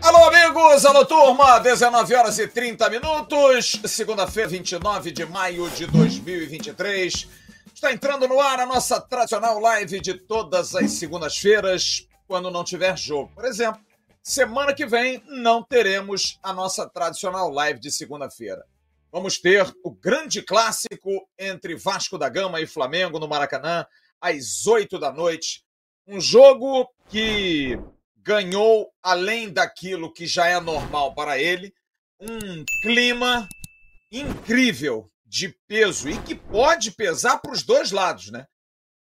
Alô, 0.00 0.24
amigos! 0.28 0.86
Alô, 0.86 1.04
turma! 1.04 1.58
19 1.58 2.14
horas 2.14 2.38
e 2.38 2.48
30 2.48 2.88
minutos, 2.88 3.78
segunda-feira, 3.84 4.48
29 4.48 5.10
de 5.12 5.26
maio 5.26 5.68
de 5.70 5.86
2023. 5.86 7.28
Está 7.74 7.92
entrando 7.92 8.26
no 8.26 8.40
ar 8.40 8.58
a 8.58 8.64
nossa 8.66 8.98
tradicional 8.98 9.60
live 9.60 10.00
de 10.00 10.14
todas 10.14 10.74
as 10.74 10.92
segundas-feiras, 10.92 12.08
quando 12.26 12.50
não 12.50 12.64
tiver 12.64 12.96
jogo. 12.96 13.30
Por 13.34 13.44
exemplo, 13.44 13.82
semana 14.22 14.72
que 14.72 14.86
vem 14.86 15.22
não 15.26 15.62
teremos 15.62 16.38
a 16.42 16.50
nossa 16.54 16.88
tradicional 16.88 17.50
live 17.50 17.78
de 17.78 17.92
segunda-feira. 17.92 18.64
Vamos 19.10 19.38
ter 19.38 19.66
o 19.82 19.90
grande 19.90 20.42
clássico 20.42 21.26
entre 21.38 21.74
Vasco 21.74 22.18
da 22.18 22.28
Gama 22.28 22.60
e 22.60 22.66
Flamengo 22.66 23.18
no 23.18 23.26
Maracanã, 23.26 23.86
às 24.20 24.66
8 24.66 24.98
da 24.98 25.10
noite. 25.10 25.64
Um 26.06 26.20
jogo 26.20 26.86
que 27.08 27.78
ganhou, 28.18 28.92
além 29.02 29.50
daquilo 29.50 30.12
que 30.12 30.26
já 30.26 30.46
é 30.46 30.60
normal 30.60 31.14
para 31.14 31.38
ele, 31.38 31.72
um 32.20 32.64
clima 32.82 33.48
incrível 34.12 35.06
de 35.24 35.56
peso 35.66 36.10
e 36.10 36.20
que 36.22 36.34
pode 36.34 36.90
pesar 36.90 37.38
para 37.38 37.52
os 37.52 37.62
dois 37.62 37.90
lados, 37.90 38.30
né? 38.30 38.46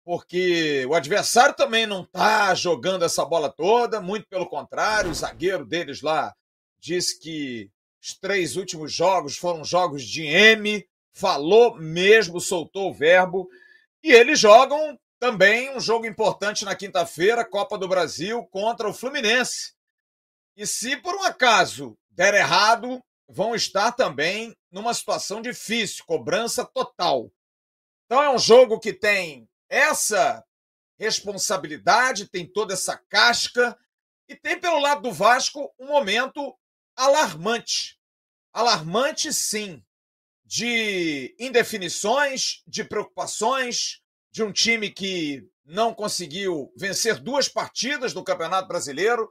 Porque 0.02 0.86
o 0.86 0.94
adversário 0.94 1.54
também 1.54 1.86
não 1.86 2.02
está 2.04 2.54
jogando 2.54 3.04
essa 3.04 3.24
bola 3.24 3.50
toda, 3.50 4.00
muito 4.00 4.26
pelo 4.28 4.46
contrário, 4.46 5.10
o 5.10 5.14
zagueiro 5.14 5.66
deles 5.66 6.00
lá 6.00 6.34
disse 6.78 7.20
que 7.20 7.70
os 8.02 8.14
três 8.14 8.56
últimos 8.56 8.92
jogos 8.92 9.36
foram 9.36 9.64
jogos 9.64 10.04
de 10.04 10.24
M, 10.24 10.88
falou 11.12 11.76
mesmo, 11.76 12.40
soltou 12.40 12.90
o 12.90 12.94
verbo, 12.94 13.48
e 14.02 14.12
eles 14.12 14.38
jogam 14.38 14.98
também 15.18 15.76
um 15.76 15.80
jogo 15.80 16.06
importante 16.06 16.64
na 16.64 16.74
quinta-feira, 16.74 17.44
Copa 17.44 17.76
do 17.76 17.86
Brasil 17.86 18.42
contra 18.46 18.88
o 18.88 18.94
Fluminense. 18.94 19.74
E 20.56 20.66
se 20.66 20.96
por 20.96 21.14
um 21.14 21.22
acaso 21.24 21.96
der 22.10 22.34
errado, 22.34 23.02
vão 23.28 23.54
estar 23.54 23.92
também 23.92 24.56
numa 24.70 24.94
situação 24.94 25.42
difícil, 25.42 26.04
cobrança 26.06 26.64
total. 26.64 27.30
Então 28.06 28.22
é 28.22 28.30
um 28.30 28.38
jogo 28.38 28.80
que 28.80 28.92
tem 28.92 29.48
essa 29.68 30.44
responsabilidade, 30.98 32.28
tem 32.28 32.46
toda 32.46 32.74
essa 32.74 32.96
casca 33.08 33.78
e 34.28 34.34
tem 34.34 34.58
pelo 34.58 34.80
lado 34.80 35.02
do 35.02 35.12
Vasco 35.12 35.72
um 35.78 35.86
momento 35.86 36.54
alarmante. 37.00 37.98
Alarmante, 38.52 39.32
sim, 39.32 39.82
de 40.44 41.34
indefinições, 41.38 42.62
de 42.66 42.84
preocupações, 42.84 44.02
de 44.30 44.42
um 44.42 44.52
time 44.52 44.90
que 44.90 45.42
não 45.64 45.94
conseguiu 45.94 46.70
vencer 46.76 47.18
duas 47.18 47.48
partidas 47.48 48.12
do 48.12 48.22
Campeonato 48.22 48.68
Brasileiro 48.68 49.30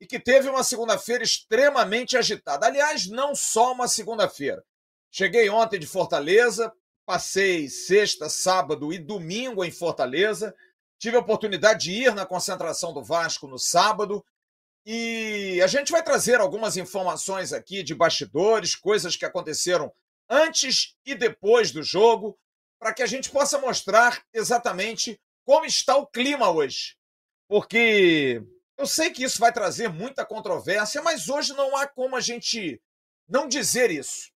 e 0.00 0.06
que 0.06 0.20
teve 0.20 0.48
uma 0.48 0.62
segunda-feira 0.62 1.24
extremamente 1.24 2.16
agitada. 2.16 2.66
Aliás, 2.66 3.08
não 3.08 3.34
só 3.34 3.72
uma 3.72 3.88
segunda-feira. 3.88 4.62
Cheguei 5.10 5.48
ontem 5.48 5.80
de 5.80 5.86
Fortaleza, 5.86 6.72
passei 7.04 7.68
sexta, 7.68 8.28
sábado 8.28 8.92
e 8.92 8.98
domingo 8.98 9.64
em 9.64 9.72
Fortaleza. 9.72 10.54
Tive 11.00 11.16
a 11.16 11.20
oportunidade 11.20 11.84
de 11.84 11.92
ir 11.92 12.14
na 12.14 12.26
concentração 12.26 12.92
do 12.92 13.02
Vasco 13.02 13.48
no 13.48 13.58
sábado. 13.58 14.24
E 14.86 15.60
a 15.62 15.66
gente 15.66 15.92
vai 15.92 16.02
trazer 16.02 16.40
algumas 16.40 16.76
informações 16.76 17.52
aqui 17.52 17.82
de 17.82 17.94
bastidores, 17.94 18.74
coisas 18.74 19.16
que 19.16 19.24
aconteceram 19.24 19.92
antes 20.28 20.96
e 21.04 21.14
depois 21.14 21.70
do 21.70 21.82
jogo, 21.82 22.38
para 22.78 22.94
que 22.94 23.02
a 23.02 23.06
gente 23.06 23.30
possa 23.30 23.58
mostrar 23.58 24.22
exatamente 24.32 25.20
como 25.44 25.64
está 25.64 25.96
o 25.96 26.06
clima 26.06 26.50
hoje. 26.50 26.96
Porque 27.48 28.42
eu 28.76 28.86
sei 28.86 29.10
que 29.10 29.24
isso 29.24 29.40
vai 29.40 29.52
trazer 29.52 29.88
muita 29.88 30.24
controvérsia, 30.24 31.02
mas 31.02 31.28
hoje 31.28 31.52
não 31.54 31.76
há 31.76 31.86
como 31.86 32.14
a 32.14 32.20
gente 32.20 32.80
não 33.28 33.48
dizer 33.48 33.90
isso. 33.90 34.30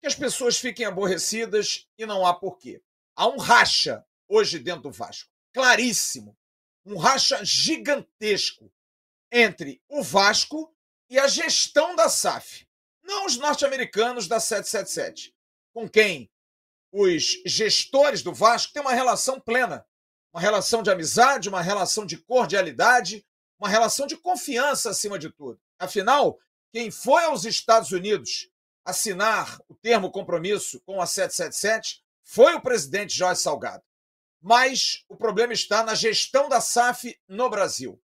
Que 0.00 0.06
as 0.06 0.14
pessoas 0.14 0.58
fiquem 0.58 0.86
aborrecidas 0.86 1.88
e 1.98 2.06
não 2.06 2.24
há 2.24 2.32
porquê. 2.32 2.82
Há 3.16 3.26
um 3.26 3.38
racha 3.38 4.04
hoje 4.28 4.58
dentro 4.58 4.82
do 4.82 4.92
Vasco, 4.92 5.30
claríssimo. 5.52 6.36
Um 6.86 6.96
racha 6.96 7.44
gigantesco 7.44 8.72
entre 9.30 9.82
o 9.88 10.02
Vasco 10.02 10.74
e 11.08 11.18
a 11.18 11.26
gestão 11.26 11.94
da 11.94 12.08
SAF. 12.08 12.66
Não 13.02 13.26
os 13.26 13.36
norte-americanos 13.36 14.28
da 14.28 14.38
777, 14.38 15.34
com 15.72 15.88
quem 15.88 16.30
os 16.92 17.40
gestores 17.46 18.22
do 18.22 18.32
Vasco 18.32 18.72
têm 18.72 18.82
uma 18.82 18.92
relação 18.92 19.40
plena, 19.40 19.86
uma 20.32 20.40
relação 20.40 20.82
de 20.82 20.90
amizade, 20.90 21.48
uma 21.48 21.62
relação 21.62 22.04
de 22.04 22.16
cordialidade, 22.16 23.26
uma 23.58 23.68
relação 23.68 24.06
de 24.06 24.16
confiança 24.16 24.90
acima 24.90 25.18
de 25.18 25.30
tudo. 25.30 25.60
Afinal, 25.78 26.38
quem 26.72 26.90
foi 26.90 27.24
aos 27.24 27.44
Estados 27.44 27.90
Unidos 27.90 28.48
assinar 28.84 29.60
o 29.68 29.74
termo 29.74 30.10
compromisso 30.10 30.80
com 30.80 31.00
a 31.00 31.06
777 31.06 32.02
foi 32.22 32.54
o 32.54 32.60
presidente 32.60 33.16
Jorge 33.16 33.40
Salgado. 33.40 33.82
Mas 34.40 35.04
o 35.08 35.16
problema 35.16 35.52
está 35.52 35.82
na 35.82 35.94
gestão 35.94 36.48
da 36.48 36.60
SAF 36.60 37.18
no 37.28 37.50
Brasil. 37.50 38.00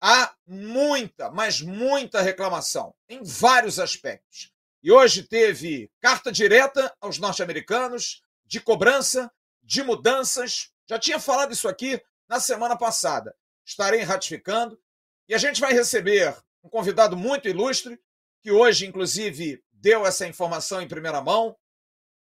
Há 0.00 0.34
muita, 0.46 1.30
mas 1.30 1.60
muita 1.60 2.22
reclamação 2.22 2.94
em 3.08 3.22
vários 3.22 3.78
aspectos. 3.78 4.50
E 4.82 4.90
hoje 4.90 5.24
teve 5.24 5.90
carta 6.00 6.32
direta 6.32 6.94
aos 7.00 7.18
norte-americanos 7.18 8.22
de 8.46 8.60
cobrança, 8.60 9.30
de 9.62 9.82
mudanças. 9.82 10.70
Já 10.88 10.98
tinha 10.98 11.20
falado 11.20 11.52
isso 11.52 11.68
aqui 11.68 12.02
na 12.28 12.40
semana 12.40 12.78
passada. 12.78 13.36
Estarei 13.64 14.00
ratificando. 14.00 14.80
E 15.28 15.34
a 15.34 15.38
gente 15.38 15.60
vai 15.60 15.72
receber 15.74 16.34
um 16.64 16.68
convidado 16.68 17.16
muito 17.16 17.46
ilustre, 17.46 18.00
que 18.42 18.50
hoje, 18.50 18.86
inclusive, 18.86 19.62
deu 19.70 20.06
essa 20.06 20.26
informação 20.26 20.80
em 20.80 20.88
primeira 20.88 21.20
mão, 21.20 21.54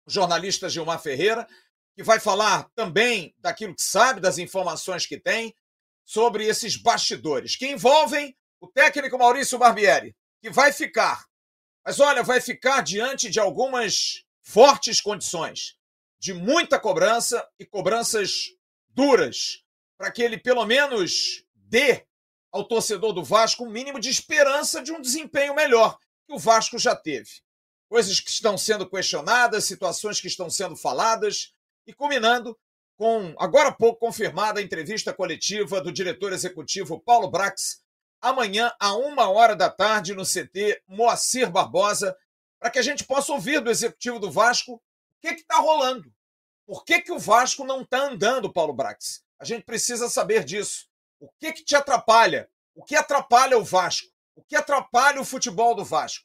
o 0.06 0.10
jornalista 0.10 0.68
Gilmar 0.68 1.00
Ferreira, 1.00 1.46
que 1.94 2.02
vai 2.02 2.20
falar 2.20 2.68
também 2.74 3.34
daquilo 3.38 3.74
que 3.74 3.82
sabe, 3.82 4.20
das 4.20 4.38
informações 4.38 5.06
que 5.06 5.18
tem, 5.18 5.54
sobre 6.12 6.46
esses 6.46 6.76
bastidores, 6.76 7.56
que 7.56 7.66
envolvem 7.66 8.36
o 8.60 8.68
técnico 8.68 9.18
Maurício 9.18 9.58
Barbieri, 9.58 10.14
que 10.40 10.50
vai 10.50 10.72
ficar 10.72 11.24
mas 11.84 11.98
olha, 11.98 12.22
vai 12.22 12.40
ficar 12.40 12.80
diante 12.82 13.28
de 13.28 13.40
algumas 13.40 14.24
fortes 14.42 15.00
condições, 15.00 15.76
de 16.18 16.32
muita 16.32 16.78
cobrança 16.78 17.46
e 17.58 17.66
cobranças 17.66 18.50
duras, 18.88 19.64
para 19.98 20.10
que 20.10 20.22
ele 20.22 20.38
pelo 20.38 20.64
menos 20.64 21.44
dê 21.54 22.06
ao 22.52 22.64
torcedor 22.64 23.12
do 23.12 23.24
Vasco 23.24 23.64
um 23.64 23.70
mínimo 23.70 23.98
de 23.98 24.08
esperança 24.10 24.82
de 24.82 24.92
um 24.92 25.00
desempenho 25.00 25.54
melhor 25.54 25.98
que 26.26 26.34
o 26.34 26.38
Vasco 26.38 26.78
já 26.78 26.94
teve. 26.94 27.30
Coisas 27.88 28.20
que 28.20 28.30
estão 28.30 28.56
sendo 28.56 28.88
questionadas, 28.88 29.64
situações 29.64 30.20
que 30.20 30.28
estão 30.28 30.48
sendo 30.48 30.76
faladas 30.76 31.52
e 31.86 31.92
culminando 31.92 32.56
com 33.02 33.34
agora 33.36 33.70
há 33.70 33.72
pouco 33.72 33.98
confirmada 33.98 34.60
a 34.60 34.62
entrevista 34.62 35.12
coletiva 35.12 35.80
do 35.80 35.90
diretor 35.90 36.32
executivo 36.32 37.00
Paulo 37.00 37.28
Brax 37.28 37.82
amanhã, 38.20 38.72
a 38.78 38.94
uma 38.94 39.28
hora 39.28 39.56
da 39.56 39.68
tarde, 39.68 40.14
no 40.14 40.22
CT 40.22 40.80
Moacir 40.86 41.50
Barbosa, 41.50 42.16
para 42.60 42.70
que 42.70 42.78
a 42.78 42.82
gente 42.82 43.02
possa 43.02 43.32
ouvir 43.32 43.60
do 43.60 43.72
executivo 43.72 44.20
do 44.20 44.30
Vasco 44.30 44.74
o 44.74 44.80
que 45.20 45.30
está 45.30 45.56
rolando. 45.56 46.14
Por 46.64 46.84
que, 46.84 47.00
que 47.00 47.10
o 47.10 47.18
Vasco 47.18 47.64
não 47.64 47.80
está 47.80 48.06
andando, 48.06 48.52
Paulo 48.52 48.72
Brax? 48.72 49.24
A 49.36 49.44
gente 49.44 49.64
precisa 49.64 50.08
saber 50.08 50.44
disso. 50.44 50.86
O 51.18 51.28
que, 51.40 51.52
que 51.54 51.64
te 51.64 51.74
atrapalha? 51.74 52.48
O 52.72 52.84
que 52.84 52.94
atrapalha 52.94 53.58
o 53.58 53.64
Vasco? 53.64 54.06
O 54.36 54.44
que 54.44 54.54
atrapalha 54.54 55.20
o 55.20 55.24
futebol 55.24 55.74
do 55.74 55.84
Vasco? 55.84 56.24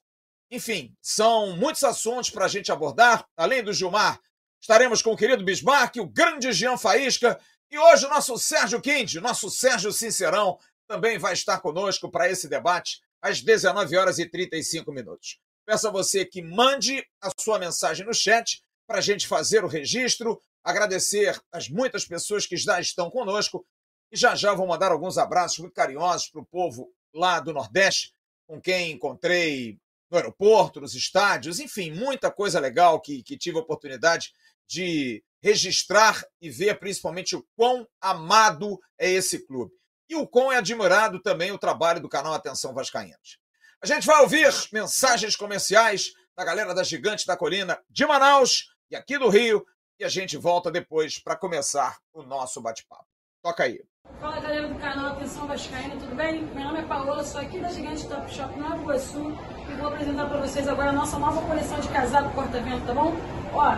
Enfim, 0.51 0.95
são 1.01 1.57
muitos 1.57 1.83
assuntos 1.83 2.29
para 2.29 2.45
a 2.45 2.47
gente 2.47 2.71
abordar. 2.71 3.27
Além 3.35 3.63
do 3.63 3.73
Gilmar, 3.73 4.21
estaremos 4.61 5.01
com 5.01 5.11
o 5.11 5.17
querido 5.17 5.43
Bismarck, 5.43 5.97
o 5.97 6.07
grande 6.07 6.51
Jean 6.51 6.77
Faísca 6.77 7.39
e 7.69 7.77
hoje 7.77 8.05
o 8.05 8.09
nosso 8.09 8.37
Sérgio 8.37 8.81
Quinte, 8.81 9.19
nosso 9.19 9.49
Sérgio 9.49 9.91
Sincerão, 9.91 10.57
também 10.87 11.17
vai 11.17 11.33
estar 11.33 11.59
conosco 11.59 12.09
para 12.09 12.29
esse 12.29 12.47
debate 12.47 13.01
às 13.21 13.41
19 13.41 13.97
horas 13.97 14.19
e 14.19 14.25
35 14.25 14.91
minutos. 14.91 15.39
Peço 15.65 15.87
a 15.87 15.91
você 15.91 16.25
que 16.25 16.41
mande 16.41 17.05
a 17.21 17.29
sua 17.37 17.59
mensagem 17.59 18.05
no 18.05 18.13
chat 18.13 18.61
para 18.87 18.99
a 18.99 19.01
gente 19.01 19.27
fazer 19.27 19.65
o 19.65 19.67
registro, 19.67 20.41
agradecer 20.63 21.37
as 21.51 21.67
muitas 21.67 22.05
pessoas 22.05 22.45
que 22.45 22.55
já 22.55 22.79
estão 22.79 23.11
conosco 23.11 23.65
e 24.11 24.17
já 24.17 24.33
já 24.33 24.53
vou 24.53 24.65
mandar 24.65 24.93
alguns 24.93 25.17
abraços 25.17 25.59
muito 25.59 25.73
carinhosos 25.73 26.29
para 26.29 26.41
o 26.41 26.45
povo 26.45 26.89
lá 27.13 27.41
do 27.41 27.51
Nordeste, 27.51 28.13
com 28.47 28.61
quem 28.61 28.91
encontrei 28.91 29.77
no 30.09 30.17
aeroporto, 30.17 30.81
nos 30.81 30.95
estádios, 30.95 31.59
enfim, 31.59 31.91
muita 31.91 32.31
coisa 32.31 32.59
legal 32.59 33.01
que, 33.01 33.23
que 33.23 33.37
tive 33.37 33.57
a 33.57 33.61
oportunidade 33.61 34.31
de 34.67 35.23
registrar 35.41 36.23
e 36.41 36.49
ver 36.49 36.79
principalmente 36.79 37.35
o 37.35 37.45
quão 37.55 37.87
amado 38.01 38.79
é 38.97 39.09
esse 39.09 39.45
clube. 39.45 39.73
E 40.09 40.15
o 40.15 40.27
quão 40.27 40.51
é 40.51 40.57
admirado 40.57 41.21
também 41.21 41.51
o 41.51 41.57
trabalho 41.57 42.01
do 42.01 42.09
canal 42.09 42.33
Atenção 42.33 42.73
Vascaínos. 42.73 43.39
A 43.81 43.85
gente 43.85 44.07
vai 44.07 44.21
ouvir 44.21 44.51
mensagens 44.71 45.35
comerciais 45.35 46.13
da 46.35 46.43
galera 46.43 46.73
da 46.73 46.83
Gigante 46.83 47.25
da 47.25 47.37
Colina 47.37 47.79
de 47.89 48.05
Manaus 48.05 48.69
e 48.89 48.95
aqui 48.95 49.17
do 49.17 49.29
Rio, 49.29 49.65
e 49.99 50.03
a 50.03 50.09
gente 50.09 50.37
volta 50.37 50.71
depois 50.71 51.19
para 51.19 51.35
começar 51.35 51.97
o 52.13 52.23
nosso 52.23 52.61
bate-papo. 52.61 53.07
Toca 53.41 53.63
aí. 53.63 53.81
Fala 54.15 54.39
galera 54.39 54.67
do 54.67 54.75
canal 54.75 55.07
Atenção 55.07 55.45
Vascaína, 55.45 55.95
tudo 55.99 56.15
bem? 56.15 56.47
Meu 56.55 56.63
nome 56.63 56.79
é 56.79 56.81
Paola, 56.81 57.23
sou 57.23 57.39
aqui 57.39 57.59
da 57.59 57.69
Gigante 57.69 58.07
Top 58.07 58.33
Shop 58.33 58.59
Nova 58.59 58.77
Iguaçu 58.77 59.31
e 59.69 59.73
vou 59.73 59.89
apresentar 59.89 60.25
para 60.25 60.39
vocês 60.39 60.67
agora 60.67 60.89
a 60.89 60.93
nossa 60.93 61.19
nova 61.19 61.39
coleção 61.41 61.79
de 61.79 61.87
casaco 61.89 62.31
corta-vento, 62.31 62.87
tá 62.87 62.93
bom? 62.93 63.13
Ó, 63.53 63.61
a 63.61 63.75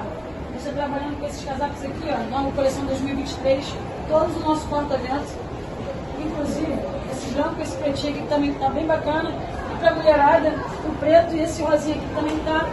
gente 0.51 0.59
está 0.59 0.71
trabalhando 0.71 1.19
com 1.19 1.25
esses 1.25 1.43
casacos 1.43 1.83
aqui, 1.83 2.07
ó, 2.09 2.31
nova 2.31 2.51
coleção 2.53 2.85
2023, 2.85 3.75
todos 4.07 4.37
os 4.37 4.43
nossos 4.43 4.63
corta-ventos, 4.69 5.33
inclusive 6.17 6.79
esse 7.11 7.33
branco, 7.33 7.61
esse 7.61 7.75
pretinho 7.75 8.15
aqui 8.15 8.27
também 8.27 8.53
tá 8.53 8.69
bem 8.69 8.87
bacana, 8.87 9.31
e 9.31 9.79
pra 9.79 9.93
mulherada, 9.93 10.53
o 10.85 10.95
preto 10.99 11.35
e 11.35 11.41
esse 11.41 11.61
rosinha 11.61 11.97
aqui 11.97 12.07
também 12.15 12.39
tá 12.39 12.65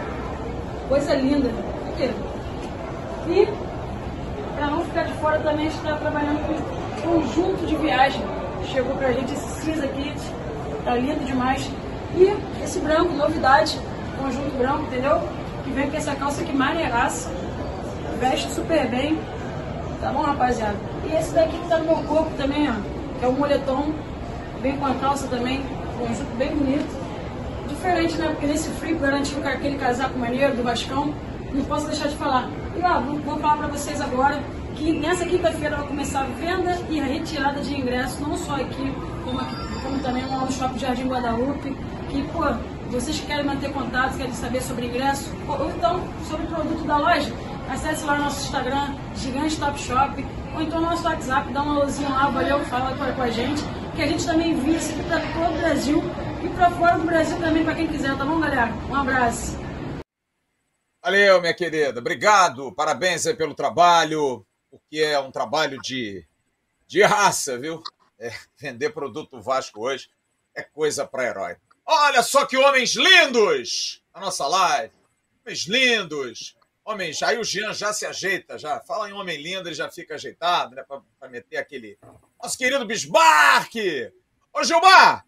coisa 0.87 1.13
linda. 1.15 1.49
Aqui. 1.89 2.13
E 3.29 3.47
para 4.55 4.67
não 4.67 4.85
ficar 4.85 5.03
de 5.03 5.13
fora 5.15 5.37
também, 5.39 5.67
a 5.67 5.69
gente 5.69 5.77
está 5.77 5.97
trabalhando 5.97 6.47
com 6.47 6.86
conjunto 7.07 7.65
de 7.65 7.75
viagem. 7.77 8.21
Chegou 8.71 8.95
para 8.95 9.07
a 9.07 9.11
gente 9.13 9.33
esse 9.33 9.61
cinza 9.61 9.87
kit, 9.87 10.19
tá 10.83 10.95
lindo 10.95 11.23
demais. 11.23 11.69
E 12.15 12.33
esse 12.63 12.79
branco, 12.79 13.13
novidade, 13.13 13.79
conjunto 14.19 14.57
branco, 14.57 14.83
entendeu? 14.83 15.21
Que 15.63 15.71
vem 15.71 15.89
com 15.89 15.97
essa 15.97 16.15
calça 16.15 16.41
aqui 16.41 16.53
maneiraça, 16.53 17.29
veste 18.19 18.51
super 18.51 18.87
bem, 18.89 19.17
tá 20.01 20.11
bom, 20.11 20.21
rapaziada? 20.21 20.75
E 21.05 21.15
esse 21.15 21.33
daqui 21.33 21.57
que 21.57 21.69
tá 21.69 21.77
no 21.77 21.85
meu 21.85 22.03
corpo 22.03 22.31
também, 22.35 22.69
ó, 22.69 22.73
que 23.19 23.25
é 23.25 23.27
o 23.27 23.33
moletom, 23.33 23.93
vem 24.61 24.75
com 24.77 24.85
a 24.85 24.93
calça 24.95 25.27
também, 25.27 25.63
conjunto 25.97 26.35
bem 26.37 26.49
bonito. 26.49 27.07
Diferente, 27.69 28.17
né? 28.17 28.29
Porque 28.29 28.47
nesse 28.47 28.69
frio 28.69 28.97
garantiu 28.97 29.37
aquele 29.45 29.77
casaco 29.77 30.17
maneiro 30.17 30.55
do 30.55 30.63
Vascão, 30.63 31.13
não 31.53 31.63
posso 31.65 31.85
deixar 31.87 32.07
de 32.07 32.15
falar. 32.15 32.49
E 32.75 32.81
ó, 32.81 32.99
vou, 32.99 33.19
vou 33.19 33.37
falar 33.37 33.57
para 33.57 33.67
vocês 33.67 34.01
agora 34.01 34.41
que 34.77 34.91
nessa 34.93 35.25
quinta-feira 35.25 35.75
vai 35.75 35.87
começar 35.87 36.21
a 36.21 36.25
venda 36.25 36.79
e 36.89 36.99
a 36.99 37.03
retirada 37.03 37.59
de 37.61 37.75
ingressos, 37.75 38.19
não 38.19 38.37
só 38.37 38.55
aqui, 38.55 38.93
como, 39.23 39.39
aqui, 39.39 39.55
como 39.81 39.99
também 39.99 40.25
lá 40.27 40.37
no 40.37 40.51
Shopping 40.51 40.77
Jardim 40.77 41.07
Guadalupe. 41.07 41.75
Que, 42.09 42.23
pô, 42.31 42.43
vocês 42.89 43.19
que 43.19 43.25
querem 43.25 43.45
manter 43.45 43.73
contato, 43.73 44.15
querem 44.15 44.33
saber 44.33 44.61
sobre 44.61 44.85
ingresso, 44.85 45.33
ou 45.47 45.69
então 45.71 46.07
sobre 46.29 46.45
o 46.45 46.49
produto 46.49 46.85
da 46.85 46.97
loja, 46.97 47.33
acesse 47.69 48.05
lá 48.05 48.13
o 48.13 48.19
nosso 48.19 48.45
Instagram, 48.45 48.95
Gigante 49.15 49.59
Top 49.59 49.79
Shop, 49.79 50.25
ou 50.55 50.61
então 50.61 50.79
nosso 50.79 51.03
WhatsApp, 51.03 51.51
dá 51.51 51.63
uma 51.63 51.83
luzinha 51.83 52.09
lá, 52.09 52.29
valeu, 52.29 52.59
fala 52.65 52.95
com, 52.95 53.21
a 53.21 53.29
gente, 53.29 53.61
que 53.95 54.01
a 54.01 54.07
gente 54.07 54.25
também 54.25 54.51
envia 54.51 54.77
isso 54.77 54.91
aqui 54.91 55.03
para 55.03 55.19
todo 55.19 55.55
o 55.55 55.57
Brasil 55.57 56.03
e 56.43 56.47
para 56.49 56.69
fora 56.71 56.97
do 56.97 57.05
Brasil 57.05 57.37
também, 57.39 57.63
para 57.65 57.75
quem 57.75 57.87
quiser, 57.87 58.15
tá 58.15 58.23
bom, 58.23 58.39
galera? 58.39 58.71
Um 58.89 58.95
abraço. 58.95 59.57
Valeu, 61.03 61.41
minha 61.41 61.53
querida. 61.53 61.99
Obrigado. 61.99 62.71
Parabéns 62.73 63.23
pelo 63.33 63.53
trabalho, 63.53 64.45
porque 64.69 64.99
é 64.99 65.19
um 65.19 65.31
trabalho 65.31 65.79
de, 65.81 66.25
de 66.87 67.01
raça, 67.03 67.57
viu? 67.57 67.81
É, 68.19 68.31
vender 68.57 68.89
produto 68.91 69.41
Vasco 69.41 69.81
hoje 69.81 70.09
é 70.55 70.63
coisa 70.63 71.05
para 71.05 71.25
herói. 71.25 71.57
Olha 71.85 72.21
só 72.23 72.45
que 72.45 72.57
homens 72.57 72.95
lindos 72.95 74.03
na 74.13 74.21
nossa 74.21 74.47
live. 74.47 74.93
Homens 75.45 75.65
lindos. 75.67 76.57
Homens, 76.83 77.21
aí 77.21 77.37
o 77.37 77.43
Jean 77.43 77.73
já 77.73 77.93
se 77.93 78.05
ajeita, 78.05 78.57
já. 78.57 78.79
Fala 78.79 79.09
em 79.09 79.13
homem 79.13 79.41
lindo, 79.41 79.67
ele 79.67 79.75
já 79.75 79.89
fica 79.89 80.15
ajeitado, 80.15 80.75
né? 80.75 80.83
Para 81.19 81.29
meter 81.29 81.57
aquele. 81.57 81.99
Nosso 82.41 82.57
querido 82.57 82.85
Bismarck! 82.85 83.75
Ô, 84.53 84.63
Gilmar! 84.63 85.25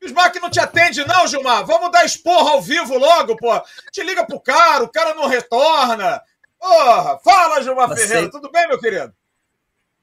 Bismarck 0.00 0.36
não 0.36 0.48
te 0.48 0.58
atende, 0.58 1.04
não, 1.04 1.26
Gilmar. 1.26 1.66
Vamos 1.66 1.90
dar 1.90 2.04
esporra 2.04 2.52
ao 2.52 2.62
vivo 2.62 2.96
logo, 2.96 3.36
pô. 3.36 3.60
Te 3.92 4.02
liga 4.02 4.24
pro 4.24 4.40
cara, 4.40 4.82
o 4.82 4.88
cara 4.88 5.14
não 5.14 5.26
retorna. 5.26 6.22
Porra, 6.60 7.18
fala, 7.24 7.62
Gilmar 7.62 7.88
Passei. 7.88 8.06
Ferreira. 8.06 8.30
Tudo 8.30 8.52
bem, 8.52 8.68
meu 8.68 8.78
querido? 8.78 9.14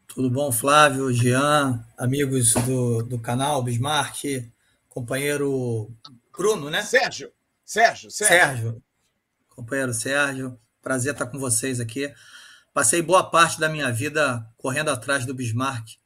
Tudo 0.08 0.32
bom, 0.32 0.52
Flávio, 0.52 1.14
Jean, 1.14 1.86
amigos 1.96 2.54
do, 2.54 3.04
do 3.04 3.20
canal, 3.20 3.62
Bismarck, 3.62 4.24
companheiro 4.90 5.92
Bruno, 6.36 6.72
né? 6.72 6.82
Sérgio. 6.82 7.32
Sérgio, 7.64 8.10
Sérgio. 8.10 8.38
Sérgio. 8.38 8.84
Companheiro 9.50 9.94
Sérgio, 9.94 10.60
prazer 10.82 11.14
estar 11.14 11.28
com 11.28 11.38
vocês 11.38 11.80
aqui. 11.80 12.12
Passei 12.74 13.02
boa 13.02 13.30
parte 13.30 13.60
da 13.60 13.70
minha 13.70 13.92
vida 13.92 14.44
correndo 14.58 14.90
atrás 14.90 15.26
do 15.26 15.34
Bismarck 15.34 15.98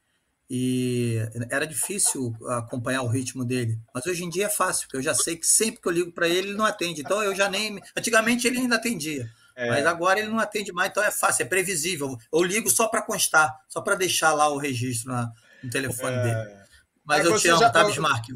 e 0.50 1.18
era 1.48 1.66
difícil 1.66 2.36
acompanhar 2.48 3.02
o 3.02 3.08
ritmo 3.08 3.42
dele. 3.42 3.78
Mas 3.94 4.04
hoje 4.04 4.24
em 4.24 4.28
dia 4.28 4.46
é 4.46 4.50
fácil, 4.50 4.86
porque 4.86 4.98
eu 4.98 5.02
já 5.02 5.14
sei 5.14 5.36
que 5.36 5.46
sempre 5.46 5.80
que 5.80 5.88
eu 5.88 5.92
ligo 5.92 6.12
para 6.12 6.28
ele, 6.28 6.48
ele 6.48 6.56
não 6.56 6.66
atende. 6.66 7.00
Então 7.00 7.22
eu 7.22 7.34
já 7.34 7.48
nem. 7.48 7.80
Antigamente 7.96 8.46
ele 8.46 8.58
ainda 8.58 8.76
atendia. 8.76 9.30
É. 9.54 9.68
Mas 9.68 9.86
agora 9.86 10.18
ele 10.18 10.28
não 10.28 10.38
atende 10.38 10.72
mais, 10.72 10.90
então 10.90 11.02
é 11.02 11.10
fácil, 11.10 11.42
é 11.42 11.46
previsível. 11.46 12.16
Eu 12.32 12.42
ligo 12.42 12.70
só 12.70 12.88
para 12.88 13.02
constar, 13.02 13.54
só 13.68 13.80
para 13.80 13.94
deixar 13.94 14.32
lá 14.32 14.48
o 14.48 14.56
registro 14.56 15.12
na, 15.12 15.30
no 15.62 15.70
telefone 15.70 16.16
é. 16.16 16.22
dele. 16.22 16.62
Mas, 17.04 17.18
Mas 17.18 17.26
eu 17.26 17.38
te 17.38 17.48
amo, 17.48 17.60
já... 17.60 17.70
tá, 17.70 17.84
Bismarck? 17.84 18.28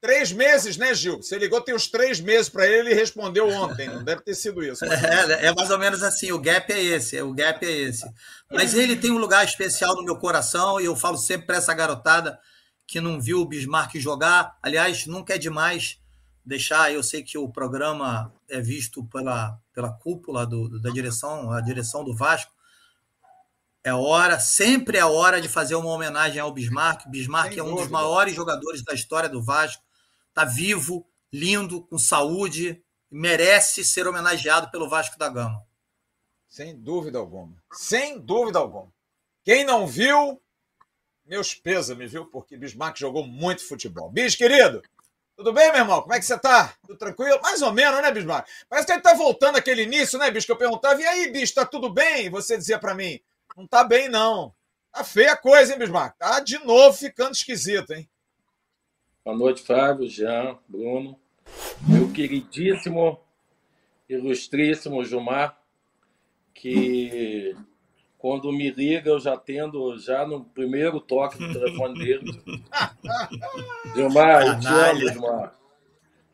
Três 0.00 0.32
meses, 0.32 0.78
né, 0.78 0.94
Gil? 0.94 1.18
Você 1.18 1.36
ligou 1.36 1.60
tem 1.60 1.74
uns 1.74 1.86
três 1.86 2.20
meses 2.20 2.48
para 2.48 2.66
ele 2.66 2.90
e 2.90 2.94
respondeu 2.94 3.46
ontem. 3.50 3.86
Não 3.86 4.02
deve 4.02 4.22
ter 4.22 4.34
sido 4.34 4.64
isso. 4.64 4.82
É, 4.86 5.46
é, 5.46 5.54
mais 5.54 5.70
ou 5.70 5.78
menos 5.78 6.02
assim. 6.02 6.32
O 6.32 6.38
gap 6.38 6.72
é 6.72 6.82
esse. 6.82 7.20
O 7.20 7.34
gap 7.34 7.64
é 7.64 7.70
esse. 7.70 8.10
Mas 8.50 8.72
ele 8.74 8.96
tem 8.96 9.10
um 9.10 9.18
lugar 9.18 9.44
especial 9.44 9.94
no 9.94 10.02
meu 10.02 10.16
coração 10.16 10.80
e 10.80 10.86
eu 10.86 10.96
falo 10.96 11.18
sempre 11.18 11.48
para 11.48 11.58
essa 11.58 11.74
garotada 11.74 12.38
que 12.86 12.98
não 12.98 13.20
viu 13.20 13.40
o 13.40 13.44
Bismarck 13.44 13.96
jogar. 13.96 14.56
Aliás, 14.62 15.06
nunca 15.06 15.34
é 15.34 15.38
demais 15.38 15.98
deixar. 16.44 16.90
Eu 16.90 17.02
sei 17.02 17.22
que 17.22 17.36
o 17.36 17.50
programa 17.50 18.32
é 18.50 18.60
visto 18.60 19.04
pela, 19.06 19.58
pela 19.72 19.92
cúpula 19.92 20.46
do, 20.46 20.80
da 20.80 20.90
direção, 20.90 21.50
a 21.50 21.60
direção 21.60 22.04
do 22.04 22.14
Vasco. 22.14 22.52
É 23.82 23.94
hora, 23.94 24.38
sempre 24.38 24.98
é 24.98 25.04
hora 25.04 25.40
de 25.40 25.48
fazer 25.48 25.74
uma 25.74 25.90
homenagem 25.90 26.40
ao 26.40 26.52
Bismarck. 26.52 27.08
Bismarck 27.08 27.50
Sem 27.50 27.60
é 27.60 27.62
um 27.62 27.66
dúvida. 27.66 27.82
dos 27.84 27.90
maiores 27.90 28.34
jogadores 28.34 28.84
da 28.84 28.92
história 28.92 29.28
do 29.28 29.42
Vasco 29.42 29.82
está 30.28 30.44
vivo, 30.44 31.06
lindo, 31.32 31.82
com 31.86 31.98
saúde, 31.98 32.82
merece 33.10 33.84
ser 33.84 34.06
homenageado 34.06 34.70
pelo 34.70 34.88
Vasco 34.88 35.18
da 35.18 35.28
Gama. 35.28 35.64
Sem 36.46 36.76
dúvida 36.76 37.18
alguma. 37.18 37.56
Sem 37.72 38.20
dúvida 38.20 38.58
alguma. 38.58 38.92
Quem 39.44 39.64
não 39.64 39.86
viu, 39.86 40.40
meus 41.24 41.54
pêsames, 41.54 42.12
viu? 42.12 42.26
Porque 42.26 42.56
Bismarck 42.56 42.98
jogou 42.98 43.26
muito 43.26 43.66
futebol. 43.66 44.10
Bis, 44.10 44.34
querido, 44.34 44.82
tudo 45.40 45.54
bem, 45.54 45.72
meu 45.72 45.80
irmão? 45.80 46.02
Como 46.02 46.12
é 46.12 46.18
que 46.18 46.26
você 46.26 46.38
tá? 46.38 46.74
Tudo 46.86 46.98
tranquilo? 46.98 47.40
Mais 47.40 47.62
ou 47.62 47.72
menos, 47.72 48.02
né, 48.02 48.12
Bismarck? 48.12 48.46
Parece 48.68 48.86
que 48.86 48.92
ele 48.92 49.00
tá 49.00 49.14
voltando 49.14 49.56
aquele 49.56 49.84
início, 49.84 50.18
né, 50.18 50.30
bicho? 50.30 50.44
Que 50.44 50.52
eu 50.52 50.58
perguntava, 50.58 51.00
e 51.00 51.06
aí, 51.06 51.32
bicho, 51.32 51.54
tá 51.54 51.64
tudo 51.64 51.88
bem? 51.88 52.28
Você 52.28 52.58
dizia 52.58 52.78
para 52.78 52.94
mim, 52.94 53.18
não 53.56 53.66
tá 53.66 53.82
bem, 53.82 54.06
não. 54.06 54.54
Tá 54.92 55.02
feia 55.02 55.32
a 55.32 55.36
coisa, 55.38 55.72
hein, 55.72 55.78
Bismarck? 55.78 56.14
Tá 56.18 56.40
de 56.40 56.58
novo 56.62 56.94
ficando 56.94 57.32
esquisito, 57.32 57.94
hein? 57.94 58.06
Boa 59.24 59.34
noite, 59.34 59.62
Flávio, 59.62 60.06
Jean, 60.06 60.58
Bruno, 60.68 61.18
meu 61.88 62.12
queridíssimo, 62.12 63.18
ilustríssimo 64.10 65.02
Gilmar, 65.06 65.58
que 66.52 67.56
quando 68.20 68.52
me 68.52 68.70
liga 68.70 69.10
eu 69.10 69.18
já 69.18 69.36
tendo, 69.36 69.98
já 69.98 70.26
no 70.26 70.44
primeiro 70.44 71.00
toque 71.00 71.38
do 71.38 71.52
telefone 71.52 71.98
dele. 71.98 72.42
Gilmar, 73.96 74.46
eu 74.46 74.60
te 74.60 74.66
amo, 74.66 75.00
Gilmar. 75.00 75.54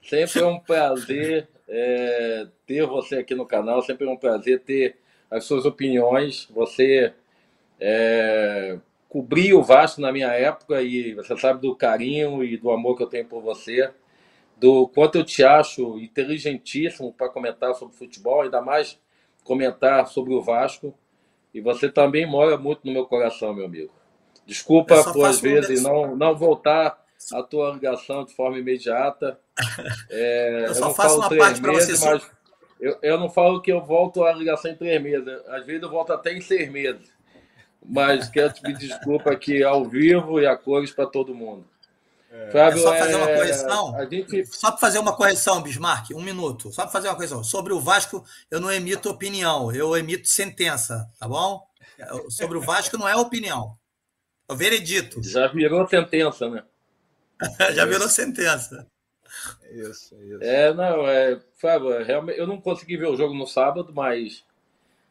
Sempre 0.03 0.43
é 0.43 0.47
um 0.47 0.59
prazer 0.59 1.49
é, 1.69 2.49
ter 2.67 2.85
você 2.87 3.17
aqui 3.17 3.35
no 3.37 3.47
canal, 3.47 3.83
sempre 3.83 4.07
é 4.07 4.11
um 4.11 4.17
prazer 4.17 4.61
ter 4.61 4.97
as 5.31 5.45
suas 5.45 5.65
opiniões. 5.65 6.49
Você 6.51 7.13
é, 7.79 8.79
cobri 9.09 9.55
o 9.55 9.63
Vasco 9.63 10.01
na 10.01 10.11
minha 10.11 10.33
época 10.33 10.83
e 10.83 11.15
você 11.15 11.37
sabe 11.37 11.61
do 11.61 11.75
carinho 11.77 12.43
e 12.43 12.57
do 12.57 12.73
amor 12.73 12.97
que 12.97 13.05
eu 13.05 13.09
tenho 13.09 13.27
por 13.27 13.41
você, 13.41 13.93
do 14.57 14.89
quanto 14.89 15.19
eu 15.19 15.25
te 15.25 15.45
acho 15.45 16.01
inteligentíssimo 16.01 17.13
para 17.13 17.29
comentar 17.29 17.75
sobre 17.75 17.97
futebol, 17.97 18.43
ainda 18.43 18.61
mais 18.61 18.99
comentar 19.45 20.09
sobre 20.09 20.35
o 20.35 20.43
Vasco. 20.43 20.93
E 21.57 21.61
você 21.61 21.89
também 21.89 22.27
mora 22.27 22.59
muito 22.59 22.81
no 22.85 22.93
meu 22.93 23.07
coração, 23.07 23.55
meu 23.55 23.65
amigo. 23.65 23.91
Desculpa 24.45 25.03
por 25.13 25.25
às 25.25 25.41
vezes 25.41 25.83
não, 25.83 26.15
não 26.15 26.37
voltar 26.37 27.03
a 27.33 27.43
tua 27.43 27.73
ligação 27.73 28.25
de 28.25 28.35
forma 28.35 28.59
imediata. 28.59 29.39
É, 30.11 30.67
eu 30.69 30.75
só 30.75 30.89
eu 30.89 30.95
faço 30.95 31.17
uma 31.19 31.35
parte 31.35 31.61
para 31.63 31.73
você. 31.73 31.93
Mas 32.05 32.31
eu, 32.79 32.99
eu 33.01 33.19
não 33.19 33.31
falo 33.31 33.63
que 33.63 33.73
eu 33.73 33.83
volto 33.83 34.23
a 34.23 34.33
ligação 34.33 34.71
em 34.71 34.77
três 34.77 35.03
meses. 35.03 35.27
Às 35.49 35.65
vezes 35.65 35.83
eu 35.83 35.89
volto 35.89 36.13
até 36.13 36.35
em 36.35 36.43
seis 36.43 36.71
meses 36.71 37.17
mas 37.89 38.29
quero 38.29 38.53
te 38.53 38.61
pedir 38.61 38.89
desculpa 38.89 39.31
aqui 39.31 39.63
ao 39.63 39.85
vivo 39.85 40.41
e 40.41 40.47
a 40.47 40.57
cores 40.57 40.91
para 40.91 41.07
todo 41.07 41.35
mundo. 41.35 41.65
É. 42.37 42.51
Fábio, 42.51 42.79
é 42.79 42.83
só 42.83 42.97
fazer 42.97 43.15
uma 43.15 43.31
é, 43.31 43.37
correção. 43.37 44.09
Gente... 44.11 44.47
Só 44.47 44.71
para 44.71 44.81
fazer 44.81 44.99
uma 44.99 45.17
correção, 45.17 45.63
Bismarck, 45.63 46.11
um 46.15 46.23
minuto. 46.23 46.71
Só 46.73 46.83
para 46.83 46.93
fazer 46.93 47.09
uma 47.09 47.15
correção. 47.15 47.43
Sobre 47.43 47.73
o 47.73 47.81
Vasco, 47.81 48.25
eu 48.51 48.61
não 48.61 48.71
emito 48.71 49.09
opinião, 49.09 49.73
eu 49.73 49.97
emito 49.97 50.29
sentença, 50.29 51.11
tá 51.19 51.27
bom? 51.27 51.67
Sobre 52.29 52.59
o 52.59 52.61
Vasco 52.61 52.99
não 52.99 53.09
é 53.09 53.17
opinião. 53.17 53.77
É 54.49 54.53
o 54.53 54.57
veredito. 54.57 55.23
Já 55.23 55.47
virou 55.49 55.87
sentença, 55.89 56.49
né? 56.49 56.63
Já 57.75 57.85
virou 57.85 58.09
sentença. 58.09 58.87
Isso, 59.71 60.15
isso. 60.23 60.39
É, 60.43 60.73
não, 60.73 61.07
é, 61.07 61.41
Fábio, 61.57 62.03
realmente, 62.05 62.39
eu 62.39 62.47
não 62.47 62.61
consegui 62.61 62.97
ver 62.97 63.09
o 63.09 63.17
jogo 63.17 63.35
no 63.35 63.47
sábado, 63.47 63.93
mas 63.95 64.45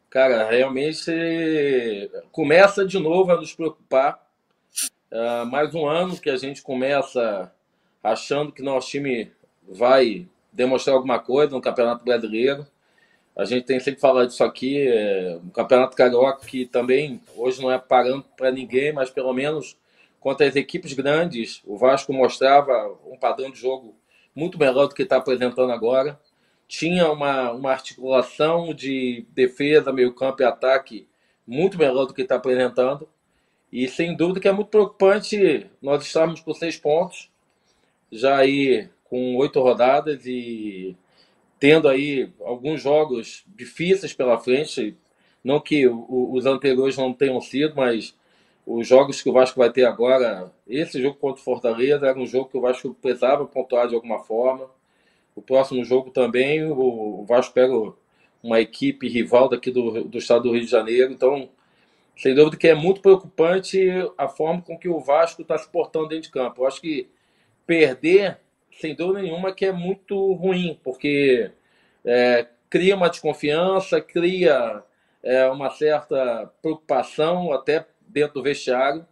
cara, 0.10 0.50
realmente 0.50 1.12
começa 2.32 2.86
de 2.86 2.98
novo 2.98 3.32
a 3.32 3.36
nos 3.36 3.54
preocupar. 3.54 4.25
Uh, 5.16 5.46
mais 5.46 5.74
um 5.74 5.88
ano 5.88 6.20
que 6.20 6.30
a 6.30 6.36
gente 6.36 6.62
começa 6.62 7.50
achando 8.04 8.52
que 8.52 8.62
nosso 8.62 8.90
time 8.90 9.32
vai 9.66 10.28
demonstrar 10.52 10.94
alguma 10.98 11.20
coisa 11.20 11.54
no 11.54 11.62
Campeonato 11.62 12.04
Brasileiro. 12.04 12.68
A 13.34 13.46
gente 13.46 13.66
tem 13.66 13.80
sempre 13.80 14.02
falado 14.02 14.28
disso 14.28 14.44
aqui, 14.44 14.86
é, 14.86 15.40
um 15.42 15.52
Campeonato 15.52 15.96
Carioca 15.96 16.46
que 16.46 16.66
também 16.66 17.22
hoje 17.34 17.62
não 17.62 17.72
é 17.72 17.80
parando 17.80 18.26
para 18.36 18.52
ninguém, 18.52 18.92
mas 18.92 19.10
pelo 19.10 19.32
menos 19.32 19.78
contra 20.20 20.46
as 20.46 20.58
equipes 20.58 20.92
grandes, 20.92 21.62
o 21.66 21.78
Vasco 21.78 22.12
mostrava 22.12 22.94
um 23.06 23.18
padrão 23.18 23.50
de 23.50 23.58
jogo 23.58 23.96
muito 24.36 24.60
melhor 24.60 24.88
do 24.88 24.96
que 24.96 25.04
está 25.04 25.16
apresentando 25.16 25.72
agora. 25.72 26.20
Tinha 26.68 27.10
uma, 27.10 27.54
uma 27.54 27.72
articulação 27.72 28.74
de 28.74 29.26
defesa, 29.30 29.94
meio 29.94 30.14
campo 30.14 30.42
e 30.42 30.46
ataque 30.46 31.08
muito 31.48 31.78
melhor 31.78 32.04
do 32.04 32.14
que 32.14 32.24
está 32.24 32.36
apresentando. 32.36 33.08
E 33.76 33.90
sem 33.90 34.16
dúvida 34.16 34.40
que 34.40 34.48
é 34.48 34.54
muito 34.54 34.70
preocupante 34.70 35.70
nós 35.82 36.02
estarmos 36.02 36.40
com 36.40 36.54
seis 36.54 36.78
pontos, 36.78 37.30
já 38.10 38.38
aí 38.38 38.88
com 39.04 39.36
oito 39.36 39.60
rodadas 39.60 40.26
e 40.26 40.96
tendo 41.60 41.90
aí 41.90 42.32
alguns 42.40 42.82
jogos 42.82 43.44
difíceis 43.46 44.14
pela 44.14 44.40
frente. 44.40 44.96
Não 45.44 45.60
que 45.60 45.86
os 45.90 46.46
anteriores 46.46 46.96
não 46.96 47.12
tenham 47.14 47.42
sido, 47.42 47.76
mas 47.76 48.16
os 48.66 48.88
jogos 48.88 49.22
que 49.22 49.30
o 49.30 49.34
Vasco 49.34 49.60
vai 49.60 49.70
ter 49.70 49.84
agora, 49.84 50.54
esse 50.66 51.02
jogo 51.02 51.18
contra 51.18 51.42
o 51.42 51.44
Fortaleza 51.44 52.08
era 52.08 52.18
um 52.18 52.26
jogo 52.26 52.48
que 52.50 52.58
o 52.58 52.62
Vasco 52.62 52.96
precisava 53.02 53.46
pontuar 53.46 53.90
de 53.90 53.96
alguma 53.96 54.20
forma. 54.20 54.70
O 55.36 55.42
próximo 55.42 55.84
jogo 55.84 56.12
também, 56.12 56.64
o, 56.64 57.26
Vasco 57.28 57.54
pega 57.54 57.74
uma 58.42 58.62
equipe 58.62 59.10
rival 59.10 59.50
daqui 59.50 59.70
do, 59.70 60.06
do 60.06 60.18
estado 60.18 60.44
do 60.44 60.54
Rio 60.54 60.64
de 60.64 60.72
Janeiro. 60.72 61.12
Então, 61.12 61.50
sem 62.18 62.34
dúvida 62.34 62.58
que 62.58 62.68
é 62.68 62.76
muito 62.76 63.02
preocupante 63.02 63.90
a 64.18 64.28
forma 64.28 64.62
com 64.62 64.78
que 64.78 64.88
o 64.88 65.00
Vasco 65.00 65.42
está 65.42 65.58
se 65.58 65.70
portando 65.70 66.08
dentro 66.08 66.24
de 66.24 66.32
campo. 66.32 66.62
Eu 66.62 66.68
acho 66.68 66.82
que 66.82 67.10
perder, 67.66 68.40
sem 68.80 68.96
dúvida 68.96 69.22
nenhuma, 69.22 69.54
que 69.54 69.66
é 69.66 69.72
muito 69.72 70.34
ruim, 70.34 70.80
porque 70.84 71.52
é, 72.04 72.48
cria 72.70 72.96
uma 72.96 73.10
desconfiança, 73.10 74.00
cria 74.00 74.84
é, 75.22 75.48
uma 75.48 75.70
certa 75.72 76.52
preocupação 76.62 77.52
até 77.52 77.86
dentro 78.08 78.36
do 78.36 78.44
vestiário, 78.44 79.06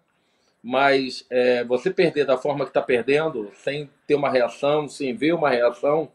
mas 0.62 1.26
é, 1.30 1.64
você 1.66 1.92
perder 1.92 2.26
da 2.26 2.38
forma 2.38 2.64
que 2.64 2.70
está 2.70 2.82
perdendo, 2.82 3.52
sem 3.56 3.90
ter 4.08 4.16
uma 4.16 4.30
reação, 4.30 4.88
sem 4.88 5.14
ver 5.14 5.34
uma 5.34 5.50
reação, 5.50 6.10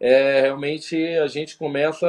é, 0.00 0.40
realmente 0.40 0.96
a 1.18 1.26
gente 1.26 1.56
começa 1.56 2.08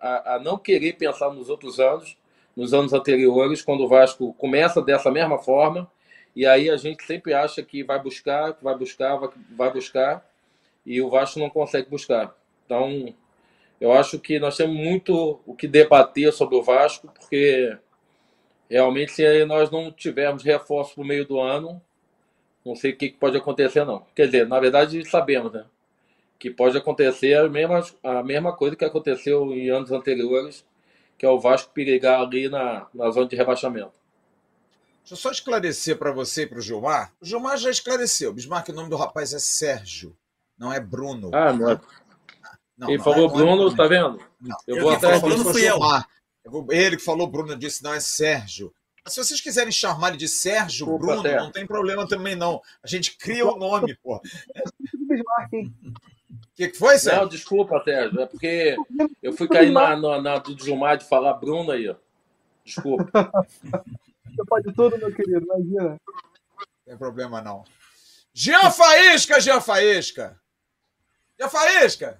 a, 0.00 0.34
a 0.34 0.38
não 0.40 0.58
querer 0.58 0.94
pensar 0.94 1.30
nos 1.30 1.48
outros 1.48 1.78
anos, 1.78 2.16
nos 2.56 2.74
anos 2.74 2.92
anteriores, 2.92 3.62
quando 3.62 3.84
o 3.84 3.88
Vasco 3.88 4.32
começa 4.34 4.82
dessa 4.82 5.10
mesma 5.10 5.38
forma, 5.38 5.90
e 6.34 6.46
aí 6.46 6.70
a 6.70 6.76
gente 6.76 7.02
sempre 7.04 7.34
acha 7.34 7.62
que 7.62 7.82
vai 7.82 8.00
buscar, 8.00 8.54
que 8.54 8.64
vai 8.64 8.76
buscar, 8.76 9.18
vai 9.50 9.72
buscar, 9.72 10.26
e 10.84 11.00
o 11.00 11.10
Vasco 11.10 11.38
não 11.38 11.50
consegue 11.50 11.88
buscar. 11.88 12.34
Então, 12.64 13.14
eu 13.80 13.92
acho 13.92 14.18
que 14.18 14.38
nós 14.38 14.56
temos 14.56 14.76
muito 14.76 15.40
o 15.46 15.54
que 15.54 15.66
debater 15.66 16.32
sobre 16.32 16.56
o 16.56 16.62
Vasco, 16.62 17.08
porque 17.08 17.76
realmente 18.70 19.12
se 19.12 19.44
nós 19.44 19.70
não 19.70 19.90
tivermos 19.90 20.42
reforço 20.42 20.98
no 20.98 21.06
meio 21.06 21.26
do 21.26 21.40
ano, 21.40 21.82
não 22.64 22.74
sei 22.74 22.92
o 22.92 22.96
que 22.96 23.10
pode 23.10 23.36
acontecer 23.36 23.84
não. 23.84 24.06
Quer 24.14 24.26
dizer, 24.26 24.46
na 24.46 24.60
verdade 24.60 25.04
sabemos, 25.04 25.52
né? 25.52 25.64
Que 26.38 26.50
pode 26.50 26.76
acontecer 26.78 27.34
a 27.34 27.48
mesma, 27.48 27.84
a 28.02 28.22
mesma 28.22 28.52
coisa 28.56 28.76
que 28.76 28.84
aconteceu 28.84 29.52
em 29.52 29.68
anos 29.68 29.92
anteriores, 29.92 30.64
que 31.22 31.26
é 31.26 31.30
o 31.30 31.38
Vasco 31.38 31.72
perigar 31.72 32.20
ali 32.20 32.48
na, 32.48 32.88
na 32.92 33.08
zona 33.12 33.28
de 33.28 33.36
rebaixamento. 33.36 33.92
Deixa 35.02 35.12
eu 35.12 35.16
só 35.16 35.30
esclarecer 35.30 35.96
para 35.96 36.10
você 36.10 36.42
e 36.42 36.46
para 36.48 36.58
o 36.58 36.60
Gilmar. 36.60 37.12
O 37.20 37.24
Gilmar 37.24 37.56
já 37.58 37.70
esclareceu. 37.70 38.32
Bismarck, 38.32 38.70
o 38.70 38.72
nome 38.72 38.90
do 38.90 38.96
rapaz 38.96 39.32
é 39.32 39.38
Sérgio, 39.38 40.16
não 40.58 40.72
é 40.72 40.80
Bruno. 40.80 41.30
Ah, 41.32 41.52
não 41.52 41.70
é. 41.70 41.80
Não, 42.76 42.88
Quem 42.88 42.96
não 42.96 43.04
falou 43.04 43.30
é, 43.30 43.32
Bruno, 43.32 43.72
é 43.72 43.76
tá 43.76 43.86
vendo? 43.86 44.20
Não. 44.40 44.56
Eu, 44.66 44.76
eu 44.78 44.82
vou 44.82 44.90
até. 44.90 45.20
Bruno 45.20 45.44
fui 45.44 45.62
eu. 45.64 45.78
Ele 46.70 46.96
que 46.96 47.04
falou 47.04 47.28
Bruno 47.28 47.54
disse, 47.54 47.84
não, 47.84 47.94
é 47.94 48.00
Sérgio. 48.00 48.74
Se 49.06 49.22
vocês 49.22 49.40
quiserem 49.40 49.70
chamar 49.70 50.08
ele 50.08 50.16
de 50.16 50.26
Sérgio 50.26 50.86
Desculpa, 50.86 51.06
Bruno, 51.06 51.22
Sérgio. 51.22 51.40
não 51.40 51.52
tem 51.52 51.64
problema 51.64 52.08
também, 52.08 52.34
não. 52.34 52.60
A 52.82 52.88
gente 52.88 53.16
cria 53.16 53.46
o 53.46 53.54
um 53.54 53.58
nome, 53.58 53.96
pô. 54.02 54.20
O 56.32 56.54
que, 56.54 56.68
que 56.68 56.78
foi, 56.78 56.98
Sérgio? 56.98 57.22
Não, 57.22 57.28
desculpa, 57.28 57.82
Sérgio. 57.84 58.20
É 58.20 58.26
porque 58.26 58.76
eu 59.22 59.32
fui 59.32 59.48
cair 59.48 59.70
na, 59.70 59.96
na, 59.96 60.20
na 60.20 60.38
do 60.38 60.58
Gilmar 60.58 60.96
de 60.96 61.04
falar 61.04 61.34
Bruno 61.34 61.70
aí, 61.70 61.88
ó. 61.88 61.96
Desculpa. 62.64 63.10
Você 64.24 64.44
pode 64.46 64.72
tudo, 64.72 64.96
meu 64.96 65.14
querido, 65.14 65.44
imagina. 65.44 65.90
Não 66.00 66.66
tem 66.86 66.96
problema, 66.96 67.42
não. 67.42 67.64
Jean 68.32 68.70
Faísca, 68.70 69.40
Jean 69.40 69.60
Faísca. 69.60 70.40
Jean 71.38 71.50
Faísca. 71.50 72.18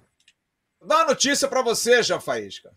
Vou 0.79 0.89
dar 0.89 0.97
uma 0.97 1.07
notícia 1.07 1.49
para 1.49 1.63
você, 1.63 2.03
Jean 2.03 2.21
Faísca. 2.21 2.71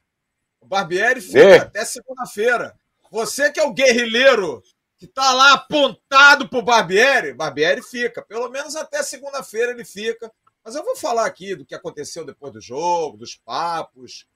O 0.62 0.66
Barbieri 0.66 1.20
fica 1.20 1.64
até 1.64 1.84
segunda-feira. 1.84 2.78
Você 3.12 3.52
que 3.52 3.60
é 3.60 3.64
o 3.64 3.74
guerrilheiro 3.74 4.64
que 4.98 5.06
tá 5.06 5.34
lá 5.34 5.54
apontado 5.54 6.48
pro 6.48 6.62
Barbieri, 6.62 7.34
Barbieri 7.34 7.82
fica. 7.84 8.22
Pelo 8.24 8.50
menos 8.50 8.76
até 8.76 9.04
segunda-feira 9.04 9.72
ele 9.72 9.84
fica. 9.84 10.32
Mas 10.66 10.74
eu 10.74 10.84
vou 10.84 10.96
falar 10.96 11.28
aqui 11.28 11.56
do 11.56 11.64
que 11.64 11.76
aconteceu 11.76 12.26
depois 12.26 12.52
do 12.52 12.60
jogo, 12.60 13.18
dos 13.18 13.36
papos. 13.36 14.28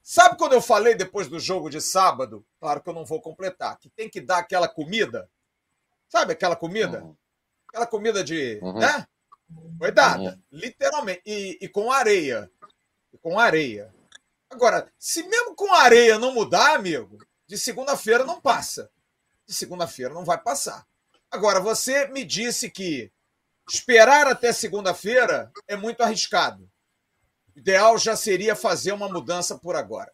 Sabe 0.00 0.38
quando 0.38 0.52
eu 0.52 0.62
falei 0.62 0.94
depois 0.94 1.26
do 1.26 1.40
jogo 1.40 1.68
de 1.68 1.80
sábado? 1.80 2.46
Claro 2.60 2.80
que 2.80 2.88
eu 2.88 2.94
não 2.94 3.04
vou 3.04 3.20
completar. 3.20 3.76
Que 3.80 3.90
tem 3.90 4.08
que 4.08 4.20
dar 4.20 4.38
aquela 4.38 4.68
comida. 4.68 5.28
Sabe 6.08 6.32
aquela 6.32 6.54
comida? 6.54 7.02
Uhum. 7.02 7.16
Aquela 7.68 7.88
comida 7.88 8.22
de. 8.22 8.60
Uhum. 8.62 8.78
Né? 8.78 9.04
Foi 9.76 9.90
dada. 9.90 10.22
Uhum. 10.22 10.42
Literalmente. 10.52 11.22
E, 11.26 11.58
e 11.60 11.68
com 11.68 11.90
areia. 11.90 12.48
E 13.12 13.18
com 13.18 13.36
areia. 13.36 13.92
Agora, 14.48 14.92
se 14.96 15.24
mesmo 15.24 15.56
com 15.56 15.72
areia 15.74 16.20
não 16.20 16.32
mudar, 16.32 16.76
amigo, 16.76 17.18
de 17.48 17.58
segunda-feira 17.58 18.24
não 18.24 18.40
passa. 18.40 18.88
De 19.44 19.52
segunda-feira 19.52 20.14
não 20.14 20.24
vai 20.24 20.38
passar. 20.38 20.86
Agora, 21.28 21.58
você 21.58 22.06
me 22.08 22.24
disse 22.24 22.70
que 22.70 23.10
esperar 23.68 24.26
até 24.26 24.52
segunda-feira 24.52 25.50
é 25.66 25.76
muito 25.76 26.02
arriscado. 26.02 26.68
O 27.54 27.58
ideal 27.58 27.96
já 27.98 28.16
seria 28.16 28.54
fazer 28.56 28.92
uma 28.92 29.08
mudança 29.08 29.58
por 29.58 29.76
agora. 29.76 30.10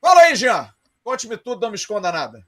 Fala 0.00 0.22
aí, 0.22 0.34
Jean. 0.34 0.68
Conte-me 1.02 1.36
tudo, 1.36 1.62
não 1.62 1.70
me 1.70 1.76
esconda 1.76 2.10
nada. 2.12 2.40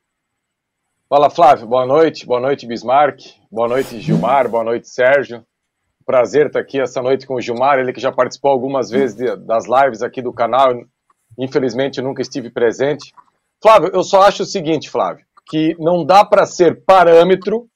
Fala, 1.08 1.30
Flávio. 1.30 1.66
Boa 1.66 1.86
noite. 1.86 2.26
Boa 2.26 2.40
noite, 2.40 2.66
Bismarck. 2.66 3.20
Boa 3.50 3.68
noite, 3.68 4.00
Gilmar. 4.00 4.48
Boa 4.48 4.64
noite, 4.64 4.88
Sérgio. 4.88 5.46
Prazer 6.04 6.46
estar 6.46 6.60
aqui 6.60 6.80
essa 6.80 7.00
noite 7.00 7.26
com 7.26 7.34
o 7.34 7.40
Gilmar, 7.40 7.78
ele 7.78 7.92
que 7.92 8.00
já 8.00 8.10
participou 8.10 8.50
algumas 8.50 8.90
vezes 8.90 9.16
de, 9.16 9.36
das 9.36 9.66
lives 9.66 10.02
aqui 10.02 10.20
do 10.20 10.32
canal. 10.32 10.72
Infelizmente, 11.38 12.02
nunca 12.02 12.20
estive 12.20 12.50
presente. 12.50 13.12
Flávio, 13.62 13.90
eu 13.94 14.02
só 14.02 14.22
acho 14.22 14.42
o 14.42 14.46
seguinte, 14.46 14.90
Flávio, 14.90 15.24
que 15.46 15.76
não 15.78 16.04
dá 16.04 16.24
para 16.24 16.44
ser 16.46 16.84
parâmetro 16.84 17.68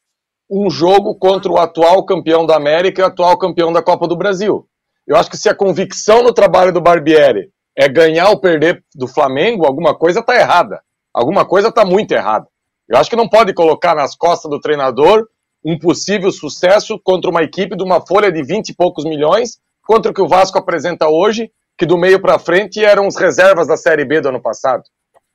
um 0.51 0.71
jogo 0.71 1.15
contra 1.15 1.51
o 1.51 1.59
atual 1.59 2.05
campeão 2.05 2.47
da 2.47 2.57
América 2.57 3.01
e 3.01 3.05
o 3.05 3.07
atual 3.07 3.37
campeão 3.39 3.73
da 3.73 3.83
Copa 3.83 4.07
do 4.07 4.17
Brasil. 4.17 4.67
Eu 5.07 5.17
acho 5.17 5.31
que 5.31 5.37
se 5.37 5.49
a 5.49 5.55
convicção 5.55 6.23
no 6.23 6.33
trabalho 6.33 6.73
do 6.73 6.81
Barbieri 6.81 7.51
é 7.77 7.89
ganhar 7.89 8.31
ou 8.31 8.41
perder 8.41 8.83
do 8.95 9.07
Flamengo, 9.07 9.67
alguma 9.67 9.95
coisa 9.95 10.21
está 10.21 10.35
errada. 10.35 10.81
Alguma 11.13 11.45
coisa 11.45 11.69
está 11.69 11.85
muito 11.85 12.13
errada. 12.13 12.47
Eu 12.89 12.99
acho 12.99 13.11
que 13.11 13.17
não 13.17 13.29
pode 13.29 13.53
colocar 13.53 13.95
nas 13.95 14.15
costas 14.15 14.51
do 14.51 14.61
treinador 14.61 15.27
um 15.65 15.79
possível 15.79 16.31
sucesso 16.31 16.99
contra 17.03 17.31
uma 17.31 17.43
equipe 17.43 17.77
de 17.77 17.83
uma 17.83 18.01
folha 18.01 18.31
de 18.31 18.43
20 18.43 18.69
e 18.69 18.75
poucos 18.75 19.05
milhões, 19.05 19.59
contra 19.85 20.13
o 20.13 20.15
que 20.15 20.23
o 20.23 20.29
Vasco 20.29 20.59
apresenta 20.59 21.09
hoje, 21.09 21.51
que 21.77 21.85
do 21.85 21.99
meio 21.99 22.21
para 22.21 22.39
frente 22.39 22.85
eram 22.85 23.07
os 23.07 23.17
reservas 23.17 23.67
da 23.67 23.77
Série 23.77 24.05
B 24.05 24.21
do 24.21 24.29
ano 24.29 24.41
passado. 24.41 24.85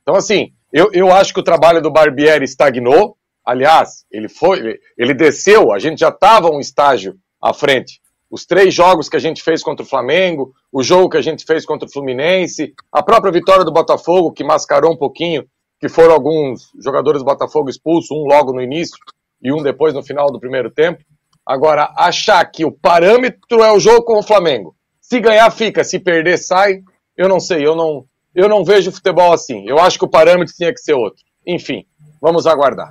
Então, 0.02 0.16
assim, 0.16 0.52
eu, 0.72 0.90
eu 0.92 1.12
acho 1.12 1.34
que 1.34 1.40
o 1.40 1.44
trabalho 1.44 1.82
do 1.82 1.90
Barbieri 1.90 2.44
estagnou. 2.44 3.16
Aliás, 3.44 4.04
ele 4.10 4.28
foi, 4.28 4.78
ele, 4.96 5.14
desceu, 5.14 5.72
a 5.72 5.78
gente 5.78 5.98
já 6.00 6.08
estava 6.08 6.50
um 6.50 6.60
estágio 6.60 7.14
à 7.40 7.52
frente. 7.52 8.00
Os 8.30 8.46
três 8.46 8.72
jogos 8.72 9.08
que 9.08 9.16
a 9.16 9.20
gente 9.20 9.42
fez 9.42 9.62
contra 9.62 9.84
o 9.84 9.88
Flamengo, 9.88 10.52
o 10.72 10.82
jogo 10.82 11.10
que 11.10 11.16
a 11.16 11.22
gente 11.22 11.44
fez 11.44 11.66
contra 11.66 11.86
o 11.86 11.92
Fluminense, 11.92 12.72
a 12.90 13.02
própria 13.02 13.32
vitória 13.32 13.64
do 13.64 13.72
Botafogo, 13.72 14.32
que 14.32 14.44
mascarou 14.44 14.92
um 14.92 14.96
pouquinho, 14.96 15.44
que 15.80 15.88
foram 15.88 16.14
alguns 16.14 16.70
jogadores 16.82 17.20
do 17.20 17.26
Botafogo 17.26 17.68
expulsos, 17.68 18.10
um 18.10 18.24
logo 18.24 18.52
no 18.52 18.62
início 18.62 18.96
e 19.42 19.52
um 19.52 19.62
depois 19.62 19.92
no 19.92 20.02
final 20.02 20.28
do 20.28 20.40
primeiro 20.40 20.70
tempo. 20.70 21.02
Agora, 21.44 21.92
achar 21.96 22.44
que 22.44 22.64
o 22.64 22.72
parâmetro 22.72 23.62
é 23.62 23.72
o 23.72 23.80
jogo 23.80 24.04
com 24.04 24.18
o 24.18 24.22
Flamengo 24.22 24.74
se 25.12 25.20
ganhar, 25.20 25.50
fica. 25.50 25.84
Se 25.84 25.98
perder, 25.98 26.38
sai. 26.38 26.80
Eu 27.14 27.28
não 27.28 27.38
sei. 27.38 27.66
Eu 27.66 27.76
não, 27.76 28.06
eu 28.34 28.48
não 28.48 28.64
vejo 28.64 28.90
futebol 28.90 29.30
assim. 29.30 29.68
Eu 29.68 29.78
acho 29.78 29.98
que 29.98 30.06
o 30.06 30.10
parâmetro 30.10 30.54
tinha 30.54 30.72
que 30.72 30.80
ser 30.80 30.94
outro. 30.94 31.22
Enfim, 31.46 31.84
vamos 32.18 32.46
aguardar. 32.46 32.90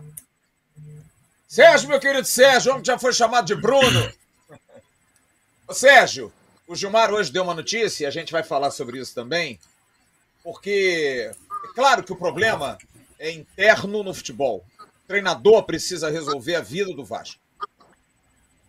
Sérgio, 1.52 1.90
meu 1.90 2.00
querido 2.00 2.26
Sérgio, 2.26 2.72
homem 2.72 2.82
que 2.82 2.88
já 2.88 2.98
foi 2.98 3.12
chamado 3.12 3.46
de 3.46 3.56
Bruno. 3.56 4.14
Ô, 5.68 5.74
Sérgio, 5.74 6.32
o 6.66 6.74
Gilmar 6.78 7.12
hoje 7.12 7.30
deu 7.30 7.44
uma 7.44 7.54
notícia, 7.54 8.08
a 8.08 8.10
gente 8.10 8.32
vai 8.32 8.42
falar 8.42 8.72
sobre 8.72 8.98
isso 8.98 9.14
também, 9.14 9.60
porque 10.46 11.30
É 11.66 11.74
claro 11.76 12.04
que 12.04 12.14
o 12.14 12.16
problema 12.16 12.78
é 13.20 13.32
interno 13.32 14.02
no 14.02 14.14
futebol. 14.14 14.64
O 14.80 15.08
treinador 15.10 15.64
precisa 15.64 16.10
resolver 16.10 16.56
a 16.56 16.62
vida 16.62 16.94
do 16.94 17.04
Vasco. 17.04 17.42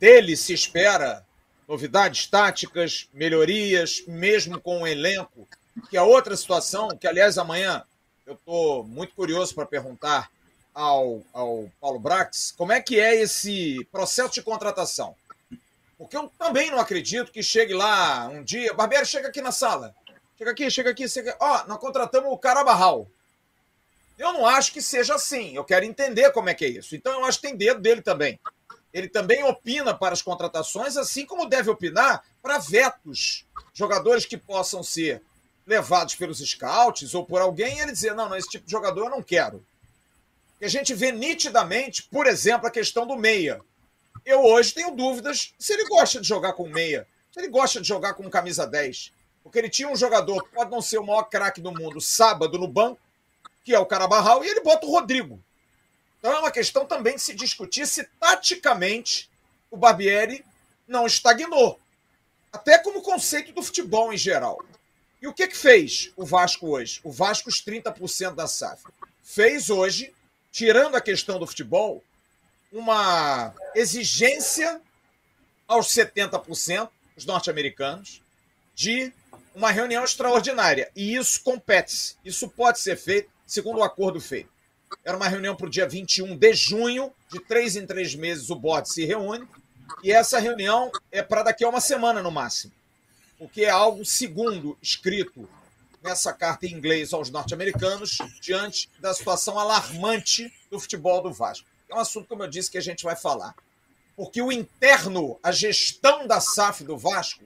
Dele 0.00 0.36
se 0.36 0.52
espera 0.52 1.24
novidades 1.68 2.26
táticas, 2.26 3.08
melhorias, 3.14 4.02
mesmo 4.08 4.60
com 4.60 4.82
o 4.82 4.86
elenco, 4.88 5.46
que 5.88 5.96
é 5.96 6.02
outra 6.02 6.36
situação, 6.36 6.88
que 6.88 7.06
aliás 7.06 7.38
amanhã 7.38 7.84
eu 8.26 8.34
estou 8.34 8.82
muito 8.82 9.14
curioso 9.14 9.54
para 9.54 9.66
perguntar 9.66 10.32
ao, 10.74 11.22
ao 11.32 11.70
Paulo 11.80 11.98
Brax 11.98 12.52
como 12.56 12.72
é 12.72 12.80
que 12.80 12.98
é 12.98 13.20
esse 13.20 13.86
processo 13.90 14.34
de 14.34 14.42
contratação. 14.42 15.14
Porque 15.98 16.16
eu 16.16 16.30
também 16.38 16.70
não 16.70 16.80
acredito 16.80 17.30
que 17.30 17.42
chegue 17.42 17.74
lá 17.74 18.26
um 18.26 18.42
dia. 18.42 18.74
Barbeiro, 18.74 19.06
chega 19.06 19.28
aqui 19.28 19.40
na 19.40 19.52
sala. 19.52 19.94
Chega 20.36 20.50
aqui, 20.50 20.68
chega 20.68 20.90
aqui. 20.90 21.08
Chega... 21.08 21.36
Ó, 21.38 21.64
nós 21.68 21.78
contratamos 21.78 22.32
o 22.32 22.36
Carabarral. 22.36 23.06
Eu 24.18 24.32
não 24.32 24.44
acho 24.44 24.72
que 24.72 24.82
seja 24.82 25.14
assim. 25.14 25.54
Eu 25.54 25.64
quero 25.64 25.84
entender 25.84 26.32
como 26.32 26.48
é 26.48 26.54
que 26.54 26.64
é 26.64 26.68
isso. 26.68 26.96
Então 26.96 27.12
eu 27.12 27.24
acho 27.24 27.40
que 27.40 27.46
tem 27.46 27.56
dedo 27.56 27.80
dele 27.80 28.02
também. 28.02 28.40
Ele 28.92 29.08
também 29.08 29.44
opina 29.44 29.94
para 29.94 30.12
as 30.12 30.20
contratações, 30.20 30.96
assim 30.96 31.24
como 31.24 31.48
deve 31.48 31.70
opinar 31.70 32.22
para 32.42 32.58
vetos. 32.58 33.46
Jogadores 33.72 34.26
que 34.26 34.36
possam 34.36 34.82
ser 34.82 35.22
levados 35.66 36.14
pelos 36.14 36.38
scouts 36.38 37.14
ou 37.14 37.24
por 37.24 37.40
alguém 37.40 37.78
ele 37.78 37.92
dizer: 37.92 38.14
não, 38.14 38.28
não, 38.28 38.36
esse 38.36 38.48
tipo 38.48 38.66
de 38.66 38.72
jogador 38.72 39.04
eu 39.04 39.10
não 39.10 39.22
quero. 39.22 39.64
Que 40.62 40.66
a 40.66 40.70
gente 40.70 40.94
vê 40.94 41.10
nitidamente, 41.10 42.04
por 42.04 42.24
exemplo, 42.24 42.68
a 42.68 42.70
questão 42.70 43.04
do 43.04 43.16
meia. 43.16 43.60
Eu 44.24 44.44
hoje 44.44 44.72
tenho 44.72 44.92
dúvidas 44.92 45.52
se 45.58 45.72
ele 45.72 45.88
gosta 45.88 46.20
de 46.20 46.28
jogar 46.28 46.52
com 46.52 46.68
meia, 46.68 47.04
se 47.32 47.40
ele 47.40 47.48
gosta 47.48 47.80
de 47.80 47.88
jogar 47.88 48.14
com 48.14 48.30
camisa 48.30 48.64
10. 48.64 49.12
Porque 49.42 49.58
ele 49.58 49.68
tinha 49.68 49.88
um 49.88 49.96
jogador 49.96 50.44
que 50.44 50.54
pode 50.54 50.70
não 50.70 50.80
ser 50.80 50.98
o 50.98 51.04
maior 51.04 51.24
craque 51.24 51.60
do 51.60 51.72
mundo 51.72 52.00
sábado 52.00 52.60
no 52.60 52.68
banco, 52.68 53.00
que 53.64 53.74
é 53.74 53.78
o 53.80 53.84
Carabarral, 53.84 54.44
e 54.44 54.48
ele 54.48 54.60
bota 54.60 54.86
o 54.86 54.90
Rodrigo. 54.92 55.42
Então 56.20 56.32
é 56.32 56.38
uma 56.38 56.52
questão 56.52 56.86
também 56.86 57.16
de 57.16 57.22
se 57.22 57.34
discutir 57.34 57.84
se 57.84 58.04
taticamente 58.20 59.28
o 59.68 59.76
Barbieri 59.76 60.44
não 60.86 61.08
estagnou. 61.08 61.80
Até 62.52 62.78
como 62.78 63.02
conceito 63.02 63.50
do 63.50 63.64
futebol 63.64 64.12
em 64.12 64.16
geral. 64.16 64.64
E 65.20 65.26
o 65.26 65.34
que 65.34 65.48
que 65.48 65.56
fez 65.56 66.12
o 66.14 66.24
Vasco 66.24 66.68
hoje? 66.68 67.00
O 67.02 67.10
Vasco, 67.10 67.48
os 67.48 67.60
30% 67.60 68.36
da 68.36 68.46
SAF. 68.46 68.84
Fez 69.24 69.68
hoje, 69.68 70.14
tirando 70.52 70.94
a 70.94 71.00
questão 71.00 71.38
do 71.38 71.46
futebol, 71.46 72.04
uma 72.70 73.52
exigência 73.74 74.80
aos 75.66 75.88
70%, 75.88 76.88
os 77.16 77.24
norte-americanos, 77.24 78.22
de 78.74 79.12
uma 79.54 79.70
reunião 79.70 80.04
extraordinária. 80.04 80.90
E 80.94 81.16
isso 81.16 81.42
compete-se. 81.42 82.16
Isso 82.24 82.48
pode 82.48 82.78
ser 82.78 82.96
feito 82.96 83.30
segundo 83.46 83.78
o 83.78 83.82
acordo 83.82 84.20
feito. 84.20 84.50
Era 85.04 85.16
uma 85.16 85.28
reunião 85.28 85.56
para 85.56 85.66
o 85.66 85.70
dia 85.70 85.88
21 85.88 86.36
de 86.36 86.54
junho, 86.54 87.12
de 87.30 87.40
três 87.40 87.74
em 87.74 87.86
três 87.86 88.14
meses 88.14 88.50
o 88.50 88.54
board 88.54 88.88
se 88.88 89.04
reúne, 89.04 89.48
e 90.04 90.12
essa 90.12 90.38
reunião 90.38 90.92
é 91.10 91.22
para 91.22 91.42
daqui 91.42 91.64
a 91.64 91.68
uma 91.68 91.80
semana 91.80 92.22
no 92.22 92.30
máximo 92.30 92.72
porque 93.42 93.62
é 93.62 93.70
algo 93.70 94.04
segundo 94.04 94.78
escrito 94.80 95.48
nessa 96.02 96.32
carta 96.32 96.66
em 96.66 96.72
inglês 96.72 97.12
aos 97.12 97.30
norte-americanos 97.30 98.18
diante 98.40 98.90
da 98.98 99.14
situação 99.14 99.58
alarmante 99.58 100.52
do 100.70 100.80
futebol 100.80 101.22
do 101.22 101.32
Vasco. 101.32 101.66
É 101.88 101.94
um 101.94 101.98
assunto, 101.98 102.26
como 102.26 102.42
eu 102.42 102.48
disse, 102.48 102.70
que 102.70 102.78
a 102.78 102.82
gente 102.82 103.04
vai 103.04 103.14
falar. 103.14 103.54
Porque 104.16 104.42
o 104.42 104.52
interno, 104.52 105.38
a 105.42 105.52
gestão 105.52 106.26
da 106.26 106.40
SAF 106.40 106.84
do 106.84 106.96
Vasco, 106.96 107.44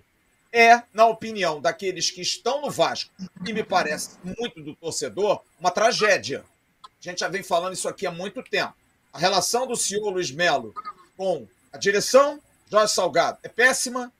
é, 0.52 0.82
na 0.92 1.06
opinião 1.06 1.60
daqueles 1.60 2.10
que 2.10 2.22
estão 2.22 2.62
no 2.62 2.70
Vasco, 2.70 3.10
e 3.46 3.52
me 3.52 3.62
parece 3.62 4.16
muito 4.22 4.62
do 4.62 4.74
torcedor, 4.74 5.42
uma 5.60 5.70
tragédia. 5.70 6.44
A 6.84 7.10
gente 7.10 7.20
já 7.20 7.28
vem 7.28 7.42
falando 7.42 7.74
isso 7.74 7.88
aqui 7.88 8.06
há 8.06 8.10
muito 8.10 8.42
tempo. 8.42 8.74
A 9.12 9.18
relação 9.18 9.66
do 9.66 9.76
senhor 9.76 10.08
Luiz 10.08 10.30
Melo 10.30 10.74
com 11.16 11.46
a 11.72 11.78
direção, 11.78 12.40
Jorge 12.70 12.92
Salgado, 12.92 13.38
é 13.42 13.48
péssima, 13.48 14.12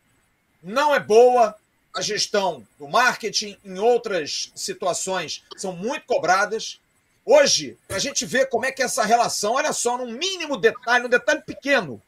não 0.63 0.95
é 0.95 1.01
boa, 1.01 1.57
a 1.97 2.03
gestão 2.03 2.63
do 2.79 2.87
marketing, 2.87 3.57
em 3.65 3.79
outras 3.79 4.53
situações, 4.55 5.43
são 5.57 5.73
muito 5.73 6.05
cobradas. 6.05 6.79
Hoje, 7.25 7.79
para 7.89 7.97
a 7.97 8.01
gente 8.01 8.27
ver 8.27 8.51
como 8.51 8.67
é 8.67 8.71
que 8.71 8.83
é 8.83 8.85
essa 8.85 9.03
relação, 9.03 9.55
olha 9.55 9.73
só, 9.73 9.97
num 9.97 10.13
mínimo 10.13 10.59
detalhe, 10.59 11.07
um 11.07 11.09
detalhe 11.09 11.41
pequeno. 11.41 12.01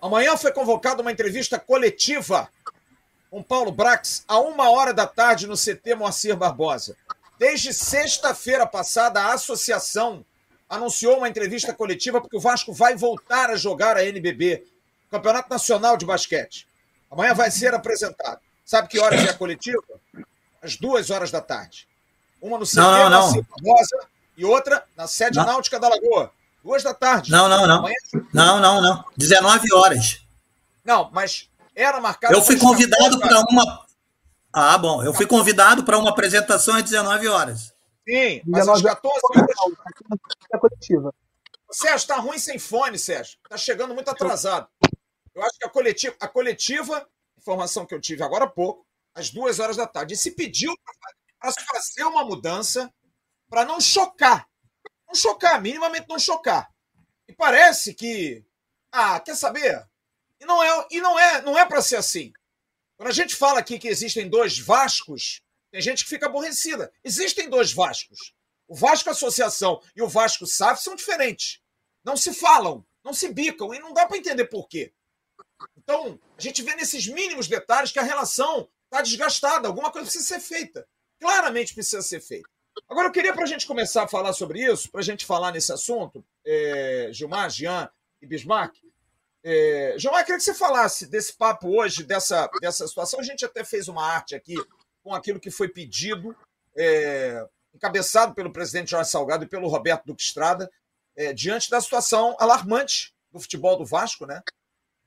Amanhã 0.00 0.36
foi 0.36 0.52
convocada 0.52 1.02
uma 1.02 1.10
entrevista 1.10 1.58
coletiva 1.58 2.48
com 3.28 3.42
Paulo 3.42 3.72
Brax, 3.72 4.24
a 4.28 4.38
uma 4.38 4.70
hora 4.70 4.94
da 4.94 5.06
tarde, 5.06 5.48
no 5.48 5.56
CT 5.56 5.96
Moacir 5.96 6.36
Barbosa. 6.36 6.96
Desde 7.38 7.74
sexta-feira 7.74 8.66
passada, 8.66 9.20
a 9.20 9.32
associação 9.32 10.24
anunciou 10.68 11.18
uma 11.18 11.28
entrevista 11.28 11.74
coletiva 11.74 12.20
porque 12.20 12.36
o 12.36 12.40
Vasco 12.40 12.72
vai 12.72 12.94
voltar 12.94 13.50
a 13.50 13.56
jogar 13.56 13.96
a 13.96 14.04
NBB, 14.04 14.64
Campeonato 15.10 15.50
Nacional 15.50 15.96
de 15.96 16.06
Basquete. 16.06 16.68
Amanhã 17.10 17.34
vai 17.34 17.50
ser 17.50 17.74
apresentado. 17.74 18.40
Sabe 18.72 18.88
que 18.88 18.98
horas 18.98 19.22
é 19.22 19.28
a 19.28 19.34
coletiva? 19.34 19.82
Às 20.62 20.78
duas 20.78 21.10
horas 21.10 21.30
da 21.30 21.42
tarde. 21.42 21.86
Uma 22.40 22.56
no 22.56 22.64
cinema, 22.64 23.10
não, 23.10 23.10
não, 23.10 23.32
não. 23.34 23.46
Rosa 23.62 24.08
e 24.34 24.46
outra 24.46 24.82
na 24.96 25.06
sede 25.06 25.36
não. 25.36 25.44
náutica 25.44 25.78
da 25.78 25.90
Lagoa. 25.90 26.32
Duas 26.64 26.82
da 26.82 26.94
tarde. 26.94 27.30
Não, 27.30 27.50
não, 27.50 27.66
não. 27.66 27.80
Amanhã... 27.80 27.96
Não, 28.32 28.58
não, 28.58 28.80
não. 28.80 29.04
19 29.14 29.74
horas. 29.74 30.24
Não, 30.82 31.10
mas 31.12 31.50
era 31.76 32.00
marcado. 32.00 32.32
Eu 32.32 32.40
fui 32.40 32.58
convidado 32.58 33.20
para 33.20 33.40
uma. 33.40 33.84
Ah, 34.50 34.78
bom. 34.78 35.02
Eu 35.02 35.12
fui 35.12 35.26
convidado 35.26 35.84
para 35.84 35.98
uma 35.98 36.08
apresentação 36.08 36.74
às 36.74 36.82
19 36.82 37.28
horas. 37.28 37.74
Sim, 38.08 38.40
mas 38.46 38.66
às 38.66 38.80
14 38.80 39.20
horas. 39.36 39.50
É 40.50 40.56
coletiva. 40.56 41.14
Sérgio, 41.70 41.96
está 41.96 42.16
ruim 42.16 42.38
sem 42.38 42.58
fone, 42.58 42.98
Sérgio. 42.98 43.36
Está 43.44 43.58
chegando 43.58 43.92
muito 43.92 44.08
atrasado. 44.08 44.66
Eu 45.34 45.42
acho 45.42 45.58
que 45.58 45.66
a 45.66 45.68
coletiva, 45.68 46.16
a 46.18 46.26
coletiva 46.26 47.06
informação 47.42 47.84
que 47.84 47.94
eu 47.94 48.00
tive 48.00 48.22
agora 48.22 48.44
há 48.44 48.48
pouco, 48.48 48.86
às 49.14 49.30
duas 49.30 49.58
horas 49.58 49.76
da 49.76 49.86
tarde, 49.86 50.14
e 50.14 50.16
se 50.16 50.30
pediu 50.30 50.72
para 51.38 51.52
fazer 51.52 52.04
uma 52.04 52.24
mudança 52.24 52.92
para 53.50 53.64
não 53.64 53.80
chocar. 53.80 54.48
Não 55.06 55.14
chocar, 55.14 55.60
minimamente 55.60 56.06
não 56.08 56.18
chocar. 56.18 56.70
E 57.28 57.34
parece 57.34 57.94
que. 57.94 58.44
Ah, 58.90 59.20
quer 59.20 59.34
saber? 59.34 59.86
E 60.40 60.46
não 60.46 60.62
é, 60.62 60.86
e 60.90 61.00
não 61.00 61.18
é, 61.18 61.42
não 61.42 61.58
é 61.58 61.66
para 61.66 61.82
ser 61.82 61.96
assim. 61.96 62.32
Quando 62.96 63.08
a 63.08 63.12
gente 63.12 63.34
fala 63.34 63.58
aqui 63.58 63.78
que 63.78 63.88
existem 63.88 64.28
dois 64.28 64.58
Vascos, 64.58 65.42
tem 65.70 65.80
gente 65.80 66.04
que 66.04 66.10
fica 66.10 66.26
aborrecida. 66.26 66.92
Existem 67.02 67.50
dois 67.50 67.72
Vascos. 67.72 68.34
O 68.68 68.74
Vasco 68.74 69.10
Associação 69.10 69.82
e 69.94 70.02
o 70.02 70.08
Vasco 70.08 70.46
SAF 70.46 70.82
são 70.82 70.94
diferentes. 70.94 71.60
Não 72.04 72.16
se 72.16 72.32
falam, 72.32 72.86
não 73.04 73.12
se 73.12 73.28
bicam, 73.28 73.74
e 73.74 73.78
não 73.78 73.92
dá 73.92 74.06
para 74.06 74.16
entender 74.16 74.46
por 74.46 74.68
quê. 74.68 74.92
Então, 75.82 76.18
a 76.36 76.40
gente 76.40 76.62
vê 76.62 76.74
nesses 76.74 77.06
mínimos 77.06 77.48
detalhes 77.48 77.92
que 77.92 77.98
a 77.98 78.04
relação 78.04 78.68
está 78.84 79.02
desgastada, 79.02 79.68
alguma 79.68 79.90
coisa 79.90 80.06
precisa 80.06 80.24
ser 80.24 80.40
feita. 80.40 80.86
Claramente 81.20 81.74
precisa 81.74 82.02
ser 82.02 82.20
feita. 82.20 82.48
Agora, 82.88 83.08
eu 83.08 83.12
queria, 83.12 83.32
para 83.32 83.44
a 83.44 83.46
gente 83.46 83.66
começar 83.66 84.04
a 84.04 84.08
falar 84.08 84.32
sobre 84.32 84.60
isso, 84.60 84.90
para 84.90 85.00
a 85.00 85.04
gente 85.04 85.26
falar 85.26 85.52
nesse 85.52 85.72
assunto, 85.72 86.24
é, 86.44 87.08
Gilmar, 87.12 87.50
Jean 87.50 87.90
e 88.20 88.26
Bismarck, 88.26 88.76
é, 89.44 89.96
Gilmar, 89.98 90.20
eu 90.20 90.24
queria 90.24 90.38
que 90.38 90.44
você 90.44 90.54
falasse 90.54 91.06
desse 91.06 91.32
papo 91.32 91.68
hoje, 91.68 92.04
dessa, 92.04 92.48
dessa 92.60 92.86
situação. 92.86 93.18
A 93.18 93.24
gente 93.24 93.44
até 93.44 93.64
fez 93.64 93.88
uma 93.88 94.04
arte 94.04 94.34
aqui 94.34 94.54
com 95.02 95.12
aquilo 95.12 95.40
que 95.40 95.50
foi 95.50 95.68
pedido, 95.68 96.36
é, 96.76 97.44
encabeçado 97.74 98.34
pelo 98.34 98.52
presidente 98.52 98.92
Jorge 98.92 99.10
Salgado 99.10 99.44
e 99.44 99.48
pelo 99.48 99.68
Roberto 99.68 100.04
Duque 100.06 100.22
Estrada, 100.22 100.70
é, 101.16 101.32
diante 101.32 101.68
da 101.68 101.80
situação 101.80 102.36
alarmante 102.38 103.12
do 103.32 103.40
futebol 103.40 103.76
do 103.76 103.84
Vasco, 103.84 104.26
né? 104.26 104.42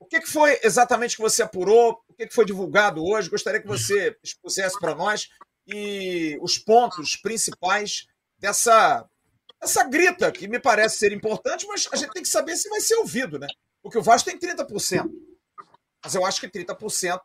O 0.05 0.07
que, 0.07 0.21
foi 0.21 0.59
exatamente 0.63 1.15
que 1.15 1.21
você 1.21 1.41
apurou? 1.41 1.99
O 2.07 2.13
que, 2.13 2.29
foi 2.29 2.45
divulgado 2.45 3.03
hoje? 3.03 3.27
Gostaria 3.27 3.59
que 3.59 3.67
você 3.67 4.15
expusesse 4.23 4.79
para 4.79 4.93
nós 4.93 5.29
e 5.67 6.37
os 6.41 6.59
pontos 6.59 7.15
principais 7.15 8.05
dessa, 8.37 9.09
dessa 9.59 9.83
grita, 9.85 10.31
que 10.31 10.47
me 10.47 10.59
parece 10.59 10.99
ser 10.99 11.11
importante, 11.11 11.65
mas 11.65 11.89
a 11.91 11.95
gente 11.95 12.11
tem 12.11 12.21
que 12.21 12.29
saber 12.29 12.55
se 12.55 12.69
vai 12.69 12.79
ser 12.81 12.97
ouvido, 12.97 13.39
né? 13.39 13.47
Porque 13.81 13.97
o 13.97 14.03
Vasco 14.03 14.29
tem 14.29 14.37
30%. 14.37 15.09
Mas 16.03 16.13
eu 16.13 16.23
acho 16.23 16.39
que 16.39 16.47
30% 16.47 17.19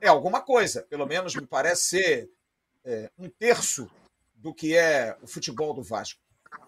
é 0.00 0.08
alguma 0.08 0.40
coisa. 0.40 0.82
Pelo 0.88 1.04
menos 1.04 1.34
me 1.34 1.46
parece 1.46 1.82
ser 1.82 2.30
é, 2.86 3.10
um 3.18 3.28
terço 3.28 3.86
do 4.34 4.54
que 4.54 4.74
é 4.74 5.14
o 5.20 5.26
futebol 5.26 5.74
do 5.74 5.82
Vasco. 5.82 6.18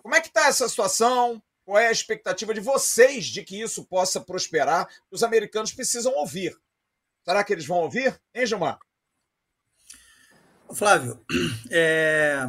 Como 0.03 0.15
é 0.15 0.21
que 0.21 0.29
está 0.29 0.49
essa 0.49 0.69
situação? 0.69 1.43
Qual 1.67 1.77
é 1.77 1.89
a 1.89 1.93
expectativa 1.93 2.55
de 2.55 2.61
vocês 2.61 3.27
de 3.27 3.43
que 3.43 3.61
isso 3.61 3.85
possa 3.87 4.21
prosperar? 4.21 4.89
Os 5.11 5.25
americanos 5.25 5.73
precisam 5.73 6.15
ouvir. 6.15 6.57
Será 7.25 7.43
que 7.43 7.53
eles 7.53 7.67
vão 7.67 7.79
ouvir? 7.79 8.17
Hein, 8.33 8.47
Gilmar? 8.47 8.79
Flávio, 10.73 11.21
é, 11.69 12.47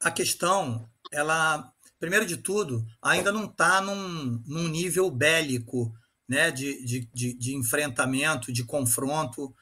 a 0.00 0.10
questão, 0.12 0.88
ela, 1.10 1.72
primeiro 1.98 2.24
de 2.24 2.36
tudo, 2.36 2.86
ainda 3.02 3.32
não 3.32 3.46
está 3.46 3.80
num, 3.80 4.40
num, 4.46 4.68
nível 4.68 5.10
bélico 5.10 5.92
né, 6.28 6.52
de, 6.52 6.84
de, 6.84 7.10
de, 7.12 7.34
de 7.34 7.56
enfrentamento, 7.56 8.52
de 8.52 8.64
confronto. 8.64 9.52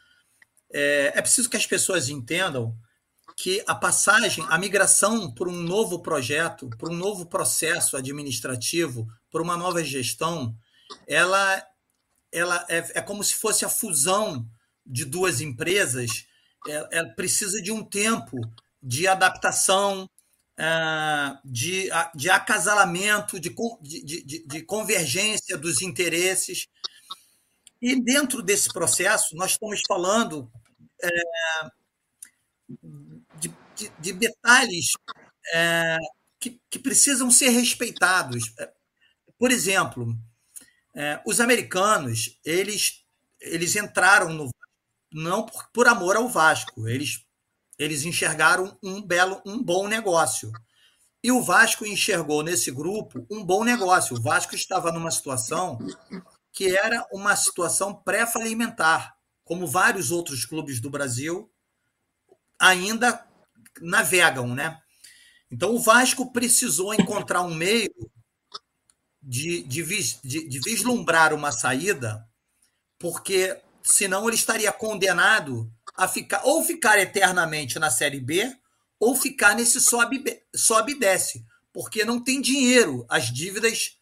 É, 0.70 1.12
é 1.14 1.22
preciso 1.22 1.48
que 1.48 1.56
as 1.56 1.66
pessoas 1.66 2.10
entendam 2.10 2.76
que 3.36 3.62
a 3.66 3.74
passagem, 3.74 4.44
a 4.48 4.56
migração 4.56 5.30
por 5.30 5.46
um 5.46 5.52
novo 5.52 6.00
projeto, 6.00 6.70
por 6.78 6.90
um 6.90 6.96
novo 6.96 7.26
processo 7.26 7.94
administrativo, 7.94 9.06
por 9.30 9.42
uma 9.42 9.58
nova 9.58 9.84
gestão, 9.84 10.56
ela, 11.06 11.62
ela 12.32 12.64
é, 12.70 12.78
é 12.94 13.02
como 13.02 13.22
se 13.22 13.34
fosse 13.34 13.62
a 13.62 13.68
fusão 13.68 14.48
de 14.84 15.04
duas 15.04 15.42
empresas. 15.42 16.26
É, 16.66 16.98
é 16.98 17.04
precisa 17.04 17.60
de 17.60 17.70
um 17.70 17.84
tempo 17.84 18.40
de 18.82 19.06
adaptação, 19.06 20.08
é, 20.56 21.36
de, 21.44 21.90
de 22.14 22.30
acasalamento, 22.30 23.38
de, 23.38 23.54
de, 23.82 24.24
de, 24.24 24.46
de 24.46 24.62
convergência 24.62 25.58
dos 25.58 25.82
interesses. 25.82 26.68
E 27.82 28.02
dentro 28.02 28.42
desse 28.42 28.72
processo, 28.72 29.36
nós 29.36 29.50
estamos 29.50 29.82
falando 29.86 30.50
de, 33.76 33.88
de, 33.88 33.92
de, 33.98 34.12
detalhes 34.12 34.92
é, 35.54 35.98
que, 36.40 36.60
que, 36.70 36.78
precisam 36.78 37.30
ser 37.30 37.50
respeitados. 37.50 38.52
Por 39.38 39.50
exemplo, 39.50 40.16
é, 40.94 41.20
os 41.26 41.40
americanos 41.40 42.38
eles, 42.44 43.04
eles 43.40 43.76
entraram 43.76 44.32
no 44.32 44.50
não 45.12 45.46
por, 45.46 45.68
por 45.72 45.88
amor 45.88 46.16
ao 46.16 46.28
Vasco, 46.28 46.88
eles, 46.88 47.24
eles 47.78 48.04
enxergaram 48.04 48.76
um 48.82 49.00
belo, 49.00 49.40
um 49.46 49.62
bom 49.62 49.86
negócio. 49.86 50.50
E 51.22 51.32
o 51.32 51.42
Vasco 51.42 51.86
enxergou 51.86 52.42
nesse 52.42 52.70
grupo 52.70 53.26
um 53.30 53.44
bom 53.44 53.64
negócio. 53.64 54.16
O 54.16 54.22
Vasco 54.22 54.54
estava 54.54 54.92
numa 54.92 55.10
situação 55.10 55.78
que 56.52 56.76
era 56.76 57.06
uma 57.12 57.36
situação 57.36 57.94
pré-falimentar, 57.94 59.16
como 59.44 59.66
vários 59.66 60.10
outros 60.10 60.44
clubes 60.44 60.80
do 60.80 60.90
Brasil 60.90 61.50
ainda 62.58 63.25
navegam, 63.80 64.54
né? 64.54 64.78
Então 65.50 65.74
o 65.74 65.80
Vasco 65.80 66.32
precisou 66.32 66.94
encontrar 66.94 67.42
um 67.42 67.54
meio 67.54 67.90
de, 69.22 69.62
de, 69.62 69.82
de, 70.22 70.48
de 70.48 70.60
vislumbrar 70.60 71.32
uma 71.32 71.52
saída, 71.52 72.26
porque 72.98 73.60
senão 73.82 74.26
ele 74.26 74.36
estaria 74.36 74.72
condenado 74.72 75.70
a 75.96 76.06
ficar 76.06 76.42
ou 76.44 76.62
ficar 76.64 76.98
eternamente 76.98 77.78
na 77.78 77.90
Série 77.90 78.20
B 78.20 78.54
ou 78.98 79.14
ficar 79.14 79.54
nesse 79.54 79.80
sobe, 79.80 80.24
sobe 80.54 80.92
e 80.92 80.98
desce, 80.98 81.44
porque 81.72 82.04
não 82.04 82.22
tem 82.22 82.40
dinheiro, 82.40 83.04
as 83.08 83.32
dívidas 83.32 83.98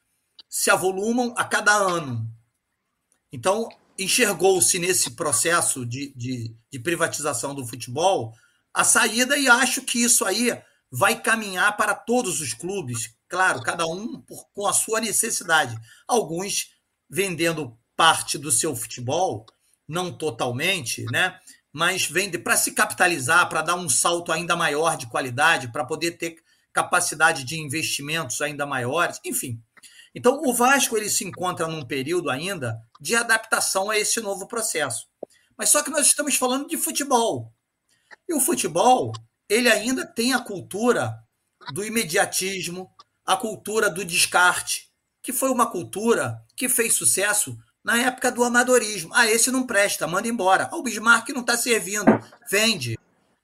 se 0.48 0.70
avolumam 0.70 1.34
a 1.36 1.44
cada 1.44 1.74
ano. 1.74 2.30
Então, 3.32 3.68
enxergou-se 3.98 4.78
nesse 4.78 5.10
processo 5.10 5.84
de, 5.84 6.12
de, 6.14 6.54
de, 6.70 6.78
privatização 6.78 7.54
do 7.54 7.66
futebol 7.66 8.32
a 8.74 8.82
saída, 8.82 9.38
e 9.38 9.48
acho 9.48 9.82
que 9.82 10.02
isso 10.02 10.24
aí 10.24 10.50
vai 10.90 11.20
caminhar 11.20 11.76
para 11.76 11.94
todos 11.94 12.40
os 12.40 12.52
clubes, 12.52 13.14
claro, 13.28 13.62
cada 13.62 13.86
um 13.86 14.20
por, 14.20 14.48
com 14.52 14.66
a 14.66 14.72
sua 14.72 15.00
necessidade. 15.00 15.76
Alguns 16.06 16.70
vendendo 17.08 17.78
parte 17.96 18.36
do 18.36 18.50
seu 18.50 18.74
futebol, 18.74 19.46
não 19.86 20.12
totalmente, 20.12 21.04
né? 21.12 21.38
mas 21.72 22.06
vende 22.06 22.38
para 22.38 22.56
se 22.56 22.72
capitalizar, 22.72 23.48
para 23.48 23.62
dar 23.62 23.74
um 23.74 23.88
salto 23.88 24.30
ainda 24.30 24.54
maior 24.54 24.96
de 24.96 25.08
qualidade, 25.08 25.72
para 25.72 25.84
poder 25.84 26.12
ter 26.12 26.36
capacidade 26.72 27.44
de 27.44 27.60
investimentos 27.60 28.40
ainda 28.40 28.66
maiores, 28.66 29.20
enfim. 29.24 29.60
Então, 30.14 30.40
o 30.44 30.52
Vasco 30.52 30.96
ele 30.96 31.08
se 31.08 31.24
encontra 31.24 31.66
num 31.66 31.84
período 31.84 32.30
ainda 32.30 32.80
de 33.00 33.14
adaptação 33.16 33.90
a 33.90 33.98
esse 33.98 34.20
novo 34.20 34.46
processo. 34.46 35.08
Mas 35.56 35.68
só 35.68 35.82
que 35.82 35.90
nós 35.90 36.06
estamos 36.06 36.34
falando 36.36 36.68
de 36.68 36.76
futebol. 36.76 37.52
E 38.28 38.34
o 38.34 38.40
futebol, 38.40 39.12
ele 39.48 39.68
ainda 39.70 40.06
tem 40.06 40.32
a 40.32 40.38
cultura 40.38 41.18
do 41.72 41.84
imediatismo, 41.84 42.90
a 43.24 43.36
cultura 43.36 43.88
do 43.88 44.04
descarte, 44.04 44.90
que 45.22 45.32
foi 45.32 45.50
uma 45.50 45.70
cultura 45.70 46.42
que 46.56 46.68
fez 46.68 46.94
sucesso 46.94 47.56
na 47.82 47.98
época 47.98 48.30
do 48.30 48.44
amadorismo. 48.44 49.12
Ah, 49.14 49.26
esse 49.26 49.50
não 49.50 49.66
presta, 49.66 50.06
manda 50.06 50.28
embora. 50.28 50.68
Ah, 50.70 50.76
o 50.76 50.82
Bismarck 50.82 51.28
não 51.30 51.42
está 51.42 51.56
servindo, 51.56 52.04
vende. 52.50 52.98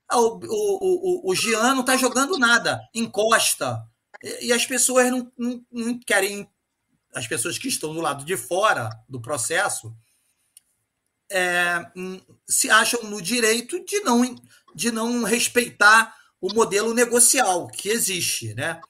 Ah, 0.09 0.19
o, 0.19 0.41
o, 0.43 1.29
o, 1.29 1.31
o 1.31 1.35
Jean 1.35 1.75
não 1.75 1.81
está 1.81 1.97
jogando 1.97 2.39
nada, 2.39 2.81
encosta. 2.95 3.83
E, 4.23 4.47
e 4.47 4.53
as 4.53 4.67
pessoas 4.67 5.11
não, 5.11 5.31
não, 5.37 5.65
não 5.71 5.99
querem 6.01 6.49
as 7.15 7.27
pessoas 7.27 7.59
que 7.59 7.69
estão 7.69 7.93
do 7.93 8.01
lado 8.01 8.25
de 8.25 8.37
fora 8.37 8.89
do 9.09 9.21
processo 9.21 9.95
é, 11.31 11.87
hum, 11.97 12.21
se 12.49 12.69
acham 12.71 13.03
no 13.05 13.23
direito 13.23 13.85
de 13.85 14.01
não, 14.01 14.23
de 14.75 14.91
não 14.91 15.23
respeitar 15.25 16.15
o 16.41 16.53
modelo 16.55 16.95
negocial 16.95 17.69
que 17.69 17.89
existe. 17.89 18.55
Né? 18.55 18.81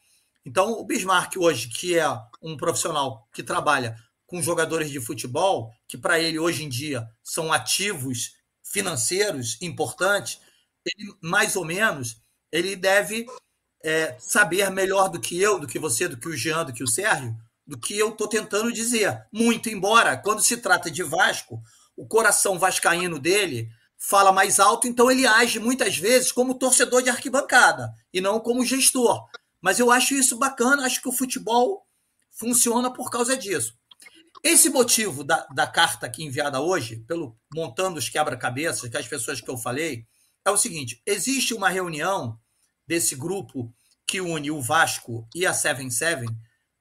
Então, 0.44 0.72
o 0.72 0.84
Bismarck, 0.84 1.36
hoje, 1.36 1.68
que 1.68 1.98
é 1.98 2.06
um 2.42 2.56
profissional 2.56 3.28
que 3.32 3.42
trabalha 3.42 3.96
com 4.26 4.40
jogadores 4.40 4.90
de 4.90 5.00
futebol, 5.00 5.72
que 5.88 5.98
para 5.98 6.20
ele, 6.20 6.38
hoje 6.38 6.64
em 6.64 6.68
dia, 6.68 7.08
são 7.22 7.52
ativos 7.52 8.32
financeiros 8.62 9.58
importantes, 9.60 10.40
ele, 10.86 11.12
mais 11.20 11.56
ou 11.56 11.64
menos, 11.64 12.22
ele 12.52 12.76
deve 12.76 13.26
é, 13.82 14.16
saber 14.18 14.70
melhor 14.70 15.08
do 15.08 15.20
que 15.20 15.40
eu, 15.40 15.58
do 15.58 15.66
que 15.66 15.78
você, 15.78 16.06
do 16.06 16.16
que 16.16 16.28
o 16.28 16.36
Jean, 16.36 16.64
do 16.64 16.72
que 16.72 16.84
o 16.84 16.88
Sérgio, 16.88 17.36
do 17.66 17.78
que 17.78 17.98
eu 17.98 18.10
estou 18.10 18.28
tentando 18.28 18.72
dizer. 18.72 19.26
Muito 19.32 19.68
embora, 19.68 20.16
quando 20.16 20.42
se 20.42 20.56
trata 20.56 20.90
de 20.90 21.02
Vasco, 21.02 21.60
o 21.96 22.06
coração 22.06 22.58
vascaíno 22.58 23.18
dele 23.18 23.68
fala 24.00 24.32
mais 24.32 24.58
alto, 24.58 24.88
então 24.88 25.10
ele 25.10 25.26
age 25.26 25.60
muitas 25.60 25.98
vezes 25.98 26.32
como 26.32 26.54
torcedor 26.54 27.02
de 27.02 27.10
arquibancada 27.10 27.92
e 28.12 28.20
não 28.20 28.40
como 28.40 28.64
gestor. 28.64 29.28
Mas 29.60 29.78
eu 29.78 29.90
acho 29.90 30.14
isso 30.14 30.38
bacana, 30.38 30.86
acho 30.86 31.02
que 31.02 31.08
o 31.08 31.12
futebol 31.12 31.86
funciona 32.30 32.90
por 32.90 33.10
causa 33.10 33.36
disso. 33.36 33.78
Esse 34.42 34.70
motivo 34.70 35.22
da, 35.22 35.46
da 35.54 35.66
carta 35.66 36.06
aqui 36.06 36.24
enviada 36.24 36.60
hoje, 36.60 37.04
pelo 37.06 37.36
montando 37.54 37.98
os 37.98 38.08
quebra-cabeças, 38.08 38.88
que 38.88 38.96
as 38.96 39.06
pessoas 39.06 39.38
que 39.38 39.50
eu 39.50 39.58
falei, 39.58 40.06
é 40.46 40.50
o 40.50 40.56
seguinte: 40.56 41.02
existe 41.04 41.52
uma 41.52 41.68
reunião 41.68 42.38
desse 42.86 43.14
grupo 43.14 43.70
que 44.06 44.18
une 44.18 44.50
o 44.50 44.62
Vasco 44.62 45.28
e 45.34 45.44
a 45.44 45.52
Seven 45.52 45.90
Seven 45.90 46.28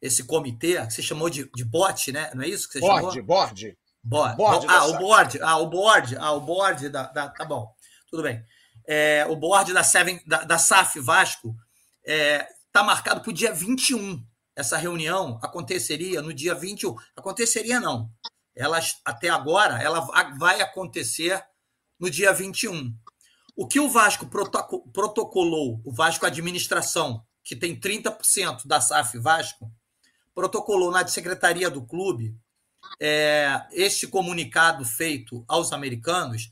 esse 0.02 0.24
comitê, 0.24 0.86
que 0.88 0.94
você 0.94 1.02
chamou 1.02 1.30
de, 1.30 1.50
de 1.54 1.66
bot, 1.66 2.12
né? 2.14 2.32
Não 2.34 2.44
é 2.44 2.48
isso 2.48 2.68
que 2.68 2.74
você 2.74 2.80
board, 2.80 3.00
chamou? 3.00 3.26
Board, 3.26 3.28
board. 3.28 3.78
Board 4.10 4.66
ah, 4.68 4.86
o 4.88 4.98
board. 4.98 5.40
Ah, 5.42 5.58
o 5.58 5.68
board. 5.68 6.18
Ah, 6.18 6.32
o 6.32 6.42
board 6.42 6.90
da, 6.90 7.04
da 7.04 7.30
tá 7.30 7.46
bom. 7.46 7.74
Tudo 8.10 8.24
bem. 8.24 8.44
É, 8.88 9.26
o 9.30 9.36
board 9.36 9.72
da, 9.72 9.84
Seven, 9.84 10.20
da, 10.26 10.44
da 10.44 10.58
SAF 10.58 11.00
Vasco 11.00 11.56
está 12.04 12.12
é, 12.12 12.48
tá 12.72 12.84
marcado 12.84 13.22
para 13.22 13.30
o 13.30 13.34
dia 13.34 13.54
21. 13.54 14.26
Essa 14.56 14.78
reunião 14.78 15.40
aconteceria 15.44 16.22
no 16.22 16.34
dia 16.34 16.56
21. 16.56 16.96
Aconteceria, 17.16 17.80
não. 17.80 18.10
Ela, 18.56 18.80
até 19.06 19.30
agora, 19.30 19.82
ela 19.82 20.02
vai 20.38 20.60
acontecer 20.60 21.42
no 22.00 22.10
dia 22.10 22.34
21. 22.34 22.94
O 23.56 23.68
que 23.68 23.80
o 23.80 23.90
Vasco 23.90 24.26
protocolou, 24.92 25.82
o 25.86 25.92
Vasco 25.94 26.26
Administração, 26.26 27.24
que 27.44 27.56
tem 27.56 27.80
30% 27.80 28.66
da 28.66 28.82
SAF 28.82 29.18
Vasco, 29.18 29.72
protocolou 30.34 30.92
na 30.92 31.06
secretaria 31.08 31.70
do 31.70 31.86
clube 31.86 32.36
é, 33.00 33.66
este 33.72 34.08
comunicado 34.08 34.84
feito 34.86 35.44
aos 35.48 35.72
americanos, 35.72 36.52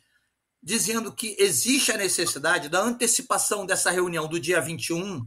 dizendo 0.61 1.13
que 1.13 1.35
existe 1.39 1.91
a 1.91 1.97
necessidade 1.97 2.69
da 2.69 2.79
antecipação 2.79 3.65
dessa 3.65 3.91
reunião 3.91 4.27
do 4.27 4.39
dia 4.39 4.61
21 4.61 5.25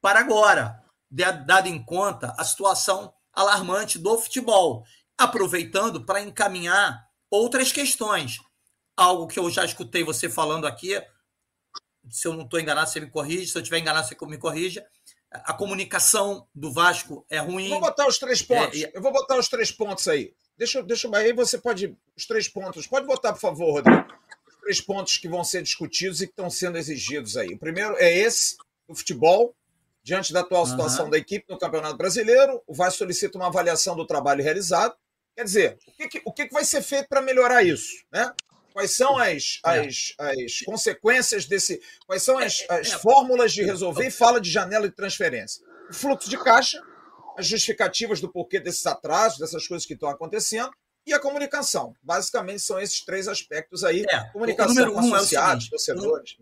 para 0.00 0.20
agora, 0.20 0.82
dado 1.10 1.68
em 1.68 1.82
conta 1.82 2.34
a 2.38 2.44
situação 2.44 3.12
alarmante 3.32 3.98
do 3.98 4.16
futebol, 4.18 4.84
aproveitando 5.18 6.04
para 6.04 6.20
encaminhar 6.20 7.06
outras 7.30 7.72
questões. 7.72 8.38
Algo 8.96 9.26
que 9.26 9.38
eu 9.38 9.50
já 9.50 9.64
escutei 9.64 10.04
você 10.04 10.28
falando 10.28 10.66
aqui, 10.66 11.00
se 12.08 12.28
eu 12.28 12.32
não 12.32 12.44
estou 12.44 12.60
enganado, 12.60 12.88
você 12.88 13.00
me 13.00 13.10
corrige, 13.10 13.46
se 13.46 13.58
eu 13.58 13.62
estiver 13.62 13.78
enganado, 13.78 14.06
você 14.06 14.16
me 14.26 14.38
corrija, 14.38 14.86
a 15.44 15.52
comunicação 15.52 16.46
do 16.54 16.72
Vasco 16.72 17.24
é 17.28 17.38
ruim. 17.38 17.68
Vou 17.68 17.80
botar 17.80 18.06
os 18.06 18.18
três 18.18 18.42
pontos. 18.42 18.82
É, 18.82 18.92
Eu 18.94 19.02
vou 19.02 19.12
botar 19.12 19.38
os 19.38 19.48
três 19.48 19.70
pontos 19.70 20.06
aí. 20.08 20.34
Deixa, 20.56 20.82
deixa 20.82 21.08
aí 21.16 21.32
você 21.32 21.58
pode 21.58 21.96
os 22.16 22.26
três 22.26 22.48
pontos. 22.48 22.86
Pode 22.86 23.06
botar, 23.06 23.32
por 23.32 23.40
favor, 23.40 23.72
Rodrigo. 23.72 24.06
Os 24.48 24.56
três 24.56 24.80
pontos 24.80 25.18
que 25.18 25.28
vão 25.28 25.44
ser 25.44 25.62
discutidos 25.62 26.22
e 26.22 26.26
que 26.26 26.32
estão 26.32 26.48
sendo 26.48 26.78
exigidos 26.78 27.36
aí. 27.36 27.48
O 27.48 27.58
primeiro 27.58 27.96
é 27.98 28.12
esse 28.16 28.56
do 28.88 28.94
futebol. 28.94 29.54
Diante 30.02 30.32
da 30.32 30.40
atual 30.40 30.64
situação 30.64 31.06
uhum. 31.06 31.10
da 31.10 31.18
equipe 31.18 31.44
no 31.48 31.58
Campeonato 31.58 31.96
Brasileiro, 31.96 32.62
o 32.64 32.72
Vasco 32.72 32.98
solicita 32.98 33.36
uma 33.36 33.48
avaliação 33.48 33.96
do 33.96 34.06
trabalho 34.06 34.42
realizado. 34.42 34.94
Quer 35.34 35.42
dizer, 35.42 35.78
o 35.84 35.92
que, 35.92 36.08
que 36.08 36.22
o 36.24 36.32
que 36.32 36.48
vai 36.48 36.64
ser 36.64 36.80
feito 36.80 37.08
para 37.08 37.20
melhorar 37.20 37.64
isso? 37.64 38.04
Né? 38.12 38.32
Quais 38.76 38.94
são 38.94 39.16
as, 39.16 39.58
é. 39.64 39.80
as, 39.80 40.12
as 40.18 40.60
consequências 40.66 41.46
desse. 41.46 41.80
Quais 42.06 42.22
são 42.22 42.36
as, 42.36 42.60
é, 42.68 42.80
as 42.80 42.92
fórmulas 42.92 43.54
de 43.54 43.62
resolver? 43.62 44.06
E 44.06 44.10
fala 44.10 44.38
de 44.38 44.50
janela 44.50 44.86
de 44.86 44.94
transferência. 44.94 45.64
O 45.88 45.94
fluxo 45.94 46.28
de 46.28 46.36
caixa, 46.36 46.78
as 47.38 47.46
justificativas 47.46 48.20
do 48.20 48.30
porquê 48.30 48.60
desses 48.60 48.84
atrasos, 48.84 49.38
dessas 49.38 49.66
coisas 49.66 49.86
que 49.86 49.94
estão 49.94 50.10
acontecendo, 50.10 50.70
e 51.06 51.14
a 51.14 51.18
comunicação. 51.18 51.94
Basicamente 52.02 52.60
são 52.60 52.78
esses 52.78 53.02
três 53.02 53.26
aspectos 53.28 53.82
aí. 53.82 54.04
É, 54.10 54.24
comunicação 54.30 54.92
com 54.92 54.98
associados, 54.98 55.68
é 55.68 55.70
torcedores. 55.70 56.36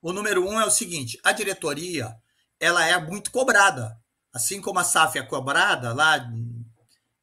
O 0.00 0.14
número 0.14 0.48
um 0.48 0.58
é 0.58 0.64
o 0.64 0.70
seguinte: 0.70 1.20
a 1.22 1.30
diretoria 1.30 2.16
ela 2.58 2.86
é 2.86 2.98
muito 2.98 3.30
cobrada. 3.30 4.00
Assim 4.32 4.62
como 4.62 4.78
a 4.78 4.84
SAF 4.84 5.18
é 5.18 5.22
cobrada 5.22 5.92
lá 5.92 6.26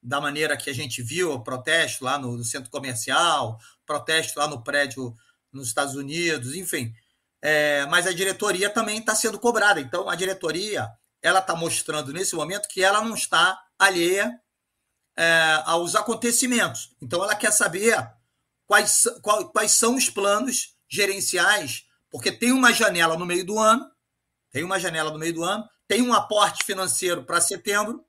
da 0.08 0.22
maneira 0.22 0.56
que 0.56 0.70
a 0.70 0.74
gente 0.74 1.04
viu 1.04 1.34
o 1.34 1.44
protesto 1.44 2.06
lá 2.06 2.18
no, 2.18 2.42
centro 2.42 2.72
comercial, 2.72 3.60
protesto 3.86 4.40
lá 4.40 4.48
no 4.48 4.64
prédio 4.64 5.14
nos 5.52 5.68
Estados 5.68 5.96
Unidos, 5.96 6.56
enfim. 6.56 6.94
É, 7.42 7.86
mas 7.88 8.08
a 8.08 8.14
diretoria 8.14 8.70
também 8.70 9.00
está 9.00 9.14
sendo 9.14 9.38
cobrada. 9.38 9.82
Então, 9.82 10.10
a 10.10 10.16
diretoria 10.16 10.90
ela 11.22 11.40
está 11.40 11.54
mostrando 11.56 12.14
nesse 12.14 12.36
momento 12.36 12.70
que 12.70 12.82
ela 12.82 13.04
não 13.04 13.14
está 13.16 13.62
alheia 13.78 14.40
é, 15.18 15.62
aos 15.66 15.94
acontecimentos. 15.94 16.96
Então, 17.02 17.22
ela 17.22 17.36
quer 17.36 17.52
saber 17.52 18.10
quais, 18.66 19.04
qual, 19.22 19.50
quais 19.50 19.74
são 19.74 19.96
os 19.96 20.10
planos 20.10 20.74
gerenciais, 20.88 21.86
porque 22.10 22.32
tem 22.32 22.54
uma 22.54 22.72
janela 22.72 23.18
no 23.18 23.26
meio 23.26 23.46
do 23.46 23.60
ano, 23.60 23.86
tem 24.52 24.64
uma 24.64 24.80
janela 24.80 25.12
no 25.12 25.20
meio 25.20 25.34
do 25.34 25.44
ano, 25.44 25.68
tem 25.86 26.02
um 26.02 26.14
aporte 26.14 26.64
financeiro 26.64 27.26
para 27.26 27.42
setembro, 27.42 28.06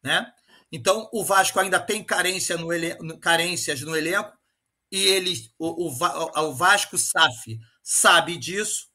né? 0.00 0.32
Então, 0.70 1.08
o 1.12 1.24
Vasco 1.24 1.58
ainda 1.58 1.80
tem 1.80 2.04
carência 2.04 2.56
no 2.56 3.18
carências 3.18 3.80
no 3.80 3.96
elenco, 3.96 4.36
e 4.90 5.02
ele, 5.02 5.34
o, 5.58 5.88
o, 5.88 6.40
o 6.48 6.54
Vasco 6.54 6.96
SAF 6.96 7.58
sabe 7.82 8.36
disso, 8.36 8.88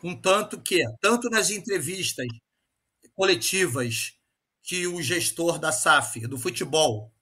contanto 0.00 0.60
que, 0.60 0.82
tanto 1.00 1.28
nas 1.30 1.50
entrevistas 1.50 2.26
coletivas 3.14 4.12
que 4.62 4.86
o 4.86 5.02
gestor 5.02 5.58
da 5.58 5.72
SAF, 5.72 6.26
do 6.26 6.38
futebol, 6.38 7.12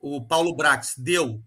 o 0.00 0.24
Paulo 0.26 0.54
Brax, 0.54 0.94
deu 0.96 1.42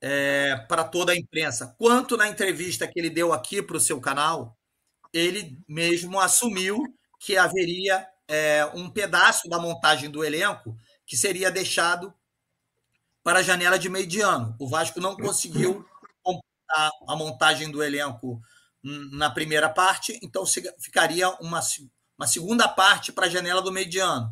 é, 0.00 0.56
para 0.68 0.84
toda 0.84 1.12
a 1.12 1.16
imprensa, 1.16 1.74
quanto 1.78 2.16
na 2.16 2.28
entrevista 2.28 2.86
que 2.86 2.98
ele 2.98 3.10
deu 3.10 3.32
aqui 3.32 3.62
para 3.62 3.76
o 3.76 3.80
seu 3.80 4.00
canal, 4.00 4.58
ele 5.12 5.58
mesmo 5.68 6.18
assumiu 6.20 6.82
que 7.20 7.36
haveria 7.36 8.06
é, 8.28 8.64
um 8.74 8.90
pedaço 8.90 9.48
da 9.48 9.58
montagem 9.58 10.10
do 10.10 10.24
elenco 10.24 10.76
que 11.06 11.16
seria 11.16 11.50
deixado 11.50 12.12
para 13.22 13.38
a 13.38 13.42
janela 13.42 13.78
de 13.78 13.88
meio 13.88 14.06
de 14.06 14.20
ano. 14.20 14.54
O 14.58 14.68
Vasco 14.68 15.00
não 15.00 15.16
conseguiu 15.16 15.86
completar 16.22 16.90
a 17.08 17.16
montagem 17.16 17.70
do 17.70 17.82
elenco 17.82 18.40
na 18.82 19.30
primeira 19.30 19.68
parte, 19.68 20.18
então 20.22 20.44
ficaria 20.78 21.30
uma, 21.40 21.60
uma 22.18 22.26
segunda 22.26 22.68
parte 22.68 23.10
para 23.12 23.26
a 23.26 23.30
janela 23.30 23.62
do 23.62 23.72
meio 23.72 23.88
de 23.88 23.98
ano. 23.98 24.30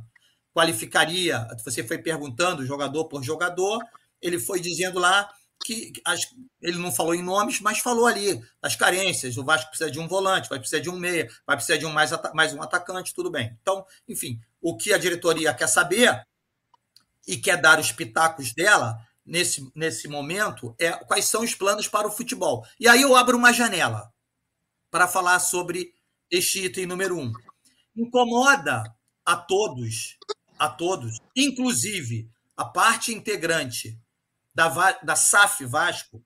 Qualificaria, 0.54 1.48
você 1.64 1.82
foi 1.82 1.96
perguntando 1.96 2.66
jogador 2.66 3.06
por 3.06 3.22
jogador, 3.22 3.82
ele 4.20 4.38
foi 4.38 4.60
dizendo 4.60 4.98
lá 4.98 5.32
que 5.64 5.92
as, 6.04 6.26
ele 6.60 6.76
não 6.76 6.92
falou 6.92 7.14
em 7.14 7.22
nomes, 7.22 7.60
mas 7.60 7.78
falou 7.78 8.06
ali 8.06 8.42
as 8.60 8.76
carências. 8.76 9.38
O 9.38 9.44
Vasco 9.44 9.70
precisa 9.70 9.90
de 9.90 9.98
um 9.98 10.08
volante, 10.08 10.48
vai 10.48 10.58
precisar 10.58 10.82
de 10.82 10.90
um 10.90 10.98
meia, 10.98 11.30
vai 11.46 11.56
precisar 11.56 11.78
de 11.78 11.86
um 11.86 11.90
mais, 11.90 12.10
mais 12.34 12.52
um 12.52 12.60
atacante, 12.62 13.14
tudo 13.14 13.30
bem. 13.30 13.56
Então, 13.62 13.86
enfim, 14.06 14.38
o 14.60 14.76
que 14.76 14.92
a 14.92 14.98
diretoria 14.98 15.54
quer 15.54 15.68
saber 15.68 16.22
e 17.26 17.36
quer 17.36 17.60
dar 17.60 17.78
os 17.78 17.92
pitacos 17.92 18.52
dela 18.52 18.98
nesse, 19.24 19.70
nesse 19.74 20.08
momento 20.08 20.74
é 20.78 20.92
quais 20.92 21.26
são 21.26 21.42
os 21.42 21.54
planos 21.54 21.88
para 21.88 22.08
o 22.08 22.12
futebol. 22.12 22.66
E 22.78 22.88
aí 22.88 23.02
eu 23.02 23.16
abro 23.16 23.36
uma 23.36 23.52
janela 23.52 24.12
para 24.90 25.08
falar 25.08 25.38
sobre 25.40 25.94
este 26.30 26.64
item 26.64 26.86
número 26.86 27.18
um. 27.18 27.32
Incomoda 27.96 28.82
a 29.24 29.36
todos, 29.36 30.18
a 30.58 30.68
todos, 30.68 31.18
inclusive 31.36 32.28
a 32.56 32.64
parte 32.64 33.12
integrante 33.12 33.98
da, 34.54 34.92
da 35.02 35.16
SAF 35.16 35.64
Vasco, 35.64 36.24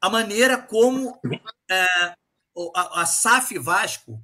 a 0.00 0.10
maneira 0.10 0.60
como 0.60 1.18
é, 1.70 1.84
a, 2.74 3.02
a 3.02 3.06
SAF 3.06 3.58
Vasco, 3.58 4.22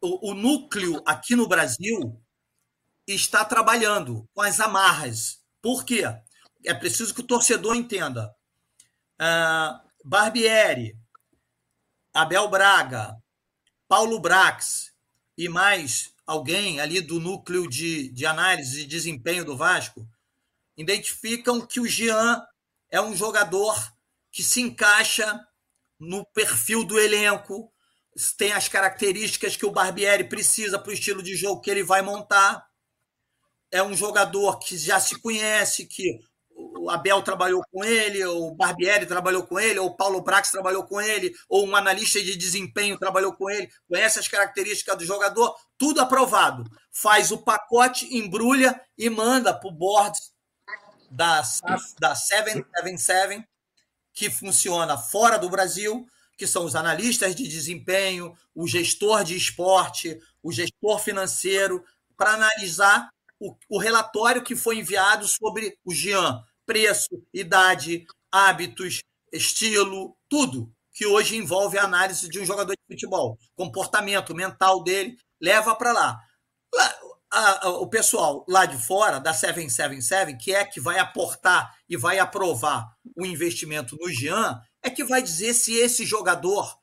o, 0.00 0.30
o 0.30 0.34
núcleo 0.34 1.02
aqui 1.06 1.36
no 1.36 1.46
Brasil, 1.46 2.20
está 3.14 3.44
trabalhando 3.44 4.28
com 4.34 4.42
as 4.42 4.60
amarras. 4.60 5.40
Por 5.62 5.84
quê? 5.84 6.02
É 6.64 6.74
preciso 6.74 7.14
que 7.14 7.20
o 7.20 7.26
torcedor 7.26 7.74
entenda. 7.74 8.34
Uh, 9.20 9.88
Barbieri, 10.04 10.96
Abel 12.12 12.48
Braga, 12.48 13.16
Paulo 13.88 14.20
Brax 14.20 14.92
e 15.36 15.48
mais 15.48 16.12
alguém 16.26 16.80
ali 16.80 17.00
do 17.00 17.18
núcleo 17.18 17.68
de, 17.68 18.10
de 18.10 18.26
análise 18.26 18.82
de 18.82 18.86
desempenho 18.86 19.44
do 19.44 19.56
Vasco 19.56 20.06
identificam 20.76 21.66
que 21.66 21.80
o 21.80 21.86
Jean 21.86 22.42
é 22.90 23.00
um 23.00 23.16
jogador 23.16 23.76
que 24.30 24.42
se 24.42 24.60
encaixa 24.60 25.44
no 25.98 26.24
perfil 26.26 26.84
do 26.84 26.98
elenco, 26.98 27.72
tem 28.36 28.52
as 28.52 28.68
características 28.68 29.56
que 29.56 29.66
o 29.66 29.70
Barbieri 29.70 30.24
precisa 30.24 30.78
para 30.78 30.90
o 30.90 30.94
estilo 30.94 31.22
de 31.22 31.34
jogo 31.36 31.60
que 31.60 31.70
ele 31.70 31.82
vai 31.82 32.02
montar. 32.02 32.67
É 33.70 33.82
um 33.82 33.94
jogador 33.94 34.58
que 34.58 34.76
já 34.78 34.98
se 34.98 35.20
conhece, 35.20 35.86
que 35.86 36.20
o 36.58 36.90
Abel 36.90 37.22
trabalhou 37.22 37.62
com 37.70 37.84
ele, 37.84 38.24
ou 38.24 38.48
o 38.48 38.54
Barbieri 38.54 39.06
trabalhou 39.06 39.46
com 39.46 39.60
ele, 39.60 39.78
ou 39.78 39.88
o 39.88 39.96
Paulo 39.96 40.22
Brax 40.22 40.50
trabalhou 40.50 40.84
com 40.84 41.00
ele, 41.00 41.34
ou 41.48 41.66
um 41.66 41.76
analista 41.76 42.20
de 42.20 42.36
desempenho 42.36 42.98
trabalhou 42.98 43.32
com 43.32 43.48
ele, 43.48 43.70
conhece 43.88 44.18
as 44.18 44.26
características 44.26 44.96
do 44.96 45.04
jogador, 45.04 45.54
tudo 45.76 46.00
aprovado. 46.00 46.64
Faz 46.90 47.30
o 47.30 47.38
pacote, 47.38 48.16
embrulha 48.16 48.80
e 48.96 49.08
manda 49.08 49.54
para 49.54 49.68
o 49.68 49.72
board 49.72 50.18
da, 51.10 51.42
da 52.00 52.14
777, 52.14 53.46
que 54.12 54.30
funciona 54.30 54.98
fora 54.98 55.38
do 55.38 55.48
Brasil, 55.48 56.06
que 56.36 56.46
são 56.46 56.64
os 56.64 56.74
analistas 56.74 57.34
de 57.34 57.46
desempenho, 57.46 58.34
o 58.54 58.66
gestor 58.66 59.24
de 59.24 59.36
esporte, 59.36 60.18
o 60.42 60.52
gestor 60.52 60.98
financeiro, 61.00 61.84
para 62.16 62.34
analisar 62.34 63.08
o, 63.40 63.54
o, 63.68 63.78
relatório 63.78 64.42
que 64.42 64.56
foi 64.56 64.78
enviado 64.78 65.26
sobre 65.26 65.76
o 65.84 65.92
Jean, 65.92 66.42
preço, 66.66 67.08
idade, 67.32 68.06
hábitos, 68.30 69.00
estilo, 69.32 70.16
tudo 70.28 70.72
que 70.92 71.06
hoje 71.06 71.36
envolve 71.36 71.78
a 71.78 71.84
análise 71.84 72.28
de 72.28 72.40
um 72.40 72.44
jogador 72.44 72.72
de 72.72 72.94
futebol, 72.94 73.38
comportamento 73.54 74.34
mental 74.34 74.82
dele, 74.82 75.16
leva 75.40 75.74
para 75.74 75.92
lá. 75.92 76.18
lá 76.74 76.98
a, 77.30 77.66
a, 77.66 77.68
o 77.70 77.88
pessoal 77.88 78.44
lá 78.48 78.64
de 78.66 78.76
fora, 78.76 79.20
da 79.20 79.32
777, 79.32 80.36
que 80.42 80.52
é 80.52 80.64
que 80.64 80.80
vai 80.80 80.98
aportar 80.98 81.72
e 81.88 81.96
vai 81.96 82.18
aprovar 82.18 82.90
o 83.16 83.24
investimento 83.24 83.96
no 83.96 84.10
Jean, 84.10 84.60
é 84.82 84.90
que 84.90 85.04
vai 85.04 85.22
dizer 85.22 85.54
se 85.54 85.74
esse 85.74 86.04
jogador 86.04 86.76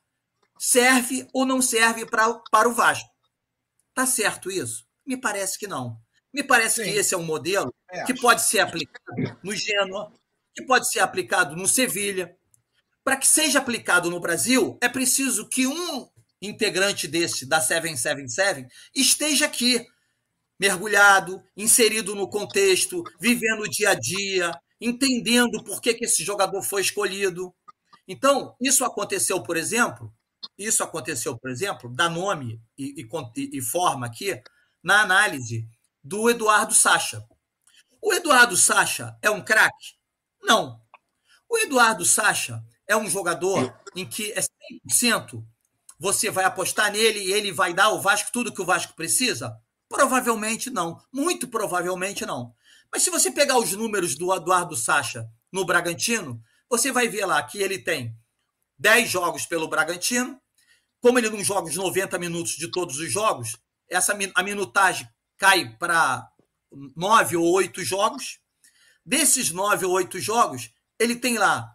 serve 0.57 1.27
ou 1.33 1.45
não 1.45 1.61
serve 1.61 2.05
pra, 2.05 2.33
para 2.51 2.69
o 2.69 2.73
Vasco. 2.73 3.09
Tá 3.93 4.05
certo 4.05 4.51
isso? 4.51 4.85
Me 5.05 5.17
parece 5.17 5.57
que 5.57 5.67
não. 5.67 5.99
Me 6.35 6.43
parece 6.43 6.83
Sim. 6.83 6.91
que 6.91 6.97
esse 6.97 7.13
é 7.13 7.17
um 7.17 7.23
modelo 7.23 7.73
é, 7.89 8.03
que 8.03 8.13
pode 8.13 8.45
ser 8.45 8.59
aplicado 8.59 9.39
no 9.41 9.55
Genoa, 9.55 10.11
que 10.53 10.65
pode 10.65 10.91
ser 10.91 10.99
aplicado 10.99 11.55
no 11.55 11.65
Sevilha. 11.65 12.35
Para 13.05 13.15
que 13.15 13.25
seja 13.25 13.59
aplicado 13.59 14.09
no 14.09 14.19
Brasil, 14.19 14.77
é 14.81 14.89
preciso 14.89 15.47
que 15.47 15.65
um 15.65 16.09
integrante 16.41 17.07
desse, 17.07 17.45
da 17.45 17.61
777, 17.61 18.67
esteja 18.93 19.45
aqui 19.45 19.87
mergulhado, 20.59 21.41
inserido 21.55 22.13
no 22.13 22.29
contexto, 22.29 23.01
vivendo 23.17 23.61
o 23.61 23.69
dia 23.69 23.91
a 23.91 23.93
dia, 23.93 24.51
entendendo 24.81 25.63
por 25.63 25.79
que, 25.79 25.93
que 25.93 26.03
esse 26.03 26.21
jogador 26.21 26.61
foi 26.61 26.81
escolhido. 26.81 27.55
Então, 28.05 28.53
isso 28.59 28.83
aconteceu, 28.83 29.41
por 29.41 29.55
exemplo, 29.55 30.13
isso 30.57 30.83
aconteceu, 30.83 31.37
por 31.37 31.49
exemplo, 31.49 31.89
dá 31.89 32.09
nome 32.09 32.59
e, 32.77 33.01
e, 33.01 33.57
e 33.57 33.61
forma 33.61 34.05
aqui 34.05 34.37
na 34.83 35.01
análise 35.01 35.65
do 36.05 36.29
Eduardo 36.29 36.71
Sacha. 36.71 37.25
O 37.99 38.13
Eduardo 38.13 38.55
Sacha 38.55 39.17
é 39.23 39.31
um 39.31 39.43
craque? 39.43 39.95
Não. 40.43 40.79
O 41.49 41.57
Eduardo 41.57 42.05
Sacha 42.05 42.63
é 42.87 42.95
um 42.95 43.09
jogador 43.09 43.75
em 43.95 44.05
que 44.05 44.31
é 44.33 44.41
100% 44.87 45.43
você 45.97 46.29
vai 46.29 46.45
apostar 46.45 46.91
nele 46.91 47.19
e 47.19 47.33
ele 47.33 47.51
vai 47.51 47.73
dar 47.73 47.85
ao 47.85 47.99
Vasco 47.99 48.29
tudo 48.31 48.53
que 48.53 48.61
o 48.61 48.65
Vasco 48.65 48.93
precisa? 48.95 49.57
Provavelmente 49.89 50.69
não. 50.69 51.01
Muito 51.11 51.47
provavelmente 51.47 52.23
não. 52.23 52.53
Mas 52.91 53.01
se 53.01 53.09
você 53.09 53.31
pegar 53.31 53.57
os 53.57 53.71
números 53.71 54.15
do 54.15 54.31
Eduardo 54.31 54.75
Sacha 54.75 55.27
no 55.51 55.65
Bragantino, 55.65 56.39
você 56.69 56.91
vai 56.91 57.07
ver 57.07 57.25
lá 57.25 57.41
que 57.41 57.57
ele 57.57 57.79
tem 57.79 58.15
10 58.77 59.09
jogos 59.09 59.47
pelo 59.47 59.67
Bragantino. 59.67 60.39
Como 61.01 61.17
ele 61.17 61.31
não 61.31 61.43
joga 61.43 61.67
os 61.67 61.75
90 61.75 62.19
minutos 62.19 62.51
de 62.51 62.69
todos 62.69 62.99
os 62.99 63.11
jogos, 63.11 63.57
essa 63.89 64.15
a 64.35 64.43
minutagem 64.43 65.07
cai 65.37 65.75
para 65.77 66.29
9 66.95 67.37
ou 67.37 67.51
8 67.53 67.83
jogos. 67.83 68.39
Desses 69.05 69.51
9 69.51 69.85
ou 69.85 69.93
8 69.93 70.19
jogos, 70.19 70.71
ele 70.99 71.15
tem 71.15 71.37
lá 71.37 71.71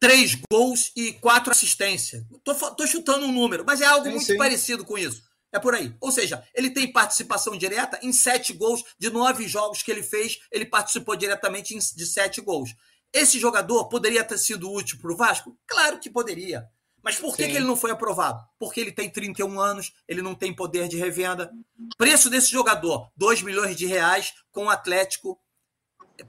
três 0.00 0.36
gols 0.50 0.92
e 0.96 1.12
quatro 1.14 1.52
assistências. 1.52 2.22
Estou 2.46 2.86
chutando 2.86 3.26
um 3.26 3.32
número, 3.32 3.64
mas 3.64 3.80
é 3.80 3.86
algo 3.86 4.06
sim, 4.06 4.12
muito 4.12 4.26
sim. 4.26 4.36
parecido 4.36 4.84
com 4.84 4.98
isso. 4.98 5.22
É 5.52 5.58
por 5.58 5.74
aí. 5.74 5.94
Ou 6.00 6.10
seja, 6.10 6.46
ele 6.54 6.70
tem 6.70 6.92
participação 6.92 7.56
direta 7.56 7.98
em 8.02 8.12
sete 8.12 8.52
gols 8.52 8.84
de 8.98 9.08
nove 9.10 9.48
jogos 9.48 9.82
que 9.82 9.90
ele 9.90 10.02
fez, 10.02 10.38
ele 10.52 10.66
participou 10.66 11.16
diretamente 11.16 11.74
de 11.74 12.06
sete 12.06 12.40
gols. 12.40 12.74
Esse 13.12 13.38
jogador 13.38 13.88
poderia 13.88 14.24
ter 14.24 14.38
sido 14.38 14.70
útil 14.70 14.98
para 15.00 15.12
o 15.12 15.16
Vasco? 15.16 15.56
Claro 15.66 15.98
que 15.98 16.10
poderia. 16.10 16.64
Mas 17.06 17.20
por 17.20 17.36
que, 17.36 17.46
que, 17.46 17.54
ele 17.54 17.64
não 17.64 17.76
foi 17.76 17.92
aprovado? 17.92 18.44
Porque 18.58 18.80
ele 18.80 18.90
tem 18.90 19.08
31 19.08 19.60
anos, 19.60 19.92
ele 20.08 20.20
não 20.20 20.34
tem 20.34 20.52
poder 20.52 20.88
de 20.88 20.96
revenda. 20.96 21.52
Preço 21.96 22.28
desse 22.28 22.50
jogador, 22.50 23.08
2 23.16 23.42
milhões 23.42 23.76
de 23.76 23.86
reais, 23.86 24.34
com 24.50 24.64
o 24.64 24.68
Atlético 24.68 25.40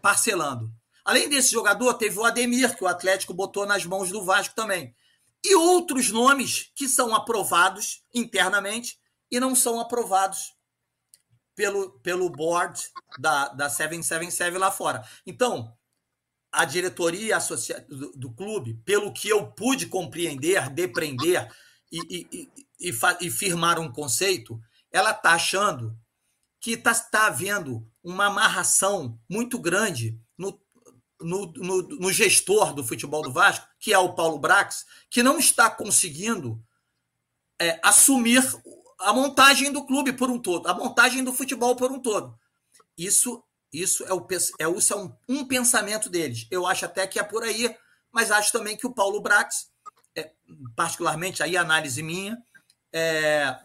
parcelando. 0.03 0.71
Além 1.03 1.27
desse 1.29 1.51
jogador, 1.51 1.95
teve 1.95 2.19
o 2.19 2.23
Ademir, 2.23 2.77
que 2.77 2.83
o 2.83 2.87
Atlético 2.87 3.33
botou 3.33 3.65
nas 3.65 3.85
mãos 3.85 4.11
do 4.11 4.23
Vasco 4.23 4.53
também. 4.53 4.95
E 5.43 5.55
outros 5.55 6.11
nomes 6.11 6.71
que 6.75 6.87
são 6.87 7.15
aprovados 7.15 8.03
internamente 8.13 8.99
e 9.31 9.39
não 9.39 9.55
são 9.55 9.79
aprovados 9.79 10.53
pelo, 11.55 11.99
pelo 12.01 12.29
board 12.29 12.79
da, 13.17 13.47
da 13.47 13.67
777 13.67 14.55
lá 14.59 14.69
fora. 14.69 15.03
Então, 15.25 15.75
a 16.57 16.65
diretoria 16.65 17.37
do, 17.87 18.11
do, 18.13 18.31
clube, 18.31 18.73
pelo 18.83 19.13
que 19.13 19.29
eu 19.29 19.45
pude 19.51 19.85
compreender, 19.85 20.69
depreender 20.71 21.47
e, 21.91 21.99
e, 22.09 22.49
e, 22.79 22.91
e 23.21 23.29
firmar 23.29 23.79
um 23.79 23.91
conceito, 23.91 24.59
ela 24.91 25.11
está 25.11 25.33
achando 25.33 25.95
que 26.59 26.71
está 26.71 26.93
tá 26.95 27.27
havendo 27.27 27.87
uma 28.03 28.25
amarração 28.25 29.19
muito 29.29 29.59
grande 29.59 30.19
no, 30.35 30.59
no, 31.21 31.53
no, 31.53 31.81
no, 31.83 32.11
gestor 32.11 32.73
do 32.73 32.83
futebol 32.83 33.21
do 33.21 33.31
Vasco, 33.31 33.67
que 33.79 33.93
é 33.93 33.99
o 33.99 34.15
Paulo 34.15 34.39
Brax, 34.39 34.83
que 35.11 35.21
não 35.21 35.37
está 35.37 35.69
conseguindo 35.69 36.59
é, 37.61 37.79
assumir 37.83 38.43
a 38.99 39.13
montagem 39.13 39.71
do 39.71 39.85
clube 39.85 40.11
por 40.13 40.31
um 40.31 40.39
todo, 40.39 40.67
a 40.67 40.73
montagem 40.73 41.23
do 41.23 41.31
futebol 41.31 41.75
por 41.75 41.91
um 41.91 41.99
todo. 41.99 42.35
Isso, 42.97 43.43
isso 43.81 44.03
é, 44.05 44.13
o, 44.13 44.25
é, 44.59 44.77
isso 44.77 44.93
é 44.93 44.97
um, 44.97 45.15
um 45.27 45.45
pensamento 45.45 46.09
deles. 46.09 46.47
Eu 46.49 46.65
acho 46.65 46.85
até 46.85 47.05
que 47.05 47.19
é 47.19 47.23
por 47.23 47.43
aí, 47.43 47.75
mas 48.11 48.31
acho 48.31 48.51
também 48.51 48.75
que 48.75 48.87
o 48.87 48.93
Paulo 48.93 49.21
Brax, 49.21 49.67
é, 50.15 50.31
particularmente 50.75 51.43
aí 51.43 51.55
análise 51.55 52.01
minha, 52.01 52.37
é, 52.93 53.57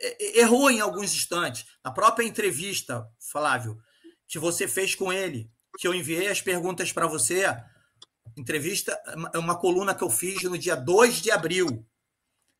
é, 0.00 0.40
errou 0.40 0.70
em 0.70 0.80
alguns 0.80 1.14
instantes. 1.14 1.66
Na 1.84 1.90
própria 1.90 2.26
entrevista, 2.26 3.08
Flávio, 3.18 3.78
que 4.26 4.38
você 4.38 4.66
fez 4.66 4.94
com 4.94 5.12
ele, 5.12 5.50
que 5.78 5.86
eu 5.86 5.94
enviei 5.94 6.28
as 6.28 6.40
perguntas 6.40 6.92
para 6.92 7.06
você. 7.06 7.44
Entrevista 8.36 8.98
é 9.32 9.38
uma 9.38 9.58
coluna 9.58 9.94
que 9.94 10.02
eu 10.02 10.10
fiz 10.10 10.42
no 10.42 10.58
dia 10.58 10.74
2 10.74 11.20
de 11.20 11.30
abril, 11.30 11.86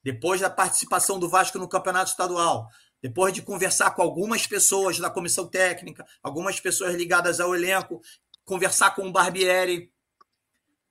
depois 0.03 0.41
da 0.41 0.51
participação 0.51 1.19
do 1.19 1.29
Vasco 1.29 1.59
no 1.59 1.69
Campeonato 1.69 2.11
Estadual, 2.11 2.69
depois 3.05 3.35
de 3.35 3.43
conversar 3.43 3.91
com 3.91 4.01
algumas 4.01 4.47
pessoas 4.47 4.99
da 4.99 5.11
comissão 5.11 5.47
técnica, 5.47 6.07
algumas 6.23 6.59
pessoas 6.59 6.95
ligadas 6.95 7.39
ao 7.39 7.55
elenco, 7.55 8.01
conversar 8.47 8.95
com 8.95 9.07
o 9.07 9.13
Barbieri, 9.13 9.93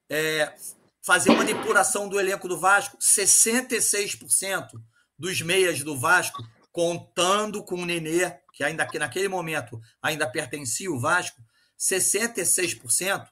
é, 0.08 0.54
fazer 1.02 1.32
uma 1.32 1.44
depuração 1.44 2.08
do 2.08 2.20
elenco 2.20 2.48
do 2.48 2.60
Vasco, 2.60 3.00
66% 3.00 4.80
dos 5.18 5.42
meias 5.42 5.82
do 5.82 5.98
Vasco, 5.98 6.48
contando 6.72 7.64
com 7.64 7.82
o 7.82 7.86
Nenê, 7.86 8.38
que 8.54 8.64
ainda 8.64 8.86
que 8.86 9.00
naquele 9.00 9.28
momento 9.28 9.82
ainda 10.00 10.30
pertencia 10.30 10.90
ao 10.90 11.00
Vasco, 11.00 11.42
66% 11.80 13.28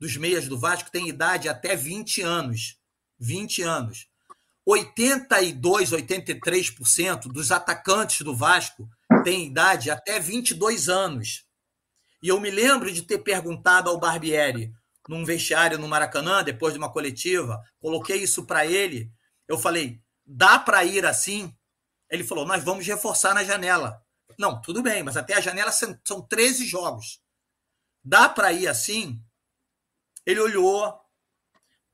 dos 0.00 0.16
meias 0.16 0.48
do 0.48 0.58
Vasco 0.58 0.90
têm 0.90 1.08
idade 1.08 1.48
até 1.48 1.76
20 1.76 2.22
anos. 2.22 2.76
20 3.20 3.62
anos. 3.62 4.05
82, 4.66 5.92
83% 5.92 7.28
dos 7.28 7.52
atacantes 7.52 8.22
do 8.22 8.34
Vasco 8.34 8.88
têm 9.22 9.46
idade 9.46 9.90
até 9.90 10.18
22 10.18 10.88
anos. 10.88 11.46
E 12.20 12.28
eu 12.28 12.40
me 12.40 12.50
lembro 12.50 12.90
de 12.90 13.02
ter 13.02 13.18
perguntado 13.18 13.88
ao 13.88 14.00
Barbieri, 14.00 14.72
num 15.08 15.24
vestiário 15.24 15.78
no 15.78 15.86
Maracanã, 15.86 16.42
depois 16.42 16.72
de 16.72 16.78
uma 16.78 16.92
coletiva, 16.92 17.62
coloquei 17.78 18.16
isso 18.16 18.44
para 18.44 18.66
ele. 18.66 19.08
Eu 19.46 19.56
falei: 19.56 20.00
dá 20.24 20.58
para 20.58 20.82
ir 20.84 21.06
assim? 21.06 21.54
Ele 22.10 22.24
falou: 22.24 22.44
nós 22.44 22.64
vamos 22.64 22.84
reforçar 22.84 23.34
na 23.34 23.44
janela. 23.44 24.02
Não, 24.36 24.60
tudo 24.60 24.82
bem, 24.82 25.04
mas 25.04 25.16
até 25.16 25.34
a 25.34 25.40
janela 25.40 25.70
são, 25.70 25.96
são 26.04 26.20
13 26.20 26.66
jogos. 26.66 27.20
Dá 28.02 28.28
para 28.28 28.52
ir 28.52 28.66
assim? 28.66 29.22
Ele 30.24 30.40
olhou, 30.40 31.00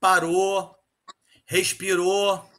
parou, 0.00 0.74
respirou, 1.44 2.50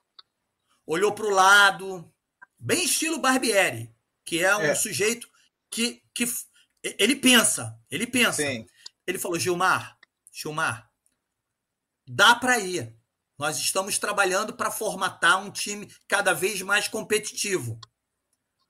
olhou 0.85 1.13
para 1.13 1.25
o 1.25 1.29
lado, 1.29 2.13
bem 2.57 2.83
estilo 2.83 3.19
Barbieri, 3.19 3.93
que 4.25 4.43
é 4.43 4.55
um 4.55 4.61
é. 4.61 4.75
sujeito 4.75 5.27
que, 5.69 6.01
que 6.13 6.25
ele 6.83 7.15
pensa, 7.15 7.77
ele 7.89 8.07
pensa. 8.07 8.43
Sim. 8.43 8.67
Ele 9.05 9.19
falou: 9.19 9.39
Gilmar, 9.39 9.97
Gilmar, 10.31 10.89
dá 12.07 12.35
para 12.35 12.59
ir. 12.59 12.95
Nós 13.37 13.57
estamos 13.57 13.97
trabalhando 13.97 14.53
para 14.53 14.71
formatar 14.71 15.43
um 15.43 15.51
time 15.51 15.91
cada 16.07 16.33
vez 16.33 16.61
mais 16.61 16.87
competitivo. 16.87 17.79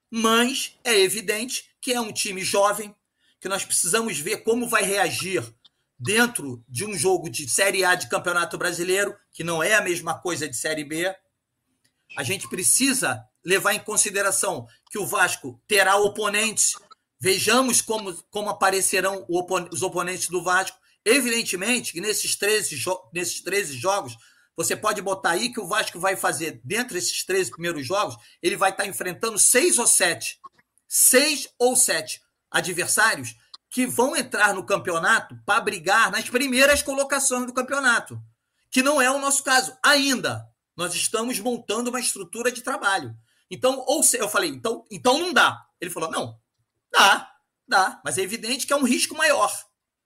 Mas 0.10 0.80
é 0.84 0.97
evidente 0.99 1.69
que 1.82 1.91
é 1.91 1.99
um 1.99 2.13
time 2.13 2.43
jovem, 2.43 2.95
que 3.41 3.49
nós 3.49 3.65
precisamos 3.65 4.17
ver 4.19 4.38
como 4.38 4.67
vai 4.67 4.84
reagir 4.84 5.43
dentro 5.99 6.63
de 6.67 6.86
um 6.86 6.95
jogo 6.95 7.30
de 7.30 7.47
Série 7.49 7.84
A 7.84 7.95
de 7.95 8.08
Campeonato 8.08 8.58
Brasileiro, 8.58 9.15
que 9.32 9.43
não 9.43 9.62
é 9.62 9.73
a 9.73 9.82
mesma 9.82 10.19
coisa 10.19 10.47
de 10.47 10.56
Série 10.56 10.84
B. 10.84 11.13
A 12.15 12.23
gente 12.23 12.47
precisa 12.47 13.23
levar 13.43 13.73
em 13.73 13.80
consideração 13.80 14.67
que 14.89 14.97
o 14.97 15.06
Vasco 15.06 15.62
terá 15.67 15.97
oponentes. 15.97 16.73
Vejamos 17.19 17.82
como, 17.82 18.13
como 18.30 18.49
aparecerão 18.49 19.26
os 19.71 19.82
oponentes 19.82 20.30
do 20.30 20.43
Vasco. 20.43 20.78
Evidentemente 21.06 21.91
que 21.91 22.02
nesses 22.02 22.36
13, 22.36 22.82
nesses 23.13 23.41
13 23.41 23.78
jogos, 23.78 24.15
você 24.56 24.76
pode 24.76 25.02
botar 25.02 25.32
aí 25.32 25.52
que 25.52 25.60
o 25.60 25.67
Vasco 25.67 25.99
vai 25.99 26.15
fazer, 26.15 26.62
dentro 26.63 26.93
desses 26.93 27.26
13 27.26 27.52
primeiros 27.52 27.86
jogos, 27.86 28.15
ele 28.41 28.56
vai 28.56 28.69
estar 28.69 28.86
enfrentando 28.86 29.38
seis 29.39 29.80
ou 29.80 29.88
sete. 29.88 30.39
Seis 30.88 31.49
ou 31.58 31.76
sete 31.76 32.21
adversários 32.52 33.36
que 33.69 33.88
vão 33.88 34.15
entrar 34.15 34.54
no 34.54 34.63
campeonato 34.63 35.36
para 35.43 35.60
brigar 35.60 36.12
nas 36.12 36.30
primeiras 36.30 36.84
colocações 36.84 37.47
do 37.47 37.54
campeonato, 37.54 38.21
que 38.69 38.84
não 38.84 39.02
é 39.02 39.10
o 39.10 39.17
nosso 39.17 39.43
caso 39.43 39.76
ainda. 39.84 40.47
Nós 40.76 40.94
estamos 40.96 41.40
montando 41.40 41.90
uma 41.90 42.00
estrutura 42.00 42.52
de 42.52 42.62
trabalho. 42.62 43.16
Então, 43.50 43.84
ou 43.88 44.02
se, 44.02 44.18
eu 44.18 44.28
falei, 44.28 44.50
então, 44.50 44.84
então 44.92 45.20
não 45.20 45.34
dá. 45.34 45.64
Ele 45.80 45.92
falou, 45.92 46.10
não, 46.10 46.40
dá, 46.92 47.30
dá, 47.68 48.02
mas 48.04 48.18
é 48.18 48.22
evidente 48.22 48.66
que 48.66 48.74
é 48.74 48.76
um 48.76 48.86
risco 48.86 49.16
maior. 49.16 49.52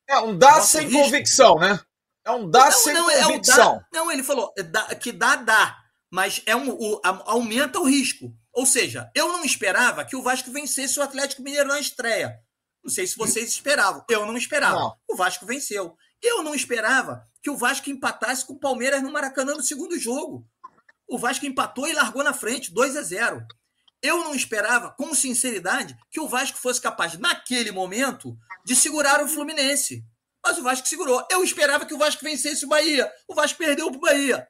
É 0.09 0.19
um 0.19 0.37
dá 0.37 0.55
Nosso 0.55 0.71
sem 0.71 0.87
risco... 0.87 1.03
convicção, 1.03 1.55
né? 1.55 1.79
É 2.25 2.31
um 2.31 2.49
dá 2.49 2.65
não, 2.65 2.71
sem 2.71 2.93
não, 2.93 3.03
convicção. 3.05 3.73
É 3.73 3.75
um 3.75 3.77
dá, 3.77 3.87
não, 3.93 4.11
ele 4.11 4.23
falou 4.23 4.53
é 4.57 4.63
dá, 4.63 4.95
que 4.95 5.11
dá, 5.11 5.35
dá, 5.37 5.77
mas 6.11 6.41
é 6.45 6.55
um, 6.55 6.69
o, 6.69 7.01
aumenta 7.03 7.79
o 7.79 7.87
risco. 7.87 8.33
Ou 8.51 8.65
seja, 8.65 9.09
eu 9.13 9.27
não 9.29 9.45
esperava 9.45 10.03
que 10.03 10.15
o 10.15 10.21
Vasco 10.21 10.51
vencesse 10.51 10.99
o 10.99 11.03
Atlético 11.03 11.43
Mineiro 11.43 11.69
na 11.69 11.79
estreia. 11.79 12.39
Não 12.83 12.89
sei 12.89 13.05
se 13.05 13.17
vocês 13.17 13.49
esperavam. 13.49 14.03
Eu 14.09 14.25
não 14.25 14.37
esperava. 14.37 14.79
Não. 14.79 14.95
O 15.09 15.15
Vasco 15.15 15.45
venceu. 15.45 15.95
Eu 16.21 16.41
não 16.41 16.55
esperava 16.55 17.25
que 17.43 17.49
o 17.49 17.57
Vasco 17.57 17.89
empatasse 17.89 18.45
com 18.45 18.53
o 18.53 18.59
Palmeiras 18.59 19.03
no 19.03 19.11
Maracanã 19.11 19.53
no 19.53 19.61
segundo 19.61 19.99
jogo. 19.99 20.47
O 21.07 21.17
Vasco 21.17 21.45
empatou 21.45 21.87
e 21.87 21.93
largou 21.93 22.23
na 22.23 22.33
frente, 22.33 22.73
2 22.73 22.97
a 22.97 23.01
0. 23.01 23.45
Eu 24.01 24.19
não 24.19 24.35
esperava, 24.35 24.91
com 24.91 25.13
sinceridade, 25.15 25.97
que 26.11 26.19
o 26.19 26.27
Vasco 26.27 26.57
fosse 26.57 26.79
capaz, 26.81 27.17
naquele 27.17 27.71
momento, 27.71 28.37
de 28.65 28.75
segurar 28.75 29.23
o 29.23 29.27
Fluminense. 29.27 30.03
Mas 30.43 30.57
o 30.57 30.63
Vasco 30.63 30.87
segurou. 30.87 31.25
Eu 31.31 31.43
esperava 31.43 31.85
que 31.85 31.93
o 31.93 31.97
Vasco 31.97 32.23
vencesse 32.23 32.65
o 32.65 32.67
Bahia. 32.69 33.11
O 33.27 33.33
Vasco 33.33 33.57
perdeu 33.57 33.89
para 33.89 33.97
o 33.97 34.01
Bahia. 34.01 34.47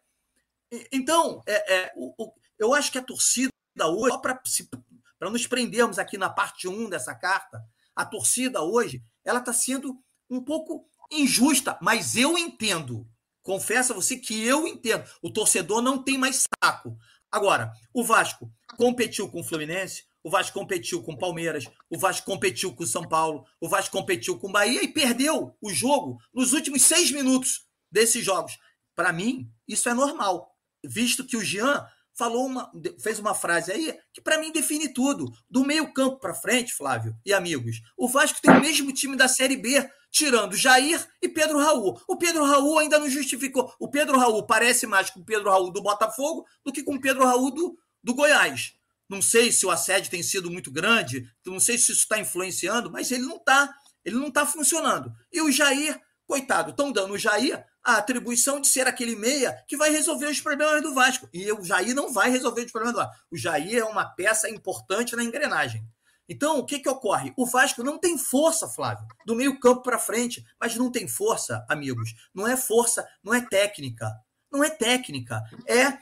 Então, 0.92 1.42
é, 1.48 1.76
é, 1.76 1.94
o, 1.96 2.14
o, 2.18 2.34
eu 2.60 2.74
acho 2.74 2.92
que 2.92 2.98
a 2.98 3.04
torcida 3.04 3.52
hoje, 3.80 4.14
só 4.14 4.18
para 4.18 5.30
nos 5.30 5.48
prendermos 5.48 5.98
aqui 5.98 6.18
na 6.18 6.30
parte 6.30 6.68
1 6.68 6.90
dessa 6.90 7.16
carta, 7.16 7.64
a 7.96 8.06
torcida 8.06 8.62
hoje 8.62 9.02
ela 9.24 9.40
está 9.40 9.54
sendo 9.54 9.98
um 10.30 10.44
pouco 10.44 10.86
injusta, 11.12 11.78
mas 11.82 12.16
eu 12.16 12.38
entendo. 12.38 13.08
Confesso 13.48 13.94
a 13.94 13.96
você 13.96 14.18
que 14.18 14.46
eu 14.46 14.68
entendo. 14.68 15.10
O 15.22 15.32
torcedor 15.32 15.82
não 15.82 16.04
tem 16.04 16.18
mais 16.18 16.44
saco. 16.62 16.98
Agora, 17.32 17.72
o 17.94 18.04
Vasco 18.04 18.52
competiu 18.76 19.30
com 19.30 19.40
o 19.40 19.44
Fluminense, 19.44 20.04
o 20.22 20.30
Vasco 20.30 20.60
competiu 20.60 21.02
com 21.02 21.14
o 21.14 21.18
Palmeiras, 21.18 21.64
o 21.90 21.98
Vasco 21.98 22.26
competiu 22.26 22.76
com 22.76 22.84
o 22.84 22.88
São 22.88 23.08
Paulo, 23.08 23.46
o 23.62 23.70
Vasco 23.70 23.98
competiu 23.98 24.38
com 24.38 24.50
o 24.50 24.52
Bahia 24.52 24.84
e 24.84 24.90
perdeu 24.90 25.56
o 25.62 25.70
jogo 25.70 26.18
nos 26.34 26.52
últimos 26.52 26.82
seis 26.82 27.10
minutos 27.10 27.66
desses 27.90 28.22
jogos. 28.22 28.58
Para 28.94 29.14
mim, 29.14 29.50
isso 29.66 29.88
é 29.88 29.94
normal, 29.94 30.54
visto 30.84 31.26
que 31.26 31.38
o 31.38 31.42
Jean 31.42 31.88
falou 32.18 32.48
uma, 32.48 32.70
fez 33.00 33.18
uma 33.18 33.34
frase 33.34 33.72
aí 33.72 33.98
que 34.12 34.20
para 34.20 34.38
mim 34.40 34.52
define 34.52 34.92
tudo. 34.92 35.32
Do 35.50 35.64
meio 35.64 35.94
campo 35.94 36.20
para 36.20 36.34
frente, 36.34 36.74
Flávio 36.74 37.16
e 37.26 37.32
amigos, 37.34 37.78
o 37.96 38.10
Vasco 38.10 38.42
tem 38.42 38.52
o 38.52 38.60
mesmo 38.60 38.92
time 38.92 39.16
da 39.16 39.30
Série 39.30 39.56
B, 39.56 39.90
tirando 40.12 40.56
Jair 40.56 41.06
e 41.22 41.30
Pedro 41.30 41.60
Raul. 41.60 42.00
O 42.08 42.18
Pedro 42.18 42.44
Raul 42.44 42.80
ainda 42.80 43.00
não 43.00 43.10
justificou. 43.10 43.74
O 43.80 43.90
Pedro 43.90 44.18
Raul 44.18 44.46
parece 44.46 44.88
mais 44.88 45.10
com 45.10 45.20
o 45.20 45.26
Pedro 45.26 45.50
Raul 45.50 45.72
do 45.72 45.82
Botafogo 45.82 46.46
do 46.66 46.72
que 46.72 46.84
com 46.84 46.96
o 46.96 47.02
Pedro 47.02 47.26
Raul 47.26 47.52
do, 47.52 47.78
do 48.04 48.14
Goiás. 48.14 48.74
Não 49.10 49.22
sei 49.22 49.52
se 49.52 49.66
o 49.66 49.72
assédio 49.72 50.12
tem 50.12 50.22
sido 50.22 50.52
muito 50.52 50.70
grande, 50.70 51.30
não 51.46 51.60
sei 51.60 51.78
se 51.78 51.92
isso 51.92 52.02
está 52.02 52.20
influenciando, 52.20 52.92
mas 52.92 53.12
ele 53.12 53.24
não 53.24 53.38
está. 53.38 53.74
Ele 54.04 54.16
não 54.16 54.28
está 54.28 54.46
funcionando. 54.46 55.12
E 55.32 55.42
o 55.42 55.52
Jair, 55.52 56.00
coitado, 56.26 56.72
estão 56.72 56.92
dando 56.92 57.14
o 57.14 57.18
Jair 57.18 57.64
a 57.84 57.98
atribuição 57.98 58.60
de 58.60 58.68
ser 58.68 58.88
aquele 58.88 59.16
meia 59.16 59.64
que 59.68 59.78
vai 59.78 59.90
resolver 59.90 60.28
os 60.28 60.42
problemas 60.42 60.82
do 60.82 60.94
Vasco. 60.94 61.30
E 61.34 61.50
o 61.52 61.64
Jair 61.64 61.96
não 61.96 62.12
vai 62.12 62.30
resolver 62.30 62.66
os 62.66 62.72
problemas 62.72 62.96
do 62.96 63.06
Vasco. 63.06 63.26
O 63.32 63.38
Jair 63.38 63.78
é 63.78 63.84
uma 63.84 64.06
peça 64.06 64.50
importante 64.50 65.16
na 65.16 65.24
engrenagem. 65.24 65.86
Então, 66.30 66.60
o 66.60 66.66
que, 66.66 66.80
que 66.80 66.90
ocorre? 66.90 67.34
O 67.38 67.46
Vasco 67.46 67.84
não 67.84 67.98
tem 67.98 68.18
força, 68.18 68.68
Flávio, 68.68 69.08
do 69.26 69.36
meio 69.36 69.60
campo 69.60 69.82
para 69.82 69.98
frente, 69.98 70.46
mas 70.60 70.76
não 70.76 70.92
tem 70.92 71.08
força, 71.08 71.66
amigos. 71.70 72.14
Não 72.34 72.48
é 72.48 72.58
força, 72.58 73.08
não 73.24 73.34
é 73.34 73.42
técnica. 73.42 74.12
Não 74.52 74.64
é 74.64 74.70
técnica. 74.70 75.42
É, 75.66 75.98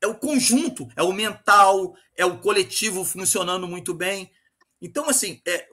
é 0.00 0.06
o 0.06 0.14
conjunto, 0.14 0.88
é 0.96 1.02
o 1.02 1.12
mental, 1.12 1.94
é 2.16 2.24
o 2.24 2.38
coletivo 2.38 3.04
funcionando 3.04 3.68
muito 3.68 3.92
bem. 3.92 4.30
Então, 4.80 5.08
assim, 5.08 5.42
é, 5.46 5.68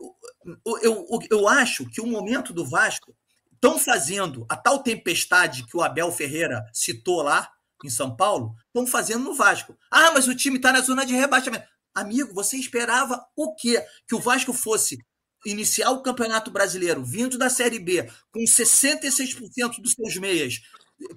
eu, 0.66 0.80
eu, 0.82 1.20
eu 1.30 1.48
acho 1.48 1.86
que 1.90 2.02
o 2.02 2.08
momento 2.08 2.52
do 2.52 2.66
Vasco 2.66 3.16
estão 3.54 3.80
fazendo 3.80 4.46
a 4.50 4.58
tal 4.58 4.80
tempestade 4.80 5.66
que 5.66 5.78
o 5.78 5.82
Abel 5.82 6.12
Ferreira 6.12 6.66
citou 6.74 7.22
lá 7.22 7.50
em 7.84 7.90
São 7.90 8.16
Paulo, 8.16 8.56
estão 8.68 8.86
fazendo 8.88 9.24
no 9.24 9.34
Vasco. 9.34 9.78
Ah, 9.92 10.12
mas 10.12 10.28
o 10.28 10.36
time 10.36 10.58
está 10.58 10.72
na 10.72 10.82
zona 10.82 11.06
de 11.06 11.14
rebaixamento. 11.14 11.66
Amigo, 11.96 12.34
você 12.34 12.58
esperava 12.58 13.26
o 13.36 13.56
quê? 13.56 13.82
Que 14.06 14.16
o 14.16 14.20
Vasco 14.20 14.52
fosse 14.52 14.98
iniciar 15.46 15.92
o 15.92 16.02
Campeonato 16.02 16.52
Brasileiro 16.52 17.04
vindo 17.06 17.38
da 17.38 17.50
Série 17.50 17.80
B 17.80 18.10
com 18.32 18.42
66% 18.42 19.82
dos 19.82 19.94
seus 19.94 20.18
meias 20.18 20.60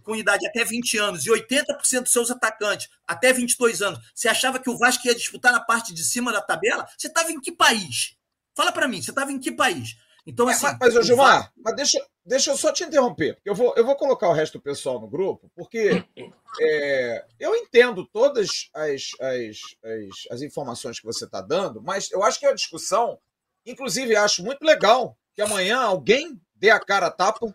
com 0.03 0.17
idade 0.17 0.47
até 0.47 0.65
20 0.65 0.99
anos 0.99 1.27
e 1.27 1.31
80% 1.31 2.03
dos 2.03 2.13
seus 2.13 2.31
atacantes 2.31 2.89
até 3.07 3.33
22 3.33 3.83
anos. 3.83 4.01
Você 4.15 4.29
achava 4.29 4.59
que 4.59 4.69
o 4.71 4.77
Vasco 4.77 5.07
ia 5.07 5.15
disputar 5.15 5.53
na 5.53 5.61
parte 5.61 5.95
de 5.95 6.05
cima 6.05 6.33
da 6.33 6.41
tabela? 6.41 6.87
Você 6.97 7.09
estava 7.09 7.31
em 7.31 7.41
que 7.41 7.53
país? 7.53 8.17
Fala 8.57 8.73
para 8.73 8.89
mim, 8.89 9.01
você 9.01 9.11
estava 9.11 9.33
em 9.33 9.39
que 9.39 9.53
país? 9.53 9.97
Então, 10.29 10.47
é, 10.47 10.53
assim, 10.53 10.67
mas, 10.79 10.95
mas 10.95 11.07
Gilmar, 11.07 11.51
mas 11.57 11.75
deixa, 11.75 12.07
deixa 12.23 12.51
eu 12.51 12.57
só 12.59 12.71
te 12.71 12.85
interromper. 12.85 13.39
Eu 13.43 13.55
vou, 13.55 13.73
eu 13.79 13.85
vou 13.85 13.97
colocar 13.97 14.29
o 14.29 14.35
resto 14.35 14.59
do 14.59 14.63
pessoal 14.63 15.01
no 15.01 15.09
grupo, 15.09 15.51
porque 15.57 16.05
é, 16.61 17.25
eu 17.41 17.57
entendo 17.57 18.05
todas 18.05 18.69
as, 18.75 19.11
as, 19.19 19.61
as, 19.83 20.27
as 20.31 20.43
informações 20.43 21.01
que 21.01 21.07
você 21.07 21.25
está 21.25 21.41
dando, 21.41 21.81
mas 21.81 22.11
eu 22.13 22.23
acho 22.23 22.39
que 22.39 22.45
a 22.45 22.53
discussão, 22.53 23.19
inclusive, 23.65 24.15
acho 24.17 24.45
muito 24.45 24.63
legal 24.63 25.17
que 25.35 25.41
amanhã 25.41 25.79
alguém 25.79 26.39
dê 26.55 26.69
a 26.69 26.79
cara 26.79 27.07
a 27.07 27.11
tapa, 27.11 27.47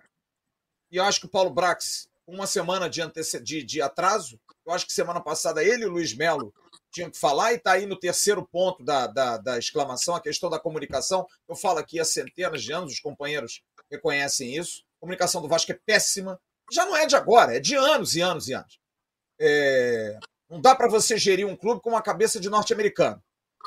e 0.90 0.98
eu 0.98 1.04
acho 1.04 1.20
que 1.20 1.28
o 1.28 1.30
Paulo 1.30 1.52
Brax, 1.52 2.10
uma 2.26 2.48
semana 2.48 2.90
de, 2.90 3.02
de, 3.44 3.62
de 3.62 3.82
atraso, 3.84 4.40
eu 4.66 4.74
acho 4.74 4.88
que 4.88 4.94
semana 4.94 5.22
passada 5.22 5.64
ele 5.64 5.84
e 5.84 5.86
o 5.86 5.92
Luiz 5.92 6.12
Melo 6.16 6.52
tinham 6.94 7.10
que 7.10 7.18
falar, 7.18 7.52
e 7.52 7.56
está 7.56 7.74
aí 7.74 7.86
no 7.86 8.00
terceiro 8.00 8.48
ponto 8.48 8.84
da, 8.84 9.08
da, 9.08 9.38
da, 9.38 9.58
exclamação, 9.58 10.16
a 10.16 10.22
questão 10.22 10.50
da 10.50 10.60
comunicação. 10.60 11.28
Eu 11.50 11.56
falo 11.56 11.80
aqui 11.80 12.00
há 12.00 12.06
centenas 12.06 12.64
de 12.64 12.72
anos, 12.72 12.94
os 12.94 13.00
companheiros 13.00 13.64
reconhecem 13.92 14.56
isso. 14.56 14.84
A 14.98 15.00
comunicação 15.02 15.42
do 15.42 15.48
Vasco 15.48 15.72
é 15.72 15.80
péssima. 15.86 16.40
Já 16.72 16.86
não 16.86 16.96
é 16.96 17.08
de 17.08 17.16
agora, 17.16 17.58
é 17.58 17.60
de 17.60 17.76
anos 17.76 18.16
e 18.16 18.22
anos 18.22 18.48
e 18.48 18.54
anos. 18.54 18.80
É... 19.42 20.20
Não 20.50 20.62
dá 20.62 20.76
para 20.76 20.88
você 20.88 21.18
gerir 21.18 21.48
um 21.48 21.56
clube 21.56 21.82
com 21.82 21.90
uma 21.90 22.02
cabeça 22.02 22.40
de 22.40 22.50
norte-americano. 22.50 23.22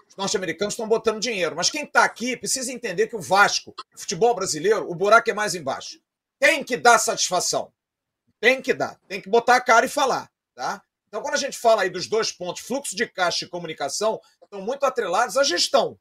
Os 0.08 0.16
norte-americanos 0.16 0.74
estão 0.74 0.86
botando 0.86 1.20
dinheiro, 1.20 1.56
mas 1.56 1.68
quem 1.68 1.82
está 1.82 2.04
aqui 2.04 2.36
precisa 2.36 2.72
entender 2.72 3.08
que 3.08 3.16
o 3.16 3.20
Vasco, 3.20 3.74
o 3.94 3.98
futebol 3.98 4.34
brasileiro, 4.34 4.88
o 4.88 4.94
buraco 4.94 5.28
é 5.28 5.34
mais 5.34 5.54
embaixo. 5.54 6.00
Tem 6.38 6.62
que 6.62 6.76
dar 6.76 6.98
satisfação. 6.98 7.72
Tem 8.40 8.62
que 8.62 8.72
dar. 8.72 9.00
Tem 9.08 9.20
que 9.20 9.28
botar 9.28 9.56
a 9.56 9.60
cara 9.60 9.86
e 9.86 9.88
falar. 9.88 10.30
Tá? 10.54 10.80
Então, 11.08 11.22
quando 11.22 11.34
a 11.34 11.38
gente 11.38 11.58
fala 11.58 11.82
aí 11.82 11.90
dos 11.90 12.06
dois 12.06 12.32
pontos, 12.32 12.62
fluxo 12.62 12.96
de 12.96 13.06
caixa 13.06 13.44
e 13.44 13.48
comunicação, 13.48 14.20
estão 14.42 14.60
muito 14.60 14.84
atrelados 14.84 15.36
à 15.36 15.44
gestão, 15.44 15.98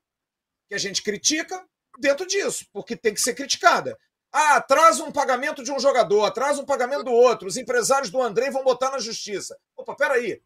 que 0.68 0.76
a 0.76 0.78
gente 0.78 1.02
critica 1.02 1.64
dentro 2.00 2.26
disso, 2.26 2.66
porque 2.74 2.96
tem 2.96 3.14
que 3.14 3.22
ser 3.22 3.34
criticada. 3.34 3.98
Ah, 4.32 4.58
atrasa 4.58 5.04
um 5.04 5.12
pagamento 5.12 5.64
de 5.64 5.72
um 5.72 5.80
jogador, 5.80 6.26
atrasa 6.26 6.62
um 6.62 6.66
pagamento 6.66 7.04
do 7.04 7.12
outro, 7.12 7.48
os 7.48 7.56
empresários 7.56 8.10
do 8.10 8.22
André 8.22 8.52
vão 8.52 8.64
botar 8.64 8.92
na 8.92 9.00
justiça. 9.00 9.58
Opa, 9.78 9.96
peraí. 9.96 10.42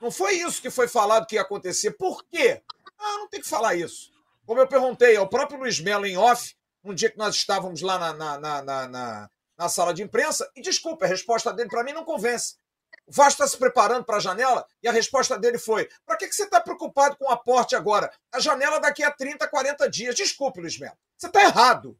Não 0.00 0.10
foi 0.10 0.34
isso 0.34 0.60
que 0.60 0.70
foi 0.70 0.86
falado 0.86 1.26
que 1.26 1.36
ia 1.36 1.42
acontecer. 1.42 1.92
Por 1.92 2.24
quê? 2.26 2.62
Ah, 2.98 3.18
não 3.18 3.28
tem 3.28 3.40
que 3.40 3.48
falar 3.48 3.74
isso. 3.74 4.12
Como 4.46 4.60
eu 4.60 4.66
perguntei 4.66 5.16
ao 5.16 5.28
próprio 5.28 5.58
Luiz 5.58 5.80
Melo 5.80 6.06
em 6.06 6.16
off, 6.16 6.54
um 6.84 6.94
dia 6.94 7.10
que 7.10 7.18
nós 7.18 7.34
estávamos 7.34 7.80
lá 7.80 7.98
na, 7.98 8.12
na, 8.12 8.62
na, 8.62 8.88
na, 8.88 9.30
na 9.56 9.68
sala 9.68 9.92
de 9.92 10.02
imprensa, 10.02 10.50
e 10.54 10.60
desculpa, 10.60 11.04
a 11.04 11.08
resposta 11.08 11.52
dele 11.52 11.68
para 11.68 11.84
mim 11.84 11.92
não 11.92 12.04
convence. 12.04 12.56
O 13.08 13.12
Vasco 13.12 13.42
está 13.42 13.48
se 13.48 13.56
preparando 13.56 14.04
para 14.04 14.18
a 14.18 14.20
janela 14.20 14.66
e 14.82 14.88
a 14.88 14.92
resposta 14.92 15.38
dele 15.38 15.58
foi: 15.58 15.88
para 16.04 16.16
que, 16.18 16.28
que 16.28 16.34
você 16.34 16.44
está 16.44 16.60
preocupado 16.60 17.16
com 17.16 17.24
o 17.24 17.30
aporte 17.30 17.74
agora? 17.74 18.12
A 18.30 18.38
janela 18.38 18.78
daqui 18.78 19.02
a 19.02 19.10
30, 19.10 19.48
40 19.48 19.88
dias. 19.88 20.14
Desculpe, 20.14 20.60
Luiz 20.60 20.78
Melo. 20.78 20.96
Você 21.16 21.26
está 21.26 21.42
errado. 21.42 21.98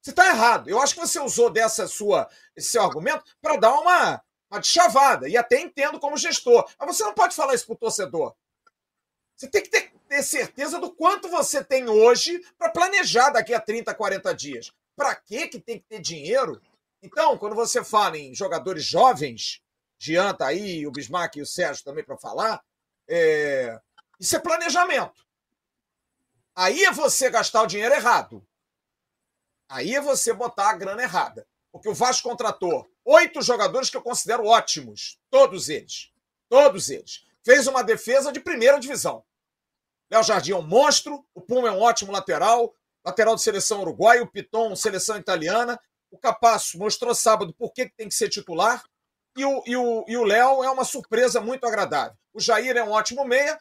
Você 0.00 0.10
está 0.10 0.26
errado. 0.26 0.70
Eu 0.70 0.80
acho 0.80 0.94
que 0.94 1.00
você 1.00 1.20
usou 1.20 1.50
dessa 1.50 1.86
sua, 1.86 2.26
esse 2.56 2.70
seu 2.70 2.82
argumento 2.82 3.22
para 3.42 3.58
dar 3.58 3.78
uma, 3.78 4.22
uma 4.50 4.62
chavada. 4.62 5.28
E 5.28 5.36
até 5.36 5.60
entendo 5.60 6.00
como 6.00 6.16
gestor. 6.16 6.66
Mas 6.78 6.96
você 6.96 7.04
não 7.04 7.12
pode 7.12 7.34
falar 7.36 7.54
isso 7.54 7.66
para 7.66 7.74
o 7.74 7.78
torcedor. 7.78 8.34
Você 9.36 9.48
tem 9.48 9.62
que 9.62 9.68
ter, 9.68 9.92
ter 10.08 10.22
certeza 10.22 10.80
do 10.80 10.94
quanto 10.94 11.28
você 11.28 11.62
tem 11.62 11.90
hoje 11.90 12.42
para 12.56 12.70
planejar 12.70 13.30
daqui 13.30 13.52
a 13.52 13.60
30, 13.60 13.94
40 13.94 14.34
dias. 14.34 14.72
Para 14.96 15.14
que 15.14 15.46
que 15.48 15.60
tem 15.60 15.78
que 15.78 15.84
ter 15.84 16.00
dinheiro? 16.00 16.58
Então, 17.02 17.36
quando 17.36 17.54
você 17.54 17.84
fala 17.84 18.16
em 18.16 18.34
jogadores 18.34 18.84
jovens, 18.84 19.62
Jean 19.98 20.34
tá 20.34 20.46
aí, 20.46 20.86
o 20.86 20.92
Bismarck 20.92 21.36
e 21.36 21.42
o 21.42 21.46
Sérgio 21.46 21.84
também 21.84 22.04
para 22.04 22.16
falar. 22.16 22.62
É... 23.08 23.78
Isso 24.20 24.36
é 24.36 24.38
planejamento. 24.38 25.26
Aí 26.54 26.84
é 26.84 26.92
você 26.92 27.30
gastar 27.30 27.62
o 27.62 27.66
dinheiro 27.66 27.94
errado. 27.94 28.46
Aí 29.68 29.94
é 29.94 30.00
você 30.00 30.32
botar 30.32 30.70
a 30.70 30.76
grana 30.76 31.02
errada. 31.02 31.46
Porque 31.70 31.88
o 31.88 31.94
Vasco 31.94 32.28
contratou 32.28 32.88
oito 33.04 33.42
jogadores 33.42 33.90
que 33.90 33.96
eu 33.96 34.02
considero 34.02 34.44
ótimos. 34.44 35.20
Todos 35.30 35.68
eles. 35.68 36.12
Todos 36.48 36.90
eles. 36.90 37.26
Fez 37.44 37.66
uma 37.66 37.82
defesa 37.82 38.32
de 38.32 38.40
primeira 38.40 38.80
divisão. 38.80 39.24
Léo 40.10 40.22
Jardim 40.22 40.52
é 40.52 40.56
um 40.56 40.62
monstro, 40.62 41.24
o 41.34 41.40
Puma 41.40 41.68
é 41.68 41.70
um 41.70 41.80
ótimo 41.80 42.10
lateral, 42.10 42.74
lateral 43.04 43.36
de 43.36 43.42
seleção 43.42 43.82
uruguaia, 43.82 44.22
o 44.22 44.26
Piton, 44.26 44.74
seleção 44.74 45.18
italiana. 45.18 45.78
O 46.10 46.18
Capasso 46.18 46.78
mostrou 46.78 47.14
sábado 47.14 47.54
por 47.54 47.72
que 47.72 47.90
tem 47.90 48.08
que 48.08 48.14
ser 48.14 48.30
titular. 48.30 48.82
E 49.38 49.76
o, 50.16 50.24
Léo 50.24 50.64
é 50.64 50.70
uma 50.70 50.84
surpresa 50.84 51.40
muito 51.40 51.64
agradável. 51.64 52.16
O 52.34 52.40
Jair 52.40 52.76
é 52.76 52.82
um 52.82 52.90
ótimo 52.90 53.24
meia. 53.24 53.56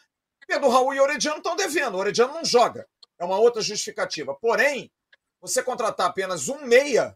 Pedro 0.47 0.69
Raul 0.69 0.95
e 0.95 0.99
Orediano 0.99 1.38
estão 1.38 1.55
devendo. 1.55 1.95
O 1.95 1.99
Orediano 1.99 2.34
não 2.34 2.43
joga. 2.43 2.88
É 3.19 3.23
uma 3.23 3.38
outra 3.38 3.61
justificativa. 3.61 4.34
Porém, 4.34 4.91
você 5.39 5.61
contratar 5.61 6.07
apenas 6.07 6.49
um 6.49 6.65
meia 6.65 7.15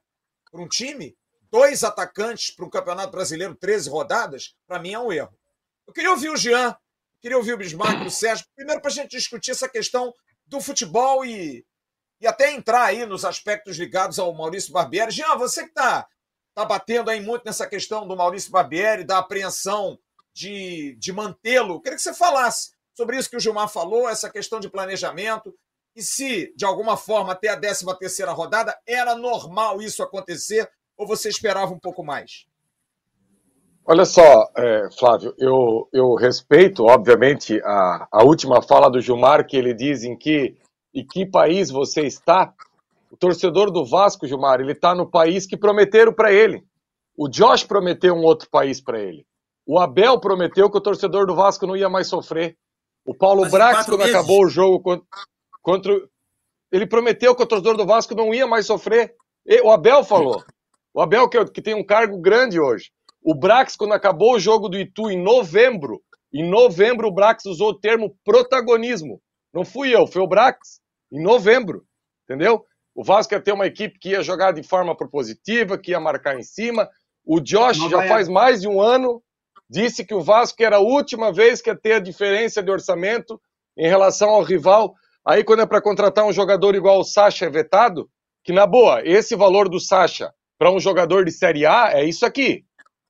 para 0.51 0.61
um 0.61 0.67
time, 0.67 1.17
dois 1.49 1.83
atacantes 1.83 2.51
para 2.51 2.65
um 2.65 2.69
Campeonato 2.69 3.11
Brasileiro, 3.11 3.55
13 3.55 3.89
rodadas, 3.89 4.55
para 4.67 4.79
mim 4.79 4.93
é 4.93 4.99
um 4.99 5.11
erro. 5.11 5.35
Eu 5.87 5.93
queria 5.93 6.11
ouvir 6.11 6.29
o 6.29 6.37
Jean, 6.37 6.75
queria 7.19 7.37
ouvir 7.37 7.53
o 7.53 7.57
Bismarck, 7.57 8.05
o 8.05 8.11
Sérgio, 8.11 8.45
primeiro 8.55 8.79
para 8.79 8.91
a 8.91 8.93
gente 8.93 9.11
discutir 9.11 9.51
essa 9.51 9.67
questão 9.67 10.13
do 10.45 10.61
futebol 10.61 11.25
e, 11.25 11.65
e 12.19 12.27
até 12.27 12.51
entrar 12.51 12.83
aí 12.83 13.05
nos 13.05 13.25
aspectos 13.25 13.77
ligados 13.77 14.19
ao 14.19 14.33
Maurício 14.33 14.71
Barbieri. 14.71 15.11
Jean, 15.11 15.35
você 15.35 15.63
que 15.63 15.69
está 15.69 16.07
está 16.51 16.65
batendo 16.65 17.09
aí 17.09 17.21
muito 17.21 17.43
nessa 17.45 17.65
questão 17.65 18.07
do 18.07 18.15
Maurício 18.15 18.51
Barbieri, 18.51 19.03
da 19.03 19.17
apreensão 19.17 19.97
de, 20.33 20.95
de 20.99 21.11
mantê-lo. 21.11 21.81
Queria 21.81 21.95
que 21.95 22.03
você 22.03 22.13
falasse 22.13 22.71
sobre 22.95 23.17
isso 23.17 23.29
que 23.29 23.37
o 23.37 23.39
Gilmar 23.39 23.69
falou, 23.69 24.07
essa 24.07 24.29
questão 24.29 24.59
de 24.59 24.69
planejamento, 24.69 25.53
e 25.95 26.01
se, 26.01 26.53
de 26.55 26.65
alguma 26.65 26.95
forma, 26.95 27.33
até 27.33 27.49
a 27.49 27.59
13 27.59 27.85
terceira 27.97 28.31
rodada, 28.31 28.77
era 28.85 29.15
normal 29.15 29.81
isso 29.81 30.03
acontecer, 30.03 30.69
ou 30.97 31.07
você 31.07 31.29
esperava 31.29 31.73
um 31.73 31.79
pouco 31.79 32.03
mais? 32.03 32.45
Olha 33.85 34.05
só, 34.05 34.49
é, 34.55 34.89
Flávio, 34.97 35.33
eu, 35.37 35.89
eu 35.91 36.13
respeito, 36.15 36.85
obviamente, 36.85 37.59
a, 37.63 38.07
a 38.11 38.23
última 38.23 38.61
fala 38.61 38.89
do 38.89 39.01
Gilmar, 39.01 39.45
que 39.45 39.57
ele 39.57 39.73
diz 39.73 40.03
em 40.03 40.15
que, 40.15 40.55
em 40.93 41.05
que 41.05 41.25
país 41.25 41.69
você 41.69 42.01
está, 42.05 42.53
o 43.11 43.17
torcedor 43.17 43.69
do 43.69 43.85
Vasco, 43.85 44.25
Gilmar, 44.25 44.61
ele 44.61 44.71
está 44.71 44.95
no 44.95 45.05
país 45.05 45.45
que 45.45 45.57
prometeram 45.57 46.13
para 46.13 46.31
ele. 46.31 46.63
O 47.17 47.27
Josh 47.27 47.65
prometeu 47.65 48.15
um 48.15 48.23
outro 48.23 48.49
país 48.49 48.81
para 48.81 49.01
ele. 49.01 49.25
O 49.67 49.77
Abel 49.77 50.17
prometeu 50.17 50.71
que 50.71 50.77
o 50.77 50.81
torcedor 50.81 51.27
do 51.27 51.35
Vasco 51.35 51.67
não 51.67 51.75
ia 51.75 51.89
mais 51.89 52.07
sofrer. 52.07 52.57
O 53.05 53.13
Paulo 53.13 53.49
Brax, 53.49 53.85
quando 53.85 53.99
meses. 53.99 54.15
acabou 54.15 54.45
o 54.45 54.49
jogo 54.49 54.79
contra, 54.81 55.05
contra, 55.61 55.93
Ele 56.71 56.87
prometeu 56.87 57.35
que 57.35 57.43
o 57.43 57.45
torcedor 57.45 57.75
do 57.75 57.85
Vasco 57.85 58.15
não 58.15 58.33
ia 58.33 58.47
mais 58.47 58.65
sofrer. 58.65 59.13
E, 59.45 59.61
o 59.61 59.69
Abel 59.69 60.05
falou. 60.05 60.41
O 60.93 61.01
Abel, 61.01 61.27
que, 61.27 61.43
que 61.45 61.61
tem 61.61 61.75
um 61.75 61.85
cargo 61.85 62.17
grande 62.17 62.61
hoje. 62.61 62.91
O 63.21 63.35
Brax, 63.35 63.75
quando 63.75 63.93
acabou 63.93 64.35
o 64.35 64.39
jogo 64.39 64.69
do 64.69 64.79
Itu 64.79 65.11
em 65.11 65.21
novembro, 65.21 66.01
em 66.33 66.49
novembro 66.49 67.09
o 67.09 67.13
Brax 67.13 67.45
usou 67.45 67.71
o 67.71 67.79
termo 67.79 68.15
protagonismo. 68.23 69.21
Não 69.53 69.65
fui 69.65 69.93
eu, 69.93 70.07
foi 70.07 70.21
o 70.21 70.27
Brax. 70.27 70.79
Em 71.11 71.21
novembro. 71.21 71.83
Entendeu? 72.23 72.65
O 73.01 73.03
Vasco 73.03 73.33
ia 73.33 73.41
ter 73.41 73.51
uma 73.51 73.65
equipe 73.65 73.97
que 73.97 74.09
ia 74.09 74.21
jogar 74.21 74.51
de 74.51 74.61
forma 74.61 74.95
propositiva, 74.95 75.75
que 75.75 75.89
ia 75.89 75.99
marcar 75.99 76.37
em 76.37 76.43
cima. 76.43 76.87
O 77.25 77.39
Josh 77.39 77.89
já 77.89 78.07
faz 78.07 78.29
mais 78.29 78.61
de 78.61 78.67
um 78.67 78.79
ano 78.79 79.23
disse 79.67 80.05
que 80.05 80.13
o 80.13 80.21
Vasco 80.21 80.61
era 80.61 80.75
a 80.75 80.81
última 80.81 81.33
vez 81.33 81.63
que 81.63 81.71
ia 81.71 81.75
ter 81.75 81.93
a 81.93 81.99
diferença 81.99 82.61
de 82.61 82.69
orçamento 82.69 83.41
em 83.75 83.87
relação 83.87 84.29
ao 84.29 84.43
rival. 84.43 84.93
Aí, 85.25 85.43
quando 85.43 85.63
é 85.63 85.65
para 85.65 85.81
contratar 85.81 86.25
um 86.25 86.31
jogador 86.31 86.75
igual 86.75 86.99
o 86.99 87.03
Sacha 87.03 87.47
é 87.47 87.49
vetado, 87.49 88.07
que 88.43 88.53
na 88.53 88.67
boa, 88.67 89.01
esse 89.03 89.35
valor 89.35 89.67
do 89.67 89.79
Sacha 89.79 90.31
para 90.59 90.71
um 90.71 90.79
jogador 90.79 91.25
de 91.25 91.31
Série 91.31 91.65
A 91.65 91.93
é 91.93 92.05
isso 92.05 92.23
aqui. 92.23 92.65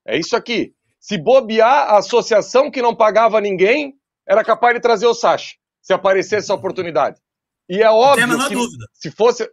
É 0.08 0.18
isso 0.18 0.38
aqui. 0.38 0.74
Se 1.02 1.18
bobear, 1.18 1.90
a 1.90 1.98
associação 1.98 2.72
que 2.72 2.82
não 2.82 2.96
pagava 2.96 3.42
ninguém 3.42 3.96
era 4.26 4.42
capaz 4.42 4.74
de 4.74 4.80
trazer 4.80 5.06
o 5.08 5.14
Sacha, 5.14 5.56
se 5.82 5.92
aparecesse 5.92 6.50
a 6.50 6.56
oportunidade. 6.56 7.20
E 7.68 7.82
é 7.82 7.90
óbvio 7.90 8.48
que 8.48 8.56
dúvida. 8.56 8.86
se 8.94 9.12
fosse. 9.12 9.50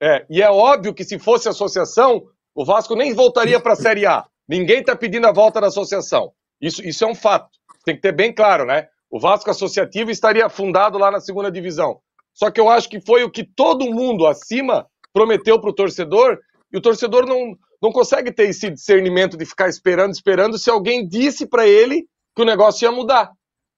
É, 0.00 0.24
e 0.30 0.42
é 0.42 0.50
óbvio 0.50 0.94
que 0.94 1.04
se 1.04 1.18
fosse 1.18 1.48
associação, 1.48 2.22
o 2.54 2.64
Vasco 2.64 2.94
nem 2.94 3.12
voltaria 3.12 3.60
para 3.60 3.72
a 3.72 3.76
Série 3.76 4.06
A. 4.06 4.24
Ninguém 4.48 4.80
está 4.80 4.96
pedindo 4.96 5.26
a 5.26 5.32
volta 5.32 5.60
da 5.60 5.66
associação. 5.66 6.32
Isso, 6.60 6.82
isso 6.82 7.04
é 7.04 7.06
um 7.06 7.14
fato. 7.14 7.50
Tem 7.84 7.94
que 7.94 8.02
ter 8.02 8.12
bem 8.12 8.32
claro, 8.32 8.64
né? 8.64 8.88
O 9.10 9.18
Vasco 9.18 9.50
Associativo 9.50 10.10
estaria 10.10 10.48
fundado 10.48 10.98
lá 10.98 11.10
na 11.10 11.20
segunda 11.20 11.50
divisão. 11.50 12.00
Só 12.34 12.50
que 12.50 12.60
eu 12.60 12.68
acho 12.68 12.88
que 12.88 13.00
foi 13.00 13.24
o 13.24 13.30
que 13.30 13.44
todo 13.44 13.92
mundo 13.92 14.26
acima 14.26 14.86
prometeu 15.12 15.60
para 15.60 15.70
o 15.70 15.74
torcedor, 15.74 16.38
e 16.72 16.76
o 16.76 16.80
torcedor 16.80 17.26
não, 17.26 17.56
não 17.82 17.90
consegue 17.90 18.30
ter 18.30 18.48
esse 18.48 18.70
discernimento 18.70 19.36
de 19.36 19.44
ficar 19.44 19.68
esperando, 19.68 20.12
esperando, 20.12 20.58
se 20.58 20.70
alguém 20.70 21.06
disse 21.06 21.46
para 21.46 21.66
ele 21.66 22.06
que 22.36 22.42
o 22.42 22.44
negócio 22.44 22.84
ia 22.84 22.92
mudar. 22.92 23.30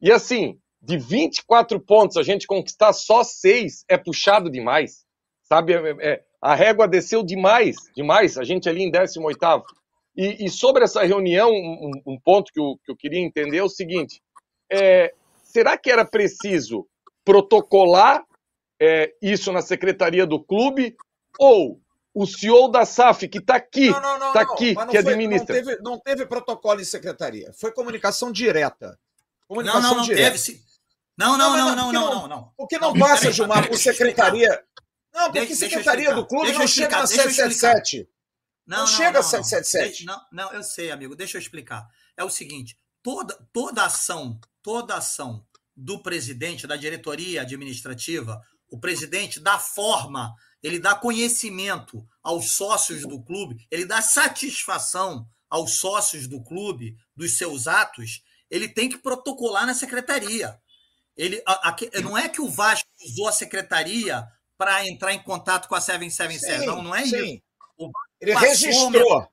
E 0.02 0.10
assim, 0.10 0.58
de 0.82 0.98
24 0.98 1.80
pontos, 1.80 2.16
a 2.16 2.22
gente 2.22 2.46
conquistar 2.46 2.92
só 2.92 3.22
seis 3.22 3.84
é 3.88 3.96
puxado 3.96 4.50
demais. 4.50 5.04
Sabe? 5.50 5.74
É, 5.74 5.96
é, 6.00 6.22
a 6.40 6.54
régua 6.54 6.86
desceu 6.86 7.24
demais, 7.24 7.76
demais. 7.94 8.38
A 8.38 8.44
gente 8.44 8.68
ali 8.68 8.84
em 8.84 8.90
18. 8.90 9.38
E, 10.16 10.46
e 10.46 10.48
sobre 10.48 10.84
essa 10.84 11.02
reunião, 11.02 11.50
um, 11.50 11.90
um 12.06 12.18
ponto 12.18 12.52
que 12.52 12.60
eu, 12.60 12.78
que 12.84 12.92
eu, 12.92 12.96
queria 12.96 13.20
entender 13.20 13.58
é 13.58 13.62
o 13.62 13.68
seguinte: 13.68 14.22
é, 14.70 15.12
será 15.42 15.76
que 15.76 15.90
era 15.90 16.04
preciso 16.04 16.86
protocolar 17.24 18.24
é, 18.80 19.12
isso 19.20 19.52
na 19.52 19.60
secretaria 19.60 20.24
do 20.24 20.40
clube? 20.40 20.96
Ou 21.38 21.80
o 22.14 22.26
CEO 22.26 22.68
da 22.68 22.84
SAF, 22.84 23.28
que 23.28 23.38
está 23.38 23.56
aqui, 23.56 23.88
está 23.88 24.40
aqui, 24.40 24.74
que 24.74 24.74
foi, 24.74 24.98
administra. 24.98 25.54
Não 25.54 25.64
teve, 25.64 25.82
não 25.82 25.98
teve, 25.98 26.26
protocolo 26.26 26.80
em 26.80 26.84
secretaria, 26.84 27.52
foi 27.54 27.72
comunicação 27.72 28.32
direta. 28.32 28.98
Comunicação 29.48 29.82
não, 29.82 29.90
não, 29.90 29.96
não 29.98 30.04
direta. 30.04 30.36
teve. 30.36 30.60
Não, 31.16 31.36
não, 31.36 31.56
não, 31.56 31.76
não, 31.76 31.92
não, 31.92 32.14
não, 32.14 32.28
não. 32.28 32.52
O 32.56 32.66
que 32.66 32.78
não 32.78 32.94
passa, 32.94 33.30
Gilmar, 33.30 33.68
por 33.68 33.76
secretaria. 33.76 34.64
Não, 35.12 35.32
porque 35.32 35.54
secretaria 35.54 36.14
do 36.14 36.26
clube 36.26 36.52
não 36.52 36.66
chega 36.66 36.98
na 36.98 37.06
777. 37.06 38.08
Não, 38.66 38.78
não, 38.78 38.86
chega 38.86 39.18
a 39.18 39.22
777. 39.22 40.04
Não, 40.04 40.20
não, 40.32 40.52
eu 40.52 40.62
sei, 40.62 40.90
amigo. 40.90 41.16
Deixa 41.16 41.36
eu 41.36 41.40
explicar. 41.40 41.86
É 42.16 42.24
o 42.24 42.30
seguinte: 42.30 42.76
toda, 43.02 43.34
toda 43.52 43.84
ação, 43.84 44.40
toda 44.62 44.94
ação 44.94 45.44
do 45.76 46.02
presidente, 46.02 46.66
da 46.66 46.76
diretoria 46.76 47.42
administrativa, 47.42 48.40
o 48.68 48.78
presidente 48.78 49.40
dá 49.40 49.58
forma 49.58 50.34
ele 50.62 50.78
dá 50.78 50.94
conhecimento 50.94 52.06
aos 52.22 52.52
sócios 52.52 53.02
do 53.02 53.22
clube, 53.22 53.66
ele 53.70 53.84
dá 53.84 54.02
satisfação 54.02 55.26
aos 55.48 55.78
sócios 55.78 56.26
do 56.26 56.42
clube 56.42 56.96
dos 57.16 57.32
seus 57.32 57.66
atos, 57.66 58.22
ele 58.50 58.68
tem 58.68 58.88
que 58.88 58.98
protocolar 58.98 59.66
na 59.66 59.74
secretaria. 59.74 60.58
Ele, 61.16 61.42
a, 61.46 61.70
a, 61.70 62.00
não 62.02 62.16
é 62.16 62.28
que 62.28 62.40
o 62.40 62.48
Vasco 62.48 62.88
usou 63.04 63.28
a 63.28 63.32
secretaria 63.32 64.26
para 64.60 64.86
entrar 64.86 65.14
em 65.14 65.22
contato 65.22 65.66
com 65.68 65.74
a 65.74 65.80
777, 65.80 66.60
sim, 66.60 66.66
não, 66.66 66.82
não 66.82 66.94
é 66.94 67.06
sim. 67.06 67.40
isso. 67.78 67.92
ele 68.20 68.34
registrou. 68.34 69.26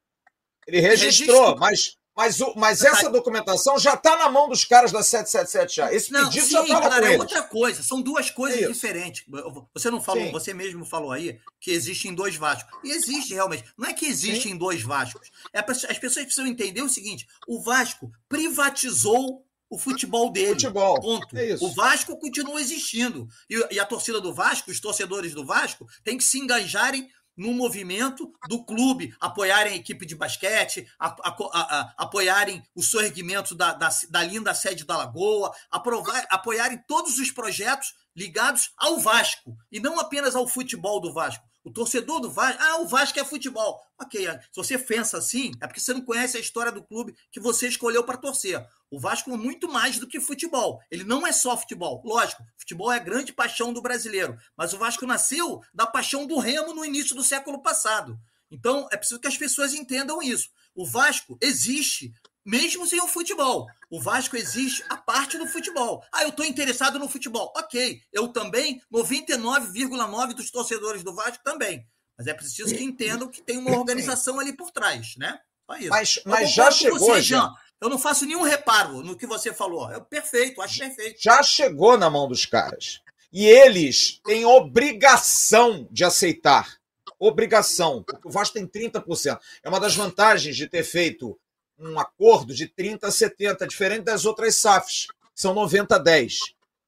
Ele 0.66 0.80
registrou, 0.80 1.58
mas 1.58 1.98
mas, 2.16 2.42
o, 2.42 2.52
mas 2.56 2.82
essa 2.82 3.12
documentação 3.12 3.78
já 3.78 3.94
está 3.94 4.18
na 4.18 4.28
mão 4.28 4.50
dos 4.50 4.66
caras 4.66 4.92
da 4.92 5.04
777 5.04 5.76
já. 5.76 5.94
Esse 5.94 6.12
não, 6.12 6.24
pedido 6.24 6.46
sim, 6.48 6.52
já 6.52 6.62
está 6.64 6.82
claro, 6.82 7.06
é 7.06 7.18
outra 7.18 7.44
coisa. 7.44 7.84
São 7.84 8.02
duas 8.02 8.32
coisas 8.32 8.60
Isso. 8.60 8.74
diferentes. 8.74 9.24
Você 9.72 9.92
não 9.92 10.02
falou, 10.02 10.24
sim. 10.24 10.32
você 10.32 10.52
mesmo 10.52 10.84
falou 10.84 11.12
aí 11.12 11.40
que 11.60 11.70
existem 11.70 12.16
dois 12.16 12.36
Vascos. 12.36 12.76
E 12.84 12.90
existe 12.90 13.36
realmente. 13.36 13.66
Não 13.78 13.88
é 13.88 13.94
que 13.94 14.08
existem 14.08 14.58
dois 14.58 14.82
Vascos. 14.82 15.30
É, 15.54 15.60
as 15.60 16.00
pessoas 16.00 16.26
precisam 16.26 16.48
entender 16.48 16.82
o 16.82 16.90
seguinte: 16.90 17.28
o 17.48 17.62
Vasco 17.62 18.12
privatizou 18.28 19.46
o 19.70 19.78
futebol 19.78 20.32
dele. 20.32 20.50
Futebol. 20.50 21.00
Ponto. 21.00 21.38
É 21.38 21.56
o 21.60 21.70
Vasco 21.70 22.18
continua 22.18 22.60
existindo. 22.60 23.28
E, 23.50 23.76
e, 23.76 23.80
a 23.80 23.86
torcida 23.86 24.22
do 24.22 24.34
Vasco, 24.34 24.72
os 24.72 24.80
torcedores 24.80 25.34
do 25.34 25.46
Vasco, 25.46 25.88
têm 26.04 26.18
que 26.18 26.24
se 26.24 26.40
engajarem 26.40 27.10
no 27.36 27.54
movimento 27.54 28.34
do 28.50 28.66
clube, 28.66 29.14
apoiarem 29.20 29.74
a 29.74 29.76
equipe 29.76 30.08
de 30.08 30.16
basquete, 30.16 30.88
a, 30.98 31.08
a, 31.08 31.36
a, 31.54 31.94
apoiarem 31.98 32.64
o 32.74 32.82
sorgimento 32.82 33.54
da, 33.54 33.74
da, 33.74 33.90
da, 34.10 34.24
linda 34.24 34.56
sede 34.56 34.84
da 34.84 34.98
Lagoa, 34.98 35.54
aprovar, 35.70 36.26
apoiarem 36.32 36.84
todos 36.88 37.20
os 37.20 37.30
projetos 37.30 37.94
ligados 38.16 38.72
ao 38.76 39.00
Vasco, 39.00 39.56
e 39.72 39.80
não 39.80 40.00
apenas 40.00 40.36
ao 40.36 40.48
futebol 40.48 41.00
do 41.00 41.14
Vasco. 41.14 41.47
O 41.68 41.70
torcedor 41.70 42.22
do 42.22 42.32
Vasco, 42.32 42.64
ah, 42.64 42.80
o 42.80 42.88
Vasco 42.88 43.20
é 43.20 43.26
futebol. 43.26 43.78
Ok, 44.00 44.26
se 44.26 44.56
você 44.56 44.78
pensa 44.78 45.18
assim, 45.18 45.52
é 45.60 45.68
porque 45.68 45.82
você 45.82 45.94
não 45.94 46.00
conhece 46.00 46.38
a 46.38 46.40
história 46.40 46.72
do 46.72 46.82
clube 46.82 47.14
que 47.30 47.42
você 47.42 47.68
escolheu 47.68 48.06
para 48.06 48.16
torcer. 48.16 48.66
O 48.90 48.98
Vasco 48.98 49.30
é 49.32 49.36
muito 49.36 49.68
mais 49.68 50.00
do 50.00 50.08
que 50.08 50.22
futebol. 50.22 50.80
Ele 50.90 51.04
não 51.04 51.28
é 51.28 51.34
só 51.34 51.58
futebol. 51.58 52.02
Lógico, 52.06 52.42
futebol 52.56 52.90
é 52.90 52.96
a 52.96 53.04
grande 53.04 53.34
paixão 53.34 53.74
do 53.74 53.82
brasileiro. 53.82 54.38
Mas 54.56 54.72
o 54.72 54.78
Vasco 54.78 55.06
nasceu 55.06 55.62
da 55.74 55.86
paixão 55.86 56.26
do 56.26 56.40
Remo 56.40 56.74
no 56.74 56.86
início 56.86 57.14
do 57.14 57.22
século 57.22 57.62
passado. 57.62 58.18
Então, 58.50 58.88
é 58.90 58.96
preciso 58.96 59.20
que 59.20 59.28
as 59.28 59.38
pessoas 59.38 59.74
entendam 59.74 60.24
isso. 60.24 60.48
O 60.74 60.86
Vasco 60.86 61.38
existe 61.42 62.14
mesmo 62.48 62.88
sem 62.88 63.02
o 63.02 63.08
futebol. 63.10 63.68
O 63.90 64.02
Vasco 64.02 64.38
existe 64.38 64.82
a 64.88 64.96
parte 64.96 65.38
do 65.38 65.46
futebol. 65.46 66.02
Ah, 66.14 66.24
eu 66.24 66.30
estou 66.30 66.46
interessado 66.46 66.98
no 66.98 67.10
futebol. 67.10 67.52
Ok, 67.58 68.02
eu 68.14 68.30
também, 68.30 68.82
99,9% 68.92 70.34
dos 70.34 70.50
torcedores 70.50 71.04
do 71.04 71.14
Vasco 71.14 71.44
também. 71.44 71.86
Mas 72.18 72.26
é 72.26 72.34
preciso 72.34 72.74
que 72.74 72.84
entendam 72.84 73.28
que 73.28 73.42
tem 73.42 73.58
uma 73.58 73.78
organização 73.78 74.40
ali 74.40 74.56
por 74.56 74.72
trás, 74.72 75.16
né? 75.18 75.38
Só 75.70 75.78
isso. 75.78 75.90
Mas, 75.90 76.20
mas 76.26 76.54
já 76.54 76.72
chegou, 76.72 77.00
você, 77.00 77.22
Jean. 77.22 77.54
Eu 77.80 77.90
não 77.90 78.00
faço 78.00 78.26
nenhum 78.26 78.42
reparo 78.42 79.04
no 79.04 79.16
que 79.16 79.28
você 79.28 79.54
falou. 79.54 79.92
É 79.92 80.00
perfeito, 80.00 80.62
acho 80.62 80.80
perfeito. 80.80 81.22
Já 81.22 81.44
chegou 81.44 81.98
na 81.98 82.10
mão 82.10 82.28
dos 82.28 82.46
caras. 82.46 83.02
E 83.32 83.46
eles 83.46 84.20
têm 84.26 84.46
obrigação 84.46 85.88
de 85.92 86.04
aceitar. 86.04 86.78
Obrigação. 87.20 88.04
O 88.24 88.32
Vasco 88.32 88.56
tem 88.56 88.66
30%. 88.66 89.38
É 89.62 89.70
uma 89.70 89.80
das 89.80 89.96
vantagens 89.96 90.56
de 90.56 90.68
ter 90.68 90.84
feito 90.84 91.38
um 91.80 92.00
acordo 92.00 92.54
de 92.54 92.68
30 92.68 93.08
a 93.08 93.12
70, 93.12 93.68
diferente 93.68 94.04
das 94.04 94.26
outras 94.26 94.56
SAFs, 94.56 95.08
que 95.08 95.42
são 95.42 95.54
90 95.54 95.96
a 95.96 96.00
10. 96.00 96.40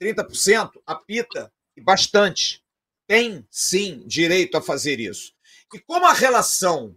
30% 0.01 0.81
apita 0.85 1.51
e 1.75 1.81
bastante. 1.81 2.63
Tem, 3.07 3.45
sim, 3.49 4.03
direito 4.05 4.57
a 4.57 4.61
fazer 4.61 4.99
isso. 4.99 5.33
E 5.73 5.79
como 5.79 6.05
a 6.05 6.13
relação 6.13 6.95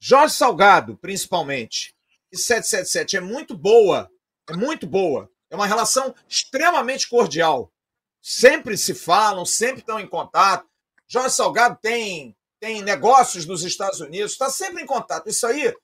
Jorge 0.00 0.34
Salgado, 0.34 0.96
principalmente, 0.96 1.94
e 2.30 2.36
777 2.36 3.16
é 3.16 3.20
muito 3.20 3.56
boa, 3.56 4.10
é 4.48 4.54
muito 4.54 4.86
boa, 4.86 5.30
é 5.50 5.56
uma 5.56 5.66
relação 5.66 6.14
extremamente 6.28 7.08
cordial. 7.08 7.72
Sempre 8.20 8.76
se 8.76 8.94
falam, 8.94 9.44
sempre 9.44 9.80
estão 9.80 9.98
em 9.98 10.06
contato. 10.06 10.68
Jorge 11.06 11.34
Salgado 11.34 11.78
tem, 11.80 12.36
tem 12.60 12.82
negócios 12.82 13.46
nos 13.46 13.64
Estados 13.64 14.00
Unidos, 14.00 14.32
está 14.32 14.50
sempre 14.50 14.82
em 14.82 14.86
contato. 14.86 15.28
Isso 15.28 15.46
aí 15.46 15.74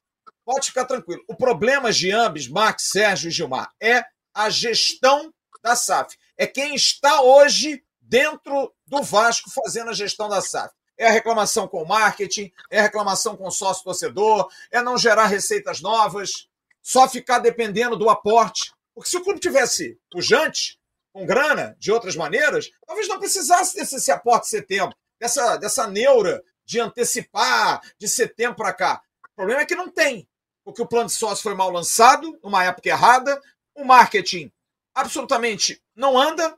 Pode 0.44 0.68
ficar 0.68 0.84
tranquilo. 0.84 1.22
O 1.28 1.34
problema, 1.34 1.90
Jean, 1.90 2.30
Bismarck, 2.30 2.80
Sérgio 2.80 3.28
e 3.28 3.32
Gilmar, 3.32 3.72
é 3.80 4.04
a 4.34 4.50
gestão 4.50 5.32
da 5.62 5.74
SAF. 5.74 6.16
É 6.36 6.46
quem 6.46 6.74
está 6.74 7.22
hoje 7.22 7.82
dentro 8.00 8.74
do 8.86 9.02
Vasco 9.02 9.50
fazendo 9.50 9.90
a 9.90 9.94
gestão 9.94 10.28
da 10.28 10.42
SAF. 10.42 10.74
É 10.96 11.08
a 11.08 11.10
reclamação 11.10 11.66
com 11.66 11.82
o 11.82 11.88
marketing, 11.88 12.52
é 12.70 12.78
a 12.78 12.82
reclamação 12.82 13.36
com 13.36 13.48
o 13.48 13.50
sócio-torcedor, 13.50 14.48
é 14.70 14.82
não 14.82 14.98
gerar 14.98 15.26
receitas 15.26 15.80
novas, 15.80 16.48
só 16.82 17.08
ficar 17.08 17.38
dependendo 17.38 17.96
do 17.96 18.10
aporte. 18.10 18.72
Porque 18.94 19.10
se 19.10 19.16
o 19.16 19.24
clube 19.24 19.40
tivesse 19.40 19.98
pujante, 20.10 20.78
com 21.12 21.24
grana, 21.24 21.76
de 21.78 21.90
outras 21.90 22.16
maneiras, 22.16 22.70
talvez 22.86 23.08
não 23.08 23.18
precisasse 23.18 23.76
desse 23.76 23.96
esse 23.96 24.10
aporte 24.10 24.44
de 24.44 24.50
setembro, 24.50 24.96
dessa, 25.18 25.56
dessa 25.56 25.86
neura 25.86 26.42
de 26.64 26.80
antecipar 26.80 27.80
de 27.98 28.08
setembro 28.08 28.56
para 28.56 28.72
cá. 28.72 29.02
O 29.32 29.36
problema 29.36 29.62
é 29.62 29.66
que 29.66 29.76
não 29.76 29.88
tem 29.88 30.28
porque 30.64 30.82
o 30.82 30.86
plano 30.86 31.06
de 31.06 31.14
sócio 31.14 31.42
foi 31.42 31.54
mal 31.54 31.70
lançado, 31.70 32.38
numa 32.42 32.64
época 32.64 32.88
errada, 32.88 33.40
o 33.74 33.84
marketing 33.84 34.50
absolutamente 34.94 35.82
não 35.94 36.18
anda, 36.18 36.56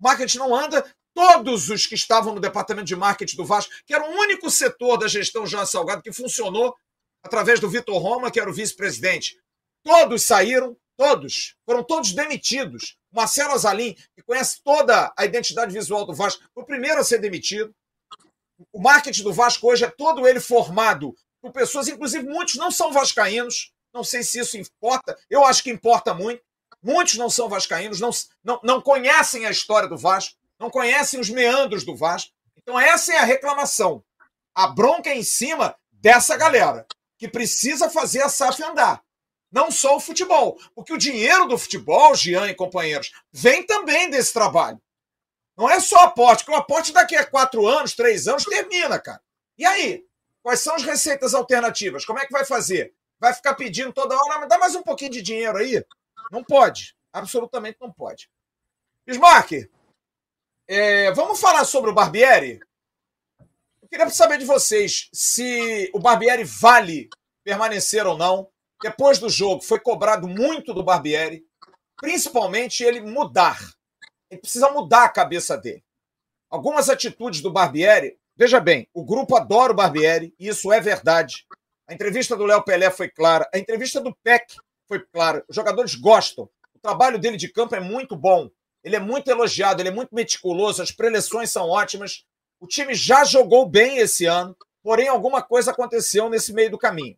marketing 0.00 0.38
não 0.38 0.54
anda, 0.54 0.84
todos 1.14 1.70
os 1.70 1.86
que 1.86 1.94
estavam 1.94 2.34
no 2.34 2.40
departamento 2.40 2.86
de 2.86 2.96
marketing 2.96 3.36
do 3.36 3.44
Vasco, 3.44 3.72
que 3.86 3.94
era 3.94 4.04
o 4.04 4.12
único 4.18 4.50
setor 4.50 4.98
da 4.98 5.06
gestão 5.06 5.46
João 5.46 5.64
Salgado 5.64 6.02
que 6.02 6.12
funcionou 6.12 6.76
através 7.22 7.60
do 7.60 7.70
Vitor 7.70 7.96
Roma, 7.98 8.30
que 8.30 8.40
era 8.40 8.50
o 8.50 8.52
vice-presidente, 8.52 9.38
todos 9.82 10.24
saíram, 10.24 10.76
todos, 10.96 11.56
foram 11.64 11.82
todos 11.84 12.12
demitidos. 12.12 12.96
Marcelo 13.12 13.52
Azalim, 13.52 13.94
que 14.14 14.22
conhece 14.22 14.60
toda 14.62 15.12
a 15.16 15.24
identidade 15.24 15.72
visual 15.72 16.04
do 16.04 16.14
Vasco, 16.14 16.42
foi 16.52 16.62
o 16.62 16.66
primeiro 16.66 17.00
a 17.00 17.04
ser 17.04 17.18
demitido. 17.18 17.74
O 18.72 18.80
marketing 18.80 19.22
do 19.22 19.32
Vasco 19.32 19.68
hoje 19.68 19.84
é 19.84 19.90
todo 19.90 20.26
ele 20.26 20.40
formado 20.40 21.14
por 21.44 21.52
pessoas, 21.52 21.88
inclusive 21.88 22.26
muitos 22.26 22.54
não 22.54 22.70
são 22.70 22.90
vascaínos, 22.90 23.70
não 23.92 24.02
sei 24.02 24.22
se 24.22 24.38
isso 24.38 24.56
importa, 24.56 25.14
eu 25.28 25.44
acho 25.44 25.62
que 25.62 25.70
importa 25.70 26.14
muito. 26.14 26.42
Muitos 26.82 27.16
não 27.16 27.28
são 27.28 27.50
vascaínos, 27.50 28.00
não, 28.00 28.10
não, 28.42 28.60
não 28.62 28.80
conhecem 28.80 29.44
a 29.44 29.50
história 29.50 29.88
do 29.88 29.96
Vasco, 29.96 30.34
não 30.58 30.70
conhecem 30.70 31.20
os 31.20 31.28
meandros 31.28 31.84
do 31.84 31.94
Vasco. 31.94 32.32
Então 32.56 32.80
essa 32.80 33.12
é 33.12 33.18
a 33.18 33.24
reclamação. 33.24 34.02
A 34.54 34.68
bronca 34.68 35.10
é 35.10 35.16
em 35.16 35.22
cima 35.22 35.76
dessa 35.92 36.34
galera 36.36 36.86
que 37.18 37.28
precisa 37.28 37.90
fazer 37.90 38.22
a 38.22 38.28
SAF 38.28 38.62
andar. 38.62 39.02
Não 39.52 39.70
só 39.70 39.96
o 39.96 40.00
futebol, 40.00 40.58
porque 40.74 40.92
o 40.92 40.98
dinheiro 40.98 41.46
do 41.46 41.58
futebol, 41.58 42.14
Jean 42.14 42.48
e 42.48 42.54
companheiros, 42.54 43.12
vem 43.30 43.64
também 43.64 44.08
desse 44.10 44.32
trabalho. 44.32 44.80
Não 45.56 45.70
é 45.70 45.78
só 45.78 45.98
aporte, 46.00 46.44
porque 46.44 46.56
o 46.56 46.60
aporte 46.60 46.92
daqui 46.92 47.16
a 47.16 47.24
quatro 47.24 47.66
anos, 47.66 47.94
três 47.94 48.26
anos, 48.26 48.44
termina, 48.44 48.98
cara. 48.98 49.20
E 49.56 49.64
aí? 49.64 50.04
Quais 50.44 50.60
são 50.60 50.74
as 50.74 50.82
receitas 50.82 51.32
alternativas? 51.32 52.04
Como 52.04 52.18
é 52.18 52.26
que 52.26 52.32
vai 52.32 52.44
fazer? 52.44 52.94
Vai 53.18 53.32
ficar 53.32 53.54
pedindo 53.54 53.94
toda 53.94 54.14
hora, 54.14 54.40
mas 54.40 54.48
dá 54.50 54.58
mais 54.58 54.74
um 54.74 54.82
pouquinho 54.82 55.12
de 55.12 55.22
dinheiro 55.22 55.56
aí? 55.56 55.82
Não 56.30 56.44
pode. 56.44 56.94
Absolutamente 57.10 57.78
não 57.80 57.90
pode. 57.90 58.28
Bismarck, 59.06 59.66
é, 60.68 61.10
vamos 61.12 61.40
falar 61.40 61.64
sobre 61.64 61.90
o 61.90 61.94
Barbieri? 61.94 62.60
Eu 63.80 63.88
queria 63.88 64.10
saber 64.10 64.36
de 64.36 64.44
vocês 64.44 65.08
se 65.14 65.90
o 65.94 65.98
Barbieri 65.98 66.44
vale 66.44 67.08
permanecer 67.42 68.06
ou 68.06 68.18
não. 68.18 68.50
Depois 68.82 69.18
do 69.18 69.30
jogo, 69.30 69.62
foi 69.62 69.80
cobrado 69.80 70.28
muito 70.28 70.74
do 70.74 70.84
Barbieri, 70.84 71.42
principalmente 71.96 72.84
ele 72.84 73.00
mudar. 73.00 73.58
Ele 74.30 74.42
precisa 74.42 74.68
mudar 74.68 75.04
a 75.04 75.08
cabeça 75.08 75.56
dele. 75.56 75.82
Algumas 76.50 76.90
atitudes 76.90 77.40
do 77.40 77.50
Barbieri, 77.50 78.18
veja 78.36 78.60
bem, 78.60 78.88
o 78.92 79.04
grupo 79.04 79.36
adora 79.36 79.72
o 79.72 79.76
Barbieri, 79.76 80.34
e 80.38 80.48
isso 80.48 80.72
é 80.72 80.80
verdade. 80.80 81.46
A 81.86 81.94
entrevista 81.94 82.36
do 82.36 82.44
Léo 82.44 82.62
Pelé 82.62 82.90
foi 82.90 83.08
clara, 83.08 83.48
a 83.52 83.58
entrevista 83.58 84.00
do 84.00 84.14
Peck 84.22 84.56
foi 84.88 85.00
clara. 85.00 85.44
Os 85.48 85.54
jogadores 85.56 85.94
gostam. 85.94 86.48
O 86.74 86.78
trabalho 86.78 87.18
dele 87.18 87.36
de 87.36 87.48
campo 87.48 87.74
é 87.74 87.80
muito 87.80 88.16
bom. 88.16 88.50
Ele 88.82 88.96
é 88.96 89.00
muito 89.00 89.28
elogiado, 89.28 89.80
ele 89.80 89.88
é 89.88 89.92
muito 89.92 90.14
meticuloso, 90.14 90.82
as 90.82 90.90
preleções 90.90 91.50
são 91.50 91.68
ótimas. 91.68 92.24
O 92.60 92.66
time 92.66 92.94
já 92.94 93.24
jogou 93.24 93.68
bem 93.68 93.98
esse 93.98 94.26
ano, 94.26 94.56
porém 94.82 95.08
alguma 95.08 95.42
coisa 95.42 95.70
aconteceu 95.70 96.28
nesse 96.28 96.52
meio 96.52 96.70
do 96.70 96.78
caminho. 96.78 97.16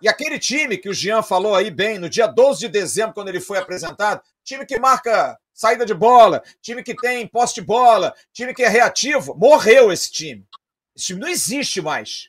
E 0.00 0.08
aquele 0.08 0.38
time 0.38 0.76
que 0.76 0.88
o 0.88 0.94
Jean 0.94 1.22
falou 1.22 1.54
aí 1.54 1.70
bem, 1.70 1.98
no 1.98 2.08
dia 2.08 2.26
12 2.26 2.60
de 2.60 2.68
dezembro, 2.68 3.14
quando 3.14 3.28
ele 3.28 3.40
foi 3.40 3.58
apresentado, 3.58 4.22
time 4.44 4.64
que 4.64 4.78
marca 4.78 5.38
saída 5.56 5.86
de 5.86 5.94
bola, 5.94 6.44
time 6.60 6.82
que 6.82 6.94
tem 6.94 7.26
posse 7.26 7.54
de 7.54 7.62
bola, 7.62 8.14
time 8.30 8.52
que 8.52 8.62
é 8.62 8.68
reativo, 8.68 9.34
morreu 9.34 9.90
esse 9.90 10.12
time. 10.12 10.46
Esse 10.94 11.06
time 11.06 11.20
não 11.20 11.28
existe 11.28 11.80
mais. 11.80 12.28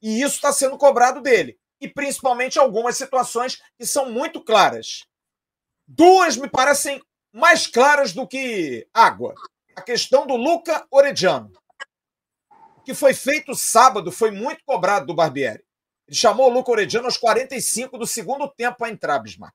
E 0.00 0.22
isso 0.22 0.36
está 0.36 0.52
sendo 0.52 0.78
cobrado 0.78 1.20
dele. 1.20 1.58
E 1.80 1.88
principalmente 1.88 2.58
algumas 2.58 2.96
situações 2.96 3.60
que 3.76 3.84
são 3.84 4.10
muito 4.10 4.40
claras. 4.40 5.04
Duas 5.88 6.36
me 6.36 6.48
parecem 6.48 7.02
mais 7.32 7.66
claras 7.66 8.12
do 8.12 8.26
que 8.26 8.86
água 8.94 9.34
a 9.74 9.82
questão 9.82 10.26
do 10.26 10.36
Luca 10.36 10.86
Orediano. 10.90 11.52
O 12.78 12.82
que 12.82 12.94
foi 12.94 13.12
feito 13.12 13.54
sábado 13.56 14.12
foi 14.12 14.30
muito 14.30 14.64
cobrado 14.64 15.06
do 15.06 15.14
Barbieri. 15.14 15.64
Ele 16.06 16.16
chamou 16.16 16.48
o 16.48 16.52
Luca 16.52 16.70
Orediano 16.70 17.06
aos 17.06 17.16
45 17.16 17.98
do 17.98 18.06
segundo 18.06 18.48
tempo 18.48 18.84
a 18.84 18.88
entrar, 18.88 19.18
Bismarck. 19.18 19.54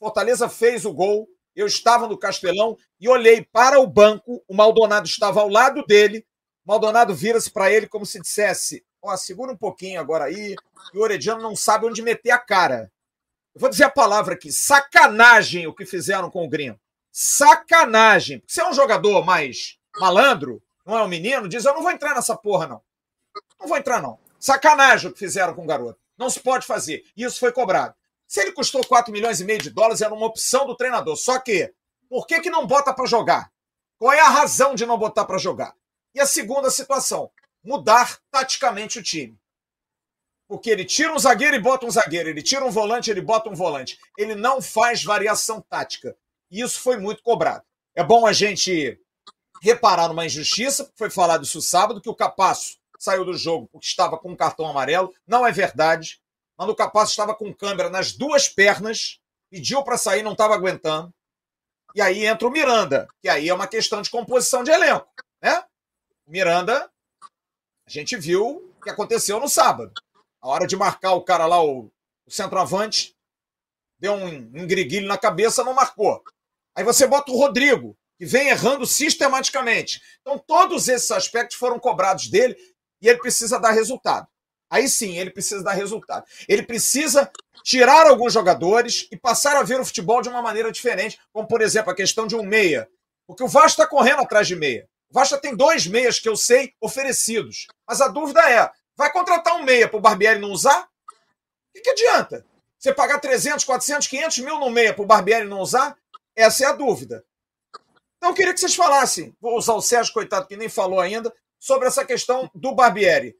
Fortaleza 0.00 0.48
fez 0.48 0.84
o 0.84 0.92
gol. 0.92 1.28
Eu 1.54 1.66
estava 1.66 2.06
no 2.06 2.18
Castelão 2.18 2.76
e 3.00 3.08
olhei 3.08 3.44
para 3.44 3.80
o 3.80 3.86
banco. 3.86 4.42
O 4.46 4.54
Maldonado 4.54 5.06
estava 5.06 5.40
ao 5.40 5.48
lado 5.48 5.84
dele. 5.86 6.26
Maldonado 6.64 7.14
vira-se 7.14 7.50
para 7.50 7.70
ele 7.70 7.86
como 7.86 8.06
se 8.06 8.20
dissesse: 8.20 8.84
Ó, 9.02 9.12
oh, 9.12 9.16
segura 9.16 9.52
um 9.52 9.56
pouquinho 9.56 10.00
agora 10.00 10.24
aí. 10.24 10.54
E 10.94 10.98
o 10.98 11.02
Orediano 11.02 11.42
não 11.42 11.56
sabe 11.56 11.86
onde 11.86 12.02
meter 12.02 12.30
a 12.30 12.38
cara. 12.38 12.92
Eu 13.54 13.60
vou 13.60 13.70
dizer 13.70 13.84
a 13.84 13.90
palavra 13.90 14.34
aqui: 14.34 14.52
sacanagem 14.52 15.66
o 15.66 15.74
que 15.74 15.84
fizeram 15.84 16.30
com 16.30 16.44
o 16.44 16.48
Gringo 16.48 16.78
sacanagem. 17.20 18.40
Se 18.46 18.60
é 18.60 18.68
um 18.68 18.72
jogador 18.72 19.24
mais 19.24 19.76
malandro, 19.98 20.62
não 20.86 20.96
é 20.96 21.02
um 21.02 21.08
menino, 21.08 21.48
diz: 21.48 21.64
Eu 21.64 21.74
não 21.74 21.82
vou 21.82 21.90
entrar 21.90 22.14
nessa 22.14 22.36
porra, 22.36 22.68
não. 22.68 22.80
Não 23.58 23.66
vou 23.66 23.76
entrar, 23.76 24.00
não. 24.00 24.20
Sacanagem 24.38 25.10
o 25.10 25.12
que 25.12 25.18
fizeram 25.18 25.52
com 25.52 25.64
o 25.64 25.66
garoto. 25.66 25.98
Não 26.16 26.30
se 26.30 26.38
pode 26.38 26.64
fazer. 26.64 27.04
Isso 27.16 27.40
foi 27.40 27.50
cobrado. 27.50 27.94
Se 28.28 28.42
ele 28.42 28.52
custou 28.52 28.86
4 28.86 29.10
milhões 29.10 29.40
e 29.40 29.44
meio 29.44 29.58
de 29.58 29.70
dólares, 29.70 30.02
era 30.02 30.12
uma 30.12 30.26
opção 30.26 30.66
do 30.66 30.76
treinador. 30.76 31.16
Só 31.16 31.38
que, 31.40 31.72
por 32.10 32.26
que, 32.26 32.40
que 32.40 32.50
não 32.50 32.66
bota 32.66 32.92
para 32.92 33.06
jogar? 33.06 33.50
Qual 33.98 34.12
é 34.12 34.20
a 34.20 34.28
razão 34.28 34.74
de 34.74 34.84
não 34.84 34.98
botar 34.98 35.24
para 35.24 35.38
jogar? 35.38 35.74
E 36.14 36.20
a 36.20 36.26
segunda 36.26 36.70
situação, 36.70 37.30
mudar 37.64 38.18
taticamente 38.30 38.98
o 38.98 39.02
time. 39.02 39.38
Porque 40.46 40.68
ele 40.70 40.84
tira 40.84 41.12
um 41.12 41.18
zagueiro 41.18 41.56
e 41.56 41.60
bota 41.60 41.86
um 41.86 41.90
zagueiro, 41.90 42.28
ele 42.28 42.42
tira 42.42 42.64
um 42.64 42.70
volante, 42.70 43.10
ele 43.10 43.20
bota 43.22 43.48
um 43.48 43.54
volante. 43.54 43.98
Ele 44.16 44.34
não 44.34 44.60
faz 44.60 45.02
variação 45.02 45.60
tática. 45.62 46.14
E 46.50 46.60
isso 46.60 46.80
foi 46.80 46.98
muito 46.98 47.22
cobrado. 47.22 47.64
É 47.94 48.04
bom 48.04 48.26
a 48.26 48.32
gente 48.32 49.00
reparar 49.62 50.08
numa 50.08 50.26
injustiça, 50.26 50.90
foi 50.96 51.10
falado 51.10 51.44
isso 51.44 51.60
sábado, 51.60 52.00
que 52.00 52.08
o 52.08 52.14
Capasso 52.14 52.78
saiu 52.98 53.24
do 53.24 53.34
jogo 53.34 53.68
porque 53.72 53.86
estava 53.86 54.18
com 54.18 54.30
um 54.30 54.36
cartão 54.36 54.66
amarelo. 54.66 55.12
Não 55.26 55.46
é 55.46 55.52
verdade. 55.52 56.20
Mas 56.58 56.68
o 56.68 56.74
Capasso 56.74 57.12
estava 57.12 57.34
com 57.36 57.54
câmera 57.54 57.88
nas 57.88 58.12
duas 58.12 58.48
pernas, 58.48 59.20
pediu 59.48 59.84
para 59.84 59.96
sair, 59.96 60.22
não 60.22 60.32
estava 60.32 60.54
aguentando. 60.54 61.14
E 61.94 62.02
aí 62.02 62.26
entra 62.26 62.48
o 62.48 62.50
Miranda, 62.50 63.06
que 63.22 63.28
aí 63.28 63.48
é 63.48 63.54
uma 63.54 63.68
questão 63.68 64.02
de 64.02 64.10
composição 64.10 64.64
de 64.64 64.70
elenco. 64.70 65.08
Né? 65.40 65.62
O 66.26 66.30
Miranda, 66.30 66.90
a 67.86 67.90
gente 67.90 68.16
viu 68.16 68.72
o 68.76 68.80
que 68.82 68.90
aconteceu 68.90 69.38
no 69.38 69.48
sábado. 69.48 69.92
A 70.40 70.48
hora 70.48 70.66
de 70.66 70.76
marcar 70.76 71.12
o 71.12 71.22
cara 71.22 71.46
lá, 71.46 71.62
o, 71.62 71.90
o 72.26 72.30
centroavante, 72.30 73.16
deu 73.98 74.12
um, 74.12 74.26
um 74.26 75.06
na 75.06 75.16
cabeça, 75.16 75.64
não 75.64 75.74
marcou. 75.74 76.22
Aí 76.74 76.84
você 76.84 77.06
bota 77.06 77.32
o 77.32 77.36
Rodrigo, 77.36 77.96
que 78.18 78.26
vem 78.26 78.48
errando 78.48 78.84
sistematicamente. 78.84 80.00
Então, 80.20 80.38
todos 80.38 80.88
esses 80.88 81.10
aspectos 81.10 81.56
foram 81.56 81.78
cobrados 81.78 82.28
dele 82.28 82.56
e 83.00 83.08
ele 83.08 83.18
precisa 83.18 83.58
dar 83.58 83.70
resultado. 83.70 84.28
Aí 84.70 84.88
sim, 84.88 85.18
ele 85.18 85.30
precisa 85.30 85.62
dar 85.62 85.72
resultado. 85.72 86.26
Ele 86.48 86.62
precisa 86.62 87.30
tirar 87.62 88.06
alguns 88.06 88.32
jogadores 88.32 89.08
e 89.10 89.16
passar 89.16 89.56
a 89.56 89.62
ver 89.62 89.80
o 89.80 89.84
futebol 89.84 90.22
de 90.22 90.28
uma 90.28 90.42
maneira 90.42 90.70
diferente, 90.70 91.18
como, 91.32 91.48
por 91.48 91.60
exemplo, 91.60 91.90
a 91.90 91.94
questão 91.94 92.26
de 92.26 92.36
um 92.36 92.42
meia. 92.42 92.88
Porque 93.26 93.42
o 93.42 93.48
Vasco 93.48 93.68
está 93.80 93.86
correndo 93.86 94.20
atrás 94.20 94.46
de 94.46 94.56
meia. 94.56 94.88
O 95.10 95.14
Vasco 95.14 95.38
tem 95.38 95.56
dois 95.56 95.86
meias 95.86 96.18
que 96.18 96.28
eu 96.28 96.36
sei 96.36 96.74
oferecidos. 96.80 97.66
Mas 97.86 98.00
a 98.00 98.08
dúvida 98.08 98.40
é: 98.50 98.70
vai 98.96 99.12
contratar 99.12 99.56
um 99.56 99.64
meia 99.64 99.88
para 99.88 99.98
o 99.98 100.00
Barbieri 100.00 100.40
não 100.40 100.50
usar? 100.50 100.82
O 100.82 101.72
que, 101.74 101.80
que 101.80 101.90
adianta? 101.90 102.44
Você 102.78 102.92
pagar 102.92 103.18
300, 103.18 103.64
400, 103.64 104.06
500 104.06 104.38
mil 104.38 104.58
no 104.58 104.70
meia 104.70 104.94
para 104.94 105.02
o 105.02 105.06
Barbieri 105.06 105.46
não 105.46 105.60
usar? 105.60 105.96
Essa 106.36 106.64
é 106.64 106.66
a 106.68 106.72
dúvida. 106.72 107.24
Então, 108.16 108.30
eu 108.30 108.34
queria 108.34 108.52
que 108.52 108.60
vocês 108.60 108.74
falassem, 108.74 109.34
vou 109.40 109.56
usar 109.56 109.74
o 109.74 109.80
Sérgio, 109.80 110.12
coitado, 110.12 110.46
que 110.46 110.56
nem 110.56 110.68
falou 110.68 111.00
ainda, 111.00 111.32
sobre 111.58 111.88
essa 111.88 112.04
questão 112.04 112.50
do 112.54 112.74
Barbieri. 112.74 113.36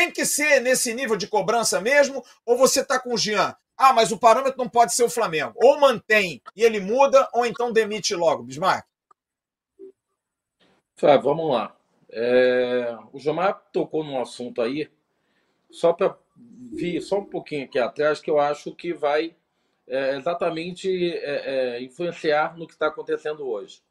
Tem 0.00 0.10
que 0.10 0.24
ser 0.24 0.60
nesse 0.60 0.94
nível 0.94 1.14
de 1.14 1.26
cobrança 1.26 1.78
mesmo? 1.78 2.24
Ou 2.46 2.56
você 2.56 2.80
está 2.80 2.98
com 2.98 3.12
o 3.12 3.18
Jean? 3.18 3.54
Ah, 3.76 3.92
mas 3.92 4.10
o 4.10 4.18
parâmetro 4.18 4.56
não 4.56 4.66
pode 4.66 4.94
ser 4.94 5.02
o 5.02 5.10
Flamengo. 5.10 5.52
Ou 5.56 5.78
mantém 5.78 6.40
e 6.56 6.62
ele 6.62 6.80
muda, 6.80 7.28
ou 7.34 7.44
então 7.44 7.70
demite 7.70 8.14
logo. 8.14 8.42
Bismarck. 8.42 8.86
Vamos 11.22 11.50
lá. 11.50 11.76
É... 12.10 12.96
O 13.12 13.18
Gilmar 13.18 13.62
tocou 13.70 14.02
num 14.02 14.18
assunto 14.18 14.62
aí, 14.62 14.90
só 15.70 15.92
para 15.92 16.16
vir 16.72 17.02
só 17.02 17.18
um 17.18 17.26
pouquinho 17.26 17.66
aqui 17.66 17.78
atrás, 17.78 18.20
que 18.20 18.30
eu 18.30 18.40
acho 18.40 18.74
que 18.74 18.94
vai 18.94 19.36
é, 19.86 20.16
exatamente 20.16 21.12
é, 21.12 21.76
é, 21.76 21.82
influenciar 21.82 22.56
no 22.56 22.66
que 22.66 22.72
está 22.72 22.86
acontecendo 22.86 23.46
hoje. 23.46 23.82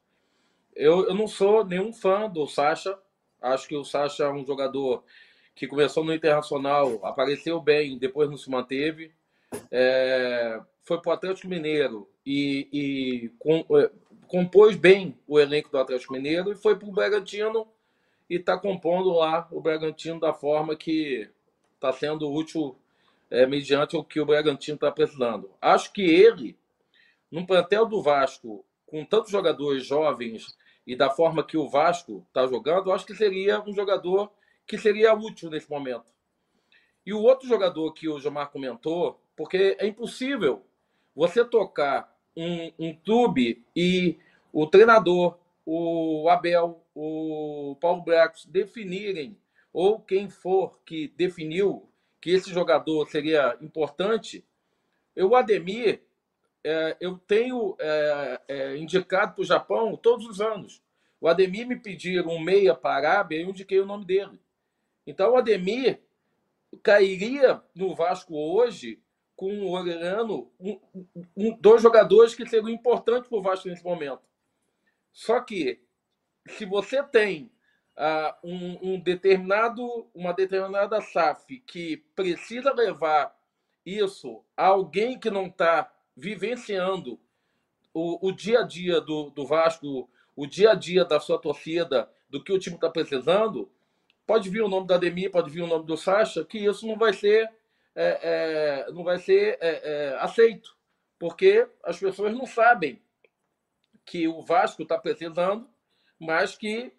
Eu, 0.74 1.06
eu 1.06 1.14
não 1.14 1.28
sou 1.28 1.64
nenhum 1.64 1.92
fã 1.92 2.28
do 2.28 2.48
Sacha. 2.48 2.98
Acho 3.40 3.68
que 3.68 3.76
o 3.76 3.84
Sacha 3.84 4.24
é 4.24 4.32
um 4.32 4.44
jogador 4.44 5.04
que 5.60 5.68
começou 5.68 6.02
no 6.02 6.14
Internacional, 6.14 6.98
apareceu 7.04 7.60
bem, 7.60 7.98
depois 7.98 8.30
não 8.30 8.36
se 8.38 8.48
manteve. 8.48 9.12
É, 9.70 10.58
foi 10.84 10.98
para 11.02 11.10
o 11.10 11.12
Atlético 11.12 11.48
Mineiro 11.48 12.08
e, 12.24 12.66
e 12.72 13.28
com, 13.38 13.66
é, 13.78 13.90
compôs 14.26 14.74
bem 14.74 15.14
o 15.28 15.38
elenco 15.38 15.68
do 15.68 15.76
Atlético 15.76 16.14
Mineiro 16.14 16.50
e 16.50 16.56
foi 16.56 16.78
para 16.78 16.88
o 16.88 16.92
Bragantino 16.92 17.68
e 18.30 18.36
está 18.36 18.56
compondo 18.56 19.10
lá 19.10 19.46
o 19.50 19.60
Bragantino 19.60 20.18
da 20.18 20.32
forma 20.32 20.74
que 20.74 21.28
está 21.74 21.92
sendo 21.92 22.32
útil 22.32 22.74
é, 23.30 23.44
mediante 23.44 23.98
o 23.98 24.02
que 24.02 24.18
o 24.18 24.24
Bragantino 24.24 24.76
está 24.76 24.90
precisando. 24.90 25.50
Acho 25.60 25.92
que 25.92 26.00
ele, 26.00 26.56
num 27.30 27.44
plantel 27.44 27.84
do 27.84 28.00
Vasco, 28.00 28.64
com 28.86 29.04
tantos 29.04 29.30
jogadores 29.30 29.84
jovens 29.84 30.56
e 30.86 30.96
da 30.96 31.10
forma 31.10 31.44
que 31.44 31.58
o 31.58 31.68
Vasco 31.68 32.24
está 32.28 32.46
jogando, 32.46 32.90
acho 32.90 33.04
que 33.04 33.14
seria 33.14 33.60
um 33.60 33.74
jogador 33.74 34.32
que 34.66 34.78
seria 34.78 35.14
útil 35.14 35.50
nesse 35.50 35.68
momento. 35.68 36.12
E 37.04 37.12
o 37.12 37.20
outro 37.20 37.48
jogador 37.48 37.92
que 37.92 38.08
o 38.08 38.18
Gilmar 38.20 38.50
comentou, 38.50 39.20
porque 39.36 39.76
é 39.78 39.86
impossível 39.86 40.64
você 41.14 41.44
tocar 41.44 42.16
um, 42.36 42.72
um 42.78 42.94
clube 42.94 43.64
e 43.74 44.18
o 44.52 44.66
treinador, 44.66 45.38
o 45.64 46.28
Abel, 46.28 46.84
o 46.94 47.76
Paulo 47.80 48.02
Bracos 48.02 48.44
definirem, 48.46 49.36
ou 49.72 50.00
quem 50.00 50.28
for 50.28 50.78
que 50.84 51.08
definiu 51.16 51.88
que 52.20 52.30
esse 52.30 52.50
jogador 52.50 53.08
seria 53.08 53.56
importante, 53.60 54.44
eu, 55.16 55.30
o 55.30 55.36
Ademir, 55.36 56.02
é, 56.62 56.96
eu 57.00 57.16
tenho 57.18 57.76
é, 57.78 58.40
é, 58.48 58.76
indicado 58.76 59.34
para 59.34 59.42
o 59.42 59.46
Japão 59.46 59.96
todos 59.96 60.26
os 60.26 60.40
anos. 60.40 60.82
O 61.20 61.28
Ademir 61.28 61.66
me 61.66 61.76
pediram 61.76 62.30
um 62.30 62.40
meia 62.40 62.74
para 62.74 62.90
a 62.90 62.96
Arábia 62.96 63.38
e 63.38 63.42
eu 63.42 63.48
indiquei 63.48 63.80
o 63.80 63.86
nome 63.86 64.04
dele. 64.04 64.38
Então, 65.06 65.32
o 65.32 65.36
Ademir 65.36 66.00
cairia 66.82 67.62
no 67.74 67.94
Vasco 67.94 68.34
hoje 68.34 69.02
com 69.36 69.60
o 69.60 69.70
Orelhano 69.70 70.52
um, 70.60 70.78
um, 71.36 71.56
dois 71.58 71.82
jogadores 71.82 72.34
que 72.34 72.46
seriam 72.46 72.68
importantes 72.68 73.28
para 73.28 73.38
o 73.38 73.42
Vasco 73.42 73.68
nesse 73.68 73.82
momento. 73.82 74.22
Só 75.12 75.40
que 75.40 75.82
se 76.46 76.64
você 76.64 77.02
tem 77.02 77.50
uh, 77.96 78.46
um, 78.46 78.92
um, 78.92 79.00
determinado, 79.00 80.08
uma 80.14 80.32
determinada 80.32 81.00
SAF 81.00 81.58
que 81.60 81.98
precisa 82.14 82.72
levar 82.72 83.34
isso 83.84 84.44
a 84.56 84.66
alguém 84.66 85.18
que 85.18 85.30
não 85.30 85.46
está 85.46 85.90
vivenciando 86.16 87.18
o, 87.92 88.28
o, 88.28 88.32
dia 88.32 88.60
a 88.60 88.62
dia 88.62 89.00
do, 89.00 89.30
do 89.30 89.46
Vasco, 89.46 90.08
o 90.36 90.46
dia 90.46 90.72
a 90.72 90.74
dia 90.74 91.04
da 91.04 91.18
sua 91.18 91.38
torcida, 91.38 92.10
do 92.28 92.42
que 92.42 92.52
o 92.52 92.58
time 92.58 92.76
está 92.76 92.88
precisando, 92.88 93.70
pode 94.30 94.48
vir 94.48 94.62
o 94.62 94.68
nome 94.68 94.86
da 94.86 94.94
Ademir, 94.94 95.28
pode 95.28 95.50
vir 95.50 95.60
o 95.60 95.66
nome 95.66 95.84
do 95.84 95.96
Sacha, 95.96 96.44
que 96.44 96.56
isso 96.56 96.86
não 96.86 96.96
vai 96.96 97.12
ser 97.12 97.50
é, 97.96 98.84
é, 98.86 98.92
não 98.92 99.02
vai 99.02 99.18
ser 99.18 99.58
é, 99.60 99.80
é, 99.82 100.16
aceito, 100.20 100.76
porque 101.18 101.66
as 101.82 101.98
pessoas 101.98 102.32
não 102.32 102.46
sabem 102.46 103.02
que 104.04 104.28
o 104.28 104.40
Vasco 104.40 104.84
está 104.84 104.96
precisando, 104.96 105.68
mas 106.16 106.56
que 106.56 106.92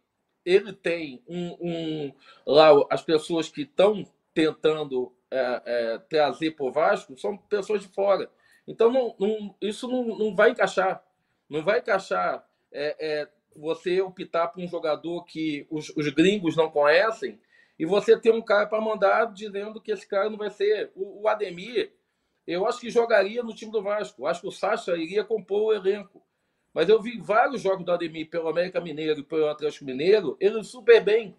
ele 0.43 0.73
tem 0.73 1.23
um, 1.25 1.55
um 1.61 2.13
lá 2.45 2.67
as 2.89 3.01
pessoas 3.01 3.47
que 3.47 3.61
estão 3.61 4.05
tentando 4.33 5.15
é, 5.31 5.61
é, 5.65 5.97
trazer 5.99 6.51
para 6.51 6.65
o 6.65 6.71
Vasco 6.73 7.17
são 7.17 7.37
pessoas 7.37 7.81
de 7.81 7.87
fora. 7.87 8.29
Então 8.67 8.91
não, 8.91 9.15
não, 9.17 9.55
isso 9.61 9.87
não, 9.87 10.03
não 10.17 10.35
vai 10.35 10.49
encaixar, 10.49 11.01
não 11.49 11.63
vai 11.63 11.79
encaixar 11.79 12.45
você 13.55 14.01
optar 14.01 14.47
por 14.47 14.63
um 14.63 14.67
jogador 14.67 15.23
que 15.25 15.65
os, 15.69 15.89
os 15.95 16.07
gringos 16.09 16.55
não 16.55 16.69
conhecem 16.69 17.39
e 17.77 17.85
você 17.85 18.19
ter 18.19 18.31
um 18.31 18.41
cara 18.41 18.67
para 18.67 18.81
mandar 18.81 19.25
dizendo 19.33 19.81
que 19.81 19.91
esse 19.91 20.07
cara 20.07 20.29
não 20.29 20.37
vai 20.37 20.49
ser. 20.49 20.91
O, 20.95 21.23
o, 21.23 21.27
Ademir, 21.27 21.91
eu 22.45 22.67
acho 22.67 22.79
que 22.79 22.89
jogaria 22.89 23.41
no 23.41 23.55
time 23.55 23.71
do 23.71 23.81
Vasco. 23.81 24.25
Acho 24.25 24.41
que 24.41 24.47
o 24.47 24.51
Sacha 24.51 24.95
iria 24.95 25.23
compor 25.23 25.61
o 25.63 25.73
elenco. 25.73 26.21
Mas 26.73 26.87
eu 26.87 27.01
vi 27.01 27.19
vários 27.19 27.61
jogos 27.61 27.85
do 27.85 27.91
Ademir 27.91 28.29
pelo 28.29 28.47
América 28.47 28.79
Mineiro 28.79 29.19
e 29.19 29.23
pelo 29.23 29.47
Atlético 29.47 29.85
Mineiro, 29.85 30.37
ele 30.39 30.63
super 30.63 31.03
bem. 31.03 31.35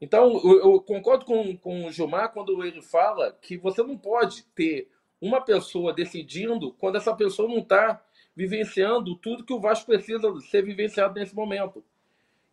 Então, 0.00 0.40
eu, 0.44 0.60
eu 0.60 0.80
concordo 0.80 1.24
com, 1.24 1.56
com 1.56 1.86
o 1.86 1.90
Gilmar 1.90 2.32
quando 2.32 2.64
ele 2.64 2.80
fala 2.80 3.36
que 3.42 3.56
você 3.56 3.82
não 3.82 3.98
pode 3.98 4.44
ter 4.54 4.88
uma 5.20 5.40
pessoa 5.40 5.92
decidindo 5.92 6.72
quando 6.74 6.96
essa 6.96 7.14
pessoa 7.14 7.48
não 7.48 7.58
está 7.58 8.00
vivenciando 8.38 9.16
tudo 9.16 9.44
que 9.44 9.52
o 9.52 9.58
Vasco 9.58 9.86
precisa 9.86 10.32
ser 10.42 10.62
vivenciado 10.64 11.18
nesse 11.18 11.34
momento. 11.34 11.84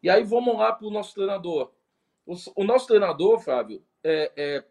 E 0.02 0.10
aí 0.10 0.24
vamos 0.24 0.58
lá 0.58 0.74
para 0.74 0.88
o 0.88 0.90
nosso 0.90 1.14
treinador. 1.14 1.72
O, 2.26 2.64
nosso 2.64 2.88
treinador, 2.88 3.40
Fábio, 3.40 3.84
é, 4.04 4.32
é, 4.36 4.64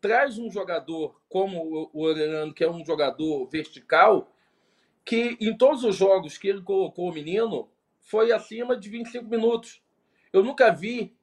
traz 0.00 0.36
um 0.36 0.50
jogador 0.50 1.20
como 1.28 1.88
o 1.92 2.02
Orlando, 2.02 2.52
que 2.52 2.64
é 2.64 2.68
um 2.68 2.84
jogador 2.84 3.46
vertical, 3.46 4.28
que 5.04 5.36
em 5.40 5.56
todos 5.56 5.84
os 5.84 5.94
jogos 5.94 6.36
que 6.36 6.48
ele 6.48 6.62
colocou 6.62 7.08
o 7.08 7.14
menino 7.14 7.70
foi 8.00 8.32
acima 8.32 8.76
de 8.76 8.88
25 8.88 9.26
minutos. 9.26 9.80
Eu 10.32 10.42
nunca 10.42 10.72
vi 10.72 11.14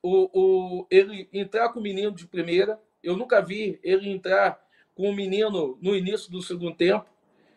o, 0.00 0.30
o, 0.32 0.86
ele 0.88 1.28
entrar 1.32 1.70
com 1.70 1.80
o 1.80 1.82
menino 1.82 2.12
de 2.12 2.24
primeira, 2.24 2.80
eu 3.02 3.16
nunca 3.16 3.42
vi 3.42 3.80
ele 3.82 4.08
entrar 4.08 4.64
com 4.94 5.10
o 5.10 5.14
menino 5.14 5.76
no 5.82 5.96
início 5.96 6.30
do 6.30 6.40
segundo 6.40 6.76
tempo. 6.76 7.09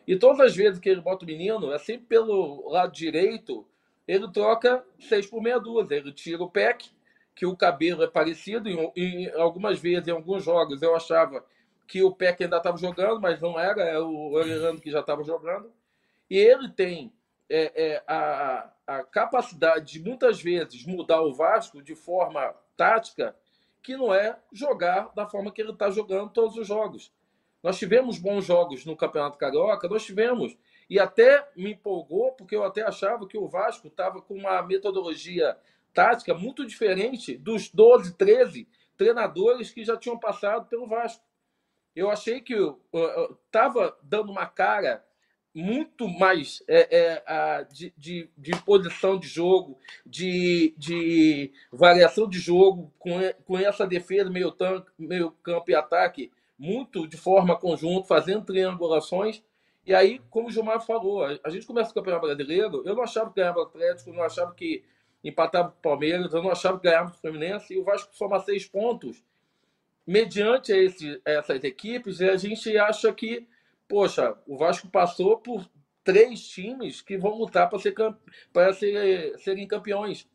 E 0.07 0.15
todas 0.17 0.39
as 0.39 0.55
vezes 0.55 0.79
que 0.79 0.89
ele 0.89 1.01
bota 1.01 1.23
o 1.23 1.27
menino, 1.27 1.71
é 1.71 1.77
sempre 1.77 2.05
pelo 2.07 2.69
lado 2.69 2.91
direito, 2.91 3.65
ele 4.07 4.29
troca 4.31 4.83
seis 4.99 5.25
por 5.25 5.41
meia 5.41 5.59
dúzia. 5.59 5.95
Ele 5.95 6.11
tira 6.11 6.43
o 6.43 6.49
PEC 6.49 6.91
que 7.35 7.45
o 7.45 7.55
cabelo 7.55 8.03
é 8.03 8.07
parecido. 8.07 8.69
E, 8.95 9.31
algumas 9.35 9.79
vezes, 9.79 10.07
em 10.07 10.11
alguns 10.11 10.43
jogos, 10.43 10.81
eu 10.81 10.95
achava 10.95 11.43
que 11.87 12.01
o 12.03 12.11
Peck 12.11 12.43
ainda 12.43 12.57
estava 12.57 12.77
jogando, 12.77 13.19
mas 13.19 13.41
não 13.41 13.59
era, 13.59 13.81
é 13.83 13.99
o 13.99 14.33
Orlando 14.33 14.81
que 14.81 14.91
já 14.91 15.01
estava 15.01 15.23
jogando. 15.23 15.71
E 16.29 16.37
ele 16.37 16.69
tem 16.69 17.13
é, 17.49 17.71
é, 17.75 18.03
a, 18.07 18.71
a 18.87 19.03
capacidade 19.03 19.93
de 19.93 19.99
muitas 19.99 20.41
vezes 20.41 20.85
mudar 20.85 21.21
o 21.21 21.33
Vasco 21.33 21.81
de 21.81 21.95
forma 21.95 22.53
tática, 22.77 23.35
que 23.81 23.97
não 23.97 24.13
é 24.13 24.39
jogar 24.51 25.11
da 25.13 25.27
forma 25.27 25.51
que 25.51 25.61
ele 25.61 25.71
está 25.71 25.89
jogando 25.89 26.31
todos 26.31 26.55
os 26.57 26.65
jogos. 26.65 27.11
Nós 27.63 27.79
tivemos 27.79 28.19
bons 28.19 28.43
jogos 28.43 28.85
no 28.85 28.95
Campeonato 28.95 29.37
Carioca, 29.37 29.87
nós 29.87 30.03
tivemos. 30.03 30.55
E 30.89 30.99
até 30.99 31.47
me 31.55 31.71
empolgou, 31.71 32.33
porque 32.33 32.55
eu 32.55 32.63
até 32.65 32.83
achava 32.83 33.25
que 33.25 33.37
o 33.37 33.47
Vasco 33.47 33.87
estava 33.87 34.21
com 34.21 34.35
uma 34.35 34.61
metodologia 34.61 35.57
tática 35.93 36.33
muito 36.33 36.65
diferente 36.65 37.37
dos 37.37 37.69
12, 37.69 38.15
13 38.15 38.67
treinadores 38.97 39.71
que 39.71 39.85
já 39.85 39.95
tinham 39.95 40.19
passado 40.19 40.67
pelo 40.67 40.87
Vasco. 40.87 41.23
Eu 41.95 42.09
achei 42.09 42.41
que 42.41 42.53
estava 43.47 43.97
dando 44.03 44.31
uma 44.31 44.45
cara 44.45 45.05
muito 45.53 46.07
mais 46.07 46.63
é, 46.67 47.21
é, 47.27 47.63
de, 47.65 47.93
de, 47.95 48.29
de, 48.35 48.51
posição 48.63 49.19
de 49.19 49.27
jogo, 49.27 49.77
de, 50.03 50.73
de 50.75 51.53
variação 51.71 52.27
de 52.27 52.39
jogo, 52.39 52.91
com, 52.97 53.19
com 53.45 53.57
essa 53.59 53.85
defesa 53.85 54.31
meio, 54.31 54.51
tanque, 54.51 54.89
meio 54.97 55.31
campo 55.43 55.69
e 55.69 55.75
ataque, 55.75 56.31
muito 56.57 57.07
de 57.07 57.17
forma 57.17 57.57
conjunta, 57.57 58.07
fazendo 58.07 58.45
triangulações. 58.45 59.43
E 59.85 59.93
aí, 59.93 60.19
como 60.29 60.47
o 60.47 60.51
Gilmar 60.51 60.85
falou, 60.85 61.23
a, 61.23 61.49
gente 61.49 61.67
começa 61.67 61.91
o 61.91 61.93
Campeonato 61.93 62.25
Brasileiro, 62.25 62.83
eu 62.85 62.95
não 62.95 63.03
achava 63.03 63.29
que 63.29 63.35
ganhava 63.35 63.59
o 63.59 63.63
Atlético, 63.63 64.13
não 64.13 64.23
achava 64.23 64.53
que 64.53 64.83
empatava 65.23 65.69
o 65.69 65.81
Palmeiras, 65.81 66.33
eu 66.33 66.41
não 66.41 66.51
achava 66.51 66.77
que 66.77 66.87
ganhava 66.87 67.11
o 67.11 67.13
Fluminense, 67.13 67.73
e 67.73 67.77
o 67.77 67.83
Vasco 67.83 68.15
soma 68.15 68.39
seis 68.39 68.65
pontos. 68.65 69.23
Mediante 70.05 70.71
esse, 70.71 71.21
essas 71.25 71.63
equipes, 71.63 72.21
a 72.21 72.35
gente 72.37 72.77
acha 72.77 73.11
que, 73.13 73.47
poxa, 73.87 74.37
o 74.47 74.57
Vasco 74.57 74.89
passou 74.89 75.37
por 75.37 75.69
três 76.03 76.45
times 76.47 77.01
que 77.01 77.17
vão 77.17 77.37
lutar 77.37 77.69
para 77.69 77.79
ser, 77.79 77.93
ser, 78.73 79.39
serem 79.39 79.67
campeões. 79.67 80.29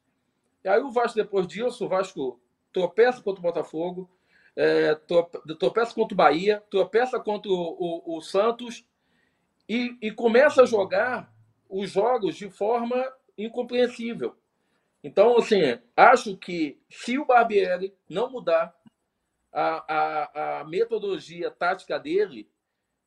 E 0.64 0.69
aí 0.69 0.81
o 0.81 0.91
Vasco, 0.91 1.16
depois 1.16 1.47
disso, 1.47 1.85
o 1.85 1.89
Vasco 1.89 2.41
tropeça 2.73 3.23
contra 3.23 3.41
o 3.41 3.43
Botafogo, 3.43 4.11
é, 4.59 4.97
tropeça 5.55 5.95
contra 5.95 6.15
o 6.15 6.17
Bahia, 6.17 6.61
tropeça 6.69 7.21
contra 7.21 7.49
o, 7.49 7.55
o, 7.55 8.17
o 8.17 8.21
Santos 8.21 8.85
e, 9.69 9.97
e 10.03 10.11
começa 10.11 10.63
a 10.63 10.67
jogar 10.67 11.33
os 11.69 11.89
jogos 11.93 12.35
de 12.35 12.51
forma 12.51 12.97
incompreensível. 13.37 14.37
Então, 15.05 15.39
assim, 15.39 15.79
acho 15.97 16.37
que 16.37 16.77
se 16.91 17.17
o 17.21 17.25
Barbieri 17.25 17.95
não 18.11 18.29
mudar 18.29 18.75
a, 19.53 19.85
a, 19.95 20.61
a 20.61 20.65
metodologia 20.65 21.53
tática 21.53 21.97
dele, 21.97 22.51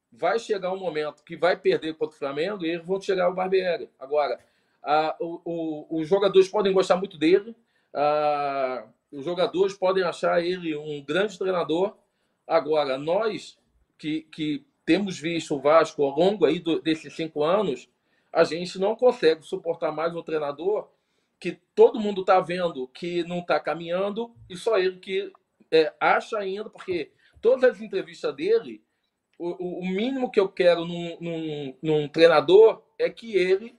vai 0.10 0.40
chegar 0.40 0.72
um 0.72 0.80
momento 0.80 1.22
que 1.22 1.36
vai 1.36 1.58
perder 1.58 1.96
contra 1.96 2.16
o 2.16 2.20
Flamengo 2.20 2.66
e 2.66 2.70
eles 2.70 2.86
vão 2.86 3.02
chegar 3.02 3.26
ao 3.26 3.36
Barbieri. 3.36 3.90
Agora, 4.00 4.40
a, 4.82 5.18
o, 5.20 5.42
o, 5.44 6.00
os 6.00 6.08
jogadores 6.08 6.48
podem 6.48 6.72
gostar 6.72 6.96
muito 6.96 7.18
dele, 7.18 7.54
a, 7.94 8.86
os 9.12 9.26
jogadores 9.26 9.74
podem 9.74 10.04
achar 10.04 10.44
ele 10.44 10.76
um 10.76 11.04
grande 11.04 11.38
treinador. 11.38 11.98
Agora, 12.48 12.98
nós 12.98 13.58
que, 13.98 14.22
que 14.24 14.66
temos 14.86 15.20
visto 15.20 15.56
o 15.56 15.60
Vasco 15.60 16.04
ao 16.04 16.18
longo 16.18 16.46
aí 16.46 16.60
do, 16.60 16.82
desses 16.82 17.14
cinco 17.14 17.44
anos, 17.44 17.90
a 18.32 18.44
gente 18.44 18.80
não 18.80 18.96
consegue 18.96 19.44
suportar 19.44 19.92
mais 19.92 20.16
um 20.16 20.24
treinador 20.24 20.90
que 21.40 21.60
todo 21.74 22.00
mundo 22.00 22.22
está 22.22 22.40
vendo 22.40 22.88
que 22.88 23.24
não 23.24 23.40
está 23.40 23.60
caminhando 23.60 24.34
e 24.50 24.56
só 24.56 24.78
ele 24.78 25.00
que 25.00 25.32
é, 25.72 25.92
acha 26.00 26.38
ainda, 26.38 26.70
porque 26.70 27.12
todas 27.42 27.64
as 27.64 27.82
entrevistas 27.82 28.36
dele, 28.36 28.84
o, 29.40 29.80
o 29.80 29.86
mínimo 29.88 30.30
que 30.30 30.40
eu 30.40 30.48
quero 30.48 30.86
num, 30.86 31.18
num, 31.20 31.78
num, 31.82 32.08
treinador 32.08 32.84
é 33.00 33.10
que 33.10 33.36
ele 33.36 33.76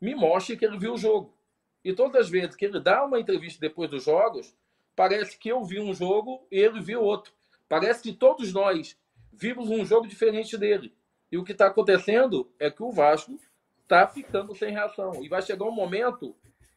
me 0.00 0.14
mostre 0.14 0.56
que 0.56 0.64
ele 0.64 0.78
viu 0.78 0.94
o 0.94 0.98
jogo. 0.98 1.36
E 1.84 1.92
todas 1.92 2.26
as 2.26 2.30
vezes 2.30 2.54
que 2.54 2.64
ele 2.64 2.78
dá 2.78 3.04
uma 3.04 3.18
entrevista 3.18 3.58
depois 3.60 3.90
dos 3.90 4.04
jogos, 4.04 4.54
parece 5.00 5.38
que 5.38 5.48
eu 5.48 5.64
vi 5.64 5.80
um 5.80 5.94
jogo 5.94 6.46
e 6.52 6.58
ele 6.58 6.78
viu 6.78 7.00
outro. 7.00 7.32
Parece 7.66 8.02
que 8.02 8.12
todos 8.12 8.52
nós 8.52 8.98
vimos 9.32 9.70
um 9.70 9.82
jogo 9.82 10.06
diferente 10.06 10.58
dele. 10.58 10.94
E 11.32 11.38
o 11.38 11.42
que 11.42 11.52
está 11.52 11.68
acontecendo 11.68 12.52
é 12.58 12.70
que 12.70 12.82
o 12.82 12.92
Vasco 12.92 13.40
está 13.82 14.06
ficando 14.06 14.54
sem 14.54 14.72
reação. 14.72 15.24
E 15.24 15.26
vai 15.26 15.40
chegar 15.40 15.64
um 15.64 15.72
momento 15.72 16.36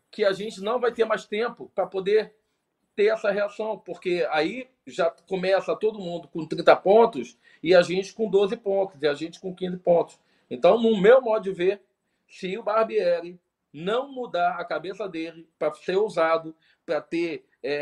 que 0.10 0.24
a 0.24 0.32
gente 0.32 0.62
não 0.62 0.80
vai 0.80 0.94
ter 0.94 1.04
mais 1.04 1.26
tempo 1.26 1.70
para 1.76 1.86
poder 1.86 2.34
ter 2.96 3.08
essa 3.08 3.30
reação, 3.30 3.78
porque 3.78 4.26
aí 4.32 4.70
já 4.88 5.12
começa 5.28 5.76
todo 5.76 6.00
mundo 6.00 6.30
com 6.30 6.48
30 6.48 6.74
pontos 6.78 7.38
e 7.62 7.76
a 7.76 7.82
gente 7.82 8.14
com 8.14 8.30
12 8.30 8.56
pontos, 8.56 9.02
e 9.02 9.06
a 9.06 9.14
gente 9.14 9.38
com 9.38 9.54
15 9.54 9.80
pontos. 9.80 10.18
Então, 10.50 10.82
no 10.82 10.96
meu 10.96 11.22
modo 11.22 11.44
de 11.44 11.52
ver, 11.52 11.82
se 12.26 12.58
o 12.58 12.64
Barbieri 12.64 13.38
não 13.74 14.10
mudar 14.10 14.62
a 14.62 14.64
cabeça 14.64 15.10
dele 15.10 15.46
para 15.60 15.74
ser 15.74 15.98
ousado, 15.98 16.56
para 16.86 17.02
ter 17.02 17.46
é, 17.62 17.74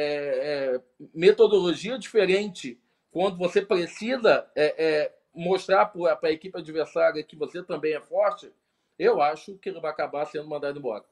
é, 0.76 0.82
metodologia 1.14 1.98
diferente, 1.98 2.80
quando 3.12 3.38
você 3.38 3.62
precisa 3.62 4.50
é, 4.56 4.76
é 4.78 5.16
mostrar 5.34 5.86
para 5.88 6.30
a 6.30 6.32
equipe 6.32 6.58
adversária 6.58 7.24
que 7.24 7.36
você 7.36 7.64
também 7.64 7.94
é 7.94 8.02
forte, 8.02 8.52
eu 9.00 9.22
acho 9.22 9.58
que 9.58 9.70
ele 9.70 9.80
vai 9.80 9.92
acabar 9.92 10.26
sendo 10.26 10.48
mandado 10.48 10.78
embora. 10.78 11.06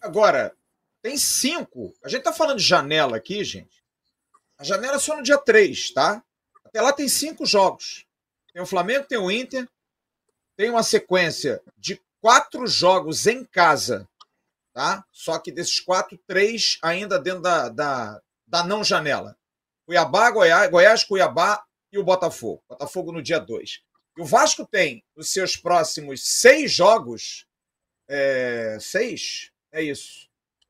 Agora, 0.00 0.54
tem 1.02 1.16
cinco. 1.16 1.94
A 2.04 2.08
gente 2.08 2.20
está 2.20 2.32
falando 2.32 2.58
de 2.58 2.64
janela 2.64 3.16
aqui, 3.16 3.42
gente. 3.42 3.82
A 4.58 4.64
janela 4.64 4.96
é 4.96 4.98
só 4.98 5.16
no 5.16 5.22
dia 5.22 5.38
3, 5.38 5.90
tá? 5.92 6.22
Até 6.64 6.80
lá 6.80 6.92
tem 6.92 7.08
cinco 7.08 7.46
jogos. 7.46 8.06
Tem 8.52 8.62
o 8.62 8.66
Flamengo, 8.66 9.06
tem 9.06 9.18
o 9.18 9.30
Inter, 9.30 9.68
tem 10.56 10.70
uma 10.70 10.82
sequência 10.82 11.62
de 11.76 12.00
quatro 12.20 12.66
jogos 12.66 13.26
em 13.26 13.44
casa, 13.44 14.08
tá? 14.72 15.04
Só 15.10 15.38
que 15.38 15.52
desses 15.52 15.80
quatro, 15.80 16.18
três 16.26 16.78
ainda 16.82 17.18
dentro 17.18 17.42
da, 17.42 17.68
da, 17.68 18.22
da 18.46 18.64
não 18.64 18.84
janela. 18.84 19.36
Cuiabá, 19.86 20.30
Goiás, 20.30 20.70
Goiás, 20.70 21.04
Cuiabá 21.04 21.64
e 21.90 21.98
o 21.98 22.04
Botafogo. 22.04 22.62
Botafogo 22.68 23.12
no 23.12 23.22
dia 23.22 23.38
2. 23.38 23.82
E 24.16 24.20
o 24.20 24.24
Vasco 24.24 24.66
tem 24.66 25.04
os 25.16 25.32
seus 25.32 25.56
próximos 25.56 26.22
seis 26.24 26.72
jogos. 26.72 27.46
É, 28.08 28.78
seis? 28.80 29.50
É 29.72 29.82
isso. 29.82 30.28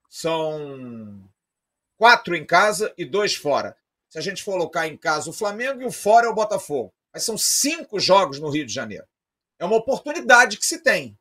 São 0.08 1.28
quatro 1.96 2.36
em 2.36 2.46
casa 2.46 2.94
e 2.96 3.04
dois 3.04 3.34
fora. 3.34 3.76
Se 4.08 4.18
a 4.18 4.20
gente 4.20 4.42
for 4.42 4.52
colocar 4.52 4.86
em 4.86 4.96
casa 4.96 5.30
o 5.30 5.32
Flamengo 5.32 5.82
e 5.82 5.84
o 5.84 5.92
fora 5.92 6.26
é 6.26 6.30
o 6.30 6.34
Botafogo. 6.34 6.92
Mas 7.12 7.24
são 7.24 7.36
cinco 7.36 7.98
jogos 7.98 8.38
no 8.38 8.50
Rio 8.50 8.64
de 8.66 8.72
Janeiro. 8.72 9.06
É 9.58 9.64
uma 9.64 9.76
oportunidade 9.76 10.56
que 10.56 10.66
se 10.66 10.82
tem. 10.82 11.18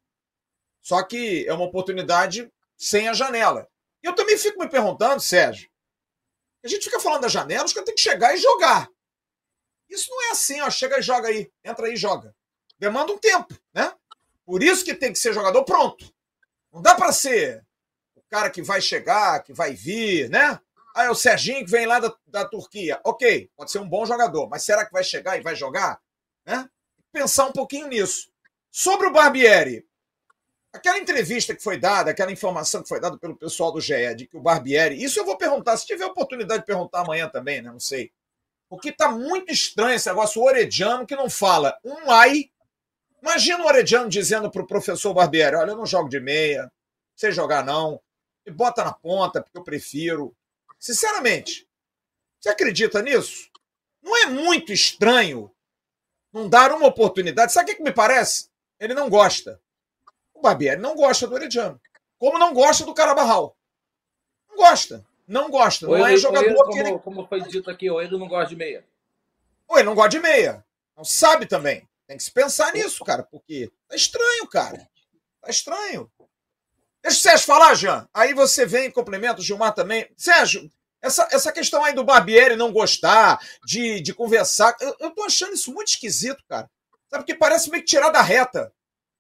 Só 0.82 1.04
que 1.04 1.46
é 1.48 1.54
uma 1.54 1.66
oportunidade 1.66 2.52
sem 2.78 3.08
a 3.08 3.14
janela. 3.14 3.68
E 4.04 4.08
eu 4.08 4.14
também 4.14 4.38
fico 4.38 4.60
me 4.60 4.70
perguntando, 4.70 5.20
Sérgio, 5.22 5.70
a 6.64 6.68
gente 6.68 6.84
fica 6.84 7.00
falando 7.00 7.22
da 7.22 7.28
janela, 7.28 7.66
os 7.66 7.74
caras 7.74 7.86
têm 7.86 7.96
que 7.96 8.02
chegar 8.02 8.34
e 8.34 8.38
jogar. 8.38 8.90
Isso 9.90 10.10
não 10.10 10.28
é 10.28 10.32
assim, 10.32 10.62
ó, 10.62 10.70
chega 10.70 11.00
e 11.00 11.02
joga 11.02 11.30
aí, 11.30 11.52
entra 11.64 11.88
aí 11.88 11.94
e 11.94 11.98
joga. 11.98 12.36
Demanda 12.78 13.12
um 13.12 13.18
tempo, 13.18 13.58
né? 13.74 13.94
Por 14.46 14.62
isso 14.62 14.84
que 14.84 14.94
tem 14.94 15.12
que 15.12 15.20
ser 15.20 15.34
jogador 15.34 15.64
pronto. 15.64 16.14
Não 16.72 16.82
dá 16.82 16.94
para 16.94 17.12
ser 17.12 17.66
o 18.16 18.22
cara 18.30 18.50
que 18.50 18.62
vai 18.62 18.82
chegar, 18.82 19.42
que 19.44 19.54
vai 19.54 19.74
vir, 19.74 20.30
né? 20.30 20.60
Ah, 20.94 21.06
é 21.06 21.10
o 21.10 21.16
Serginho 21.16 21.64
que 21.64 21.72
vem 21.72 21.86
lá 21.86 22.00
da, 22.00 22.14
da 22.26 22.46
Turquia. 22.46 23.00
Ok, 23.04 23.50
pode 23.56 23.72
ser 23.72 23.80
um 23.80 23.88
bom 23.88 24.06
jogador, 24.06 24.50
mas 24.50 24.64
será 24.64 24.86
que 24.86 24.92
vai 24.92 25.04
chegar 25.04 25.38
e 25.38 25.42
vai 25.42 25.56
jogar? 25.56 26.02
Né? 26.46 26.68
Pensar 27.12 27.46
um 27.46 27.52
pouquinho 27.52 27.88
nisso. 27.88 28.32
Sobre 28.72 29.08
o 29.08 29.12
Barbieri, 29.12 29.87
aquela 30.78 30.98
entrevista 30.98 31.56
que 31.56 31.62
foi 31.62 31.78
dada, 31.78 32.12
aquela 32.12 32.32
informação 32.32 32.82
que 32.82 32.90
foi 32.90 33.00
dada 33.00 33.18
pelo 33.18 33.36
pessoal 33.36 33.72
do 33.72 33.82
GE, 33.82 34.16
de 34.16 34.28
que 34.28 34.38
o 34.38 34.42
Barbieri, 34.42 35.04
isso 35.04 35.20
eu 35.20 35.26
vou 35.26 35.38
perguntar, 35.38 35.76
se 35.78 35.86
tiver 35.86 36.06
oportunidade 36.06 36.62
de 36.62 36.66
perguntar 36.66 37.02
amanhã 37.02 37.28
também, 37.28 37.62
né? 37.62 37.72
Não 37.72 37.80
sei. 37.80 38.12
Porque 38.70 38.92
tá 38.92 39.10
muito 39.10 39.52
estranho 39.52 39.96
esse 39.96 40.08
negócio, 40.08 40.42
o 40.42 40.46
Orediano 40.46 41.06
que 41.06 41.16
não 41.16 41.30
fala 41.30 41.78
um 41.84 42.12
ai. 42.12 42.50
Imagina 43.22 43.64
o 43.64 43.68
Orediano 43.68 44.10
dizendo 44.10 44.52
pro 44.52 44.68
professor 44.68 45.14
Barbieri: 45.14 45.56
olha, 45.56 45.72
eu 45.72 45.78
não 45.78 45.86
jogo 45.86 46.10
de 46.10 46.20
meia, 46.20 46.72
sei 47.16 47.32
jogar 47.32 47.66
não, 47.66 48.00
me 48.46 48.54
bota 48.54 48.84
na 48.84 48.94
ponta, 48.94 49.42
porque 49.42 49.58
eu 49.58 49.64
prefiro. 49.64 50.36
Sinceramente, 50.80 51.68
você 52.40 52.50
acredita 52.50 53.02
nisso? 53.02 53.50
Não 54.02 54.16
é 54.16 54.26
muito 54.28 54.72
estranho 54.72 55.52
não 56.32 56.48
dar 56.48 56.72
uma 56.72 56.88
oportunidade? 56.88 57.52
Sabe 57.52 57.66
o 57.66 57.74
que, 57.74 57.78
que 57.78 57.84
me 57.84 57.94
parece? 57.94 58.50
Ele 58.80 58.94
não 58.94 59.10
gosta. 59.10 59.60
O 60.38 60.42
Barbieri 60.42 60.80
não 60.80 60.96
gosta 60.96 61.26
do 61.28 61.34
Orediano. 61.34 61.82
Como 62.20 62.38
não 62.38 62.54
gosta 62.54 62.86
do 62.86 62.94
Carabarral. 62.94 63.58
Não 64.50 64.56
gosta. 64.56 65.04
Não 65.28 65.50
gosta. 65.50 65.86
Não 65.88 65.94
Ou 65.94 66.06
é 66.06 66.12
ele- 66.12 66.18
jogador 66.18 66.46
ele, 66.46 66.54
que 66.56 66.64
como, 66.64 66.78
ele. 66.80 67.00
como 67.00 67.28
foi 67.28 67.42
dito 67.42 67.70
aqui, 67.72 67.90
ou 67.90 68.02
ele 68.02 68.16
não 68.18 68.28
gosta 68.28 68.50
de 68.50 68.56
meia. 68.56 68.86
Ou 69.68 69.78
ele 69.78 69.86
não 69.86 69.96
gosta 69.96 70.10
de 70.10 70.20
meia. 70.20 70.64
Não 70.96 71.04
sabe 71.04 71.46
também. 71.48 71.88
Tem 72.08 72.18
que 72.18 72.24
se 72.24 72.32
pensar 72.32 72.72
nisso, 72.72 73.04
cara, 73.04 73.24
porque 73.24 73.72
tá 73.90 73.96
estranho, 73.96 74.48
cara. 74.48 74.88
Tá 75.42 75.50
estranho. 75.50 76.10
Deixa 77.02 77.18
o 77.18 77.22
Sérgio 77.22 77.46
falar, 77.46 77.74
Jean. 77.74 78.08
Aí 78.14 78.34
você 78.34 78.66
vem 78.66 78.86
e 78.86 78.92
complementa 78.92 79.40
o 79.42 79.44
Gilmar 79.44 79.74
também. 79.74 80.10
Sérgio, 80.16 80.70
essa, 81.02 81.28
essa 81.32 81.52
questão 81.52 81.84
aí 81.84 81.94
do 81.94 82.04
Barbieri 82.04 82.56
não 82.56 82.72
gostar, 82.72 83.40
de, 83.66 84.00
de 84.02 84.14
conversar, 84.14 84.76
eu, 84.80 84.96
eu 85.00 85.12
tô 85.12 85.24
achando 85.24 85.54
isso 85.54 85.74
muito 85.74 85.90
esquisito, 85.90 86.44
cara. 86.48 86.70
Sabe, 87.10 87.24
porque 87.24 87.36
parece 87.36 87.70
meio 87.70 87.84
que 87.84 87.90
tirar 87.90 88.10
da 88.10 88.22
reta. 88.22 88.72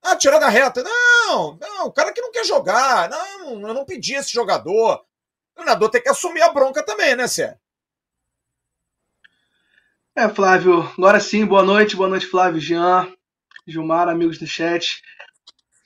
Ah, 0.03 0.15
tirar 0.15 0.39
da 0.39 0.49
reta. 0.49 0.83
Não, 0.83 1.57
não, 1.59 1.85
o 1.87 1.91
cara 1.91 2.11
que 2.13 2.21
não 2.21 2.31
quer 2.31 2.45
jogar. 2.45 3.09
Não, 3.09 3.67
eu 3.67 3.73
não 3.73 3.85
pedi 3.85 4.15
esse 4.15 4.31
jogador. 4.31 4.95
O 5.01 5.55
treinador 5.55 5.89
tem 5.89 6.01
que 6.01 6.09
assumir 6.09 6.41
a 6.41 6.51
bronca 6.53 6.83
também, 6.85 7.15
né, 7.15 7.27
Sérgio? 7.27 7.59
É, 10.15 10.27
Flávio, 10.27 10.81
agora 10.97 11.19
sim, 11.19 11.45
boa 11.45 11.63
noite, 11.63 11.95
boa 11.95 12.09
noite, 12.09 12.25
Flávio, 12.25 12.59
Jean, 12.59 13.07
Gilmar, 13.67 14.09
amigos 14.09 14.39
do 14.39 14.47
chat. 14.47 15.01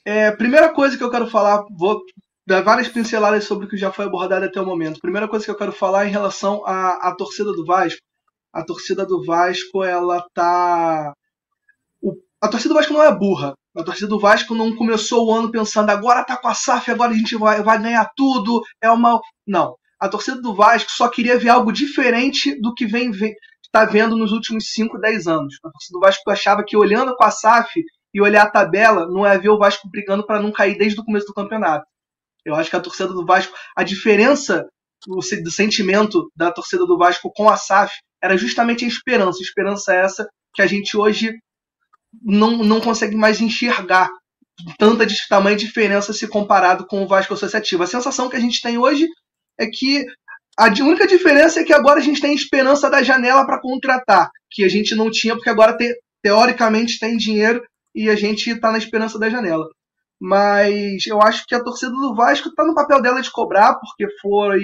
É, 0.06 0.32
primeira 0.32 0.74
coisa 0.74 0.98
que 0.98 1.04
eu 1.04 1.12
quero 1.12 1.30
falar, 1.30 1.66
vou 1.78 2.02
dar 2.48 2.62
várias 2.62 2.88
pinceladas 2.90 3.46
sobre 3.46 3.66
o 3.66 3.70
que 3.70 3.78
já 3.78 3.92
foi 3.92 4.06
abordado 4.06 4.46
até 4.46 4.62
o 4.62 4.66
momento. 4.66 5.00
Primeira 5.02 5.28
coisa 5.28 5.46
que 5.46 5.52
eu 5.52 5.58
quero 5.58 5.72
falar 5.74 6.06
é 6.06 6.10
em 6.10 6.12
relação 6.12 6.66
à, 6.66 7.10
à 7.10 7.16
torcida 7.16 7.52
do 7.54 7.66
Vasco. 7.66 8.02
A 8.54 8.64
torcida 8.66 9.06
do 9.06 9.26
Vasco, 9.26 9.84
ela 9.84 10.26
tá. 10.34 11.14
o- 12.02 12.18
a 12.42 12.50
torcida 12.50 12.74
do 12.74 12.78
Vasco 12.78 12.94
não 12.94 13.04
é 13.04 13.14
burra. 13.16 13.56
A 13.76 13.84
torcida 13.84 14.08
do 14.08 14.20
Vasco 14.20 14.54
não 14.54 14.76
começou 14.76 15.28
o 15.28 15.34
ano 15.34 15.50
pensando 15.50 15.90
agora 15.90 16.26
tá 16.26 16.36
com 16.36 16.48
a 16.48 16.54
SAF, 16.54 16.92
agora 16.92 17.12
a 17.12 17.18
gente 17.18 17.36
vai, 17.38 17.64
vai 17.64 17.82
ganhar 17.82 18.10
tudo. 18.16 18.62
É 18.82 18.90
uma. 18.92 19.20
Não. 19.48 19.76
A 20.00 20.10
torcida 20.10 20.42
do 20.42 20.54
Vasco 20.54 20.92
só 20.92 21.08
queria 21.08 21.38
ver 21.38 21.50
algo 21.50 21.72
diferente 21.72 22.60
do 22.60 22.74
que 22.74 22.86
vem, 22.86 23.12
vem 23.12 23.34
está 23.74 23.86
vendo 23.86 24.18
nos 24.18 24.34
últimos 24.34 24.66
5, 24.74 25.00
10 25.00 25.28
anos. 25.28 25.56
A 25.64 25.70
torcida 25.70 25.98
do 25.98 26.02
Vasco 26.02 26.30
achava 26.30 26.64
que 26.64 26.76
olhando 26.76 27.16
com 27.16 27.24
a 27.24 27.32
SAF 27.32 27.82
e 28.14 28.22
olhar 28.22 28.44
a 28.44 28.50
tabela, 28.50 29.08
não 29.08 29.26
ia 29.26 29.40
ver 29.40 29.50
o 29.50 29.58
Vasco 29.58 29.90
brigando 29.90 30.26
para 30.26 30.42
não 30.42 30.52
cair 30.52 30.78
desde 30.78 31.00
o 31.00 31.06
começo 31.06 31.28
do 31.28 31.34
campeonato. 31.34 31.86
Eu 32.44 32.56
acho 32.56 32.70
que 32.70 32.76
a 32.76 32.82
torcida 32.82 33.14
do 33.14 33.26
Vasco, 33.26 33.54
a 33.78 33.84
diferença 33.84 34.68
do 35.08 35.52
sentimento 35.52 36.30
da 36.36 36.52
torcida 36.52 36.86
do 36.86 36.98
Vasco 36.98 37.32
com 37.34 37.48
a 37.48 37.56
SAF 37.56 37.94
era 38.22 38.36
justamente 38.36 38.84
a 38.84 38.88
esperança. 38.88 39.40
A 39.40 39.42
esperança 39.42 39.94
é 39.94 40.02
essa 40.02 40.28
que 40.54 40.62
a 40.62 40.68
gente 40.68 40.98
hoje 40.98 41.34
não, 42.22 42.58
não 42.64 42.82
consegue 42.82 43.16
mais 43.16 43.40
enxergar 43.42 44.10
tanta 44.78 45.06
de 45.06 45.16
tamanha 45.28 45.56
diferença 45.56 46.14
se 46.14 46.28
comparado 46.28 46.86
com 46.86 47.04
o 47.04 47.08
Vasco 47.08 47.34
Associativo. 47.34 47.84
A 47.84 47.88
sensação 47.88 48.30
que 48.30 48.36
a 48.36 48.40
gente 48.40 48.62
tem 48.62 48.78
hoje 48.78 49.08
é 49.60 49.68
que 49.68 50.06
a 50.58 50.68
única 50.68 51.08
diferença 51.08 51.60
é 51.62 51.64
que 51.64 51.74
agora 51.74 52.00
a 52.00 52.04
gente 52.04 52.22
tem 52.22 52.34
esperança 52.36 52.90
da 52.90 53.02
janela 53.02 53.46
para 53.46 53.62
contratar, 53.62 54.30
que 54.50 54.64
a 54.64 54.70
gente 54.70 54.94
não 54.96 55.10
tinha, 55.10 55.36
porque 55.36 55.50
agora 55.50 55.76
te- 55.76 55.96
teoricamente 56.22 57.00
tem 57.00 57.18
dinheiro 57.18 57.64
e 57.96 58.10
a 58.10 58.16
gente 58.16 58.50
está 58.50 58.72
na 58.72 58.78
esperança 58.78 59.18
da 59.18 59.30
janela. 59.30 59.66
Mas 60.20 61.08
eu 61.08 61.20
acho 61.22 61.46
que 61.48 61.56
a 61.56 61.64
torcida 61.64 61.92
do 61.92 62.14
Vasco 62.14 62.50
está 62.50 62.64
no 62.64 62.76
papel 62.76 63.02
dela 63.02 63.22
de 63.22 63.32
cobrar, 63.32 63.76
porque 63.80 64.06
foi. 64.22 64.62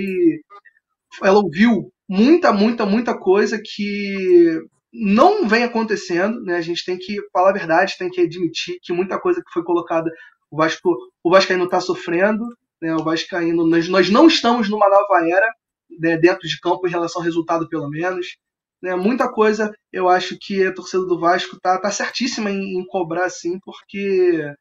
Ela 1.24 1.40
ouviu 1.40 1.92
muita, 2.08 2.54
muita, 2.54 2.86
muita 2.86 3.18
coisa 3.18 3.60
que 3.64 4.62
não 4.94 5.48
vem 5.48 5.64
acontecendo, 5.64 6.42
né? 6.42 6.58
A 6.58 6.62
gente 6.62 6.86
tem 6.86 6.98
que 6.98 7.18
falar 7.32 7.50
a 7.50 7.54
verdade, 7.54 7.98
tem 7.98 8.10
que 8.10 8.22
admitir 8.22 8.80
que 8.82 8.94
muita 8.94 9.20
coisa 9.20 9.42
que 9.42 9.52
foi 9.52 9.64
colocada, 9.64 10.10
o 10.50 10.58
Vasco, 10.58 10.96
o 11.24 11.30
Vascaíno 11.30 11.66
está 11.66 11.80
sofrendo, 11.80 12.46
né? 12.82 12.96
O 12.96 13.04
Vascaíno, 13.04 13.66
nós, 13.68 13.88
nós 13.88 14.10
não 14.10 14.28
estamos 14.28 14.70
numa 14.70 14.90
nova 14.90 15.28
era, 15.30 15.52
né, 16.00 16.18
dentro 16.18 16.48
de 16.48 16.60
campo 16.60 16.88
em 16.88 16.92
relação 16.92 17.22
ao 17.22 17.26
resultado, 17.26 17.68
pelo 17.70 17.90
menos. 17.90 18.38
Né, 18.82 18.96
muita 18.96 19.32
coisa 19.32 19.74
eu 19.92 20.08
acho 20.08 20.38
que 20.40 20.64
a 20.64 20.74
torcida 20.74 21.04
do 21.04 21.20
Vasco 21.20 21.60
tá, 21.60 21.80
tá 21.80 21.90
certíssima 21.90 22.52
em, 22.52 22.80
em 22.80 22.86
cobrar 22.86 23.26
assim, 23.26 23.60
porque 23.66 24.54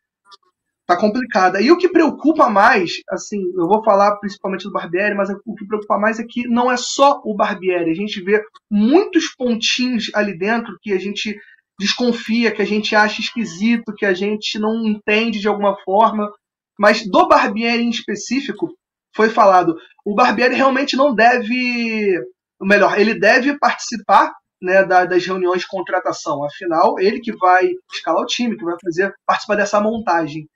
tá 0.86 0.96
complicada. 0.96 1.60
E 1.60 1.70
o 1.70 1.76
que 1.76 1.88
preocupa 1.88 2.48
mais, 2.48 2.92
assim, 3.10 3.40
eu 3.56 3.66
vou 3.66 3.82
falar 3.82 4.16
principalmente 4.16 4.64
do 4.64 4.72
Barbieri, 4.72 5.14
mas 5.14 5.28
o 5.44 5.54
que 5.54 5.66
preocupa 5.66 5.98
mais 5.98 6.18
é 6.20 6.24
que 6.24 6.46
não 6.46 6.70
é 6.70 6.76
só 6.76 7.20
o 7.24 7.34
Barbieri. 7.34 7.90
A 7.90 7.94
gente 7.94 8.20
vê 8.22 8.42
muitos 8.70 9.34
pontinhos 9.34 10.10
ali 10.14 10.36
dentro 10.38 10.76
que 10.80 10.92
a 10.92 10.98
gente 10.98 11.36
desconfia, 11.78 12.52
que 12.52 12.62
a 12.62 12.66
gente 12.66 12.94
acha 12.94 13.20
esquisito, 13.20 13.92
que 13.96 14.06
a 14.06 14.14
gente 14.14 14.58
não 14.58 14.86
entende 14.86 15.40
de 15.40 15.48
alguma 15.48 15.76
forma. 15.84 16.30
Mas 16.78 17.06
do 17.06 17.26
Barbieri 17.28 17.82
em 17.82 17.90
específico, 17.90 18.72
foi 19.14 19.28
falado, 19.30 19.76
o 20.04 20.14
Barbieri 20.14 20.54
realmente 20.54 20.94
não 20.96 21.14
deve, 21.14 22.18
ou 22.60 22.66
melhor, 22.66 22.98
ele 22.98 23.18
deve 23.18 23.58
participar 23.58 24.32
né, 24.62 24.84
da- 24.84 25.04
das 25.04 25.24
reuniões 25.26 25.62
de 25.62 25.68
contratação. 25.68 26.44
Afinal, 26.44 26.98
ele 26.98 27.20
que 27.20 27.32
vai 27.36 27.70
escalar 27.92 28.22
o 28.22 28.26
time, 28.26 28.56
que 28.56 28.64
vai 28.64 28.76
fazer 28.82 29.12
participar 29.26 29.56
dessa 29.56 29.80
montagem. 29.80 30.46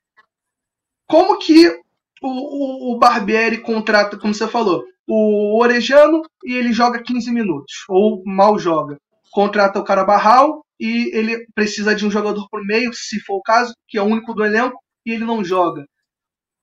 Como 1.11 1.39
que 1.39 1.69
o, 2.23 2.29
o, 2.29 2.95
o 2.95 2.99
Barbieri 2.99 3.59
contrata, 3.59 4.17
como 4.19 4.35
você 4.35 4.47
falou, 4.47 4.85
o 5.07 5.61
Orejano 5.61 6.23
e 6.45 6.55
ele 6.55 6.73
joga 6.73 7.03
15 7.03 7.33
minutos, 7.33 7.85
ou 7.89 8.23
mal 8.25 8.59
joga. 8.59 8.97
Contrata 9.33 9.79
o 9.79 9.85
Carabarral 9.85 10.65
e 10.79 11.11
ele 11.17 11.47
precisa 11.55 11.95
de 11.95 12.07
um 12.07 12.11
jogador 12.11 12.49
por 12.49 12.65
meio, 12.65 12.93
se 12.95 13.21
for 13.21 13.37
o 13.37 13.43
caso, 13.43 13.75
que 13.89 13.99
é 13.99 14.03
o 14.03 14.07
único 14.07 14.35
do 14.35 14.45
elenco, 14.45 14.79
e 15.05 15.13
ele 15.13 15.25
não 15.25 15.45
joga 15.45 15.85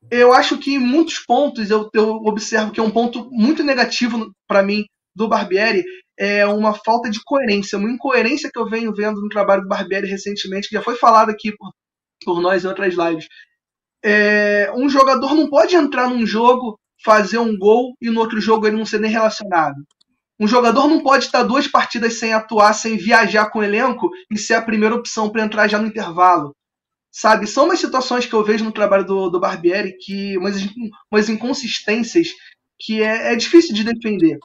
eu 0.09 0.33
acho 0.33 0.57
que 0.57 0.75
em 0.75 0.79
muitos 0.79 1.19
pontos 1.19 1.69
eu, 1.69 1.89
eu 1.93 2.09
observo 2.25 2.71
que 2.71 2.79
é 2.79 2.83
um 2.83 2.91
ponto 2.91 3.29
muito 3.31 3.63
negativo 3.63 4.31
para 4.47 4.63
mim 4.63 4.85
do 5.15 5.27
Barbieri 5.27 5.83
é 6.19 6.45
uma 6.47 6.73
falta 6.73 7.09
de 7.09 7.19
coerência, 7.23 7.77
uma 7.77 7.91
incoerência 7.91 8.49
que 8.51 8.57
eu 8.57 8.67
venho 8.67 8.93
vendo 8.93 9.21
no 9.21 9.29
trabalho 9.29 9.61
do 9.61 9.67
Barbieri 9.67 10.07
recentemente, 10.07 10.67
que 10.67 10.75
já 10.75 10.81
foi 10.81 10.95
falado 10.95 11.29
aqui 11.29 11.55
por, 11.55 11.71
por 12.23 12.41
nós 12.41 12.63
em 12.63 12.67
outras 12.67 12.95
lives. 12.95 13.27
É, 14.03 14.71
um 14.75 14.89
jogador 14.89 15.35
não 15.35 15.49
pode 15.49 15.75
entrar 15.75 16.09
num 16.09 16.25
jogo, 16.25 16.79
fazer 17.03 17.37
um 17.37 17.57
gol 17.57 17.95
e 18.01 18.09
no 18.09 18.19
outro 18.19 18.39
jogo 18.39 18.67
ele 18.67 18.77
não 18.77 18.85
ser 18.85 18.99
nem 18.99 19.11
relacionado. 19.11 19.75
Um 20.39 20.47
jogador 20.47 20.87
não 20.87 21.01
pode 21.01 21.25
estar 21.25 21.43
duas 21.43 21.67
partidas 21.67 22.19
sem 22.19 22.31
atuar, 22.33 22.73
sem 22.73 22.95
viajar 22.95 23.49
com 23.49 23.59
o 23.59 23.63
elenco 23.63 24.09
e 24.29 24.37
ser 24.37 24.53
a 24.53 24.61
primeira 24.61 24.95
opção 24.95 25.29
para 25.29 25.43
entrar 25.43 25.67
já 25.67 25.79
no 25.79 25.87
intervalo. 25.87 26.55
Sabe? 27.11 27.47
São 27.47 27.65
umas 27.65 27.79
situações 27.79 28.27
que 28.27 28.33
eu 28.33 28.43
vejo 28.43 28.63
no 28.63 28.71
trabalho 28.71 29.03
do, 29.03 29.29
do 29.29 29.39
Barbieri, 29.39 29.97
que 29.97 30.37
umas, 30.37 30.55
umas 31.11 31.29
inconsistências 31.29 32.27
que 32.79 33.01
é, 33.01 33.33
é 33.33 33.35
difícil 33.35 33.73
de 33.73 33.83
defender. 33.83 34.37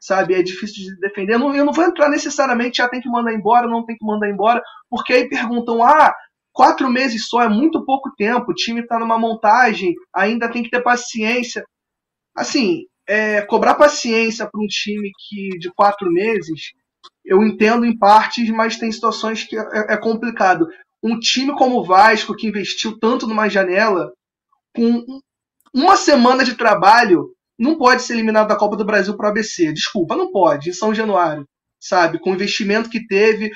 Sabe? 0.00 0.34
É 0.34 0.42
difícil 0.42 0.84
de 0.84 1.00
defender. 1.00 1.34
Eu 1.34 1.38
não, 1.40 1.54
eu 1.54 1.64
não 1.64 1.72
vou 1.72 1.84
entrar 1.84 2.08
necessariamente, 2.08 2.78
já 2.78 2.88
tem 2.88 3.00
que 3.00 3.08
mandar 3.08 3.34
embora, 3.34 3.66
não 3.66 3.84
tem 3.84 3.96
que 3.96 4.06
mandar 4.06 4.30
embora, 4.30 4.62
porque 4.88 5.12
aí 5.12 5.28
perguntam, 5.28 5.82
ah, 5.82 6.14
quatro 6.60 6.90
meses 6.90 7.26
só 7.26 7.40
é 7.40 7.48
muito 7.48 7.86
pouco 7.86 8.14
tempo, 8.14 8.50
o 8.50 8.54
time 8.54 8.82
está 8.82 8.98
numa 8.98 9.18
montagem, 9.18 9.94
ainda 10.14 10.46
tem 10.46 10.62
que 10.62 10.68
ter 10.68 10.82
paciência. 10.82 11.64
Assim, 12.36 12.82
é, 13.08 13.40
cobrar 13.40 13.76
paciência 13.76 14.46
para 14.46 14.60
um 14.60 14.66
time 14.66 15.10
que 15.26 15.58
de 15.58 15.72
quatro 15.72 16.12
meses, 16.12 16.72
eu 17.24 17.42
entendo 17.42 17.86
em 17.86 17.96
partes, 17.96 18.50
mas 18.50 18.76
tem 18.76 18.92
situações 18.92 19.42
que 19.42 19.56
é, 19.56 19.62
é 19.94 19.96
complicado. 19.96 20.68
Um 21.02 21.18
time 21.18 21.54
como 21.54 21.78
o 21.78 21.84
Vasco, 21.84 22.36
que 22.36 22.48
investiu 22.48 22.98
tanto 22.98 23.26
numa 23.26 23.48
janela, 23.48 24.12
com 24.76 25.02
uma 25.72 25.96
semana 25.96 26.44
de 26.44 26.56
trabalho, 26.56 27.34
não 27.58 27.78
pode 27.78 28.02
ser 28.02 28.12
eliminado 28.12 28.48
da 28.48 28.56
Copa 28.56 28.76
do 28.76 28.84
Brasil 28.84 29.16
para 29.16 29.28
o 29.28 29.30
ABC. 29.30 29.72
Desculpa, 29.72 30.14
não 30.14 30.30
pode, 30.30 30.68
em 30.68 30.74
São 30.74 30.94
Januário, 30.94 31.48
sabe? 31.80 32.18
Com 32.18 32.32
o 32.32 32.34
investimento 32.34 32.90
que 32.90 33.06
teve. 33.06 33.50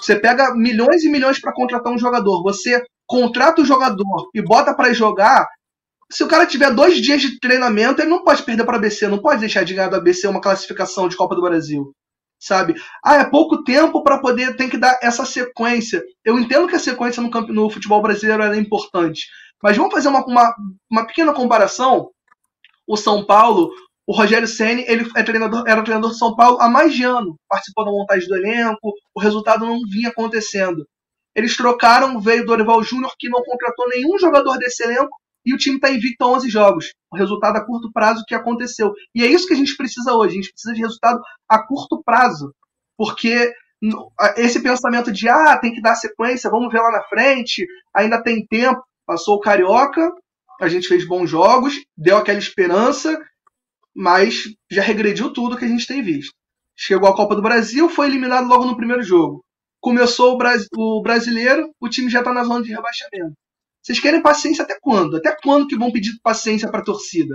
Você 0.00 0.16
pega 0.16 0.54
milhões 0.54 1.04
e 1.04 1.08
milhões 1.08 1.40
para 1.40 1.52
contratar 1.52 1.92
um 1.92 1.98
jogador, 1.98 2.42
você 2.42 2.82
contrata 3.06 3.62
o 3.62 3.64
jogador 3.64 4.30
e 4.34 4.42
bota 4.42 4.74
para 4.74 4.92
jogar, 4.92 5.46
se 6.10 6.22
o 6.24 6.28
cara 6.28 6.46
tiver 6.46 6.72
dois 6.72 7.00
dias 7.00 7.20
de 7.20 7.38
treinamento, 7.38 8.00
ele 8.00 8.10
não 8.10 8.24
pode 8.24 8.42
perder 8.42 8.64
para 8.64 8.76
a 8.76 8.78
ABC, 8.78 9.08
não 9.08 9.18
pode 9.18 9.40
deixar 9.40 9.64
de 9.64 9.74
ganhar 9.74 9.88
do 9.88 9.96
ABC 9.96 10.26
uma 10.26 10.40
classificação 10.40 11.08
de 11.08 11.16
Copa 11.16 11.34
do 11.34 11.42
Brasil. 11.42 11.92
Sabe? 12.40 12.74
Ah, 13.04 13.16
é 13.16 13.24
pouco 13.24 13.64
tempo 13.64 14.02
para 14.02 14.18
poder, 14.18 14.56
tem 14.56 14.68
que 14.68 14.78
dar 14.78 14.98
essa 15.02 15.24
sequência. 15.24 16.02
Eu 16.24 16.38
entendo 16.38 16.68
que 16.68 16.76
a 16.76 16.78
sequência 16.78 17.22
no, 17.22 17.28
no 17.28 17.68
futebol 17.68 18.00
brasileiro 18.00 18.42
é 18.42 18.56
importante, 18.56 19.26
mas 19.62 19.76
vamos 19.76 19.92
fazer 19.92 20.08
uma, 20.08 20.24
uma, 20.24 20.54
uma 20.90 21.06
pequena 21.06 21.32
comparação. 21.32 22.10
O 22.86 22.96
São 22.96 23.26
Paulo, 23.26 23.70
o 24.08 24.16
Rogério 24.16 24.48
Ceni, 24.48 24.86
ele 24.88 25.06
é 25.14 25.22
treinador, 25.22 25.64
era 25.66 25.82
treinador 25.82 26.12
de 26.12 26.18
São 26.18 26.34
Paulo 26.34 26.58
há 26.62 26.68
mais 26.70 26.94
de 26.94 27.04
ano, 27.04 27.38
participou 27.46 27.84
da 27.84 27.90
montagem 27.90 28.26
do 28.26 28.36
elenco, 28.36 28.94
o 29.14 29.20
resultado 29.20 29.66
não 29.66 29.80
vinha 29.82 30.08
acontecendo. 30.08 30.86
Eles 31.36 31.54
trocaram, 31.54 32.18
veio 32.18 32.46
Dorival 32.46 32.82
Júnior, 32.82 33.12
que 33.18 33.28
não 33.28 33.42
contratou 33.42 33.86
nenhum 33.86 34.18
jogador 34.18 34.56
desse 34.56 34.82
elenco, 34.82 35.14
e 35.44 35.52
o 35.52 35.58
time 35.58 35.76
está 35.76 35.90
invicto 35.90 36.24
a 36.24 36.28
11 36.28 36.48
jogos. 36.48 36.94
O 37.12 37.18
resultado 37.18 37.56
a 37.56 37.64
curto 37.64 37.92
prazo 37.92 38.24
que 38.26 38.34
aconteceu. 38.34 38.94
E 39.14 39.22
é 39.22 39.26
isso 39.26 39.46
que 39.46 39.52
a 39.52 39.56
gente 39.56 39.76
precisa 39.76 40.14
hoje. 40.14 40.32
A 40.32 40.36
gente 40.36 40.52
precisa 40.52 40.74
de 40.74 40.80
resultado 40.80 41.20
a 41.46 41.62
curto 41.66 42.02
prazo. 42.02 42.54
Porque 42.96 43.52
esse 44.38 44.62
pensamento 44.62 45.12
de 45.12 45.28
ah, 45.28 45.58
tem 45.58 45.74
que 45.74 45.82
dar 45.82 45.94
sequência, 45.96 46.50
vamos 46.50 46.72
ver 46.72 46.80
lá 46.80 46.90
na 46.90 47.04
frente, 47.04 47.66
ainda 47.94 48.22
tem 48.22 48.46
tempo. 48.46 48.82
Passou 49.06 49.36
o 49.36 49.40
Carioca, 49.40 50.10
a 50.60 50.68
gente 50.68 50.88
fez 50.88 51.06
bons 51.06 51.28
jogos, 51.28 51.74
deu 51.96 52.16
aquela 52.16 52.38
esperança, 52.38 53.18
mas 53.98 54.44
já 54.70 54.80
regrediu 54.80 55.32
tudo 55.32 55.56
que 55.56 55.64
a 55.64 55.68
gente 55.68 55.84
tem 55.84 56.00
visto. 56.00 56.32
Chegou 56.76 57.08
a 57.08 57.16
Copa 57.16 57.34
do 57.34 57.42
Brasil, 57.42 57.88
foi 57.88 58.06
eliminado 58.06 58.46
logo 58.46 58.64
no 58.64 58.76
primeiro 58.76 59.02
jogo. 59.02 59.44
Começou 59.80 60.38
o, 60.38 60.98
o 60.98 61.02
brasileiro, 61.02 61.68
o 61.80 61.88
time 61.88 62.08
já 62.08 62.20
está 62.20 62.32
na 62.32 62.44
zona 62.44 62.62
de 62.62 62.70
rebaixamento. 62.70 63.34
Vocês 63.82 63.98
querem 63.98 64.22
paciência 64.22 64.62
até 64.62 64.78
quando? 64.80 65.16
Até 65.16 65.36
quando 65.42 65.66
que 65.66 65.76
vão 65.76 65.90
pedir 65.90 66.12
paciência 66.22 66.70
para 66.70 66.78
a 66.78 66.84
torcida? 66.84 67.34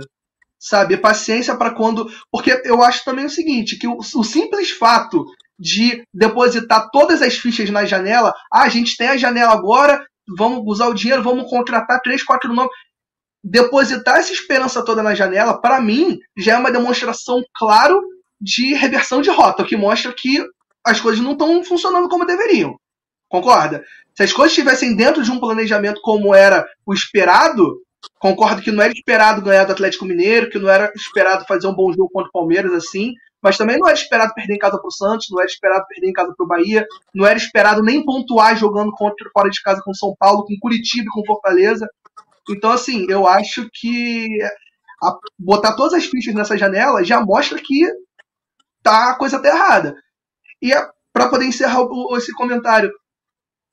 Sabe? 0.58 0.96
Paciência 0.96 1.54
para 1.54 1.74
quando. 1.74 2.10
Porque 2.30 2.58
eu 2.64 2.82
acho 2.82 3.04
também 3.04 3.26
o 3.26 3.30
seguinte: 3.30 3.76
que 3.76 3.86
o, 3.86 3.98
o, 3.98 4.24
simples 4.24 4.70
fato 4.70 5.26
de 5.58 6.02
depositar 6.14 6.88
todas 6.90 7.20
as 7.20 7.34
fichas 7.34 7.68
na 7.68 7.84
janela, 7.84 8.32
ah, 8.50 8.62
a 8.62 8.68
gente 8.70 8.96
tem 8.96 9.08
a 9.08 9.18
janela 9.18 9.52
agora, 9.52 10.02
vamos 10.26 10.62
usar 10.64 10.88
o 10.88 10.94
dinheiro, 10.94 11.22
vamos 11.22 11.50
contratar 11.50 12.00
três, 12.00 12.22
quatro 12.22 12.54
nomes. 12.54 12.72
Depositar 13.46 14.16
essa 14.16 14.32
esperança 14.32 14.82
toda 14.82 15.02
na 15.02 15.14
janela, 15.14 15.60
para 15.60 15.78
mim, 15.80 16.18
já 16.34 16.54
é 16.54 16.58
uma 16.58 16.72
demonstração 16.72 17.42
claro 17.54 18.00
de 18.40 18.72
reversão 18.74 19.20
de 19.20 19.28
rota, 19.28 19.62
o 19.62 19.66
que 19.66 19.76
mostra 19.76 20.14
que 20.16 20.42
as 20.82 21.00
coisas 21.00 21.22
não 21.22 21.32
estão 21.32 21.62
funcionando 21.62 22.08
como 22.08 22.24
deveriam. 22.24 22.74
Concorda? 23.28 23.84
Se 24.14 24.22
as 24.22 24.32
coisas 24.32 24.52
estivessem 24.52 24.96
dentro 24.96 25.22
de 25.22 25.30
um 25.30 25.40
planejamento 25.40 26.00
como 26.02 26.34
era 26.34 26.66
o 26.86 26.94
esperado, 26.94 27.82
concordo 28.18 28.62
que 28.62 28.70
não 28.70 28.82
era 28.82 28.92
esperado 28.92 29.42
ganhar 29.42 29.64
do 29.64 29.72
Atlético 29.72 30.04
Mineiro, 30.04 30.48
que 30.48 30.58
não 30.58 30.70
era 30.70 30.90
esperado 30.94 31.44
fazer 31.46 31.66
um 31.66 31.74
bom 31.74 31.92
jogo 31.92 32.10
contra 32.12 32.28
o 32.28 32.32
Palmeiras 32.32 32.72
assim, 32.72 33.12
mas 33.42 33.58
também 33.58 33.76
não 33.78 33.86
era 33.86 33.96
esperado 33.96 34.32
perder 34.32 34.54
em 34.54 34.58
casa 34.58 34.78
para 34.78 34.88
o 34.88 34.90
Santos, 34.90 35.26
não 35.30 35.38
era 35.38 35.46
esperado 35.46 35.84
perder 35.86 36.08
em 36.08 36.12
casa 36.12 36.32
para 36.34 36.44
o 36.44 36.48
Bahia, 36.48 36.86
não 37.14 37.26
era 37.26 37.36
esperado 37.36 37.82
nem 37.82 38.02
pontuar 38.02 38.56
jogando 38.56 38.90
contra 38.92 39.28
fora 39.32 39.50
de 39.50 39.60
casa 39.60 39.82
com 39.84 39.92
São 39.92 40.14
Paulo, 40.18 40.46
com 40.46 40.54
Curitiba 40.58 41.04
e 41.04 41.12
com 41.12 41.26
Fortaleza. 41.26 41.86
Então, 42.50 42.70
assim, 42.70 43.06
eu 43.08 43.26
acho 43.26 43.68
que 43.72 44.28
a, 45.02 45.16
botar 45.38 45.74
todas 45.74 45.94
as 45.94 46.06
fichas 46.06 46.34
nessa 46.34 46.56
janela 46.58 47.04
já 47.04 47.20
mostra 47.20 47.58
que 47.60 47.86
tá, 48.82 49.10
a 49.10 49.16
coisa 49.16 49.40
tá 49.40 49.48
errada. 49.48 49.94
E 50.62 50.72
é, 50.72 50.88
para 51.12 51.28
poder 51.28 51.46
encerrar 51.46 51.82
o, 51.82 52.16
esse 52.16 52.32
comentário, 52.32 52.90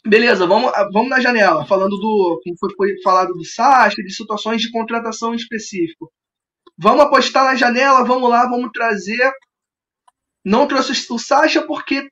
Beleza, 0.05 0.47
vamos, 0.47 0.71
vamos 0.91 1.09
na 1.09 1.19
janela, 1.19 1.65
falando 1.65 1.95
do. 1.95 2.41
Como 2.43 2.57
foi, 2.59 2.73
foi 2.75 3.01
falado 3.03 3.33
do 3.33 3.45
Sasha, 3.45 4.01
de 4.01 4.11
situações 4.11 4.59
de 4.59 4.71
contratação 4.71 5.31
em 5.31 5.37
específico. 5.37 6.11
Vamos 6.75 7.05
apostar 7.05 7.43
na 7.43 7.55
janela, 7.55 8.03
vamos 8.03 8.27
lá, 8.27 8.49
vamos 8.49 8.71
trazer. 8.73 9.31
Não 10.43 10.67
trouxe 10.67 10.91
o 11.13 11.19
Sasha 11.19 11.61
porque, 11.61 12.09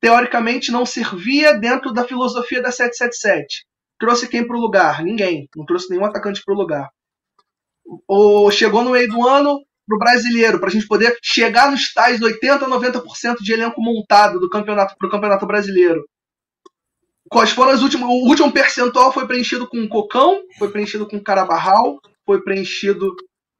teoricamente, 0.00 0.72
não 0.72 0.86
servia 0.86 1.52
dentro 1.52 1.92
da 1.92 2.02
filosofia 2.04 2.62
da 2.62 2.72
777. 2.72 3.66
Trouxe 3.98 4.28
quem 4.28 4.46
para 4.46 4.56
o 4.56 4.60
lugar? 4.60 5.02
Ninguém. 5.02 5.48
Não 5.56 5.64
trouxe 5.64 5.90
nenhum 5.90 6.04
atacante 6.04 6.42
para 6.44 6.54
o 6.54 6.58
lugar. 6.58 6.88
Ou 8.06 8.50
chegou 8.50 8.82
no 8.82 8.90
meio 8.90 9.08
do 9.08 9.26
ano 9.26 9.60
para 9.86 9.96
o 9.96 9.98
brasileiro, 9.98 10.58
para 10.60 10.68
a 10.68 10.72
gente 10.72 10.86
poder 10.86 11.16
chegar 11.22 11.70
nos 11.70 11.92
tais 11.92 12.20
80% 12.20 12.62
a 12.62 12.68
90% 12.68 13.36
de 13.40 13.52
elenco 13.52 13.80
montado 13.80 14.38
do 14.38 14.48
campeonato 14.48 14.94
para 14.98 15.08
o 15.08 15.10
campeonato 15.10 15.46
brasileiro 15.46 16.04
Quais 17.28 17.50
foram 17.50 17.72
as 17.72 17.82
últimas. 17.82 18.08
O 18.08 18.26
último 18.26 18.50
percentual 18.50 19.12
foi 19.12 19.26
preenchido 19.26 19.68
com 19.68 19.88
Cocão, 19.88 20.42
foi 20.58 20.70
preenchido 20.70 21.06
com 21.06 21.22
Carabarral, 21.22 22.00
foi 22.24 22.42
preenchido, 22.42 23.14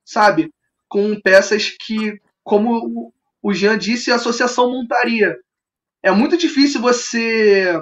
sabe, 0.04 0.50
com 0.88 1.20
peças 1.20 1.70
que, 1.78 2.18
como 2.42 3.12
o 3.42 3.52
Jean 3.52 3.76
disse, 3.76 4.10
a 4.10 4.16
associação 4.16 4.70
montaria. 4.70 5.36
É 6.02 6.10
muito 6.10 6.36
difícil 6.36 6.80
você 6.80 7.80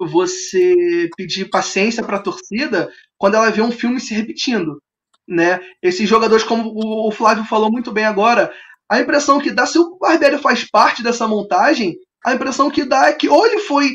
você 0.00 1.08
pedir 1.16 1.50
paciência 1.50 2.02
para 2.02 2.16
a 2.16 2.22
torcida 2.22 2.90
quando 3.18 3.34
ela 3.34 3.50
vê 3.50 3.62
um 3.62 3.72
filme 3.72 4.00
se 4.00 4.14
repetindo, 4.14 4.80
né? 5.28 5.60
Esses 5.82 6.08
jogadores, 6.08 6.44
como 6.44 6.72
o 6.74 7.10
Flávio 7.10 7.44
falou 7.44 7.70
muito 7.70 7.92
bem 7.92 8.04
agora, 8.04 8.52
a 8.90 9.00
impressão 9.00 9.40
que 9.40 9.52
dá 9.52 9.66
se 9.66 9.78
o 9.78 9.98
Barbieri 9.98 10.38
faz 10.38 10.68
parte 10.68 11.02
dessa 11.02 11.28
montagem, 11.28 11.96
a 12.24 12.34
impressão 12.34 12.70
que 12.70 12.84
dá 12.84 13.08
é 13.08 13.12
que 13.12 13.28
ou 13.28 13.46
ele 13.46 13.60
foi 13.60 13.92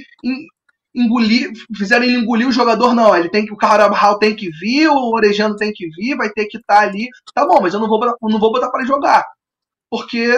engolir, 0.95 1.51
fizeram 1.75 2.05
ele 2.05 2.17
engolir 2.17 2.47
o 2.47 2.51
jogador, 2.51 2.93
não. 2.93 3.15
Ele 3.15 3.29
tem 3.29 3.45
que, 3.45 3.53
o 3.53 3.57
Carabral 3.57 4.17
tem 4.17 4.35
que 4.35 4.49
vir, 4.49 4.87
o 4.87 5.13
Orejano 5.13 5.55
tem 5.57 5.73
que 5.73 5.87
vir, 5.89 6.15
vai 6.15 6.29
ter 6.29 6.45
que 6.45 6.57
estar 6.57 6.77
tá 6.77 6.81
ali. 6.81 7.09
Tá 7.33 7.45
bom, 7.45 7.61
mas 7.61 7.73
eu 7.73 7.79
não 7.79 7.89
vou, 7.89 7.99
não 8.21 8.39
vou 8.39 8.53
botar 8.53 8.69
para 8.69 8.85
jogar. 8.85 9.25
Porque 9.89 10.33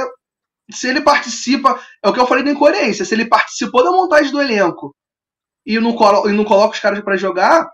se 0.71 0.87
ele 0.89 1.01
participa, 1.01 1.79
é 2.03 2.09
o 2.09 2.13
que 2.13 2.19
eu 2.19 2.27
falei 2.27 2.43
da 2.43 2.51
incoerência, 2.51 3.05
se 3.05 3.13
ele 3.13 3.25
participou 3.25 3.83
da 3.83 3.91
montagem 3.91 4.31
do 4.31 4.41
elenco 4.41 4.93
e 5.67 5.77
não, 5.81 5.93
colo, 5.93 6.29
e 6.29 6.31
não 6.31 6.45
coloca 6.45 6.75
os 6.75 6.79
caras 6.79 7.01
para 7.01 7.17
jogar, 7.17 7.69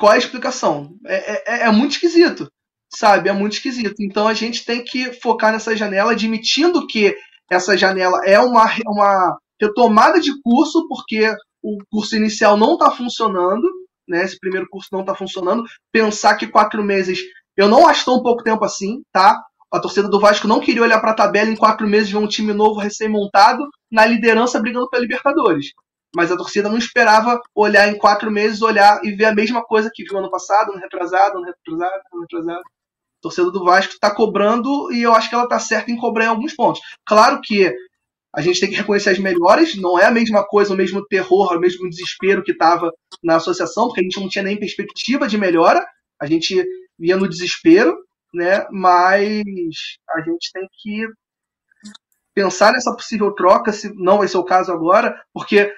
qual 0.00 0.12
é 0.12 0.16
a 0.16 0.18
explicação? 0.18 0.96
É, 1.06 1.60
é, 1.60 1.62
é 1.68 1.70
muito 1.70 1.92
esquisito, 1.92 2.50
sabe? 2.92 3.28
É 3.28 3.32
muito 3.32 3.52
esquisito. 3.52 3.94
Então 4.00 4.26
a 4.26 4.34
gente 4.34 4.64
tem 4.64 4.82
que 4.82 5.12
focar 5.20 5.52
nessa 5.52 5.76
janela, 5.76 6.10
admitindo 6.10 6.84
que 6.88 7.16
essa 7.48 7.76
janela 7.78 8.20
é 8.26 8.40
uma, 8.40 8.68
uma 8.84 9.38
retomada 9.60 10.20
de 10.20 10.32
curso, 10.42 10.88
porque 10.88 11.32
o 11.62 11.78
curso 11.88 12.16
inicial 12.16 12.56
não 12.56 12.72
está 12.72 12.90
funcionando, 12.90 13.66
né? 14.08 14.24
Esse 14.24 14.36
primeiro 14.38 14.66
curso 14.68 14.88
não 14.90 15.00
está 15.00 15.14
funcionando. 15.14 15.62
Pensar 15.92 16.34
que 16.34 16.48
quatro 16.48 16.82
meses, 16.82 17.20
eu 17.56 17.68
não 17.68 17.86
acho 17.86 18.04
tão 18.04 18.22
pouco 18.24 18.42
tempo 18.42 18.64
assim, 18.64 19.02
tá? 19.12 19.40
A 19.72 19.80
torcida 19.80 20.08
do 20.08 20.20
Vasco 20.20 20.48
não 20.48 20.60
queria 20.60 20.82
olhar 20.82 21.00
para 21.00 21.12
a 21.12 21.14
tabela 21.14 21.48
em 21.48 21.56
quatro 21.56 21.86
meses 21.86 22.10
ver 22.10 22.18
um 22.18 22.26
time 22.26 22.52
novo 22.52 22.80
recém-montado 22.80 23.64
na 23.90 24.04
liderança 24.04 24.60
brigando 24.60 24.88
pela 24.88 25.02
Libertadores. 25.02 25.66
Mas 26.16 26.32
a 26.32 26.36
torcida 26.36 26.70
não 26.70 26.78
esperava 26.78 27.38
olhar 27.54 27.88
em 27.88 27.98
quatro 27.98 28.30
meses, 28.30 28.62
olhar 28.62 29.04
e 29.04 29.12
ver 29.12 29.26
a 29.26 29.34
mesma 29.34 29.62
coisa 29.62 29.90
que 29.92 30.02
viu 30.02 30.16
ano 30.16 30.30
passado, 30.30 30.72
ano 30.72 30.80
retrasado, 30.80 31.36
ano 31.36 31.44
retrasado, 31.44 32.02
ano 32.10 32.22
retrasado. 32.22 32.60
A 32.60 33.20
torcida 33.20 33.50
do 33.50 33.62
Vasco 33.62 33.92
está 33.92 34.10
cobrando 34.10 34.90
e 34.92 35.02
eu 35.02 35.12
acho 35.12 35.28
que 35.28 35.34
ela 35.34 35.44
está 35.44 35.58
certa 35.58 35.90
em 35.90 35.96
cobrar 35.98 36.24
em 36.24 36.28
alguns 36.28 36.54
pontos. 36.54 36.80
Claro 37.04 37.38
que 37.42 37.70
a 38.34 38.40
gente 38.40 38.58
tem 38.58 38.70
que 38.70 38.76
reconhecer 38.76 39.10
as 39.10 39.18
melhores, 39.18 39.76
não 39.76 39.98
é 39.98 40.06
a 40.06 40.10
mesma 40.10 40.42
coisa, 40.42 40.72
o 40.72 40.76
mesmo 40.76 41.04
terror, 41.04 41.54
o 41.54 41.60
mesmo 41.60 41.86
desespero 41.86 42.42
que 42.42 42.52
estava 42.52 42.90
na 43.22 43.36
associação, 43.36 43.88
porque 43.88 44.00
a 44.00 44.04
gente 44.04 44.18
não 44.18 44.28
tinha 44.28 44.44
nem 44.44 44.58
perspectiva 44.58 45.28
de 45.28 45.36
melhora, 45.36 45.86
a 46.18 46.24
gente 46.24 46.66
via 46.98 47.18
no 47.18 47.28
desespero, 47.28 47.94
né? 48.32 48.66
Mas 48.70 49.98
a 50.08 50.20
gente 50.22 50.50
tem 50.50 50.66
que 50.80 51.06
pensar 52.34 52.72
nessa 52.72 52.94
possível 52.94 53.34
troca, 53.34 53.70
se 53.70 53.92
não 53.94 54.16
vai 54.18 54.28
ser 54.28 54.38
o 54.38 54.44
caso 54.44 54.72
agora, 54.72 55.14
porque 55.34 55.70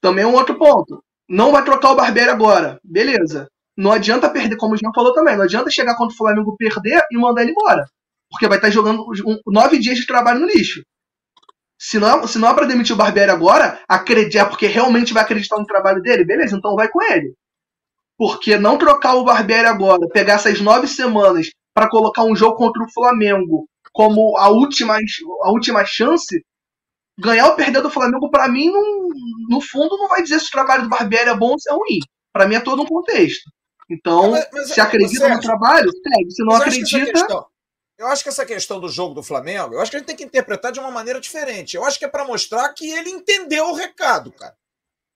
também 0.00 0.24
é 0.24 0.26
um 0.26 0.34
outro 0.34 0.56
ponto. 0.56 1.02
Não 1.28 1.52
vai 1.52 1.64
trocar 1.64 1.90
o 1.90 1.96
Barbieri 1.96 2.30
agora. 2.30 2.78
Beleza. 2.84 3.48
Não 3.76 3.92
adianta 3.92 4.30
perder, 4.30 4.56
como 4.56 4.74
o 4.74 4.76
Jean 4.76 4.90
falou 4.94 5.12
também, 5.12 5.36
não 5.36 5.44
adianta 5.44 5.70
chegar 5.70 5.96
contra 5.96 6.14
o 6.14 6.16
Flamengo 6.16 6.56
perder 6.56 7.02
e 7.10 7.18
mandar 7.18 7.42
ele 7.42 7.50
embora. 7.50 7.84
Porque 8.30 8.48
vai 8.48 8.58
estar 8.58 8.70
jogando 8.70 9.04
nove 9.46 9.78
dias 9.78 9.98
de 9.98 10.06
trabalho 10.06 10.40
no 10.40 10.46
lixo. 10.46 10.82
Se 11.78 11.98
não, 11.98 12.26
se 12.26 12.38
não 12.38 12.48
é 12.48 12.54
pra 12.54 12.66
demitir 12.66 12.94
o 12.94 12.98
Barbieri 12.98 13.30
agora, 13.30 13.78
acreditar, 13.86 14.40
é 14.40 14.44
porque 14.46 14.66
realmente 14.66 15.12
vai 15.12 15.22
acreditar 15.22 15.58
no 15.58 15.66
trabalho 15.66 16.00
dele, 16.00 16.24
beleza, 16.24 16.56
então 16.56 16.74
vai 16.74 16.88
com 16.88 17.02
ele. 17.02 17.34
Porque 18.16 18.56
não 18.56 18.78
trocar 18.78 19.14
o 19.14 19.24
Barbieri 19.24 19.66
agora, 19.66 20.08
pegar 20.08 20.34
essas 20.34 20.58
nove 20.60 20.86
semanas 20.86 21.48
para 21.74 21.90
colocar 21.90 22.24
um 22.24 22.34
jogo 22.34 22.56
contra 22.56 22.82
o 22.82 22.90
Flamengo 22.90 23.68
como 23.92 24.36
a 24.38 24.48
última, 24.48 24.96
a 25.42 25.50
última 25.50 25.84
chance, 25.84 26.42
ganhar 27.18 27.48
ou 27.48 27.56
perder 27.56 27.82
do 27.82 27.90
Flamengo, 27.90 28.30
para 28.30 28.48
mim, 28.48 28.70
não, 28.70 29.05
no 29.48 29.60
fundo, 29.60 29.96
não 29.96 30.08
vai 30.08 30.22
dizer 30.22 30.40
se 30.40 30.46
o 30.46 30.50
trabalho 30.50 30.84
do 30.84 30.88
Barbieri 30.88 31.30
é 31.30 31.36
bom 31.36 31.52
ou 31.52 31.58
se 31.58 31.70
é 31.70 31.74
ruim. 31.74 32.00
Para 32.32 32.46
mim 32.46 32.56
é 32.56 32.60
todo 32.60 32.82
um 32.82 32.86
contexto. 32.86 33.50
Então, 33.88 34.32
mas, 34.32 34.48
mas, 34.52 34.70
se 34.70 34.80
acredita 34.80 35.28
no 35.28 35.40
trabalho, 35.40 35.90
segue. 35.90 36.30
Se 36.30 36.44
não 36.44 36.56
acredita. 36.56 37.46
Eu 37.98 38.08
acho 38.08 38.22
que 38.22 38.28
essa 38.28 38.44
questão 38.44 38.78
do 38.78 38.88
jogo 38.88 39.14
do 39.14 39.22
Flamengo, 39.22 39.74
eu 39.74 39.80
acho 39.80 39.90
que 39.90 39.96
a 39.96 40.00
gente 40.00 40.08
tem 40.08 40.16
que 40.16 40.24
interpretar 40.24 40.70
de 40.70 40.78
uma 40.78 40.90
maneira 40.90 41.18
diferente. 41.18 41.76
Eu 41.76 41.84
acho 41.84 41.98
que 41.98 42.04
é 42.04 42.08
para 42.08 42.26
mostrar 42.26 42.68
que 42.74 42.90
ele 42.90 43.08
entendeu 43.08 43.68
o 43.68 43.74
recado, 43.74 44.30
cara. 44.32 44.54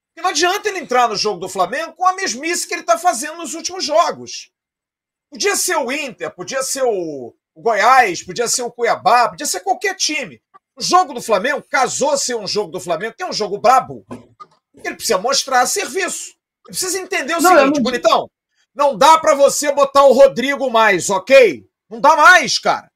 Porque 0.08 0.22
não 0.22 0.30
adianta 0.30 0.68
ele 0.68 0.78
entrar 0.78 1.08
no 1.08 1.16
jogo 1.16 1.38
do 1.38 1.48
Flamengo 1.48 1.92
com 1.92 2.06
a 2.06 2.14
mesmice 2.14 2.66
que 2.66 2.72
ele 2.72 2.80
está 2.80 2.96
fazendo 2.96 3.36
nos 3.36 3.54
últimos 3.54 3.84
jogos. 3.84 4.50
Podia 5.30 5.54
ser 5.56 5.76
o 5.76 5.92
Inter, 5.92 6.34
podia 6.34 6.62
ser 6.62 6.82
o 6.82 7.34
Goiás, 7.54 8.22
podia 8.22 8.48
ser 8.48 8.62
o 8.62 8.72
Cuiabá, 8.72 9.28
podia 9.28 9.46
ser 9.46 9.60
qualquer 9.60 9.94
time. 9.94 10.42
O 10.80 10.82
jogo 10.82 11.12
do 11.12 11.20
Flamengo 11.20 11.62
casou 11.68 12.16
ser 12.16 12.36
um 12.36 12.46
jogo 12.46 12.72
do 12.72 12.80
Flamengo, 12.80 13.14
que 13.14 13.22
é 13.22 13.28
um 13.28 13.34
jogo 13.34 13.58
brabo. 13.58 14.02
Ele 14.82 14.94
precisa 14.94 15.18
mostrar 15.18 15.66
serviço. 15.66 16.30
Ele 16.66 16.68
precisa 16.68 16.98
entender 16.98 17.34
o 17.34 17.42
não, 17.42 17.50
seguinte, 17.50 17.76
não... 17.76 17.82
bonitão. 17.82 18.30
Não 18.74 18.96
dá 18.96 19.18
para 19.18 19.34
você 19.34 19.70
botar 19.72 20.04
o 20.04 20.14
Rodrigo 20.14 20.70
mais, 20.70 21.10
ok? 21.10 21.66
Não 21.90 22.00
dá 22.00 22.16
mais, 22.16 22.58
cara. 22.58 22.90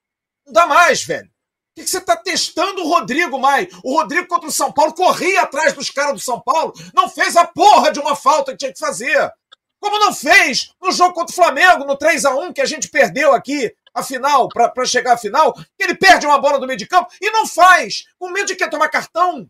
Não 0.46 0.54
dá 0.54 0.66
mais, 0.66 1.04
velho. 1.04 1.28
Por 1.74 1.84
que 1.84 1.90
você 1.90 1.98
está 1.98 2.16
testando 2.16 2.80
o 2.80 2.88
Rodrigo 2.88 3.38
mais? 3.38 3.68
O 3.84 3.98
Rodrigo 3.98 4.28
contra 4.28 4.48
o 4.48 4.52
São 4.52 4.72
Paulo 4.72 4.94
corria 4.94 5.42
atrás 5.42 5.74
dos 5.74 5.90
caras 5.90 6.14
do 6.14 6.20
São 6.20 6.40
Paulo, 6.40 6.72
não 6.94 7.10
fez 7.10 7.36
a 7.36 7.44
porra 7.46 7.92
de 7.92 8.00
uma 8.00 8.16
falta 8.16 8.52
que 8.52 8.58
tinha 8.58 8.72
que 8.72 8.78
fazer. 8.78 9.30
Como 9.78 9.98
não 9.98 10.14
fez 10.14 10.70
no 10.80 10.90
jogo 10.90 11.12
contra 11.12 11.32
o 11.32 11.36
Flamengo, 11.36 11.84
no 11.84 11.98
3 11.98 12.24
a 12.24 12.34
1 12.34 12.54
que 12.54 12.62
a 12.62 12.66
gente 12.66 12.88
perdeu 12.88 13.34
aqui, 13.34 13.74
a 13.94 14.02
final, 14.02 14.48
para 14.48 14.84
chegar 14.84 15.14
à 15.14 15.16
final, 15.16 15.54
que 15.54 15.84
ele 15.84 15.94
perde 15.94 16.26
uma 16.26 16.38
bola 16.38 16.58
do 16.58 16.66
meio 16.66 16.78
de 16.78 16.86
campo 16.86 17.10
e 17.20 17.30
não 17.30 17.46
faz, 17.46 18.04
com 18.18 18.30
medo 18.30 18.46
de 18.46 18.56
quer 18.56 18.68
tomar 18.68 18.88
cartão. 18.88 19.48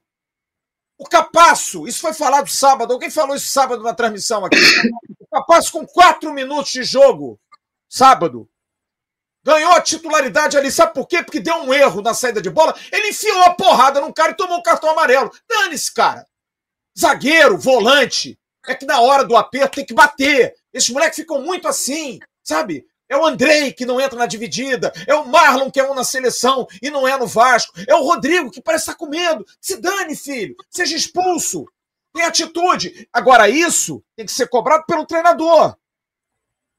O 0.99 1.09
Capasso, 1.09 1.89
isso 1.89 2.01
foi 2.01 2.13
falado 2.13 2.49
sábado, 2.49 2.93
alguém 2.93 3.11
falou 3.11 3.35
isso 3.35 3.51
sábado 3.51 3.83
na 3.83 3.95
transmissão 3.95 4.45
aqui. 4.45 4.59
O 5.19 5.27
Capasso 5.27 5.73
com 5.73 5.87
quatro 5.87 6.33
minutos 6.33 6.71
de 6.71 6.85
jogo, 6.85 7.41
sábado, 7.89 8.49
Ganhou 9.45 9.73
a 9.73 9.81
titularidade 9.83 10.57
ali, 10.57 10.73
sabe 10.73 10.95
por 10.95 11.07
quê? 11.07 11.23
Porque 11.23 11.39
deu 11.39 11.55
um 11.57 11.75
erro 11.75 12.01
na 12.01 12.15
saída 12.15 12.41
de 12.41 12.49
bola. 12.49 12.75
Ele 12.91 13.09
enfiou 13.09 13.43
a 13.43 13.53
porrada 13.53 14.01
num 14.01 14.11
cara 14.11 14.33
e 14.33 14.37
tomou 14.37 14.57
o 14.57 14.63
cartão 14.63 14.89
amarelo. 14.89 15.31
Dane-se, 15.47 15.93
cara. 15.93 16.27
Zagueiro, 16.99 17.59
volante. 17.59 18.39
É 18.67 18.75
que 18.75 18.87
na 18.87 19.01
hora 19.01 19.23
do 19.23 19.37
aperto 19.37 19.75
tem 19.75 19.85
que 19.85 19.93
bater. 19.93 20.55
Esses 20.73 20.89
moleques 20.89 21.17
ficam 21.17 21.43
muito 21.43 21.69
assim, 21.69 22.19
sabe? 22.43 22.87
É 23.09 23.17
o 23.17 23.25
Andrei 23.25 23.73
que 23.73 23.85
não 23.85 24.01
entra 24.01 24.19
na 24.19 24.27
dividida. 24.27 24.93
É 25.07 25.15
o 25.15 25.27
Marlon 25.27 25.71
que 25.71 25.81
é 25.81 25.91
um 25.91 25.95
na 25.95 26.05
seleção 26.05 26.67
e 26.83 26.91
não 26.91 27.07
é 27.07 27.17
no 27.19 27.27
Vasco. 27.27 27.73
É 27.87 27.95
o 27.95 28.03
Rodrigo 28.03 28.51
que 28.51 28.63
parece 28.63 28.85
estar 28.85 28.95
com 28.95 29.07
medo. 29.07 29.45
Se 29.61 29.77
dane, 29.77 30.17
filho. 30.17 30.57
Seja 30.71 30.97
expulso. 30.97 31.67
Tem 32.13 32.25
atitude. 32.25 33.09
Agora, 33.13 33.49
isso 33.49 34.03
tem 34.17 34.25
que 34.25 34.33
ser 34.33 34.49
cobrado 34.49 34.85
pelo 34.87 35.07
treinador 35.07 35.77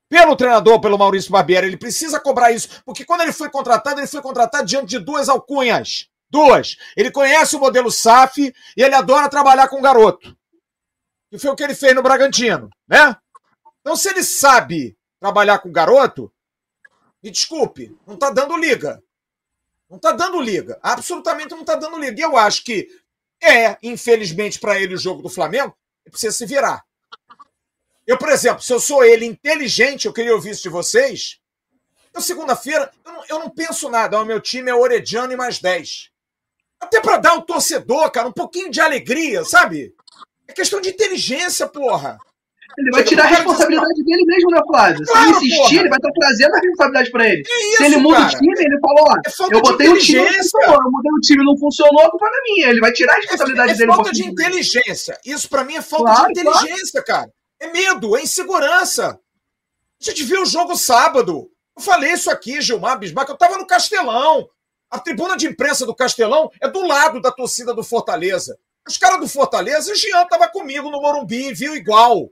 pelo 0.10 0.36
treinador, 0.36 0.80
pelo 0.80 0.98
Maurício 0.98 1.32
Barbieri. 1.32 1.68
Ele 1.68 1.78
precisa 1.78 2.20
cobrar 2.20 2.52
isso, 2.52 2.82
porque 2.86 3.04
quando 3.04 3.22
ele 3.22 3.34
foi 3.34 3.50
contratado, 3.50 4.00
ele 4.00 4.08
foi 4.08 4.22
contratado 4.22 4.66
diante 4.66 4.88
de 4.88 5.00
duas 5.00 5.30
alcunhas. 5.30 6.08
Duas. 6.30 6.78
Ele 6.96 7.12
conhece 7.12 7.56
o 7.56 7.60
modelo 7.60 7.92
SAF 7.92 8.54
e 8.78 8.82
ele 8.82 8.96
adora 8.96 9.30
trabalhar 9.30 9.68
com 9.68 9.82
garoto. 9.82 10.36
Que 11.30 11.38
foi 11.38 11.50
o 11.52 11.56
que 11.56 11.64
ele 11.64 11.76
fez 11.76 11.94
no 11.94 12.04
Bragantino, 12.04 12.70
né? 12.88 13.16
Então, 13.82 13.96
se 13.96 14.10
ele 14.10 14.24
sabe 14.24 14.98
trabalhar 15.26 15.58
com 15.58 15.72
garoto, 15.72 16.32
me 17.24 17.32
desculpe, 17.32 17.98
não 18.06 18.16
tá 18.16 18.30
dando 18.30 18.56
liga. 18.56 19.04
Não 19.90 19.98
tá 19.98 20.12
dando 20.12 20.40
liga. 20.40 20.80
Absolutamente 20.84 21.50
não 21.50 21.66
tá 21.66 21.74
dando 21.74 21.98
liga. 21.98 22.20
E 22.20 22.24
eu 22.24 22.38
acho 22.38 22.64
que 22.64 22.88
é, 23.42 23.76
infelizmente, 23.82 24.60
para 24.60 24.80
ele 24.80 24.94
o 24.94 25.00
jogo 25.00 25.24
do 25.24 25.30
Flamengo, 25.30 25.76
ele 26.06 26.12
precisa 26.12 26.32
se 26.32 26.46
virar. 26.46 26.86
Eu, 28.06 28.20
por 28.20 28.30
exemplo, 28.30 28.62
se 28.62 28.72
eu 28.72 28.80
sou 28.80 29.04
ele 29.04 29.26
inteligente, 29.26 30.06
eu 30.06 30.14
queria 30.14 30.36
ouvir 30.36 30.52
isso 30.52 30.62
de 30.62 30.70
vocês. 30.70 31.40
Eu, 32.14 32.22
segunda-feira, 32.22 32.92
eu, 33.04 33.12
não, 33.12 33.24
eu 33.28 33.40
não 33.40 33.50
penso 33.50 33.90
nada. 33.90 34.22
O 34.22 34.26
meu 34.26 34.40
time 34.40 34.70
é 34.70 34.76
Orediano 34.76 35.34
e 35.34 35.36
mais 35.36 35.58
10. 35.58 36.12
Até 36.80 37.02
para 37.02 37.18
dar 37.18 37.32
ao 37.32 37.42
torcedor, 37.42 38.12
cara, 38.12 38.28
um 38.28 38.34
pouquinho 38.34 38.70
de 38.70 38.80
alegria, 38.80 39.44
sabe? 39.44 39.96
É 40.48 40.54
questão 40.54 40.80
de 40.80 40.90
inteligência, 40.90 41.68
porra. 41.68 42.20
Ele 42.78 42.92
vai 42.92 43.04
tirar 43.04 43.24
a 43.24 43.28
responsabilidade 43.28 44.04
dele 44.04 44.24
mesmo, 44.26 44.52
né, 44.52 44.60
Flávio? 44.68 45.06
Se 45.06 45.18
ele 45.18 45.32
insistir, 45.32 45.58
porra. 45.58 45.80
ele 45.80 45.90
vai 45.90 45.98
estar 45.98 46.12
trazendo 46.12 46.54
a 46.54 46.60
responsabilidade 46.60 47.12
pra 47.12 47.30
ele. 47.30 47.42
Isso, 47.42 47.78
Se 47.78 47.84
ele 47.86 47.98
muda 47.98 48.18
cara. 48.18 48.28
o 48.28 48.40
time, 48.40 48.54
ele 48.58 48.80
falou, 48.80 49.06
ó, 49.08 49.14
é 49.14 49.56
eu 49.56 49.62
botei 49.62 49.90
o 49.90 49.98
time, 49.98 50.20
eu 50.20 50.92
mudei 50.92 51.12
o 51.12 51.22
time, 51.22 51.46
não 51.46 51.58
funcionou, 51.58 52.02
a 52.02 52.12
culpa 52.12 52.26
não 52.26 52.38
é 52.38 52.42
minha. 52.44 52.70
Ele 52.70 52.80
vai 52.80 52.92
tirar 52.92 53.14
a 53.14 53.16
responsabilidade 53.18 53.70
é, 53.70 53.74
é 53.74 53.78
dele. 53.78 53.92
É 53.92 53.96
falta 53.96 54.12
de 54.12 54.26
inteligência. 54.26 55.20
Isso 55.26 55.50
pra 55.50 55.64
mim 55.64 55.76
é 55.76 55.82
falta 55.82 56.06
claro, 56.06 56.34
de 56.34 56.40
inteligência, 56.42 57.04
claro. 57.04 57.22
cara. 57.22 57.34
É 57.60 57.72
medo, 57.72 58.18
é 58.18 58.22
insegurança. 58.22 59.20
A 60.02 60.04
gente 60.04 60.24
viu 60.24 60.42
o 60.42 60.46
jogo 60.46 60.76
sábado. 60.76 61.50
Eu 61.78 61.84
falei 61.84 62.12
isso 62.12 62.30
aqui, 62.30 62.62
Gilmar 62.62 63.00
Bismarck. 63.00 63.30
Eu 63.30 63.36
estava 63.36 63.58
no 63.58 63.68
Castelão. 63.68 64.48
A 64.92 65.00
tribuna 65.00 65.36
de 65.36 65.48
imprensa 65.48 65.86
do 65.86 65.96
Castelão 65.96 66.50
é 66.62 66.70
do 66.70 66.86
lado 66.86 67.22
da 67.22 67.32
torcida 67.32 67.74
do 67.74 67.84
Fortaleza. 67.84 68.58
Os 68.88 68.98
caras 68.98 69.20
do 69.20 69.28
Fortaleza, 69.28 69.92
o 69.92 69.96
Jean 69.96 70.24
estava 70.24 70.48
comigo 70.48 70.92
no 70.92 71.02
Morumbi, 71.02 71.54
viu 71.54 71.76
igual. 71.76 72.30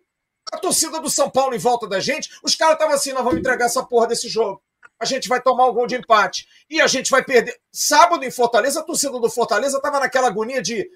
A 0.54 0.58
torcida 0.58 1.00
do 1.02 1.10
São 1.10 1.30
Paulo 1.30 1.56
em 1.56 1.60
volta 1.60 1.88
da 1.88 2.00
gente, 2.00 2.30
os 2.44 2.56
caras 2.56 2.76
estavam 2.76 2.96
assim: 2.96 3.12
nós 3.12 3.24
vamos 3.24 3.40
entregar 3.40 3.66
essa 3.66 3.84
porra 3.84 4.08
desse 4.08 4.30
jogo. 4.30 4.62
A 5.00 5.06
gente 5.06 5.28
vai 5.28 5.42
tomar 5.42 5.68
um 5.68 5.74
gol 5.74 5.88
de 5.88 5.96
empate. 5.96 6.48
E 6.70 6.80
a 6.80 6.88
gente 6.88 7.12
vai 7.12 7.24
perder. 7.24 7.60
Sábado 7.72 8.24
em 8.24 8.32
Fortaleza, 8.32 8.80
a 8.80 8.84
torcida 8.84 9.20
do 9.20 9.30
Fortaleza 9.30 9.78
estava 9.78 10.00
naquela 10.00 10.28
agonia 10.28 10.62
de: 10.62 10.90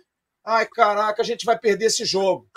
ai, 0.46 0.66
caraca, 0.66 1.22
a 1.22 1.26
gente 1.26 1.46
vai 1.46 1.58
perder 1.58 1.86
esse 1.88 2.06
jogo 2.06 2.48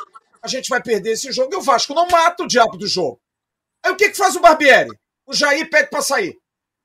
a 0.43 0.49
gente 0.49 0.69
vai 0.69 0.83
perder 0.83 1.13
esse 1.13 1.31
jogo 1.33 1.53
e 1.53 1.57
o 1.57 1.63
Vasco 1.63 1.95
não 1.95 2.09
mata 2.09 2.43
o 2.43 2.49
diabo 2.49 2.77
do 2.77 2.87
jogo. 2.87 3.21
Aí 3.83 3.93
o 3.93 3.97
que, 3.97 4.11
que 4.11 4.17
faz 4.17 4.37
o 4.37 4.41
Barbieri? 4.41 4.91
O 5.27 5.35
Jair 5.35 5.69
pede 5.69 5.91
para 5.91 6.03
sair. 6.03 6.39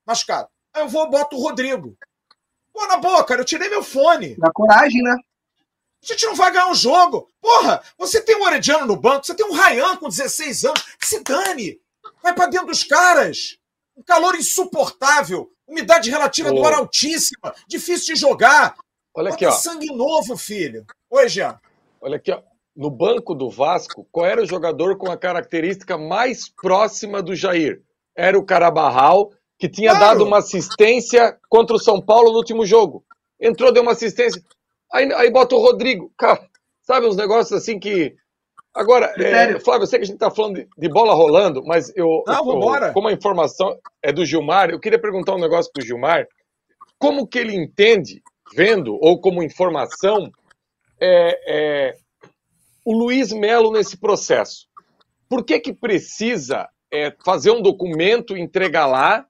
Machucado. 0.06 0.48
Aí 0.74 0.84
eu 0.84 0.90
vou 0.90 1.10
boto 1.10 1.36
o 1.36 1.42
Rodrigo. 1.42 1.98
Pô, 2.74 2.86
na 2.88 2.98
boa, 2.98 3.24
cara, 3.24 3.42
eu 3.42 3.46
tirei 3.46 3.70
meu 3.70 3.84
fone. 3.84 4.36
Dá 4.38 4.52
coragem, 4.52 5.02
né? 5.02 5.16
A 6.06 6.14
gente 6.14 6.26
não 6.26 6.36
vai 6.36 6.52
ganhar 6.52 6.70
um 6.70 6.76
jogo. 6.76 7.30
Porra, 7.42 7.82
você 7.98 8.22
tem 8.22 8.36
um 8.38 8.44
Orediano 8.44 8.86
no 8.86 8.96
banco, 8.96 9.26
você 9.26 9.34
tem 9.34 9.46
um 9.46 9.54
Ryan 9.54 9.98
com 9.98 10.08
16 10.08 10.66
anos. 10.66 10.86
Se 11.02 11.24
dane. 11.24 11.80
Vai 12.22 12.34
para 12.34 12.48
dentro 12.48 12.68
dos 12.68 12.84
caras. 12.84 13.58
Um 13.98 14.04
calor 14.04 14.36
insuportável. 14.36 15.52
Umidade 15.68 16.10
relativa 16.10 16.52
do 16.52 16.64
ar 16.64 16.74
altíssima. 16.74 17.54
Difícil 17.68 18.14
de 18.14 18.22
jogar. 18.22 18.76
Olha 19.16 19.32
Bota 19.32 19.36
aqui, 19.36 19.46
ó. 19.46 19.52
sangue 19.52 19.88
novo, 19.88 20.38
filho. 20.38 20.86
Oi, 21.10 21.28
Jean. 21.28 21.60
Olha 22.02 22.18
aqui, 22.18 22.32
ó 22.32 22.42
no 22.76 22.90
banco 22.90 23.34
do 23.34 23.50
Vasco, 23.50 24.06
qual 24.12 24.26
era 24.26 24.44
o 24.44 24.46
jogador 24.46 24.98
com 24.98 25.10
a 25.10 25.18
característica 25.18 25.98
mais 25.98 26.50
próxima 26.50 27.22
do 27.24 27.34
Jair? 27.34 27.82
Era 28.16 28.38
o 28.38 28.44
Carabarral, 28.44 29.32
que 29.58 29.70
tinha 29.70 29.92
claro. 29.92 30.06
dado 30.06 30.26
uma 30.26 30.40
assistência 30.40 31.38
contra 31.48 31.76
o 31.76 31.80
São 31.80 32.02
Paulo 32.02 32.32
no 32.32 32.38
último 32.38 32.66
jogo. 32.66 33.06
Entrou, 33.40 33.72
deu 33.72 33.82
uma 33.82 33.94
assistência. 33.94 34.44
Aí, 34.96 35.12
aí 35.14 35.30
bota 35.30 35.56
o 35.56 35.60
Rodrigo. 35.60 36.10
Cara, 36.18 36.42
sabe 36.82 37.06
uns 37.06 37.18
negócios 37.18 37.52
assim 37.52 37.78
que. 37.78 38.16
Agora, 38.74 39.14
é, 39.18 39.60
Flávio, 39.60 39.84
eu 39.84 39.88
sei 39.88 40.00
que 40.00 40.04
a 40.04 40.08
gente 40.08 40.16
está 40.16 40.32
falando 40.32 40.56
de, 40.56 40.68
de, 40.78 40.90
bola 40.90 41.14
rolando, 41.14 41.64
mas 41.66 41.92
eu, 41.96 42.24
Não, 42.26 42.62
eu 42.62 42.94
como 42.94 43.08
a 43.08 43.14
informação 43.14 43.78
é 44.02 44.12
do 44.12 44.26
Gilmar, 44.26 44.70
eu 44.70 44.80
queria 44.80 45.00
perguntar 45.00 45.36
um 45.36 45.40
negócio 45.40 45.72
para 45.72 45.82
o 45.82 45.86
Gilmar. 45.86 46.26
Como 46.98 47.28
que 47.28 47.40
ele 47.40 47.56
entende, 47.56 48.22
vendo, 48.54 48.98
ou 49.02 49.20
como 49.20 49.44
informação, 49.44 50.30
é, 51.00 51.40
é, 51.48 51.96
o 52.86 52.94
Luiz 52.94 53.32
Melo 53.32 53.72
nesse 53.72 53.98
processo? 53.98 54.68
Por 55.30 55.44
que, 55.44 55.60
que 55.60 55.74
precisa 55.74 56.68
é, 56.92 57.14
fazer 57.26 57.52
um 57.52 57.62
documento, 57.62 58.36
entregar 58.36 58.88
lá? 58.88 59.26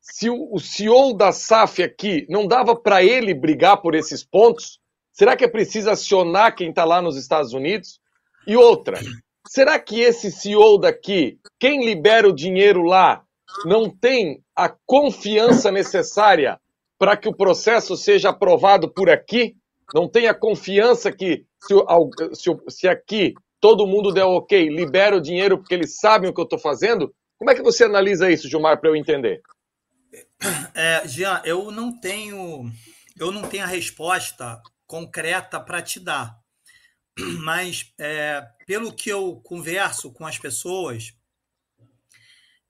Se 0.00 0.30
o, 0.30 0.54
o 0.54 0.58
CEO 0.58 1.14
da 1.14 1.32
SAF 1.32 1.82
aqui 1.82 2.26
não 2.30 2.46
dava 2.46 2.74
para 2.74 3.02
ele 3.02 3.34
brigar 3.34 3.80
por 3.82 3.94
esses 3.94 4.24
pontos, 4.24 4.78
será 5.16 5.34
que 5.34 5.44
é 5.44 5.48
preciso 5.48 5.88
acionar 5.88 6.54
quem 6.54 6.68
está 6.68 6.84
lá 6.84 7.00
nos 7.00 7.16
Estados 7.16 7.52
Unidos? 7.54 7.98
E 8.46 8.56
outra, 8.56 9.00
será 9.48 9.78
que 9.78 10.00
esse 10.00 10.30
CEO 10.30 10.78
daqui, 10.78 11.38
quem 11.58 11.84
libera 11.84 12.28
o 12.28 12.34
dinheiro 12.34 12.82
lá, 12.82 13.24
não 13.64 13.88
tem 13.88 14.42
a 14.54 14.68
confiança 14.84 15.72
necessária 15.72 16.60
para 16.98 17.16
que 17.16 17.28
o 17.28 17.34
processo 17.34 17.96
seja 17.96 18.28
aprovado 18.28 18.92
por 18.92 19.08
aqui? 19.08 19.56
Não 19.94 20.08
tenha 20.08 20.34
confiança 20.34 21.10
que 21.10 21.46
se, 21.62 21.74
se, 22.34 22.50
se 22.68 22.88
aqui 22.88 23.34
todo 23.60 23.86
mundo 23.86 24.12
der 24.12 24.24
ok, 24.24 24.68
libera 24.68 25.16
o 25.16 25.20
dinheiro 25.20 25.58
porque 25.58 25.74
eles 25.74 25.96
sabem 25.96 26.28
o 26.28 26.34
que 26.34 26.40
eu 26.40 26.44
estou 26.44 26.58
fazendo? 26.58 27.12
Como 27.38 27.50
é 27.50 27.54
que 27.54 27.62
você 27.62 27.84
analisa 27.84 28.30
isso, 28.30 28.48
Gilmar, 28.48 28.80
para 28.80 28.90
eu 28.90 28.96
entender? 28.96 29.40
É, 30.74 31.06
Jean, 31.08 31.40
eu 31.44 31.70
não 31.70 31.98
tenho, 31.98 32.70
eu 33.18 33.32
não 33.32 33.42
tenho 33.42 33.64
a 33.64 33.66
resposta 33.66 34.60
concreta 34.86 35.60
para 35.60 35.82
te 35.82 35.98
dar, 36.00 36.38
mas 37.42 37.92
é, 37.98 38.42
pelo 38.66 38.92
que 38.92 39.10
eu 39.10 39.40
converso 39.42 40.12
com 40.12 40.26
as 40.26 40.38
pessoas, 40.38 41.14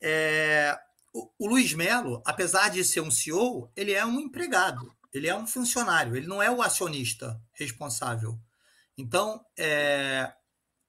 é, 0.00 0.78
o, 1.12 1.30
o 1.38 1.48
Luiz 1.48 1.72
Melo, 1.72 2.22
apesar 2.24 2.68
de 2.70 2.84
ser 2.84 3.00
um 3.00 3.10
CEO, 3.10 3.70
ele 3.76 3.92
é 3.92 4.04
um 4.04 4.20
empregado, 4.20 4.94
ele 5.12 5.28
é 5.28 5.34
um 5.34 5.46
funcionário, 5.46 6.16
ele 6.16 6.26
não 6.26 6.42
é 6.42 6.50
o 6.50 6.62
acionista 6.62 7.40
responsável. 7.52 8.38
Então, 8.98 9.44
é, 9.58 10.32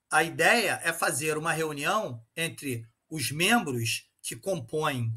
a 0.10 0.24
ideia 0.24 0.80
é 0.84 0.94
fazer 0.94 1.38
uma 1.38 1.52
reunião 1.52 2.24
entre 2.36 2.88
os 3.10 3.32
membros 3.32 4.10
que 4.22 4.36
compõem, 4.36 5.14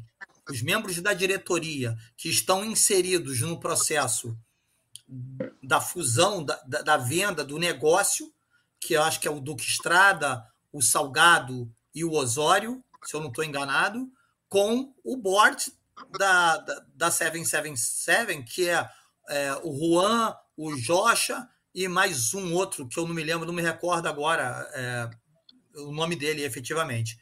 os 0.49 0.61
membros 0.61 0.99
da 1.01 1.13
diretoria 1.13 1.97
que 2.17 2.29
estão 2.29 2.63
inseridos 2.63 3.41
no 3.41 3.59
processo 3.59 4.37
da 5.61 5.81
fusão, 5.81 6.43
da, 6.43 6.55
da, 6.65 6.81
da 6.81 6.97
venda, 6.97 7.43
do 7.43 7.57
negócio, 7.57 8.31
que 8.79 8.93
eu 8.93 9.03
acho 9.03 9.19
que 9.19 9.27
é 9.27 9.31
o 9.31 9.39
Duque 9.39 9.63
Estrada, 9.63 10.45
o 10.71 10.81
Salgado 10.81 11.71
e 11.93 12.03
o 12.05 12.13
Osório, 12.13 12.83
se 13.03 13.13
eu 13.13 13.19
não 13.19 13.27
estou 13.27 13.43
enganado, 13.43 14.09
com 14.47 14.93
o 15.03 15.17
board 15.17 15.71
da, 16.17 16.57
da, 16.57 16.85
da 16.95 17.11
777, 17.11 18.43
que 18.43 18.69
é, 18.69 18.89
é 19.29 19.53
o 19.63 19.77
Juan, 19.77 20.35
o 20.57 20.75
Jocha 20.77 21.47
e 21.73 21.87
mais 21.87 22.33
um 22.33 22.53
outro 22.53 22.87
que 22.87 22.99
eu 22.99 23.07
não 23.07 23.13
me 23.13 23.23
lembro, 23.23 23.45
não 23.45 23.53
me 23.53 23.61
recordo 23.61 24.07
agora 24.07 24.69
é, 24.73 25.09
o 25.79 25.91
nome 25.91 26.15
dele 26.15 26.43
efetivamente. 26.43 27.17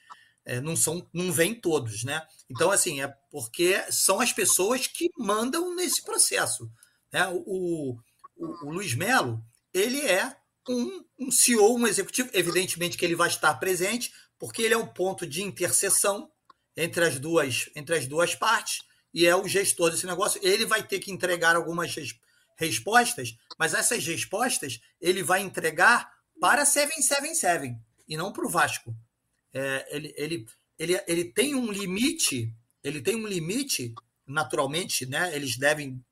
É, 0.45 0.59
não 0.59 0.75
são, 0.75 1.07
não 1.13 1.31
vêm 1.31 1.53
todos, 1.53 2.03
né? 2.03 2.25
Então, 2.49 2.71
assim, 2.71 3.01
é 3.01 3.07
porque 3.29 3.83
são 3.91 4.19
as 4.19 4.33
pessoas 4.33 4.87
que 4.87 5.11
mandam 5.17 5.75
nesse 5.75 6.03
processo. 6.03 6.69
Né? 7.11 7.27
O, 7.27 7.97
o, 8.37 8.67
o 8.67 8.71
Luiz 8.71 8.93
Melo, 8.93 9.43
ele 9.73 10.01
é 10.01 10.35
um, 10.67 11.03
um 11.19 11.31
CEO, 11.31 11.77
um 11.77 11.87
executivo, 11.87 12.29
evidentemente 12.33 12.97
que 12.97 13.05
ele 13.05 13.15
vai 13.15 13.27
estar 13.27 13.53
presente, 13.55 14.11
porque 14.37 14.61
ele 14.61 14.73
é 14.73 14.77
um 14.77 14.87
ponto 14.87 15.25
de 15.25 15.41
interseção 15.41 16.31
entre 16.75 17.03
as 17.03 17.19
duas, 17.19 17.69
entre 17.75 17.95
as 17.95 18.07
duas 18.07 18.35
partes 18.35 18.79
e 19.13 19.25
é 19.25 19.35
o 19.35 19.47
gestor 19.47 19.91
desse 19.91 20.05
negócio. 20.05 20.39
Ele 20.43 20.65
vai 20.65 20.85
ter 20.85 20.99
que 20.99 21.11
entregar 21.11 21.55
algumas 21.55 21.93
respostas, 22.57 23.35
mas 23.57 23.73
essas 23.73 24.05
respostas 24.05 24.79
ele 25.01 25.23
vai 25.23 25.41
entregar 25.41 26.11
para 26.39 26.65
777 26.65 27.75
e 28.07 28.15
não 28.17 28.31
para 28.31 28.45
o 28.45 28.49
Vasco. 28.49 28.95
É, 29.53 29.87
ele, 29.95 30.13
ele, 30.15 30.45
ele, 30.77 31.03
ele 31.07 31.25
tem 31.25 31.55
um 31.55 31.71
limite, 31.71 32.53
ele 32.83 33.01
tem 33.01 33.15
um 33.15 33.27
limite, 33.27 33.93
naturalmente, 34.25 35.05
né? 35.05 35.35
Eles 35.35 35.57
devem, 35.57 36.03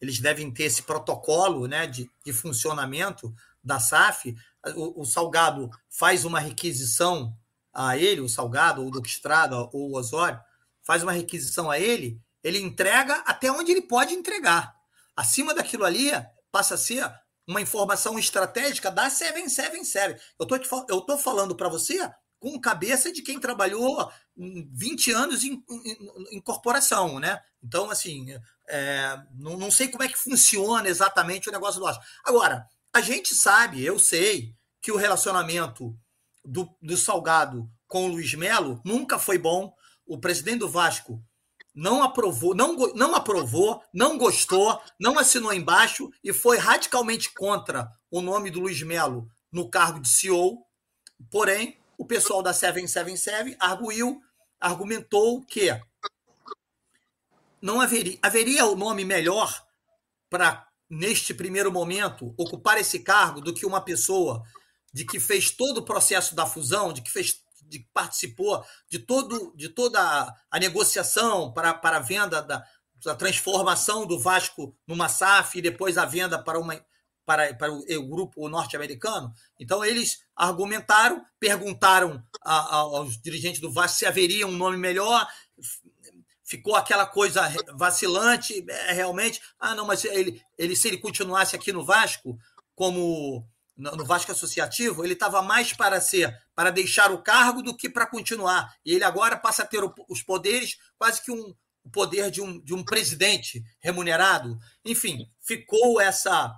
eles 0.00 0.18
devem 0.18 0.50
ter 0.50 0.64
esse 0.64 0.82
protocolo 0.82 1.66
né, 1.66 1.86
de, 1.86 2.10
de 2.24 2.32
funcionamento 2.32 3.34
da 3.62 3.80
SAF. 3.80 4.34
O, 4.76 5.02
o, 5.02 5.04
Salgado 5.04 5.70
faz 5.88 6.24
uma 6.24 6.40
requisição 6.40 7.36
a 7.72 7.96
ele, 7.96 8.20
o 8.20 8.28
Salgado, 8.28 8.82
ou 8.82 8.88
o 8.88 8.90
Duque 8.90 9.08
Estrada, 9.08 9.56
ou 9.56 9.90
o 9.90 9.96
Osório, 9.96 10.40
faz 10.82 11.02
uma 11.02 11.12
requisição 11.12 11.70
a 11.70 11.78
ele, 11.78 12.20
ele 12.42 12.58
entrega 12.58 13.22
até 13.26 13.50
onde 13.50 13.72
ele 13.72 13.82
pode 13.82 14.14
entregar. 14.14 14.74
Acima 15.16 15.54
daquilo 15.54 15.84
ali, 15.84 16.10
passa 16.52 16.74
a 16.74 16.78
ser 16.78 17.10
uma 17.46 17.60
informação 17.60 18.18
estratégica 18.18 18.90
da 18.90 19.08
777. 19.08 20.20
Eu 20.38 20.46
tô, 20.46 20.56
eu 20.88 21.00
tô 21.00 21.18
falando 21.18 21.54
para 21.54 21.68
você 21.68 22.10
com 22.44 22.60
cabeça 22.60 23.10
de 23.10 23.22
quem 23.22 23.40
trabalhou 23.40 24.12
20 24.36 25.12
anos 25.12 25.44
em, 25.44 25.64
em, 25.70 26.36
em 26.36 26.40
corporação, 26.42 27.18
né? 27.18 27.40
Então, 27.62 27.90
assim, 27.90 28.26
é, 28.68 29.18
não, 29.34 29.56
não 29.56 29.70
sei 29.70 29.88
como 29.88 30.02
é 30.02 30.08
que 30.08 30.18
funciona 30.18 30.86
exatamente 30.86 31.48
o 31.48 31.52
negócio 31.52 31.80
do 31.80 31.86
Vasco. 31.86 32.04
Agora, 32.22 32.68
a 32.92 33.00
gente 33.00 33.34
sabe, 33.34 33.82
eu 33.82 33.98
sei, 33.98 34.54
que 34.82 34.92
o 34.92 34.96
relacionamento 34.98 35.98
do, 36.44 36.68
do 36.82 36.98
Salgado 36.98 37.66
com 37.88 38.04
o 38.04 38.08
Luiz 38.08 38.34
Melo 38.34 38.78
nunca 38.84 39.18
foi 39.18 39.38
bom. 39.38 39.74
O 40.06 40.18
presidente 40.18 40.58
do 40.58 40.68
Vasco 40.68 41.24
não 41.74 42.02
aprovou, 42.02 42.54
não, 42.54 42.76
não 42.94 43.14
aprovou, 43.14 43.82
não 43.90 44.18
gostou, 44.18 44.78
não 45.00 45.18
assinou 45.18 45.50
embaixo 45.50 46.10
e 46.22 46.30
foi 46.30 46.58
radicalmente 46.58 47.32
contra 47.32 47.90
o 48.10 48.20
nome 48.20 48.50
do 48.50 48.60
Luiz 48.60 48.82
Melo 48.82 49.26
no 49.50 49.70
cargo 49.70 49.98
de 49.98 50.08
CEO. 50.08 50.62
Porém, 51.30 51.78
o 51.98 52.04
pessoal 52.04 52.42
da 52.42 52.52
777 52.52 53.56
arguiu, 53.58 54.20
argumentou 54.60 55.44
que 55.44 55.70
não 57.60 57.80
haveria, 57.80 58.18
haveria 58.22 58.66
o 58.66 58.76
nome 58.76 59.04
melhor 59.04 59.64
para, 60.28 60.66
neste 60.88 61.32
primeiro 61.32 61.72
momento, 61.72 62.34
ocupar 62.36 62.78
esse 62.78 63.00
cargo 63.00 63.40
do 63.40 63.54
que 63.54 63.66
uma 63.66 63.80
pessoa 63.80 64.42
de 64.92 65.04
que 65.04 65.18
fez 65.18 65.50
todo 65.50 65.78
o 65.78 65.84
processo 65.84 66.34
da 66.34 66.46
fusão, 66.46 66.92
de 66.92 67.02
que 67.02 67.10
fez 67.10 67.42
de 67.66 67.78
que 67.78 67.88
participou 67.92 68.64
de, 68.88 68.98
todo, 68.98 69.52
de 69.56 69.68
toda 69.68 70.00
a, 70.00 70.34
a 70.50 70.58
negociação 70.58 71.52
para, 71.52 71.74
para 71.74 71.96
a 71.96 72.00
venda 72.00 72.42
da, 72.42 72.64
da 73.02 73.14
transformação 73.14 74.06
do 74.06 74.18
Vasco 74.18 74.76
numa 74.86 75.08
SAF 75.08 75.58
e 75.58 75.62
depois 75.62 75.98
a 75.98 76.04
venda 76.04 76.38
para, 76.38 76.58
uma, 76.58 76.80
para, 77.24 77.54
para 77.54 77.72
o, 77.72 77.78
o 77.78 78.08
grupo 78.08 78.48
norte-americano. 78.48 79.32
Então, 79.58 79.84
eles 79.84 80.24
argumentaram, 80.34 81.24
perguntaram 81.38 82.22
a, 82.42 82.54
a, 82.54 82.76
aos 82.76 83.20
dirigentes 83.20 83.60
do 83.60 83.72
Vasco 83.72 83.98
se 83.98 84.06
haveria 84.06 84.46
um 84.46 84.56
nome 84.56 84.76
melhor. 84.76 85.26
Ficou 86.42 86.76
aquela 86.76 87.06
coisa 87.06 87.42
vacilante, 87.74 88.64
é, 88.68 88.92
realmente. 88.92 89.40
Ah, 89.58 89.74
não, 89.74 89.86
mas 89.86 90.04
ele, 90.04 90.42
ele, 90.58 90.76
se 90.76 90.88
ele 90.88 90.98
continuasse 90.98 91.56
aqui 91.56 91.72
no 91.72 91.84
Vasco 91.84 92.38
como 92.74 93.46
no 93.76 94.04
Vasco 94.04 94.30
Associativo, 94.30 95.04
ele 95.04 95.14
estava 95.14 95.42
mais 95.42 95.72
para 95.72 96.00
ser 96.00 96.32
para 96.54 96.70
deixar 96.70 97.10
o 97.10 97.22
cargo 97.22 97.60
do 97.60 97.76
que 97.76 97.88
para 97.88 98.06
continuar. 98.06 98.72
E 98.84 98.94
ele 98.94 99.02
agora 99.02 99.36
passa 99.36 99.62
a 99.64 99.66
ter 99.66 99.80
os 100.08 100.22
poderes, 100.22 100.78
quase 100.96 101.20
que 101.22 101.32
um, 101.32 101.54
o 101.84 101.90
poder 101.90 102.30
de 102.30 102.40
um, 102.40 102.60
de 102.60 102.72
um 102.72 102.84
presidente 102.84 103.62
remunerado. 103.80 104.58
Enfim, 104.84 105.28
ficou 105.40 106.00
essa 106.00 106.52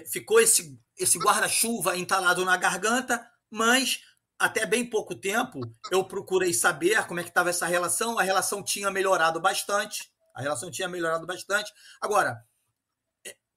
ficou 0.00 0.40
esse, 0.40 0.78
esse 0.98 1.18
guarda-chuva 1.18 1.96
entalado 1.96 2.44
na 2.44 2.56
garganta, 2.56 3.24
mas 3.50 4.00
até 4.38 4.66
bem 4.66 4.88
pouco 4.88 5.14
tempo 5.14 5.60
eu 5.90 6.04
procurei 6.04 6.52
saber 6.52 7.06
como 7.06 7.20
é 7.20 7.22
que 7.22 7.28
estava 7.28 7.50
essa 7.50 7.66
relação. 7.66 8.18
A 8.18 8.22
relação 8.22 8.62
tinha 8.62 8.90
melhorado 8.90 9.40
bastante. 9.40 10.10
A 10.34 10.40
relação 10.40 10.70
tinha 10.70 10.88
melhorado 10.88 11.26
bastante. 11.26 11.72
Agora, 12.00 12.42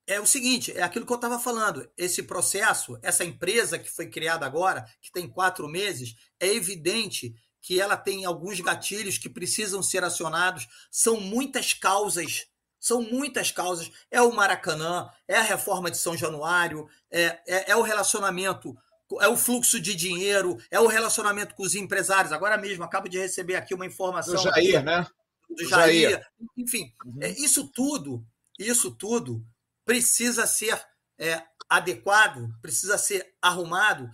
é 0.08 0.20
o 0.20 0.26
seguinte, 0.26 0.72
é 0.72 0.84
aquilo 0.84 1.06
que 1.06 1.12
eu 1.12 1.16
estava 1.16 1.40
falando. 1.40 1.90
Esse 1.98 2.22
processo, 2.22 3.00
essa 3.02 3.26
empresa 3.26 3.80
que 3.80 3.90
foi 3.90 4.08
criada 4.08 4.46
agora, 4.46 4.86
que 5.02 5.12
tem 5.12 5.28
quatro 5.28 5.68
meses, 5.68 6.16
é 6.40 6.48
evidente 6.48 7.34
que 7.62 7.82
ela 7.82 7.98
tem 7.98 8.26
alguns 8.26 8.60
gatilhos 8.60 9.18
que 9.18 9.28
precisam 9.28 9.82
ser 9.82 10.04
acionados. 10.04 10.68
São 10.92 11.20
muitas 11.20 11.74
causas, 11.74 12.46
são 12.86 13.02
muitas 13.02 13.50
causas. 13.50 13.92
É 14.12 14.22
o 14.22 14.32
Maracanã, 14.32 15.10
é 15.28 15.36
a 15.38 15.42
reforma 15.42 15.90
de 15.90 15.98
São 15.98 16.16
Januário, 16.16 16.88
é, 17.10 17.42
é, 17.48 17.72
é 17.72 17.76
o 17.76 17.82
relacionamento, 17.82 18.78
é 19.20 19.28
o 19.28 19.36
fluxo 19.36 19.80
de 19.80 19.96
dinheiro, 19.96 20.58
é 20.70 20.80
o 20.80 20.86
relacionamento 20.86 21.56
com 21.56 21.64
os 21.64 21.74
empresários. 21.74 22.32
Agora 22.32 22.60
mesmo, 22.60 22.84
acabo 22.84 23.10
de 23.10 23.18
receber 23.18 23.56
aqui 23.56 23.74
uma 23.74 23.88
informação. 23.88 24.36
Do 24.36 24.40
Jair, 24.40 24.78
aqui, 24.78 24.86
né? 24.86 25.08
Do 25.50 25.68
Jair. 25.68 26.12
Jair. 26.12 26.28
Enfim, 26.56 26.94
uhum. 27.04 27.18
é, 27.24 27.30
isso 27.32 27.68
tudo, 27.74 28.24
isso 28.60 28.92
tudo 28.92 29.44
precisa 29.84 30.46
ser 30.46 30.80
é, 31.18 31.42
adequado, 31.68 32.54
precisa 32.62 33.00
ser 33.00 33.36
arrumado, 33.42 34.08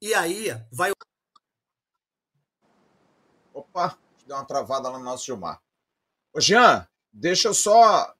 e 0.00 0.14
aí 0.14 0.46
vai. 0.70 0.92
Opa, 3.52 3.98
deu 4.24 4.36
uma 4.36 4.44
travada 4.44 4.88
lá 4.88 4.96
no 4.96 5.04
nosso 5.04 5.26
Gilmar. 5.26 5.60
Ô, 6.32 6.40
Jean, 6.40 6.86
deixa 7.12 7.48
eu 7.48 7.54
só. 7.54 8.14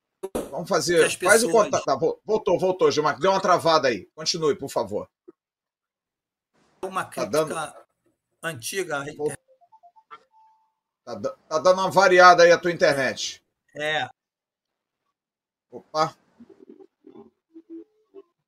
Vamos 0.51 0.69
fazer. 0.69 1.03
Pessoas... 1.03 1.15
Faz 1.15 1.45
o 1.45 1.51
contato. 1.51 1.85
Tá, 1.85 1.97
voltou, 1.97 2.59
voltou, 2.59 2.91
Gilmar. 2.91 3.19
Deu 3.19 3.31
uma 3.31 3.41
travada 3.41 3.89
aí. 3.89 4.07
Continue, 4.15 4.55
por 4.55 4.69
favor. 4.69 5.09
Uma 6.83 7.05
crítica 7.05 7.31
tá 7.31 7.45
dando... 7.45 7.75
antiga. 8.43 9.05
Tá, 11.05 11.19
tá 11.21 11.59
dando 11.59 11.81
uma 11.81 11.91
variada 11.91 12.43
aí 12.45 12.53
a 12.53 12.59
tua 12.59 12.71
internet. 12.71 13.43
É. 13.75 14.09
Opa. 15.71 16.17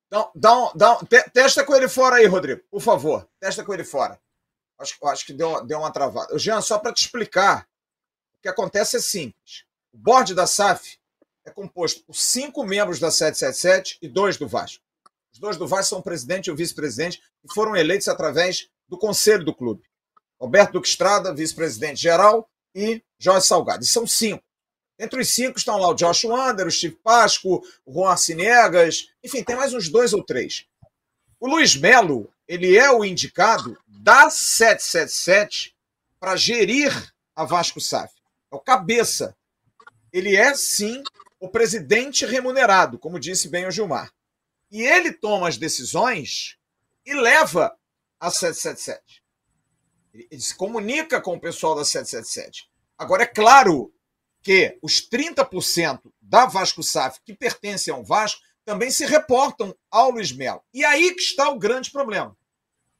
Então, 0.07 0.31
dá 0.35 0.57
um, 0.57 0.71
dá 0.75 0.93
um, 0.93 1.03
te, 1.03 1.21
testa 1.31 1.65
com 1.65 1.75
ele 1.75 1.89
fora 1.89 2.17
aí, 2.17 2.25
Rodrigo, 2.25 2.61
por 2.69 2.79
favor. 2.79 3.27
Testa 3.39 3.65
com 3.65 3.73
ele 3.73 3.83
fora. 3.83 4.17
Acho, 4.77 4.95
acho 5.07 5.25
que 5.25 5.33
deu, 5.33 5.65
deu 5.65 5.79
uma 5.79 5.91
travada. 5.91 6.37
Jean, 6.37 6.61
só 6.61 6.77
para 6.77 6.93
te 6.93 7.01
explicar, 7.01 7.67
o 8.37 8.41
que 8.41 8.47
acontece 8.47 8.97
é 8.97 8.99
simples. 9.01 9.64
O 9.95 9.97
board 9.97 10.33
da 10.33 10.45
SAF 10.45 10.97
é 11.45 11.49
composto 11.49 12.03
por 12.03 12.17
cinco 12.17 12.65
membros 12.65 12.99
da 12.99 13.09
777 13.09 13.97
e 14.01 14.09
dois 14.09 14.35
do 14.35 14.45
Vasco. 14.45 14.83
Os 15.31 15.39
dois 15.39 15.55
do 15.55 15.65
Vasco 15.65 15.91
são 15.91 15.99
o 15.99 16.03
presidente 16.03 16.47
e 16.47 16.51
o 16.51 16.55
vice-presidente 16.55 17.23
e 17.41 17.53
foram 17.53 17.77
eleitos 17.77 18.09
através 18.09 18.67
do 18.89 18.97
conselho 18.97 19.45
do 19.45 19.55
clube. 19.55 19.83
Roberto 20.37 20.73
Duque 20.73 20.89
Estrada, 20.89 21.33
vice-presidente 21.33 22.01
geral, 22.01 22.49
e 22.75 23.01
Jorge 23.17 23.47
Salgado. 23.47 23.85
E 23.85 23.87
são 23.87 24.05
cinco. 24.05 24.43
Entre 24.99 25.21
os 25.21 25.29
cinco 25.29 25.57
estão 25.57 25.77
lá 25.77 25.87
o 25.87 25.95
Josh 25.95 26.25
Wander, 26.25 26.67
o 26.67 26.71
Steve 26.71 26.99
Pasco, 27.01 27.63
o 27.85 27.93
Juan 27.93 28.17
Cinegas, 28.17 29.07
enfim, 29.23 29.45
tem 29.45 29.55
mais 29.55 29.73
uns 29.73 29.87
dois 29.87 30.11
ou 30.11 30.21
três. 30.21 30.65
O 31.39 31.47
Luiz 31.47 31.73
Melo, 31.77 32.29
ele 32.45 32.77
é 32.77 32.91
o 32.91 33.05
indicado 33.05 33.77
da 33.87 34.29
777 34.29 35.73
para 36.19 36.35
gerir 36.35 36.91
a 37.33 37.45
Vasco 37.45 37.79
SAF. 37.79 38.13
É 38.51 38.55
o 38.57 38.59
cabeça. 38.59 39.33
Ele 40.15 40.33
é, 40.33 40.55
sim, 40.55 41.03
o 41.41 41.49
presidente 41.49 42.25
remunerado, 42.25 42.97
como 42.97 43.19
disse 43.19 43.49
bem 43.49 43.67
o 43.67 43.71
Gilmar. 43.71 44.13
E 44.71 44.81
ele 44.81 45.11
toma 45.11 45.49
as 45.49 45.57
decisões 45.57 46.57
e 47.05 47.13
leva 47.13 47.77
a 48.17 48.31
777. 48.31 49.21
Ele 50.13 50.39
se 50.39 50.55
comunica 50.55 51.19
com 51.19 51.35
o 51.35 51.39
pessoal 51.39 51.75
da 51.75 51.83
777. 51.83 52.69
Agora, 52.97 53.23
é 53.23 53.27
claro 53.27 53.93
que 54.41 54.79
os 54.81 55.05
30% 55.05 55.99
da 56.21 56.45
Vasco 56.45 56.81
SAF 56.81 57.19
que 57.25 57.33
pertencem 57.33 57.93
ao 57.93 58.01
Vasco 58.01 58.39
também 58.63 58.89
se 58.89 59.05
reportam 59.05 59.75
ao 59.91 60.11
Luiz 60.11 60.31
Melo. 60.31 60.63
E 60.73 60.85
aí 60.85 61.13
que 61.13 61.21
está 61.21 61.49
o 61.49 61.59
grande 61.59 61.91
problema. 61.91 62.37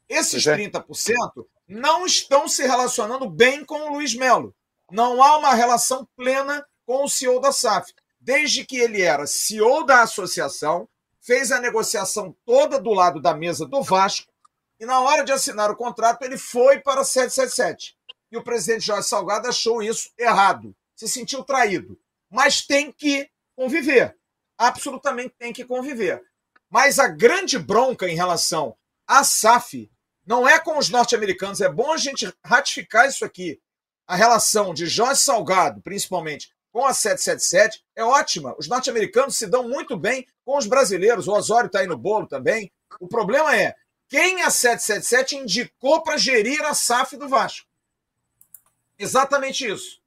Esses 0.09 0.43
30% 0.43 0.83
é. 0.83 1.43
não 1.65 2.05
estão 2.05 2.45
se 2.49 2.63
relacionando 2.63 3.29
bem 3.29 3.63
com 3.63 3.89
o 3.89 3.93
Luiz 3.93 4.13
Melo. 4.13 4.53
Não 4.91 5.23
há 5.23 5.37
uma 5.37 5.53
relação 5.53 6.05
plena 6.17 6.61
com 6.85 7.03
o 7.03 7.09
CEO 7.09 7.39
da 7.39 7.51
SAF. 7.51 7.93
Desde 8.19 8.65
que 8.65 8.77
ele 8.77 9.01
era 9.01 9.27
CEO 9.27 9.85
da 9.85 10.01
associação, 10.01 10.87
fez 11.21 11.51
a 11.51 11.59
negociação 11.59 12.35
toda 12.45 12.79
do 12.79 12.91
lado 12.91 13.21
da 13.21 13.33
mesa 13.33 13.65
do 13.65 13.81
Vasco, 13.81 14.31
e 14.79 14.85
na 14.85 14.99
hora 14.99 15.23
de 15.23 15.31
assinar 15.31 15.71
o 15.71 15.75
contrato, 15.75 16.23
ele 16.23 16.37
foi 16.37 16.79
para 16.79 17.03
777. 17.03 17.95
E 18.31 18.37
o 18.37 18.43
presidente 18.43 18.85
Jorge 18.85 19.07
Salgado 19.07 19.47
achou 19.47 19.81
isso 19.81 20.09
errado 20.17 20.75
se 20.95 21.07
sentiu 21.07 21.43
traído. 21.43 21.99
Mas 22.29 22.61
tem 22.61 22.91
que 22.91 23.29
conviver. 23.55 24.17
Absolutamente 24.57 25.35
tem 25.37 25.51
que 25.51 25.65
conviver. 25.65 26.23
Mas 26.69 26.97
a 26.97 27.07
grande 27.07 27.59
bronca 27.59 28.07
em 28.07 28.15
relação 28.15 28.75
à 29.07 29.23
SAF 29.23 29.91
não 30.25 30.47
é 30.47 30.57
com 30.57 30.77
os 30.77 30.89
norte-americanos. 30.89 31.61
É 31.61 31.69
bom 31.69 31.91
a 31.91 31.97
gente 31.97 32.31
ratificar 32.43 33.07
isso 33.07 33.23
aqui. 33.23 33.61
A 34.07 34.15
relação 34.15 34.73
de 34.73 34.87
Jorge 34.87 35.21
Salgado, 35.21 35.81
principalmente, 35.81 36.49
com 36.75 36.85
a 36.85 36.93
777 36.93 37.85
é 37.95 38.03
ótima. 38.03 38.53
Os 38.59 38.67
norte-americanos 38.67 39.37
se 39.37 39.47
dão 39.47 39.69
muito 39.69 39.95
bem 39.95 40.27
com 40.43 40.57
os 40.57 40.67
brasileiros. 40.67 41.25
O 41.25 41.31
Osório 41.31 41.67
está 41.67 41.79
aí 41.79 41.87
no 41.87 41.97
bolo 41.97 42.27
também. 42.27 42.69
O 42.99 43.07
problema 43.07 43.55
é 43.55 43.73
quem 44.09 44.41
a 44.41 44.49
777 44.49 45.37
indicou 45.37 46.03
para 46.03 46.17
gerir 46.17 46.61
a 46.65 46.73
SAF 46.73 47.15
do 47.15 47.29
Vasco. 47.29 47.65
Exatamente 48.99 49.65
isso 49.65 50.03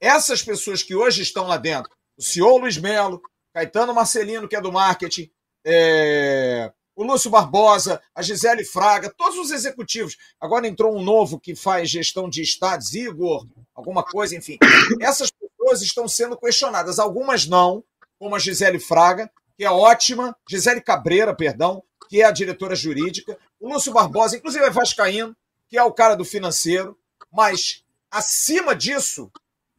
essas 0.00 0.42
pessoas 0.42 0.82
que 0.82 0.94
hoje 0.94 1.22
estão 1.22 1.46
lá 1.46 1.56
dentro, 1.56 1.90
o 2.16 2.22
senhor 2.22 2.56
Luiz 2.58 2.76
Melo, 2.78 3.20
Caetano 3.52 3.94
Marcelino, 3.94 4.48
que 4.48 4.56
é 4.56 4.60
do 4.60 4.72
marketing, 4.72 5.30
é, 5.64 6.72
o 6.94 7.04
Lúcio 7.04 7.30
Barbosa, 7.30 8.00
a 8.14 8.22
Gisele 8.22 8.64
Fraga, 8.64 9.12
todos 9.16 9.38
os 9.38 9.50
executivos. 9.50 10.16
Agora 10.40 10.66
entrou 10.66 10.96
um 10.96 11.02
novo 11.02 11.38
que 11.38 11.54
faz 11.54 11.90
gestão 11.90 12.28
de 12.28 12.42
estados, 12.42 12.94
Igor, 12.94 13.46
alguma 13.74 14.02
coisa, 14.02 14.36
enfim. 14.36 14.58
Essas 15.00 15.30
pessoas 15.68 15.82
estão 15.82 16.08
sendo 16.08 16.36
questionadas, 16.36 16.98
algumas 16.98 17.46
não, 17.46 17.84
como 18.18 18.34
a 18.34 18.38
Gisele 18.38 18.78
Fraga, 18.78 19.30
que 19.56 19.64
é 19.64 19.70
ótima, 19.70 20.34
Gisele 20.48 20.80
Cabreira, 20.80 21.34
perdão, 21.34 21.82
que 22.08 22.22
é 22.22 22.24
a 22.24 22.30
diretora 22.30 22.74
jurídica, 22.74 23.38
o 23.60 23.72
Lúcio 23.72 23.92
Barbosa, 23.92 24.36
inclusive 24.36 24.64
é 24.64 24.70
vascaíno, 24.70 25.36
que 25.68 25.76
é 25.76 25.82
o 25.82 25.92
cara 25.92 26.14
do 26.14 26.24
financeiro, 26.24 26.98
mas 27.30 27.84
acima 28.10 28.74
disso, 28.74 29.30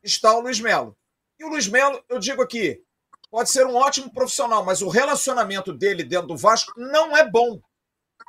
está 0.03 0.37
o 0.37 0.41
Luiz 0.41 0.59
Melo. 0.59 0.95
E 1.39 1.45
o 1.45 1.49
Luiz 1.49 1.67
Melo, 1.67 2.03
eu 2.07 2.19
digo 2.19 2.41
aqui, 2.41 2.81
pode 3.31 3.49
ser 3.49 3.65
um 3.65 3.75
ótimo 3.75 4.13
profissional, 4.13 4.63
mas 4.63 4.81
o 4.81 4.89
relacionamento 4.89 5.73
dele 5.73 6.03
dentro 6.03 6.27
do 6.27 6.37
Vasco 6.37 6.73
não 6.77 7.17
é 7.17 7.27
bom. 7.27 7.59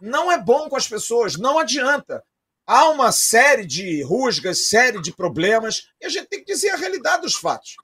Não 0.00 0.32
é 0.32 0.38
bom 0.38 0.68
com 0.68 0.76
as 0.76 0.88
pessoas, 0.88 1.36
não 1.36 1.58
adianta. 1.58 2.24
Há 2.72 2.88
uma 2.88 3.10
série 3.10 3.66
de 3.66 4.00
rusgas, 4.04 4.68
série 4.68 5.02
de 5.02 5.12
problemas, 5.12 5.88
e 6.00 6.06
a 6.06 6.08
gente 6.08 6.28
tem 6.28 6.38
que 6.38 6.52
dizer 6.52 6.70
a 6.70 6.76
realidade 6.76 7.22
dos 7.22 7.34
fatos. 7.34 7.74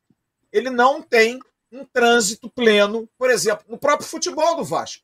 Ele 0.53 0.71
não 0.71 1.03
tem 1.03 1.41
um 1.73 1.85
trânsito 1.85 2.49
pleno, 2.49 3.09
por 3.19 3.29
exemplo, 3.29 3.65
no 3.69 3.77
próprio 3.77 4.09
futebol 4.09 4.55
do 4.55 4.63
Vasco. 4.63 5.03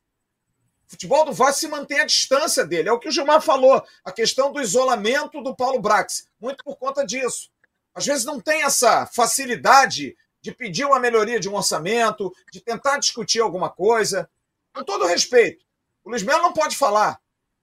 O 0.87 0.91
futebol 0.91 1.25
do 1.25 1.33
Vasco 1.33 1.59
se 1.59 1.67
mantém 1.67 1.99
à 1.99 2.05
distância 2.05 2.65
dele. 2.65 2.87
É 2.87 2.93
o 2.93 2.99
que 2.99 3.09
o 3.09 3.11
Gilmar 3.11 3.41
falou, 3.41 3.83
a 4.05 4.11
questão 4.13 4.53
do 4.53 4.61
isolamento 4.61 5.43
do 5.43 5.53
Paulo 5.53 5.81
Brax. 5.81 6.29
Muito 6.39 6.63
por 6.63 6.77
conta 6.77 7.05
disso 7.05 7.51
às 7.93 8.05
vezes 8.05 8.25
não 8.25 8.39
tem 8.39 8.63
essa 8.63 9.05
facilidade 9.05 10.17
de 10.41 10.51
pedir 10.51 10.85
uma 10.85 10.99
melhoria 10.99 11.39
de 11.39 11.47
um 11.47 11.55
orçamento, 11.55 12.33
de 12.51 12.59
tentar 12.59 12.97
discutir 12.97 13.39
alguma 13.39 13.69
coisa. 13.69 14.29
Com 14.73 14.83
todo 14.83 15.05
respeito, 15.05 15.65
o 16.03 16.09
Luiz 16.09 16.23
Melo 16.23 16.41
não 16.41 16.53
pode 16.53 16.75
falar 16.75 17.19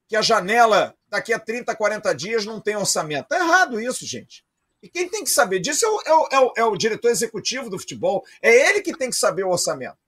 que 0.06 0.16
a 0.16 0.22
janela 0.22 0.94
daqui 1.10 1.32
a 1.32 1.38
30, 1.38 1.74
40 1.74 2.14
dias 2.14 2.46
não 2.46 2.60
tem 2.60 2.76
orçamento. 2.76 3.24
Está 3.24 3.44
errado 3.44 3.80
isso, 3.80 4.06
gente. 4.06 4.44
E 4.82 4.88
quem 4.88 5.08
tem 5.08 5.24
que 5.24 5.30
saber 5.30 5.60
disso 5.60 5.84
é 5.84 5.88
o, 5.88 6.00
é, 6.00 6.14
o, 6.14 6.28
é, 6.30 6.40
o, 6.40 6.52
é 6.58 6.64
o, 6.64 6.76
diretor 6.76 7.10
executivo 7.10 7.68
do 7.68 7.78
futebol. 7.78 8.24
É 8.40 8.70
ele 8.70 8.80
que 8.80 8.96
tem 8.96 9.10
que 9.10 9.16
saber 9.16 9.44
o 9.44 9.50
orçamento. 9.50 9.98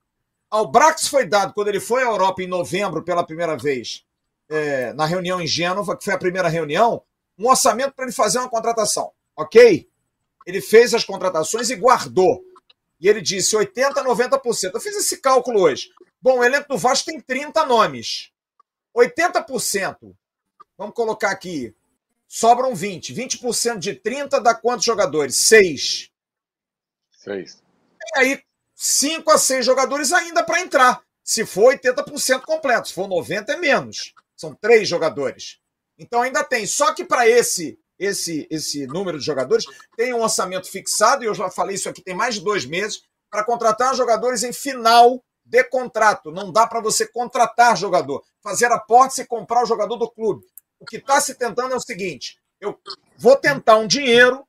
Ao 0.51 0.71
Brax 0.71 1.09
foi 1.09 1.27
dado, 1.27 1.53
quando 1.53 1.69
ele 1.69 1.81
foi 1.81 2.03
à 2.03 2.07
Europa 2.07 2.43
em 2.43 2.47
novembro 2.47 3.03
pela 3.03 3.25
primeira 3.25 3.57
vez, 3.57 4.05
é, 4.49 4.93
na 4.95 5.05
reunião 5.05 5.41
em 5.41 5.47
Gênova, 5.47 5.97
que 5.97 6.05
foi 6.05 6.15
a 6.15 6.19
primeira 6.19 6.49
reunião, 6.49 7.03
um 7.39 7.49
orçamento 7.49 7.93
para 7.93 8.05
ele 8.05 8.13
fazer 8.13 8.39
uma 8.39 8.49
contratação. 8.49 9.13
Ok? 9.37 9.89
ele 10.47 10.61
fez 10.61 10.95
as 10.95 11.05
contratações 11.05 11.71
e 11.71 11.77
guardou. 11.77 12.45
E 13.01 13.09
ele 13.09 13.21
disse 13.21 13.57
80%, 13.57 13.95
90%. 14.05 14.71
Eu 14.75 14.81
fiz 14.81 14.97
esse 14.97 15.21
cálculo 15.21 15.61
hoje. 15.61 15.91
Bom, 16.21 16.39
o 16.39 16.45
elenco 16.45 16.69
do 16.69 16.79
Vasco 16.79 17.07
tem 17.07 17.21
30 17.21 17.67
nomes. 17.67 18.31
80%, 18.97 20.15
vamos 20.83 20.97
colocar 20.97 21.31
aqui, 21.31 21.75
sobram 22.27 22.75
20. 22.75 23.15
20% 23.15 23.79
de 23.79 23.95
30 23.95 24.41
dá 24.41 24.55
quantos 24.55 24.85
jogadores? 24.85 25.37
6. 25.37 26.11
6. 27.19 27.63
E 28.17 28.19
aí, 28.19 28.43
5 28.75 29.31
a 29.31 29.39
6 29.39 29.65
jogadores 29.65 30.13
ainda 30.13 30.43
para 30.43 30.61
entrar. 30.61 31.01
Se 31.23 31.47
for 31.47 31.73
80% 31.73 32.43
completo, 32.43 32.89
se 32.89 32.95
for 32.95 33.09
90% 33.09 33.49
é 33.51 33.57
menos. 33.57 34.13
São 34.37 34.55
3 34.57 34.89
jogadores. 34.89 35.61
Então 35.97 36.21
ainda 36.21 36.43
tem. 36.43 36.67
Só 36.67 36.93
que 36.93 37.05
para 37.05 37.29
esse 37.29 37.79
esse, 37.97 38.49
esse 38.51 38.85
número 38.89 39.17
de 39.17 39.25
jogadores, 39.25 39.65
tem 39.97 40.13
um 40.13 40.23
orçamento 40.23 40.69
fixado, 40.69 41.23
e 41.23 41.29
eu 41.29 41.35
já 41.35 41.49
falei 41.49 41.77
isso 41.77 41.89
aqui 41.89 42.03
tem 42.03 42.17
mais 42.17 42.35
de 42.35 42.41
dois 42.41 42.65
meses, 42.65 43.05
para 43.31 43.45
contratar 43.45 43.95
jogadores 43.95 44.43
em 44.43 44.53
final 44.53 45.23
de 45.45 45.63
contrato. 45.65 46.33
Não 46.33 46.51
dá 46.51 46.67
para 46.67 46.81
você 46.81 47.07
contratar 47.07 47.77
jogador, 47.77 48.25
fazer 48.43 48.67
aporte 48.73 49.21
e 49.21 49.27
comprar 49.27 49.63
o 49.63 49.67
jogador 49.67 49.97
do 49.97 50.11
clube. 50.11 50.45
O 50.83 50.85
que 50.85 50.97
está 50.97 51.21
se 51.21 51.37
tentando 51.37 51.73
é 51.75 51.77
o 51.77 51.81
seguinte: 51.81 52.41
eu 52.61 52.77
vou 53.17 53.37
tentar 53.37 53.77
um 53.77 53.87
dinheiro, 53.87 54.45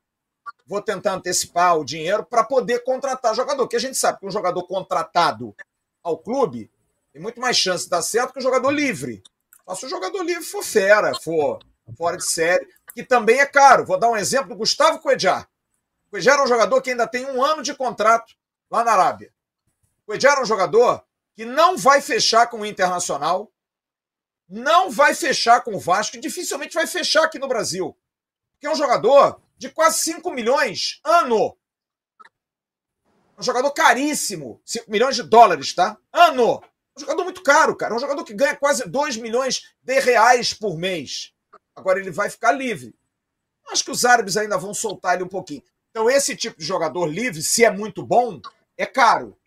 vou 0.66 0.82
tentar 0.82 1.14
antecipar 1.14 1.78
o 1.78 1.86
dinheiro 1.86 2.26
para 2.26 2.44
poder 2.44 2.84
contratar 2.84 3.36
jogador, 3.36 3.68
que 3.68 3.76
a 3.76 3.80
gente 3.80 3.96
sabe 3.96 4.20
que 4.20 4.26
um 4.26 4.32
jogador 4.32 4.64
contratado 4.64 5.56
ao 6.02 6.18
clube 6.18 6.72
tem 7.14 7.22
muito 7.22 7.40
mais 7.40 7.56
chance 7.56 7.84
de 7.84 7.92
dar 7.92 8.02
certo 8.02 8.34
que 8.34 8.40
um 8.40 8.42
jogador 8.42 8.72
livre. 8.72 9.22
Mas 9.66 9.78
se 9.78 9.86
o 9.86 9.90
jogador 9.90 10.24
livre 10.24 10.44
for 10.44 10.64
fera, 10.64 11.14
for 11.22 11.60
fora 11.96 12.18
de 12.18 12.26
série, 12.26 12.68
que 12.96 13.04
também 13.04 13.40
é 13.40 13.46
caro. 13.46 13.86
Vou 13.86 14.00
dar 14.00 14.10
um 14.10 14.18
exemplo 14.18 14.50
do 14.50 14.56
Gustavo 14.56 14.98
Coedjar. 14.98 15.48
Coedjar 16.10 16.40
é 16.40 16.44
um 16.44 16.48
jogador 16.48 16.82
que 16.82 16.90
ainda 16.90 17.06
tem 17.06 17.28
um 17.28 17.44
ano 17.44 17.62
de 17.62 17.76
contrato 17.76 18.34
lá 18.72 18.84
na 18.84 18.94
Arábia. 18.94 19.32
Coedjar 20.08 20.40
é 20.40 20.42
um 20.42 20.46
jogador 20.46 21.04
que 21.36 21.46
não 21.46 21.78
vai 21.78 22.02
fechar 22.02 22.48
com 22.48 22.62
o 22.62 22.66
Internacional, 22.66 23.53
não 24.50 24.90
vai 24.90 25.16
fechar 25.16 25.62
com 25.62 25.76
o 25.76 25.80
Vasco, 25.80 26.18
e 26.18 26.20
dificilmente 26.20 26.74
vai 26.74 26.88
fechar 26.88 27.24
aqui 27.24 27.40
no 27.40 27.48
Brasil. 27.48 27.98
Porque 28.54 28.68
é 28.68 28.72
um 28.72 28.76
jogador 28.76 29.42
de 29.58 29.70
quase 29.70 30.00
5 30.00 30.32
milhões 30.32 31.00
ano. 31.04 31.58
Um 33.38 33.44
jogador 33.44 33.72
caríssimo. 33.72 34.62
5 34.66 34.90
milhões 34.90 35.16
de 35.16 35.24
dólares, 35.24 35.74
tá? 35.74 35.98
Ano. 36.12 36.62
Um 36.96 37.00
jogador 37.00 37.24
muito 37.24 37.42
caro, 37.42 37.76
cara. 37.76 37.96
Um 37.96 38.00
jogador 38.00 38.24
que 38.24 38.34
ganha 38.34 38.56
quase 38.56 38.88
2 38.88 39.18
milhões 39.18 39.74
de 39.82 40.00
reais 40.00 40.54
por 40.54 40.78
mês. 40.78 41.34
Agora 41.76 42.00
ele 42.00 42.12
vai 42.12 42.30
ficar 42.30 42.52
livre. 42.52 42.96
Acho 43.70 43.86
que 43.86 43.92
os 43.92 44.06
árabes 44.06 44.38
ainda 44.38 44.58
vão 44.58 44.74
soltar 44.74 45.16
ele 45.16 45.24
um 45.24 45.30
pouquinho. 45.30 45.64
Então, 45.90 46.10
esse 46.10 46.36
tipo 46.36 46.60
de 46.60 46.66
jogador 46.66 47.06
livre, 47.06 47.42
se 47.42 47.64
é 47.64 47.72
muito 47.72 48.06
bom, 48.06 48.40
é 48.78 48.86
caro. 48.86 49.38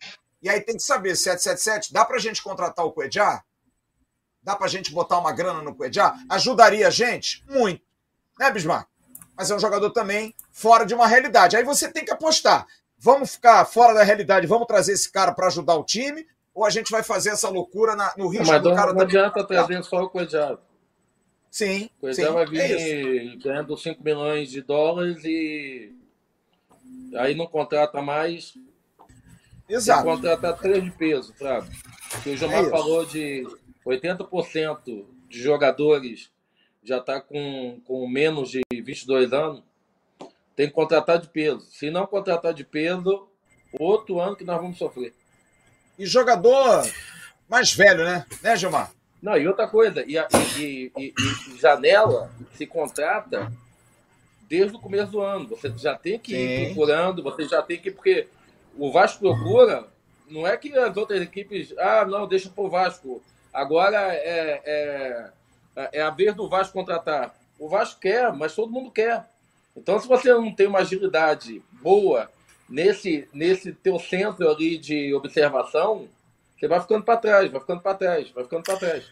E 0.43 0.48
aí 0.48 0.60
tem 0.60 0.77
que 0.77 0.82
saber, 0.82 1.16
777, 1.16 1.93
dá 1.93 2.05
pra 2.05 2.18
gente 2.18 2.43
contratar 2.43 2.85
o 2.85 2.93
Cuejá? 2.93 3.43
Dá 4.47 4.55
pra 4.55 4.68
gente 4.68 4.93
botar 4.93 5.18
uma 5.18 5.32
grana 5.32 5.60
no 5.60 5.74
Cuejá? 5.74 6.14
Ajudaria 6.28 6.86
a 6.86 6.90
gente? 6.90 7.43
Muito. 7.51 7.82
Né, 8.39 8.48
Bismarck? 8.48 8.86
Mas 9.36 9.51
é 9.51 9.56
um 9.56 9.59
jogador 9.59 9.90
também 9.90 10.32
fora 10.52 10.86
de 10.86 10.94
uma 10.94 11.09
realidade. 11.09 11.56
Aí 11.56 11.64
você 11.64 11.90
tem 11.90 12.05
que 12.05 12.12
apostar. 12.12 12.64
vamos 12.97 13.32
ficar 13.32 13.64
fora 13.64 13.93
da 13.93 14.05
realidade, 14.05 14.47
vamos 14.47 14.68
trazer 14.68 14.93
esse 14.93 15.10
cara 15.10 15.32
para 15.32 15.48
ajudar 15.48 15.74
o 15.74 15.82
time, 15.82 16.24
ou 16.55 16.64
a 16.64 16.70
gente 16.70 16.93
vai 16.93 17.02
fazer 17.02 17.31
essa 17.31 17.48
loucura 17.48 17.97
na, 17.97 18.14
no 18.16 18.28
risco 18.28 18.47
Mas 18.47 18.62
do 18.62 18.73
cara 18.73 18.93
não 18.93 19.01
adianta 19.02 19.44
trazer 19.44 19.82
só 19.82 20.05
o 20.05 20.09
Coedzado. 20.09 20.60
Sim, 21.51 21.90
O 21.98 22.02
Coedzado 22.02 22.35
vai 22.35 22.44
é 22.44 22.47
vir 22.47 23.36
ganhando 23.39 23.77
5 23.77 24.01
milhões 24.02 24.48
de 24.51 24.62
dólares 24.62 25.24
e 25.24 25.93
aí 27.16 27.35
não 27.35 27.47
contrata 27.48 28.01
mais, 28.01 28.52
tem 28.52 28.62
que 29.66 29.74
Exato. 29.74 30.05
contratar 30.05 30.56
três 30.56 30.85
de 30.85 30.90
peso, 30.93 31.35
sabe? 31.36 31.68
Que 32.23 32.31
o 32.31 32.35
É 32.35 32.36
Gilmar 32.36 32.60
isso. 32.62 32.70
falou 32.70 33.05
de 33.05 33.47
80% 33.87 35.05
de 35.29 35.43
jogadores 35.43 36.31
já 36.85 36.99
está 36.99 37.21
com, 37.21 37.81
com 37.85 38.07
menos 38.09 38.51
de 38.51 38.61
22 38.73 39.33
anos, 39.33 39.63
tem 40.55 40.69
que 40.69 40.75
contratar 40.75 41.19
de 41.19 41.29
peso. 41.29 41.61
Se 41.71 41.91
não 41.91 42.07
contratar 42.07 42.53
de 42.55 42.65
peso, 42.65 43.29
outro 43.79 44.21
ano 44.21 44.37
que 44.37 44.45
nós 44.45 44.61
vamos 44.61 44.79
sofrer. 44.79 45.13
E 45.99 46.07
jogador 46.07 46.87
mais 47.49 47.73
velho, 47.73 48.05
né? 48.05 48.27
Né, 48.43 48.57
Gilmar? 48.57 48.93
Não, 49.23 49.37
e 49.37 49.47
outra 49.49 49.67
coisa, 49.67 50.05
e, 50.07 50.17
a- 50.19 50.29
e- 50.59 50.93
e- 50.97 51.15
e- 51.19 51.59
janela 51.59 52.31
se 52.55 52.67
contrata 52.67 53.53
desde 54.49 54.77
o 54.77 54.81
começo 54.81 55.11
do 55.13 55.21
ano. 55.21 55.49
Você 55.49 55.73
já 55.77 55.95
tem 55.97 56.19
que 56.19 56.35
ir 56.37 56.59
Sim. 56.59 56.65
procurando, 56.75 57.23
você 57.23 57.45
já 57.49 57.63
tem 57.63 57.79
que. 57.79 57.91
Porque 57.91 58.29
o 58.77 58.93
Vasco 58.93 59.19
procura, 59.21 59.89
não 60.29 60.47
é 60.47 60.57
que 60.57 60.73
as 60.77 60.97
outras 60.97 61.21
equipes. 61.23 61.75
Ah, 61.79 62.05
não, 62.05 62.29
deixa 62.29 62.49
pro 62.51 62.69
Vasco. 62.69 63.23
Agora 63.57 63.97
é, 64.12 64.61
é, 64.66 65.91
é 65.95 66.03
a 66.03 66.11
vez 66.11 66.35
do 66.35 66.47
Vasco 66.47 66.74
contratar. 66.74 67.35
O 67.59 67.70
Vasco 67.70 67.99
quer, 67.99 68.31
mas 68.35 68.55
todo 68.55 68.70
mundo 68.70 68.91
quer. 68.91 69.24
Então, 69.74 69.99
se 69.99 70.07
você 70.07 70.31
não 70.31 70.55
tem 70.55 70.66
uma 70.66 70.81
agilidade 70.81 71.62
boa 71.81 72.31
nesse, 72.69 73.27
nesse 73.33 73.73
teu 73.73 73.99
centro 73.99 74.51
ali 74.51 74.77
de 74.77 75.15
observação, 75.15 76.07
você 76.55 76.69
vai 76.69 76.81
ficando 76.81 77.03
para 77.03 77.16
trás, 77.16 77.51
vai 77.51 77.61
ficando 77.61 77.81
para 77.81 77.95
trás, 77.97 78.31
vai 78.31 78.45
ficando 78.45 78.62
para 78.62 78.77
trás. 78.77 79.05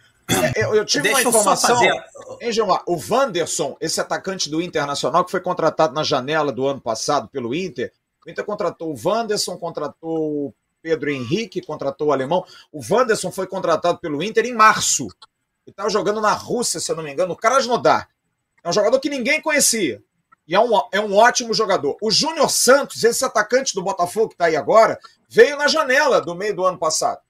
É, 0.55 0.65
Eu, 0.65 0.75
eu 0.75 0.85
tive 0.85 1.05
Deixa 1.05 1.21
uma 1.21 1.29
informação. 1.31 1.77
fazer. 1.77 2.05
Hein, 2.43 2.53
Gilmar? 2.53 2.83
O 2.87 2.99
Wanderson, 3.11 3.79
esse 3.81 3.99
atacante 3.99 4.51
do 4.51 4.61
Internacional, 4.61 5.25
que 5.25 5.31
foi 5.31 5.41
contratado 5.41 5.95
na 5.95 6.03
janela 6.03 6.53
do 6.53 6.67
ano 6.67 6.81
passado 6.81 7.29
pelo 7.29 7.55
Inter, 7.55 7.93
o 8.27 8.31
Inter 8.31 8.45
contratou 8.45 8.93
o 8.93 9.09
Wanderson, 9.09 9.57
contratou 9.57 10.49
o 10.49 10.55
Pedro 10.85 11.11
Henrique, 11.11 11.63
contratou 11.63 12.09
o 12.09 12.13
alemão. 12.13 12.45
O 12.71 12.79
Wanderson 12.79 13.33
foi 13.33 13.47
contratado 13.47 13.99
pelo 14.01 14.23
Inter 14.23 14.45
em 14.45 14.53
março. 14.53 15.05
Ele 15.05 15.73
estava 15.73 15.89
jogando 15.89 16.21
na 16.21 16.35
Rússia, 16.35 16.79
se 16.79 16.93
eu 16.93 16.97
não 16.97 17.03
me 17.03 17.11
engano, 17.11 17.31
no 17.31 17.37
Krasnodar. 17.37 18.11
É 18.63 18.69
um 18.69 18.73
jogador 18.73 19.01
que 19.01 19.09
ninguém 19.09 19.41
conhecia. 19.41 20.03
E 20.47 20.55
é 20.55 20.61
um, 20.61 20.79
é 20.93 21.01
um 21.01 21.17
ótimo 21.17 21.55
jogador. 21.55 21.97
O 22.03 22.11
Júnior 22.11 22.51
Santos, 22.51 23.03
esse 23.03 23.25
atacante 23.25 23.75
do 23.75 23.83
Botafogo 23.83 24.29
que 24.29 24.35
está 24.35 24.45
aí 24.45 24.57
agora, 24.57 24.99
veio 25.27 25.57
na 25.57 25.69
janela 25.69 26.21
do 26.21 26.35
meio 26.35 26.55
do 26.55 26.67
ano 26.67 26.77
passado. 26.77 27.23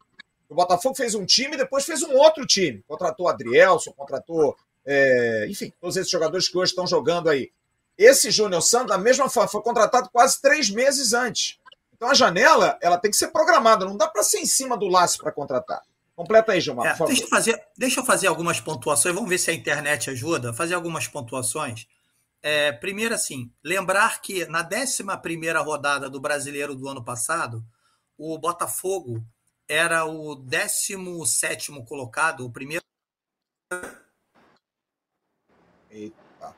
O 0.48 0.54
Botafogo 0.56 0.96
fez 0.96 1.14
um 1.14 1.24
time 1.24 1.54
e 1.54 1.58
depois 1.58 1.84
fez 1.84 2.02
um 2.02 2.12
outro 2.16 2.44
time. 2.44 2.82
Contratou 2.88 3.26
o 3.26 3.28
Adrielson, 3.28 3.92
contratou, 3.92 4.56
é, 4.84 5.46
enfim, 5.48 5.72
todos 5.80 5.96
esses 5.96 6.10
jogadores 6.10 6.48
que 6.48 6.58
hoje 6.58 6.72
estão 6.72 6.88
jogando 6.88 7.30
aí. 7.30 7.52
Esse 7.96 8.32
Júnior 8.32 8.62
Santos, 8.62 8.88
da 8.88 8.98
mesma 8.98 9.30
forma, 9.30 9.48
foi 9.48 9.62
contratado 9.62 10.10
quase 10.12 10.42
três 10.42 10.68
meses 10.68 11.12
antes. 11.12 11.60
Então 11.94 12.08
a 12.08 12.14
janela, 12.14 12.78
ela 12.82 12.98
tem 12.98 13.10
que 13.10 13.16
ser 13.16 13.28
programada, 13.28 13.84
não 13.84 13.96
dá 13.96 14.08
para 14.08 14.22
ser 14.22 14.38
em 14.38 14.46
cima 14.46 14.76
do 14.76 14.88
laço 14.88 15.18
para 15.18 15.32
contratar. 15.32 15.82
Completa 16.14 16.52
aí, 16.52 16.60
Gilmar, 16.60 16.86
É, 16.86 16.90
por 16.90 16.98
favor. 16.98 17.08
deixa, 17.08 17.24
eu 17.24 17.28
fazer, 17.28 17.66
deixa 17.76 18.00
eu 18.00 18.04
fazer 18.04 18.26
algumas 18.26 18.60
pontuações, 18.60 19.14
vamos 19.14 19.30
ver 19.30 19.38
se 19.38 19.50
a 19.50 19.54
internet 19.54 20.10
ajuda. 20.10 20.52
Fazer 20.52 20.74
algumas 20.74 21.08
pontuações. 21.08 21.86
É, 22.42 22.72
primeiro, 22.72 23.14
assim, 23.14 23.50
lembrar 23.62 24.20
que 24.20 24.44
na 24.46 24.62
11 24.62 25.02
rodada 25.64 26.10
do 26.10 26.20
brasileiro 26.20 26.74
do 26.74 26.88
ano 26.88 27.02
passado, 27.02 27.64
o 28.18 28.38
Botafogo 28.38 29.24
era 29.68 30.04
o 30.04 30.34
17 30.34 31.72
colocado, 31.86 32.44
o 32.44 32.50
primeiro. 32.50 32.84
Eita. 35.90 36.14
A 36.42 36.52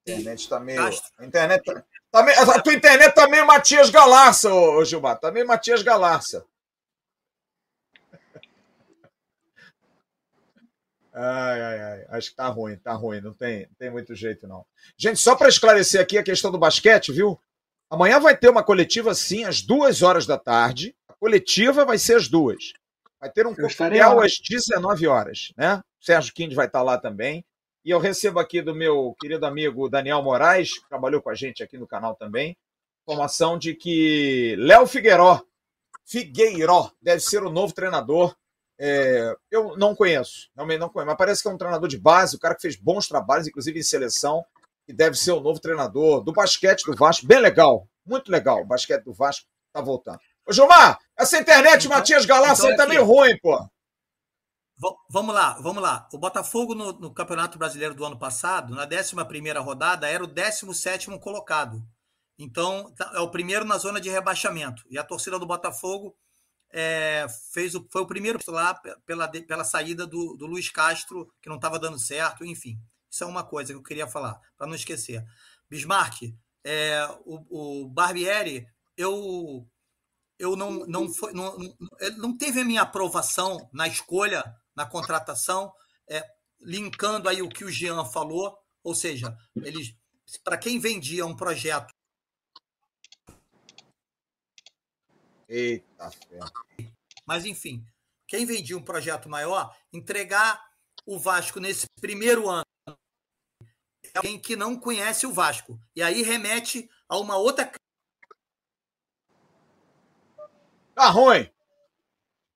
internet 0.00 0.48
tá 0.48 0.60
meio. 0.60 0.80
A 1.18 1.26
internet 1.26 1.64
tá, 1.64 1.84
tá 2.10 2.22
meio- 2.22 2.38
A 2.50 2.60
tua 2.62 2.74
internet 2.74 3.14
tá 3.14 3.28
meio 3.28 3.46
Matias 3.46 3.90
Galarça, 3.90 4.52
ô, 4.52 4.78
ô 4.78 4.84
Gilmar. 4.84 5.18
Tá 5.18 5.30
meio 5.30 5.46
Matias 5.46 5.82
Galarça. 5.82 6.44
Ai, 11.12 11.60
ai, 11.60 11.80
ai. 11.80 12.06
Acho 12.10 12.30
que 12.30 12.36
tá 12.36 12.46
ruim, 12.48 12.76
tá 12.76 12.92
ruim. 12.92 13.20
Não 13.20 13.32
tem, 13.34 13.66
não 13.66 13.74
tem 13.78 13.90
muito 13.90 14.14
jeito, 14.14 14.46
não. 14.46 14.64
Gente, 14.96 15.18
só 15.18 15.34
para 15.34 15.48
esclarecer 15.48 16.00
aqui 16.00 16.16
a 16.18 16.22
questão 16.22 16.50
do 16.50 16.58
basquete, 16.58 17.12
viu? 17.12 17.40
Amanhã 17.90 18.20
vai 18.20 18.36
ter 18.36 18.48
uma 18.48 18.62
coletiva, 18.62 19.14
sim, 19.14 19.44
às 19.44 19.62
duas 19.62 20.02
horas 20.02 20.26
da 20.26 20.38
tarde. 20.38 20.94
A 21.08 21.14
coletiva 21.14 21.84
vai 21.84 21.98
ser 21.98 22.16
às 22.16 22.28
duas. 22.28 22.72
Vai 23.20 23.30
ter 23.30 23.46
um 23.46 23.54
coquetel 23.54 24.20
às 24.20 24.38
19 24.38 25.06
horas, 25.08 25.52
né? 25.56 25.82
O 26.00 26.04
Sérgio 26.04 26.32
Quindes 26.34 26.54
vai 26.54 26.66
estar 26.66 26.82
lá 26.82 26.98
também. 26.98 27.44
E 27.84 27.90
eu 27.90 27.98
recebo 27.98 28.38
aqui 28.38 28.60
do 28.60 28.74
meu 28.74 29.14
querido 29.20 29.46
amigo 29.46 29.88
Daniel 29.88 30.22
Moraes, 30.22 30.78
que 30.78 30.88
trabalhou 30.88 31.22
com 31.22 31.30
a 31.30 31.34
gente 31.34 31.62
aqui 31.62 31.78
no 31.78 31.86
canal 31.86 32.14
também, 32.14 32.56
informação 33.06 33.58
de 33.58 33.74
que 33.74 34.54
Léo 34.58 34.86
Figueiró, 34.86 35.40
Figueiró, 36.04 36.90
deve 37.00 37.20
ser 37.20 37.42
o 37.42 37.50
novo 37.50 37.72
treinador. 37.74 38.34
É, 38.80 39.34
eu 39.50 39.76
não 39.76 39.94
conheço, 39.94 40.48
realmente 40.54 40.78
não 40.78 40.88
conheço, 40.88 41.08
mas 41.08 41.16
parece 41.16 41.42
que 41.42 41.48
é 41.48 41.50
um 41.50 41.58
treinador 41.58 41.88
de 41.88 41.98
base, 41.98 42.36
o 42.36 42.38
cara 42.38 42.54
que 42.54 42.62
fez 42.62 42.76
bons 42.76 43.08
trabalhos, 43.08 43.48
inclusive 43.48 43.78
em 43.78 43.82
seleção, 43.82 44.44
e 44.86 44.92
deve 44.92 45.16
ser 45.16 45.32
o 45.32 45.40
novo 45.40 45.58
treinador 45.60 46.22
do 46.22 46.32
basquete 46.32 46.84
do 46.84 46.94
Vasco. 46.96 47.26
Bem 47.26 47.40
legal, 47.40 47.88
muito 48.06 48.30
legal. 48.30 48.62
O 48.62 48.66
basquete 48.66 49.04
do 49.04 49.12
Vasco 49.12 49.46
tá 49.72 49.80
voltando. 49.80 50.18
Ô, 50.46 50.52
Gilmar, 50.52 50.98
essa 51.18 51.38
internet, 51.38 51.86
Então- 51.86 51.96
Matias 51.98 52.24
Galarça, 52.24 52.62
então 52.62 52.70
aí 52.70 52.76
tá 52.76 52.84
aqui. 52.84 52.92
meio 52.92 53.04
ruim, 53.04 53.36
pô. 53.38 53.58
Va- 54.78 54.94
Vamos 55.10 55.34
lá, 55.34 55.54
vamos 55.60 55.82
lá. 55.82 56.08
O 56.12 56.18
Botafogo 56.18 56.74
no, 56.74 56.92
no 56.92 57.12
Campeonato 57.12 57.58
Brasileiro 57.58 57.94
do 57.94 58.04
ano 58.04 58.18
passado, 58.18 58.74
na 58.74 58.84
11 58.84 59.58
rodada, 59.60 60.08
era 60.08 60.22
o 60.22 60.26
17 60.26 61.18
colocado. 61.20 61.82
Então, 62.38 62.92
tá- 62.94 63.12
é 63.14 63.20
o 63.20 63.30
primeiro 63.30 63.64
na 63.64 63.78
zona 63.78 64.00
de 64.00 64.08
rebaixamento. 64.10 64.84
E 64.90 64.98
a 64.98 65.04
torcida 65.04 65.38
do 65.38 65.46
Botafogo 65.46 66.16
é, 66.72 67.26
fez 67.52 67.74
o, 67.74 67.86
foi 67.90 68.02
o 68.02 68.06
primeiro 68.06 68.38
lá 68.48 68.74
pe- 68.74 68.96
pela, 69.06 69.28
pela 69.28 69.64
saída 69.64 70.06
do, 70.06 70.36
do 70.36 70.46
Luiz 70.46 70.70
Castro, 70.70 71.32
que 71.42 71.48
não 71.48 71.56
estava 71.56 71.78
dando 71.78 71.98
certo, 71.98 72.44
enfim. 72.44 72.78
Isso 73.10 73.24
é 73.24 73.26
uma 73.26 73.44
coisa 73.44 73.72
que 73.72 73.78
eu 73.78 73.82
queria 73.82 74.08
falar, 74.08 74.40
para 74.56 74.66
não 74.66 74.74
esquecer. 74.74 75.24
Bismarck, 75.70 76.34
é, 76.64 77.06
o, 77.24 77.84
o 77.84 77.88
Barbieri, 77.88 78.66
eu, 78.96 79.66
eu 80.38 80.54
não, 80.56 80.86
não, 80.86 81.12
foi, 81.12 81.32
não, 81.32 81.56
não 82.16 82.36
teve 82.36 82.60
a 82.60 82.64
minha 82.64 82.82
aprovação 82.82 83.68
na 83.72 83.88
escolha, 83.88 84.44
na 84.78 84.86
contratação, 84.86 85.74
é, 86.08 86.24
linkando 86.60 87.28
aí 87.28 87.42
o 87.42 87.48
que 87.48 87.64
o 87.64 87.70
Jean 87.70 88.04
falou, 88.04 88.56
ou 88.84 88.94
seja, 88.94 89.36
eles 89.56 89.92
para 90.44 90.56
quem 90.56 90.78
vendia 90.78 91.26
um 91.26 91.34
projeto 91.34 91.92
Eita. 95.48 96.10
Mas, 97.26 97.46
enfim, 97.46 97.84
quem 98.26 98.44
vendia 98.44 98.76
um 98.76 98.84
projeto 98.84 99.28
maior, 99.28 99.74
entregar 99.92 100.62
o 101.06 101.18
Vasco 101.18 101.58
nesse 101.58 101.86
primeiro 102.00 102.48
ano 102.48 102.66
é 102.86 104.18
alguém 104.18 104.38
que 104.38 104.54
não 104.54 104.78
conhece 104.78 105.26
o 105.26 105.32
Vasco. 105.32 105.80
E 105.96 106.02
aí 106.02 106.22
remete 106.22 106.88
a 107.08 107.18
uma 107.18 107.36
outra. 107.36 107.72
Tá 110.94 111.08
ruim. 111.08 111.50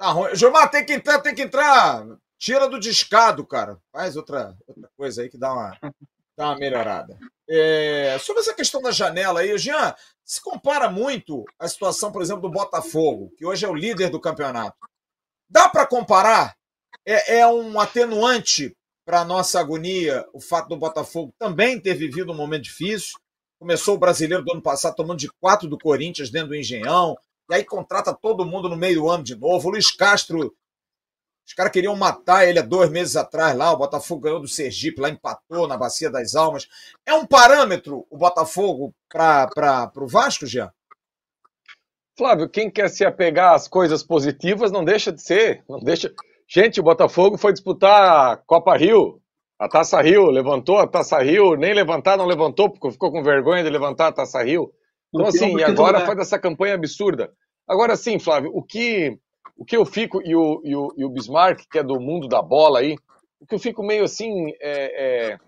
Tá 0.02 0.10
ruim. 0.10 0.34
Gilmar, 0.34 0.68
tem 0.68 0.84
que 0.84 0.94
entrar, 0.94 1.20
tem 1.20 1.32
que 1.32 1.42
entrar. 1.42 2.04
Tira 2.36 2.68
do 2.68 2.80
discado, 2.80 3.46
cara. 3.46 3.78
Faz 3.92 4.16
outra, 4.16 4.52
outra 4.66 4.90
coisa 4.96 5.22
aí 5.22 5.28
que 5.28 5.38
dá 5.38 5.52
uma, 5.52 5.78
dá 6.36 6.46
uma 6.46 6.58
melhorada. 6.58 7.16
É, 7.48 8.18
sobre 8.18 8.42
essa 8.42 8.52
questão 8.52 8.82
da 8.82 8.90
janela 8.90 9.38
aí, 9.38 9.56
Jean, 9.56 9.94
se 10.24 10.42
compara 10.42 10.90
muito 10.90 11.44
a 11.56 11.68
situação, 11.68 12.10
por 12.10 12.20
exemplo, 12.20 12.42
do 12.42 12.50
Botafogo, 12.50 13.32
que 13.38 13.46
hoje 13.46 13.64
é 13.64 13.68
o 13.68 13.76
líder 13.76 14.10
do 14.10 14.20
campeonato. 14.20 14.76
Dá 15.48 15.68
para 15.68 15.86
comparar? 15.86 16.56
É, 17.06 17.36
é 17.38 17.46
um 17.46 17.78
atenuante 17.78 18.76
para 19.06 19.20
a 19.20 19.24
nossa 19.24 19.60
agonia 19.60 20.26
o 20.32 20.40
fato 20.40 20.68
do 20.68 20.76
Botafogo 20.76 21.32
também 21.38 21.78
ter 21.78 21.94
vivido 21.94 22.32
um 22.32 22.36
momento 22.36 22.64
difícil. 22.64 23.20
Começou 23.56 23.94
o 23.94 23.98
brasileiro 23.98 24.44
do 24.44 24.50
ano 24.50 24.62
passado 24.62 24.96
tomando 24.96 25.20
de 25.20 25.30
quatro 25.40 25.68
do 25.68 25.78
Corinthians 25.78 26.28
dentro 26.28 26.48
do 26.48 26.56
Engenhão, 26.56 27.16
e 27.52 27.54
aí 27.54 27.64
contrata 27.64 28.14
todo 28.14 28.46
mundo 28.46 28.66
no 28.66 28.78
meio 28.78 29.02
do 29.02 29.10
ano 29.10 29.22
de 29.22 29.36
novo. 29.36 29.68
O 29.68 29.72
Luiz 29.72 29.90
Castro, 29.90 30.54
os 31.46 31.52
caras 31.52 31.70
queriam 31.70 31.94
matar 31.94 32.48
ele 32.48 32.58
há 32.58 32.62
dois 32.62 32.88
meses 32.88 33.14
atrás 33.14 33.54
lá. 33.54 33.70
O 33.70 33.76
Botafogo 33.76 34.22
ganhou 34.22 34.40
do 34.40 34.48
Sergipe, 34.48 35.02
lá 35.02 35.10
empatou 35.10 35.68
na 35.68 35.76
Bacia 35.76 36.10
das 36.10 36.34
Almas. 36.34 36.66
É 37.04 37.12
um 37.12 37.26
parâmetro 37.26 38.06
o 38.08 38.16
Botafogo 38.16 38.94
para 39.06 39.92
o 39.94 40.06
Vasco, 40.06 40.46
Jean? 40.46 40.72
Flávio, 42.16 42.48
quem 42.48 42.70
quer 42.70 42.88
se 42.88 43.04
apegar 43.04 43.54
às 43.54 43.68
coisas 43.68 44.02
positivas 44.02 44.72
não 44.72 44.82
deixa 44.82 45.12
de 45.12 45.20
ser. 45.20 45.62
Não 45.68 45.78
deixa. 45.78 46.10
Gente, 46.48 46.80
o 46.80 46.82
Botafogo 46.82 47.36
foi 47.36 47.52
disputar 47.52 48.32
a 48.32 48.36
Copa 48.38 48.74
Rio, 48.78 49.20
a 49.58 49.68
Taça 49.68 50.00
Rio, 50.00 50.30
levantou 50.30 50.78
a 50.78 50.86
Taça 50.86 51.18
Rio, 51.18 51.54
nem 51.54 51.74
levantar 51.74 52.16
não 52.16 52.24
levantou, 52.24 52.70
porque 52.70 52.92
ficou 52.92 53.12
com 53.12 53.22
vergonha 53.22 53.62
de 53.62 53.68
levantar 53.68 54.08
a 54.08 54.12
Taça 54.12 54.42
Rio. 54.42 54.72
Então, 55.14 55.26
assim, 55.26 55.58
e 55.58 55.62
agora 55.62 56.06
faz 56.06 56.18
essa 56.20 56.38
campanha 56.38 56.74
absurda. 56.74 57.30
Agora 57.68 57.97
sim, 57.97 58.18
Flávio, 58.18 58.51
o 58.55 58.62
que, 58.62 59.18
o 59.56 59.64
que 59.64 59.76
eu 59.76 59.84
fico, 59.84 60.20
e 60.22 60.34
o, 60.34 60.60
e, 60.64 60.74
o, 60.74 60.94
e 60.97 61.05
o 61.05 61.10
Bismarck, 61.10 61.64
que 61.70 61.78
é 61.78 61.82
do 61.82 62.01
mundo 62.01 62.28
da 62.28 62.43
bola 62.43 62.80
aí, 62.80 62.97
o 63.40 63.47
que 63.47 63.55
eu 63.55 63.59
fico 63.59 63.82
meio 63.82 64.05
assim, 64.05 64.51
é, 64.60 65.32
é, 65.32 65.39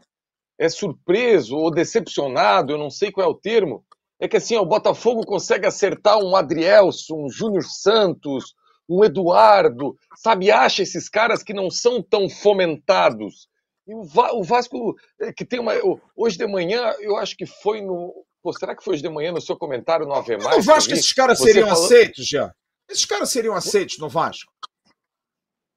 é 0.58 0.68
surpreso 0.68 1.56
ou 1.56 1.70
decepcionado, 1.70 2.72
eu 2.72 2.78
não 2.78 2.90
sei 2.90 3.10
qual 3.10 3.26
é 3.26 3.30
o 3.30 3.34
termo, 3.34 3.84
é 4.20 4.28
que 4.28 4.36
assim, 4.36 4.56
o 4.56 4.64
Botafogo 4.64 5.26
consegue 5.26 5.66
acertar 5.66 6.18
um 6.18 6.34
Adrielson, 6.36 7.24
um 7.24 7.28
Júnior 7.28 7.64
Santos, 7.64 8.54
um 8.88 9.04
Eduardo, 9.04 9.96
sabe? 10.16 10.50
Acha 10.50 10.82
esses 10.82 11.08
caras 11.08 11.42
que 11.42 11.52
não 11.52 11.70
são 11.70 12.02
tão 12.02 12.28
fomentados. 12.28 13.48
E 13.86 13.94
o, 13.94 14.42
Vasco, 14.42 14.94
eh, 15.20 15.32
que 15.32 15.44
tem 15.44 15.60
uma. 15.60 15.72
Hoje 16.16 16.38
de 16.38 16.46
manhã, 16.46 16.94
eu 17.00 17.16
acho 17.16 17.36
que 17.36 17.44
foi 17.44 17.82
no. 17.82 18.23
Pô, 18.44 18.52
será 18.52 18.76
que 18.76 18.84
foi 18.84 18.92
hoje 18.92 19.02
de 19.02 19.08
manhã 19.08 19.32
no 19.32 19.40
seu 19.40 19.56
comentário 19.56 20.04
no 20.04 20.12
Ave 20.12 20.36
Mais? 20.36 20.58
O 20.58 20.62
Vasco, 20.62 20.92
esses 20.92 21.14
caras 21.14 21.38
seriam 21.38 21.66
falou... 21.66 21.82
aceitos 21.82 22.26
já. 22.26 22.54
Esses 22.90 23.06
caras 23.06 23.30
seriam 23.30 23.54
aceitos 23.54 23.96
no 23.98 24.06
Vasco. 24.06 24.52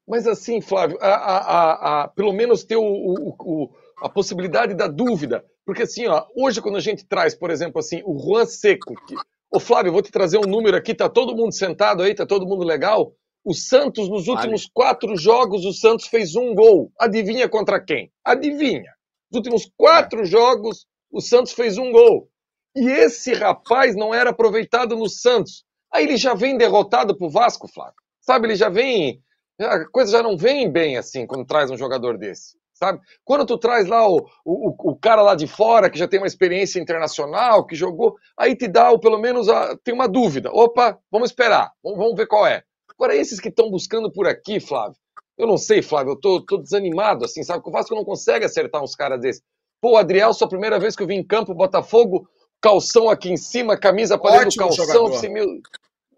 Mas 0.06 0.28
assim, 0.28 0.60
Flávio, 0.60 0.98
a, 1.00 1.08
a, 1.08 2.02
a, 2.04 2.08
pelo 2.10 2.34
menos 2.34 2.66
ter 2.66 2.76
o, 2.76 2.84
o, 2.84 3.36
o, 3.40 3.70
a 4.02 4.10
possibilidade 4.10 4.74
da 4.74 4.90
dúvida. 4.90 5.46
Porque 5.66 5.84
assim, 5.84 6.08
ó, 6.08 6.26
hoje 6.36 6.62
quando 6.62 6.76
a 6.76 6.82
gente 6.82 7.06
traz, 7.06 7.34
por 7.34 7.52
exemplo, 7.52 7.80
assim, 7.80 8.02
o 8.06 8.20
Juan 8.20 8.46
Seco, 8.46 8.94
que, 9.06 9.16
Ô 9.50 9.62
Flávio, 9.62 9.88
eu 9.88 9.94
vou 9.94 10.02
te 10.02 10.12
trazer 10.12 10.38
um 10.38 10.50
número 10.50 10.76
aqui, 10.76 10.94
tá 10.94 11.08
todo 11.08 11.34
mundo 11.34 11.54
sentado 11.54 12.04
aí, 12.04 12.14
tá 12.14 12.26
todo 12.26 12.46
mundo 12.46 12.66
legal? 12.66 13.14
O 13.46 13.54
Santos, 13.54 14.10
nos 14.10 14.28
últimos 14.28 14.64
vale. 14.64 14.72
quatro 14.74 15.16
jogos, 15.16 15.64
o 15.64 15.72
Santos 15.72 16.08
fez 16.08 16.36
um 16.36 16.54
gol. 16.54 16.92
Adivinha 17.00 17.48
contra 17.48 17.80
quem? 17.80 18.12
Adivinha. 18.26 18.94
Nos 19.32 19.38
últimos 19.38 19.72
quatro 19.78 20.24
é. 20.24 20.26
jogos, 20.26 20.86
o 21.10 21.22
Santos 21.22 21.54
fez 21.54 21.78
um 21.78 21.94
gol. 21.94 22.30
E 22.78 22.90
esse 22.90 23.34
rapaz 23.34 23.96
não 23.96 24.14
era 24.14 24.30
aproveitado 24.30 24.96
no 24.96 25.10
Santos. 25.10 25.66
Aí 25.92 26.06
ele 26.06 26.18
já 26.18 26.34
vem 26.34 26.58
derrotado 26.58 27.18
pro 27.18 27.30
Vasco, 27.30 27.68
Flávio. 27.68 27.96
Sabe, 28.22 28.48
ele 28.48 28.56
já 28.56 28.70
vem. 28.70 29.22
A 29.60 29.86
coisa 29.90 30.12
já 30.12 30.22
não 30.22 30.38
vem 30.38 30.72
bem 30.72 30.98
assim 30.98 31.26
quando 31.26 31.46
traz 31.46 31.72
um 31.72 31.78
jogador 31.78 32.18
desse 32.18 32.58
sabe? 32.78 33.02
Quando 33.26 33.46
tu 33.46 33.58
traz 33.58 33.88
lá 33.88 34.08
o, 34.08 34.18
o, 34.46 34.92
o 34.92 34.96
cara 34.96 35.22
lá 35.22 35.36
de 35.36 35.48
fora, 35.48 35.90
que 35.90 35.98
já 35.98 36.08
tem 36.08 36.20
uma 36.20 36.28
experiência 36.28 36.80
internacional, 36.80 37.66
que 37.66 37.76
jogou, 37.76 38.16
aí 38.38 38.56
te 38.56 38.68
dá, 38.68 38.92
ou 38.92 39.00
pelo 39.00 39.18
menos, 39.18 39.50
a, 39.50 39.76
tem 39.78 39.94
uma 39.94 40.08
dúvida. 40.08 40.52
Opa, 40.52 40.98
vamos 41.12 41.32
esperar, 41.32 41.72
vamos, 41.84 41.98
vamos 41.98 42.16
ver 42.16 42.28
qual 42.28 42.46
é. 42.46 42.64
Agora, 42.90 43.16
esses 43.16 43.40
que 43.40 43.50
estão 43.50 43.70
buscando 43.70 44.12
por 44.12 44.28
aqui, 44.28 44.60
Flávio, 44.60 44.98
eu 45.38 45.48
não 45.48 45.58
sei, 45.58 45.82
Flávio, 45.82 46.12
eu 46.12 46.20
tô, 46.20 46.42
tô 46.46 46.58
desanimado, 46.58 47.26
assim, 47.26 47.44
sabe? 47.44 47.62
Que 47.62 47.70
o 47.70 47.72
Vasco 47.72 47.96
não 47.96 48.06
consegue 48.06 48.46
acertar 48.46 48.84
uns 48.84 48.96
caras 48.96 49.20
desses. 49.20 49.42
Pô, 49.82 49.98
Adriel, 49.98 50.34
sua 50.34 50.50
primeira 50.50 50.80
vez 50.80 50.96
que 50.96 51.04
eu 51.04 51.08
vi 51.08 51.16
em 51.16 51.26
campo, 51.26 51.54
Botafogo, 51.54 52.28
calção 52.62 53.10
aqui 53.10 53.30
em 53.30 53.38
cima, 53.38 53.78
camisa 53.78 54.18
para 54.18 54.44
dentro 54.44 54.52
do 54.52 54.76
calção. 54.76 55.12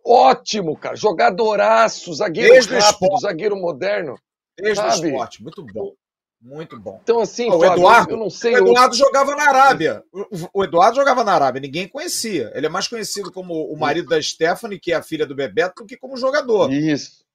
Ótimo, 0.06 0.78
cara. 0.78 0.96
Jogadoraço, 0.96 2.14
zagueiro 2.14 2.54
Desde 2.54 2.78
rápido, 2.78 3.20
zagueiro 3.20 3.56
moderno. 3.56 4.16
Desde 4.58 4.76
sabe? 4.76 5.08
o 5.08 5.10
esporte, 5.10 5.44
muito 5.44 5.64
bom. 5.64 5.94
Muito 6.42 6.80
bom. 6.80 7.00
Então, 7.04 7.20
assim, 7.20 7.50
o 7.50 7.60
Flávio, 7.60 7.74
Eduardo, 7.74 8.12
eu 8.14 8.18
não 8.18 8.30
sei. 8.30 8.54
O 8.54 8.58
Eduardo 8.60 8.96
eu... 8.96 8.98
jogava 8.98 9.36
na 9.36 9.50
Arábia. 9.50 10.04
O, 10.54 10.64
Eduardo 10.64 10.96
jogava 10.96 11.24
na 11.24 11.34
Arábia, 11.34 11.60
ninguém 11.60 11.88
conhecia. 11.88 12.50
Ele 12.56 12.66
é 12.66 12.70
mais 12.70 12.88
conhecido 12.88 13.30
como 13.30 13.54
o 13.66 13.78
marido 13.78 14.08
da 14.08 14.22
Stephanie, 14.22 14.80
que 14.80 14.94
é 14.94 14.96
a 14.96 15.04
filha 15.04 15.26
do 15.26 15.36
Bebeto, 15.36 15.84
do 15.84 15.88
que 15.88 15.98
como 15.98 16.16
jogador. 16.16 16.72
Isso. 16.72 17.26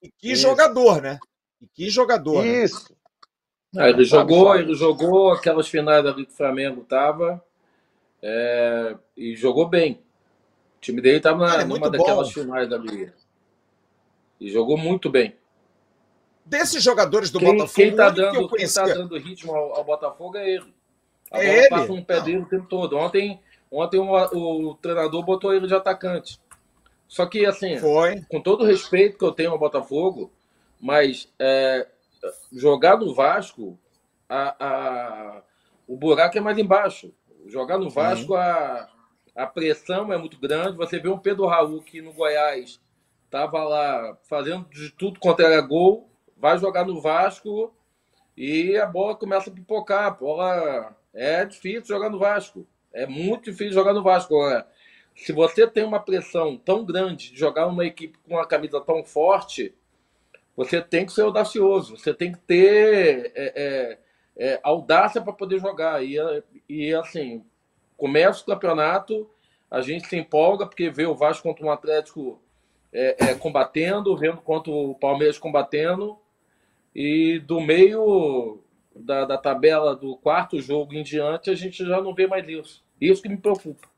E 0.00 0.10
que 0.10 0.32
Isso. 0.32 0.42
jogador, 0.42 1.02
né? 1.02 1.18
E 1.60 1.66
que 1.66 1.90
jogador. 1.90 2.44
Né? 2.44 2.64
Isso. 2.64 2.94
Né? 3.72 3.84
Ah, 3.84 3.90
ele 3.90 4.04
jogou, 4.04 4.54
ele 4.54 4.74
jogou 4.74 5.32
aquelas 5.32 5.68
finais 5.68 6.06
ali 6.06 6.24
que 6.24 6.32
o 6.32 6.36
Flamengo 6.36 6.84
tava 6.84 7.42
é, 8.22 8.96
e 9.16 9.34
jogou 9.34 9.68
bem. 9.68 10.00
O 10.76 10.80
time 10.80 11.00
dele 11.00 11.16
estava 11.16 11.60
é 11.60 11.64
numa 11.64 11.90
daquelas 11.90 12.32
finais 12.32 12.72
ali. 12.72 13.12
E 14.40 14.50
jogou 14.50 14.76
muito 14.76 15.10
bem. 15.10 15.36
Desses 16.44 16.82
jogadores 16.82 17.30
do 17.30 17.38
quem, 17.38 17.52
Botafogo, 17.52 17.74
quem 17.74 17.94
tá 17.94 18.10
dando, 18.10 18.48
quem 18.48 18.68
tá 18.68 18.84
dando 18.84 19.18
ritmo 19.18 19.54
ao, 19.54 19.76
ao, 19.76 19.84
Botafogo 19.84 20.36
é 20.36 20.50
ele. 20.50 20.74
A 21.30 21.42
é 21.42 21.46
bola 21.46 21.58
ele? 21.58 21.68
passa 21.68 21.92
um 21.92 22.04
pé 22.04 22.20
dele 22.20 22.38
o 22.38 22.48
tempo 22.48 22.66
todo. 22.66 22.96
Ontem, 22.96 23.40
ontem 23.70 23.98
o, 23.98 24.70
o, 24.70 24.74
treinador 24.74 25.24
botou 25.24 25.54
ele 25.54 25.66
de 25.66 25.74
atacante. 25.74 26.40
Só 27.06 27.26
que, 27.26 27.46
assim, 27.46 27.78
Foi. 27.78 28.22
com 28.22 28.40
todo 28.40 28.62
o 28.62 28.66
respeito 28.66 29.18
que 29.18 29.24
eu 29.24 29.32
tenho 29.32 29.52
ao 29.52 29.58
Botafogo, 29.58 30.32
mas 30.80 31.32
é, 31.38 31.86
jogar 32.52 32.96
no 32.96 33.14
Vasco, 33.14 33.78
a, 34.28 34.56
a, 34.58 35.42
o 35.86 35.96
buraco 35.96 36.36
é 36.36 36.40
mais 36.40 36.58
embaixo. 36.58 37.12
Jogar 37.46 37.78
no 37.78 37.90
Vasco, 37.90 38.34
a, 38.34 38.88
a 39.34 39.46
pressão 39.46 40.12
é 40.12 40.18
muito 40.18 40.38
grande. 40.38 40.76
Você 40.76 40.98
vê 40.98 41.08
um 41.08 41.18
Pedro 41.18 41.46
Raul 41.46 41.82
que 41.82 42.00
no 42.00 42.12
Goiás 42.12 42.80
estava 43.24 43.64
lá 43.64 44.16
fazendo 44.28 44.68
de 44.68 44.90
tudo 44.90 45.18
quanto 45.18 45.40
era 45.40 45.60
gol 45.60 46.12
vai 46.42 46.58
jogar 46.58 46.84
no 46.84 47.00
Vasco 47.00 47.72
e 48.36 48.76
a 48.76 48.84
bola 48.84 49.14
começa 49.14 49.48
a 49.48 49.52
pipocar. 49.52 50.06
A 50.06 50.10
bola 50.10 50.96
é 51.14 51.44
difícil 51.44 51.84
jogar 51.86 52.10
no 52.10 52.18
Vasco. 52.18 52.66
É 52.92 53.06
muito 53.06 53.44
difícil 53.44 53.74
jogar 53.74 53.94
no 53.94 54.02
Vasco. 54.02 54.34
Agora, 54.34 54.66
se 55.14 55.32
você 55.32 55.68
tem 55.68 55.84
uma 55.84 56.00
pressão 56.00 56.56
tão 56.56 56.84
grande 56.84 57.30
de 57.30 57.38
jogar 57.38 57.68
uma 57.68 57.86
equipe 57.86 58.18
com 58.18 58.34
uma 58.34 58.44
camisa 58.46 58.80
tão 58.80 59.04
forte, 59.04 59.72
você 60.56 60.82
tem 60.82 61.06
que 61.06 61.12
ser 61.12 61.22
audacioso. 61.22 61.96
Você 61.96 62.12
tem 62.12 62.32
que 62.32 62.40
ter 62.40 63.30
é, 63.36 63.52
é, 63.54 63.98
é, 64.36 64.60
audácia 64.62 65.20
para 65.20 65.32
poder 65.32 65.58
jogar. 65.58 66.04
E, 66.04 66.16
e 66.68 66.94
assim, 66.94 67.44
começa 67.96 68.42
o 68.42 68.46
campeonato, 68.46 69.28
a 69.70 69.80
gente 69.80 70.06
se 70.06 70.16
empolga 70.16 70.66
porque 70.66 70.90
vê 70.90 71.06
o 71.06 71.14
Vasco 71.14 71.42
contra 71.42 71.64
um 71.64 71.70
Atlético 71.70 72.40
é, 72.92 73.30
é, 73.30 73.34
combatendo, 73.34 74.16
vendo 74.16 74.38
contra 74.38 74.70
o 74.70 74.94
Palmeiras 74.94 75.38
combatendo. 75.38 76.18
E 76.94 77.38
do 77.46 77.60
meio 77.60 78.60
da, 78.94 79.24
da 79.24 79.38
tabela 79.38 79.96
do 79.96 80.16
quarto 80.16 80.60
jogo 80.60 80.92
em 80.92 81.02
diante, 81.02 81.48
a 81.48 81.54
gente 81.54 81.84
já 81.86 82.00
não 82.00 82.14
vê 82.14 82.26
mais 82.26 82.46
isso. 82.46 82.84
Isso 83.00 83.22
que 83.22 83.28
me 83.28 83.38
preocupa. 83.38 83.88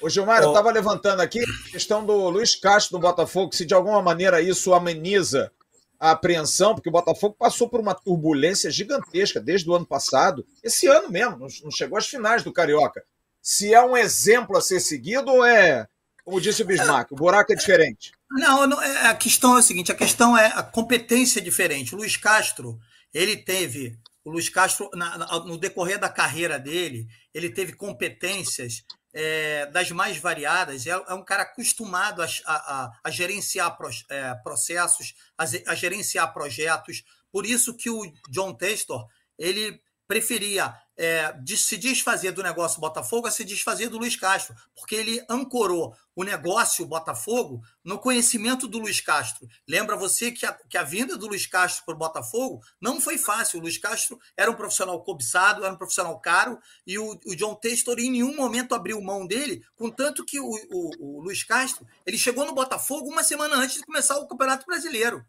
Ô 0.00 0.08
Gilmar, 0.08 0.40
eu 0.40 0.48
estava 0.48 0.70
levantando 0.70 1.20
aqui 1.20 1.40
a 1.40 1.70
questão 1.72 2.06
do 2.06 2.28
Luiz 2.28 2.54
Castro 2.54 2.96
do 2.96 3.02
Botafogo, 3.02 3.52
se 3.52 3.66
de 3.66 3.74
alguma 3.74 4.00
maneira 4.00 4.40
isso 4.40 4.72
ameniza 4.72 5.50
a 5.98 6.10
apreensão, 6.10 6.74
porque 6.74 6.88
o 6.88 6.92
Botafogo 6.92 7.36
passou 7.38 7.68
por 7.68 7.80
uma 7.80 7.94
turbulência 7.94 8.70
gigantesca 8.70 9.40
desde 9.40 9.68
o 9.68 9.74
ano 9.74 9.86
passado, 9.86 10.46
esse 10.62 10.86
ano 10.86 11.10
mesmo, 11.10 11.38
não 11.38 11.70
chegou 11.70 11.96
às 11.98 12.06
finais 12.06 12.42
do 12.42 12.52
Carioca. 12.52 13.02
Se 13.40 13.74
é 13.74 13.82
um 13.82 13.96
exemplo 13.96 14.56
a 14.56 14.60
ser 14.60 14.80
seguido 14.80 15.30
ou 15.30 15.44
é, 15.44 15.86
como 16.24 16.40
disse 16.40 16.62
o 16.62 16.66
Bismarck, 16.66 17.12
o 17.12 17.16
buraco 17.16 17.52
é 17.52 17.56
diferente? 17.56 18.12
Não, 18.30 18.66
não 18.66 18.82
é, 18.82 19.08
a 19.08 19.14
questão 19.14 19.56
é 19.56 19.60
a 19.60 19.62
seguinte: 19.62 19.92
a 19.92 19.94
questão 19.94 20.36
é 20.36 20.46
a 20.46 20.62
competência 20.62 21.40
diferente. 21.40 21.94
O 21.94 21.98
Luiz 21.98 22.16
Castro, 22.16 22.78
ele 23.12 23.36
teve. 23.36 23.98
O 24.24 24.30
Luiz 24.30 24.48
Castro, 24.48 24.88
na, 24.94 25.18
na, 25.18 25.38
no 25.40 25.58
decorrer 25.58 25.98
da 25.98 26.08
carreira 26.08 26.58
dele, 26.58 27.06
ele 27.34 27.50
teve 27.50 27.74
competências 27.74 28.82
é, 29.14 29.66
das 29.66 29.90
mais 29.92 30.18
variadas. 30.18 30.86
É, 30.86 30.90
é, 30.90 31.14
um 31.14 31.24
cara 31.24 31.44
acostumado 31.44 32.20
a, 32.20 32.26
a, 32.46 32.92
a 33.04 33.10
gerenciar 33.10 33.76
pro, 33.76 33.88
é, 34.10 34.34
processos, 34.36 35.14
a, 35.38 35.44
a, 35.44 35.74
gerenciar 35.74 36.32
projetos. 36.34 37.04
Por 37.30 37.46
isso 37.46 37.76
que 37.76 37.88
o 37.88 38.12
John 38.28 38.52
Testor 38.52 39.06
ele 39.38 39.80
preferia 40.06 40.74
é, 40.96 41.32
de 41.32 41.56
se 41.56 41.76
desfazer 41.76 42.32
do 42.32 42.42
negócio 42.42 42.80
Botafogo 42.80 43.26
a 43.26 43.30
se 43.30 43.44
desfazer 43.44 43.88
do 43.88 43.98
Luiz 43.98 44.16
Castro, 44.16 44.54
porque 44.74 44.94
ele 44.94 45.24
ancorou 45.28 45.94
o 46.14 46.22
negócio 46.22 46.86
Botafogo 46.86 47.60
no 47.82 47.98
conhecimento 47.98 48.68
do 48.68 48.78
Luiz 48.78 49.00
Castro. 49.00 49.48
Lembra 49.68 49.96
você 49.96 50.30
que 50.30 50.46
a, 50.46 50.52
que 50.52 50.78
a 50.78 50.84
vinda 50.84 51.16
do 51.16 51.26
Luiz 51.26 51.46
Castro 51.46 51.84
para 51.84 51.94
o 51.94 51.98
Botafogo 51.98 52.62
não 52.80 53.00
foi 53.00 53.18
fácil. 53.18 53.58
O 53.58 53.62
Luiz 53.62 53.78
Castro 53.78 54.18
era 54.36 54.50
um 54.50 54.54
profissional 54.54 55.02
cobiçado, 55.02 55.64
era 55.64 55.74
um 55.74 55.76
profissional 55.78 56.18
caro, 56.20 56.58
e 56.86 56.98
o, 56.98 57.18
o 57.26 57.34
John 57.34 57.54
Testor 57.56 57.98
em 57.98 58.10
nenhum 58.10 58.36
momento 58.36 58.74
abriu 58.74 59.00
mão 59.02 59.26
dele, 59.26 59.64
contanto 59.74 60.24
que 60.24 60.38
o, 60.38 60.48
o, 60.70 60.90
o 61.00 61.20
Luiz 61.22 61.42
Castro 61.42 61.86
ele 62.06 62.16
chegou 62.16 62.46
no 62.46 62.54
Botafogo 62.54 63.10
uma 63.10 63.24
semana 63.24 63.56
antes 63.56 63.76
de 63.76 63.84
começar 63.84 64.16
o 64.18 64.28
Campeonato 64.28 64.66
Brasileiro. 64.66 65.24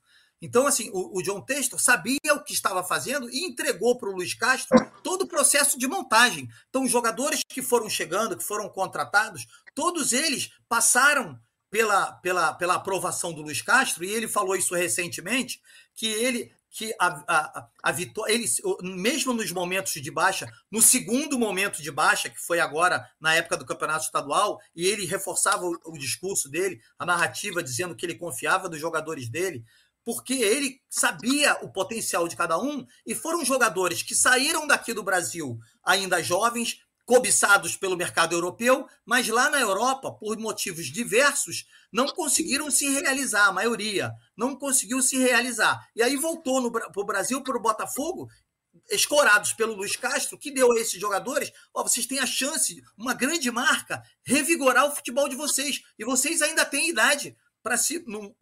Então, 0.45 0.67
assim, 0.67 0.91
o, 0.93 1.17
o 1.17 1.23
John 1.23 1.41
Testor 1.41 1.81
sabia 1.81 2.33
o 2.33 2.43
que 2.43 2.53
estava 2.53 2.83
fazendo 2.83 3.27
e 3.31 3.45
entregou 3.45 3.97
para 3.97 4.09
o 4.09 4.11
Luiz 4.11 4.35
Castro 4.35 4.77
todo 5.03 5.23
o 5.23 5.27
processo 5.27 5.77
de 5.77 5.87
montagem. 5.87 6.47
Então, 6.69 6.83
os 6.83 6.91
jogadores 6.91 7.41
que 7.49 7.63
foram 7.63 7.89
chegando, 7.89 8.37
que 8.37 8.43
foram 8.43 8.69
contratados, 8.69 9.47
todos 9.73 10.13
eles 10.13 10.51
passaram 10.69 11.39
pela, 11.71 12.11
pela, 12.13 12.53
pela 12.53 12.75
aprovação 12.75 13.33
do 13.33 13.41
Luiz 13.41 13.63
Castro, 13.63 14.05
e 14.05 14.11
ele 14.11 14.27
falou 14.27 14.55
isso 14.55 14.75
recentemente, 14.75 15.59
que 15.95 16.05
ele 16.05 16.51
que 16.77 16.93
a, 16.99 17.23
a, 17.25 17.67
a 17.83 17.91
vitória, 17.93 18.33
ele, 18.33 18.45
mesmo 18.83 19.33
nos 19.33 19.49
momentos 19.49 19.93
de 19.93 20.11
baixa, 20.11 20.45
no 20.69 20.81
segundo 20.81 21.39
momento 21.39 21.81
de 21.81 21.89
baixa, 21.89 22.29
que 22.29 22.37
foi 22.37 22.59
agora 22.59 23.09
na 23.17 23.33
época 23.33 23.55
do 23.55 23.65
campeonato 23.65 24.03
estadual, 24.03 24.59
e 24.75 24.85
ele 24.85 25.05
reforçava 25.05 25.63
o, 25.63 25.79
o 25.85 25.97
discurso 25.97 26.49
dele, 26.49 26.81
a 26.99 27.05
narrativa, 27.05 27.63
dizendo 27.63 27.95
que 27.95 28.05
ele 28.05 28.15
confiava 28.15 28.67
dos 28.67 28.77
jogadores 28.77 29.29
dele, 29.29 29.63
porque 30.05 30.35
ele 30.35 30.79
sabia 30.87 31.57
o 31.63 31.69
potencial 31.69 32.27
de 32.27 32.35
cada 32.35 32.57
um 32.59 32.85
e 33.05 33.15
foram 33.15 33.43
jogadores 33.43 34.03
que 34.03 34.13
saíram 34.13 34.67
daqui 34.67 34.93
do 34.93 35.03
Brasil 35.03 35.57
ainda 35.83 36.21
jovens, 36.21 36.79
cobiçados 37.05 37.75
pelo 37.75 37.97
mercado 37.97 38.33
europeu, 38.33 38.87
mas 39.05 39.27
lá 39.27 39.49
na 39.49 39.59
Europa, 39.59 40.11
por 40.11 40.37
motivos 40.37 40.87
diversos, 40.87 41.65
não 41.91 42.07
conseguiram 42.07 42.71
se 42.71 42.89
realizar, 42.89 43.47
a 43.47 43.51
maioria 43.51 44.11
não 44.35 44.55
conseguiu 44.55 45.01
se 45.01 45.17
realizar. 45.17 45.79
E 45.95 46.01
aí 46.01 46.15
voltou 46.15 46.71
para 46.71 46.89
o 46.95 47.05
Brasil, 47.05 47.41
para 47.41 47.57
o 47.57 47.61
Botafogo, 47.61 48.27
escorados 48.89 49.53
pelo 49.53 49.75
Luiz 49.75 49.95
Castro, 49.95 50.37
que 50.37 50.51
deu 50.51 50.71
a 50.71 50.79
esses 50.79 50.99
jogadores, 50.99 51.51
ó, 51.73 51.83
vocês 51.83 52.05
têm 52.05 52.19
a 52.19 52.25
chance, 52.25 52.81
uma 52.97 53.13
grande 53.13 53.49
marca, 53.51 54.01
revigorar 54.23 54.85
o 54.85 54.95
futebol 54.95 55.29
de 55.29 55.35
vocês. 55.35 55.81
E 55.97 56.03
vocês 56.03 56.41
ainda 56.41 56.65
têm 56.65 56.89
idade 56.89 57.37
para 57.61 57.77
se, 57.77 58.03
num, 58.07 58.33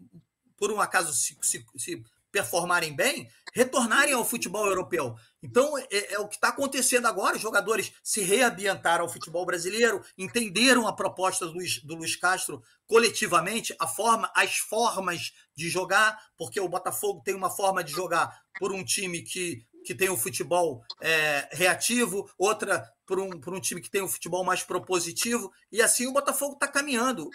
por 0.58 0.72
um 0.72 0.80
acaso, 0.80 1.14
se, 1.14 1.38
se, 1.42 1.66
se 1.78 2.04
performarem 2.34 2.96
bem, 2.96 3.30
retornarem 3.54 4.16
ao 4.16 4.26
futebol 4.26 4.66
europeu. 4.66 5.16
Então, 5.42 5.78
é, 5.78 6.14
é 6.16 6.20
o 6.20 6.28
que 6.28 6.36
está 6.36 6.48
acontecendo 6.48 7.06
agora. 7.06 7.36
Os 7.36 7.42
jogadores 7.42 7.94
se 8.04 8.22
reambientaram 8.22 9.06
ao 9.06 9.10
futebol 9.10 9.46
brasileiro, 9.46 10.04
entenderam 10.18 10.88
a 10.88 10.94
proposta 10.94 11.46
do 11.46 11.54
Luiz, 11.54 11.78
do 11.84 11.94
Luiz 11.94 12.16
Castro 12.16 12.64
coletivamente, 12.88 13.76
a 13.80 13.88
forma, 13.88 14.32
as 14.36 14.58
formas 14.58 15.32
de 15.56 15.70
jogar, 15.70 16.18
porque 16.36 16.60
o 16.60 16.68
Botafogo 16.68 17.22
tem 17.24 17.36
uma 17.36 17.52
forma 17.52 17.84
de 17.84 17.92
jogar 17.92 18.42
por 18.58 18.72
um 18.72 18.84
time 18.84 19.22
que, 19.22 19.64
que 19.86 19.94
tem 19.94 20.10
o 20.10 20.14
um 20.14 20.18
futebol 20.18 20.84
é, 21.00 21.48
reativo, 21.52 22.28
outra 22.36 22.92
por 23.06 23.20
um, 23.20 23.40
por 23.40 23.54
um 23.54 23.60
time 23.60 23.80
que 23.80 23.92
tem 23.92 24.02
um 24.02 24.08
futebol 24.08 24.44
mais 24.44 24.64
propositivo, 24.64 25.52
e 25.72 25.84
assim 25.84 26.08
o 26.08 26.14
Botafogo 26.14 26.54
está 26.54 26.68
caminhando. 26.68 27.30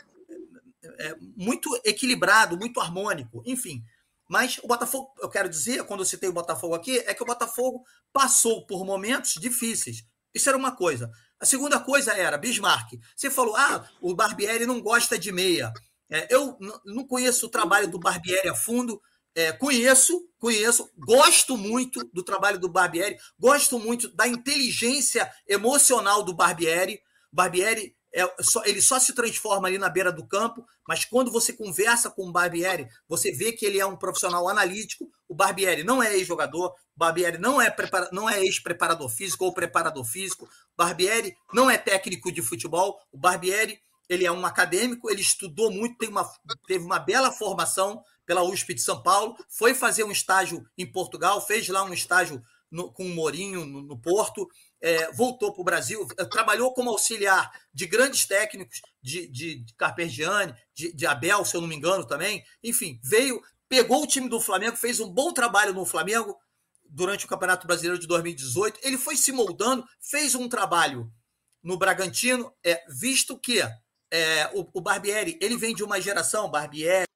É, 0.82 1.16
muito 1.36 1.68
equilibrado, 1.84 2.56
muito 2.56 2.80
harmônico, 2.80 3.42
enfim. 3.44 3.82
Mas 4.28 4.58
o 4.62 4.66
Botafogo, 4.66 5.12
eu 5.20 5.28
quero 5.28 5.48
dizer, 5.48 5.84
quando 5.84 6.00
eu 6.00 6.06
citei 6.06 6.28
o 6.28 6.32
Botafogo 6.32 6.74
aqui, 6.74 6.98
é 6.98 7.14
que 7.14 7.22
o 7.22 7.26
Botafogo 7.26 7.82
passou 8.12 8.66
por 8.66 8.84
momentos 8.84 9.34
difíceis. 9.40 10.04
Isso 10.34 10.48
era 10.48 10.58
uma 10.58 10.76
coisa. 10.76 11.10
A 11.40 11.46
segunda 11.46 11.80
coisa 11.80 12.12
era, 12.12 12.36
Bismarck, 12.36 12.98
você 13.16 13.30
falou, 13.30 13.56
ah, 13.56 13.88
o 14.00 14.14
Barbieri 14.14 14.66
não 14.66 14.80
gosta 14.80 15.18
de 15.18 15.32
meia. 15.32 15.72
É, 16.10 16.32
eu 16.34 16.58
não 16.84 17.06
conheço 17.06 17.46
o 17.46 17.50
trabalho 17.50 17.88
do 17.88 17.98
Barbieri 17.98 18.48
a 18.48 18.54
fundo, 18.54 19.00
é, 19.34 19.52
conheço, 19.52 20.28
conheço, 20.38 20.90
gosto 20.96 21.56
muito 21.56 22.04
do 22.12 22.22
trabalho 22.22 22.58
do 22.58 22.68
Barbieri, 22.68 23.16
gosto 23.38 23.78
muito 23.78 24.08
da 24.08 24.26
inteligência 24.26 25.30
emocional 25.46 26.22
do 26.22 26.34
Barbieri. 26.34 27.00
Barbieri 27.32 27.94
é, 28.14 28.26
só, 28.40 28.64
ele 28.64 28.80
só 28.80 28.98
se 28.98 29.14
transforma 29.14 29.68
ali 29.68 29.78
na 29.78 29.88
beira 29.88 30.10
do 30.10 30.26
campo, 30.26 30.64
mas 30.86 31.04
quando 31.04 31.30
você 31.30 31.52
conversa 31.52 32.10
com 32.10 32.28
o 32.28 32.32
Barbieri, 32.32 32.88
você 33.06 33.30
vê 33.30 33.52
que 33.52 33.66
ele 33.66 33.78
é 33.78 33.86
um 33.86 33.96
profissional 33.96 34.48
analítico. 34.48 35.10
O 35.28 35.34
Barbieri 35.34 35.84
não 35.84 36.02
é 36.02 36.16
ex-jogador, 36.16 36.68
o 36.68 36.98
Barbieri 36.98 37.38
não 37.38 37.60
é, 37.60 37.74
não 38.10 38.28
é 38.28 38.40
ex-preparador 38.42 39.08
físico 39.10 39.44
ou 39.44 39.52
preparador 39.52 40.04
físico, 40.04 40.46
o 40.46 40.76
Barbieri 40.76 41.36
não 41.52 41.70
é 41.70 41.76
técnico 41.76 42.32
de 42.32 42.42
futebol, 42.42 42.98
o 43.12 43.18
Barbieri 43.18 43.78
ele 44.08 44.24
é 44.24 44.32
um 44.32 44.46
acadêmico, 44.46 45.10
ele 45.10 45.20
estudou 45.20 45.70
muito, 45.70 45.98
tem 45.98 46.08
uma, 46.08 46.26
teve 46.66 46.82
uma 46.84 46.98
bela 46.98 47.30
formação 47.30 48.02
pela 48.24 48.42
USP 48.42 48.74
de 48.74 48.80
São 48.80 49.02
Paulo, 49.02 49.36
foi 49.48 49.74
fazer 49.74 50.04
um 50.04 50.10
estágio 50.10 50.64
em 50.78 50.90
Portugal, 50.90 51.46
fez 51.46 51.68
lá 51.68 51.82
um 51.82 51.92
estágio 51.92 52.42
no, 52.70 52.90
com 52.92 53.04
o 53.04 53.14
Mourinho 53.14 53.64
no, 53.64 53.82
no 53.82 53.98
Porto, 53.98 54.48
é, 54.80 55.10
voltou 55.12 55.52
para 55.52 55.60
o 55.60 55.64
Brasil, 55.64 56.06
é, 56.16 56.24
trabalhou 56.24 56.72
como 56.72 56.90
auxiliar 56.90 57.50
de 57.72 57.86
grandes 57.86 58.26
técnicos, 58.26 58.80
de, 59.02 59.26
de, 59.28 59.64
de 59.64 59.74
Carpegiani, 59.74 60.54
de, 60.74 60.92
de 60.92 61.06
Abel, 61.06 61.44
se 61.44 61.56
eu 61.56 61.60
não 61.60 61.68
me 61.68 61.76
engano 61.76 62.06
também. 62.06 62.44
Enfim, 62.62 63.00
veio, 63.02 63.42
pegou 63.68 64.02
o 64.02 64.06
time 64.06 64.28
do 64.28 64.40
Flamengo, 64.40 64.76
fez 64.76 65.00
um 65.00 65.08
bom 65.08 65.32
trabalho 65.32 65.74
no 65.74 65.84
Flamengo 65.84 66.38
durante 66.88 67.26
o 67.26 67.28
Campeonato 67.28 67.66
Brasileiro 67.66 67.98
de 67.98 68.06
2018. 68.06 68.80
Ele 68.82 68.96
foi 68.96 69.16
se 69.16 69.32
moldando, 69.32 69.86
fez 70.00 70.34
um 70.34 70.48
trabalho 70.48 71.12
no 71.62 71.76
Bragantino, 71.76 72.52
é, 72.64 72.84
visto 72.88 73.38
que 73.38 73.60
é, 74.10 74.50
o, 74.54 74.66
o 74.72 74.80
Barbieri 74.80 75.38
ele 75.40 75.56
vem 75.56 75.74
de 75.74 75.84
uma 75.84 76.00
geração, 76.00 76.50
Barbieri. 76.50 77.06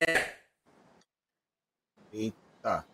É... 0.00 0.42
Eita. 2.12 2.86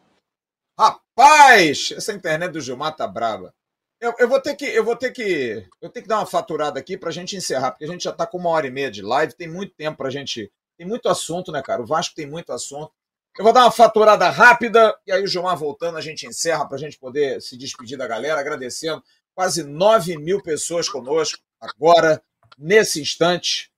Rapaz, 0.78 1.92
essa 1.92 2.12
internet 2.12 2.52
do 2.52 2.60
Gilmar 2.60 2.94
tá 2.94 3.06
brava. 3.06 3.52
Eu, 4.00 4.14
eu, 4.18 4.28
vou 4.28 4.40
ter 4.40 4.54
que, 4.54 4.64
eu 4.64 4.84
vou 4.84 4.94
ter 4.94 5.10
que, 5.10 5.66
eu 5.80 5.88
tenho 5.88 6.04
que 6.04 6.08
dar 6.08 6.18
uma 6.18 6.26
faturada 6.26 6.78
aqui 6.78 6.96
para 6.96 7.08
a 7.08 7.12
gente 7.12 7.36
encerrar, 7.36 7.72
porque 7.72 7.84
a 7.84 7.88
gente 7.88 8.04
já 8.04 8.10
está 8.10 8.24
com 8.26 8.38
uma 8.38 8.50
hora 8.50 8.66
e 8.66 8.70
meia 8.70 8.90
de 8.90 9.02
live, 9.02 9.32
tem 9.34 9.48
muito 9.48 9.74
tempo 9.74 9.98
para 9.98 10.06
a 10.06 10.10
gente, 10.10 10.52
tem 10.76 10.86
muito 10.86 11.08
assunto, 11.08 11.50
né, 11.50 11.60
cara? 11.60 11.82
O 11.82 11.86
Vasco 11.86 12.14
tem 12.14 12.26
muito 12.26 12.52
assunto. 12.52 12.92
Eu 13.36 13.44
vou 13.44 13.52
dar 13.52 13.62
uma 13.62 13.70
faturada 13.72 14.28
rápida 14.30 14.96
e 15.06 15.12
aí 15.12 15.22
o 15.22 15.26
Gilmar 15.26 15.56
voltando 15.56 15.98
a 15.98 16.00
gente 16.00 16.26
encerra 16.26 16.64
para 16.66 16.76
a 16.76 16.80
gente 16.80 16.98
poder 16.98 17.42
se 17.42 17.56
despedir 17.56 17.98
da 17.98 18.06
galera, 18.06 18.40
agradecendo 18.40 19.02
quase 19.34 19.64
9 19.64 20.16
mil 20.16 20.42
pessoas 20.42 20.88
conosco 20.88 21.38
agora 21.60 22.22
nesse 22.56 23.00
instante. 23.00 23.70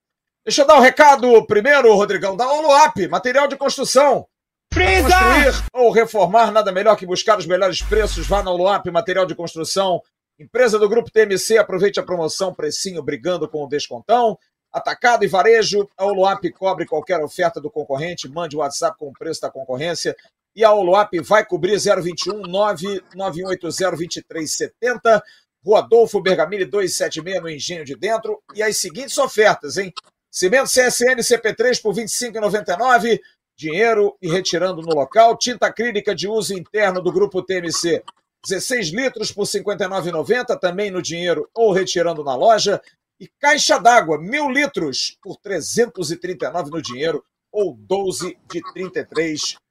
Deixa 0.45 0.63
eu 0.63 0.67
dar 0.67 0.77
um 0.77 0.81
recado 0.81 1.45
primeiro, 1.45 1.93
Rodrigão, 1.93 2.35
da 2.35 2.51
Oluap, 2.51 3.07
material 3.07 3.47
de 3.47 3.55
construção. 3.55 4.27
Construir 4.73 5.63
ou 5.73 5.91
reformar, 5.91 6.51
nada 6.51 6.71
melhor 6.71 6.95
que 6.95 7.05
buscar 7.05 7.37
os 7.37 7.45
melhores 7.45 7.81
preços. 7.81 8.25
Vá 8.25 8.41
na 8.41 8.51
Oluap, 8.51 8.89
material 8.89 9.25
de 9.25 9.35
construção. 9.35 10.01
Empresa 10.39 10.79
do 10.79 10.87
Grupo 10.87 11.11
TMC, 11.11 11.57
aproveite 11.57 11.99
a 11.99 12.03
promoção, 12.03 12.53
precinho 12.53 13.03
brigando 13.03 13.47
com 13.47 13.63
o 13.63 13.67
descontão. 13.67 14.37
Atacado 14.71 15.25
e 15.25 15.27
varejo, 15.27 15.89
a 15.97 16.05
Oluap 16.05 16.49
cobre 16.51 16.85
qualquer 16.85 17.19
oferta 17.19 17.59
do 17.59 17.69
concorrente, 17.69 18.29
mande 18.29 18.55
o 18.55 18.59
WhatsApp 18.59 18.97
com 18.97 19.09
o 19.09 19.13
preço 19.13 19.41
da 19.41 19.51
concorrência. 19.51 20.15
E 20.55 20.63
a 20.63 20.73
Oluap 20.73 21.13
vai 21.19 21.45
cobrir 21.45 21.77
021 21.77 22.43
99180 22.43 23.91
2370, 23.91 25.23
Rua 25.63 25.79
Adolfo 25.79 26.21
Bergamini 26.21 26.65
276 26.65 27.41
no 27.41 27.49
Engenho 27.49 27.83
de 27.83 27.95
Dentro. 27.95 28.41
E 28.55 28.63
as 28.63 28.77
seguintes 28.77 29.17
ofertas, 29.17 29.77
hein? 29.77 29.93
Cimento 30.31 30.69
CSN 30.69 31.19
CP3 31.19 31.81
por 31.81 31.93
R$ 31.93 32.03
25,99, 32.03 33.19
dinheiro 33.61 34.17
e 34.19 34.27
retirando 34.27 34.81
no 34.81 34.95
local, 34.95 35.37
tinta 35.37 35.67
acrílica 35.67 36.15
de 36.15 36.27
uso 36.27 36.57
interno 36.57 36.99
do 36.99 37.11
Grupo 37.11 37.43
TMC 37.43 38.03
16 38.43 38.91
litros 38.91 39.31
por 39.31 39.45
R$ 39.45 39.59
59,90, 39.59 40.59
também 40.59 40.89
no 40.89 40.99
dinheiro 40.99 41.47
ou 41.53 41.71
retirando 41.71 42.23
na 42.23 42.35
loja. 42.35 42.81
E 43.19 43.27
caixa 43.39 43.77
d'água, 43.77 44.17
mil 44.17 44.49
litros 44.49 45.15
por 45.21 45.33
R$ 45.33 45.39
339 45.43 46.71
no 46.71 46.81
dinheiro 46.81 47.23
ou 47.51 47.75
12 47.75 48.35
de 48.49 48.59
R$ 48.59 48.89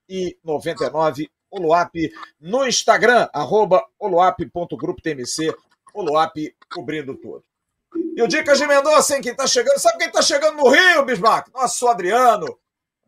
33,99. 0.09 1.29
Oluap 1.51 1.93
no 2.41 2.65
Instagram, 2.65 3.29
arroba 3.33 3.85
oluap.grupotmc, 3.99 5.53
Oluap 5.93 6.37
cobrindo 6.73 7.17
tudo. 7.17 7.43
E 8.15 8.23
o 8.23 8.29
Dicas 8.29 8.57
de 8.57 8.69
Mendonça, 8.69 9.17
hein? 9.17 9.23
Quem 9.23 9.35
tá 9.35 9.49
chegando? 9.49 9.81
Sabe 9.81 9.99
quem 9.99 10.13
tá 10.13 10.23
chegando 10.23 10.59
no 10.59 10.69
Rio, 10.69 11.05
Bismarck? 11.05 11.49
Nosso 11.53 11.89
Adriano 11.89 12.57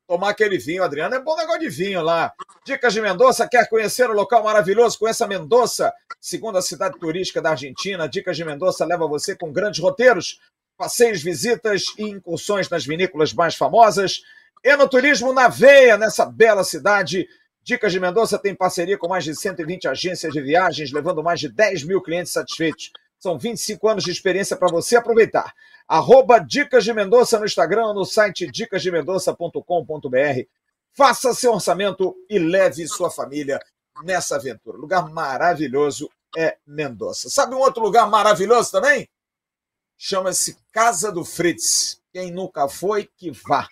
tomar 0.07 0.31
aquele 0.31 0.59
vinho. 0.59 0.83
Adriano, 0.83 1.15
é 1.15 1.20
bom 1.20 1.37
negócio 1.37 1.61
de 1.61 1.69
vinho 1.69 2.03
lá. 2.03 2.33
Dicas 2.65 2.93
de 2.93 3.01
Mendoza, 3.01 3.49
quer 3.49 3.69
conhecer 3.69 4.09
o 4.11 4.12
local 4.12 4.45
maravilhoso? 4.45 4.99
Conheça 4.99 5.27
Mendoza, 5.27 5.93
segunda 6.20 6.61
cidade 6.62 6.99
turística 6.99 7.41
da 7.41 7.51
Argentina. 7.51 8.09
Dicas 8.09 8.37
de 8.37 8.45
Mendoza 8.45 8.85
leva 8.85 9.07
você 9.07 9.35
com 9.37 9.53
grandes 9.53 9.81
roteiros, 9.81 10.41
passeios, 10.77 11.23
visitas 11.23 11.85
e 11.99 12.05
incursões 12.05 12.69
nas 12.69 12.85
vinícolas 12.85 13.33
mais 13.33 13.55
famosas. 13.55 14.23
Enoturismo 14.65 15.33
na 15.33 15.49
veia, 15.49 15.97
nessa 15.97 16.24
bela 16.24 16.62
cidade. 16.62 17.29
Dicas 17.65 17.93
de 17.93 18.01
Mendoza 18.01 18.39
tem 18.39 18.55
parceria 18.55 18.99
com 18.99 19.09
mais 19.09 19.24
de 19.24 19.35
120 19.35 19.89
agências 19.89 20.33
de 20.33 20.41
viagens, 20.41 20.93
levando 20.93 21.23
mais 21.23 21.39
de 21.41 21.49
10 21.49 21.85
mil 21.85 22.03
clientes 22.03 22.33
satisfeitos. 22.33 22.91
São 23.19 23.39
25 23.39 23.89
anos 23.89 24.05
de 24.05 24.11
experiência 24.11 24.57
para 24.57 24.69
você 24.69 24.97
aproveitar. 24.97 25.55
Arroba 25.86 26.38
Dicas 26.38 26.84
de 26.84 26.92
Mendonça 26.92 27.38
no 27.38 27.44
Instagram, 27.44 27.92
no 27.92 28.04
site 28.04 28.50
dicasdemendonça.com.br. 28.50 30.46
Faça 30.94 31.34
seu 31.34 31.52
orçamento 31.52 32.14
e 32.28 32.38
leve 32.38 32.86
sua 32.86 33.10
família 33.10 33.59
nessa 34.04 34.36
aventura. 34.36 34.76
Lugar 34.78 35.10
maravilhoso 35.10 36.10
é 36.36 36.56
Mendonça. 36.66 37.28
Sabe 37.30 37.54
um 37.54 37.59
outro 37.59 37.82
lugar 37.82 38.09
maravilhoso 38.09 38.70
também? 38.70 39.09
Chama-se 39.96 40.56
Casa 40.72 41.12
do 41.12 41.24
Fritz. 41.24 42.00
Quem 42.12 42.30
nunca 42.30 42.68
foi, 42.68 43.09
que 43.16 43.30
vá. 43.30 43.66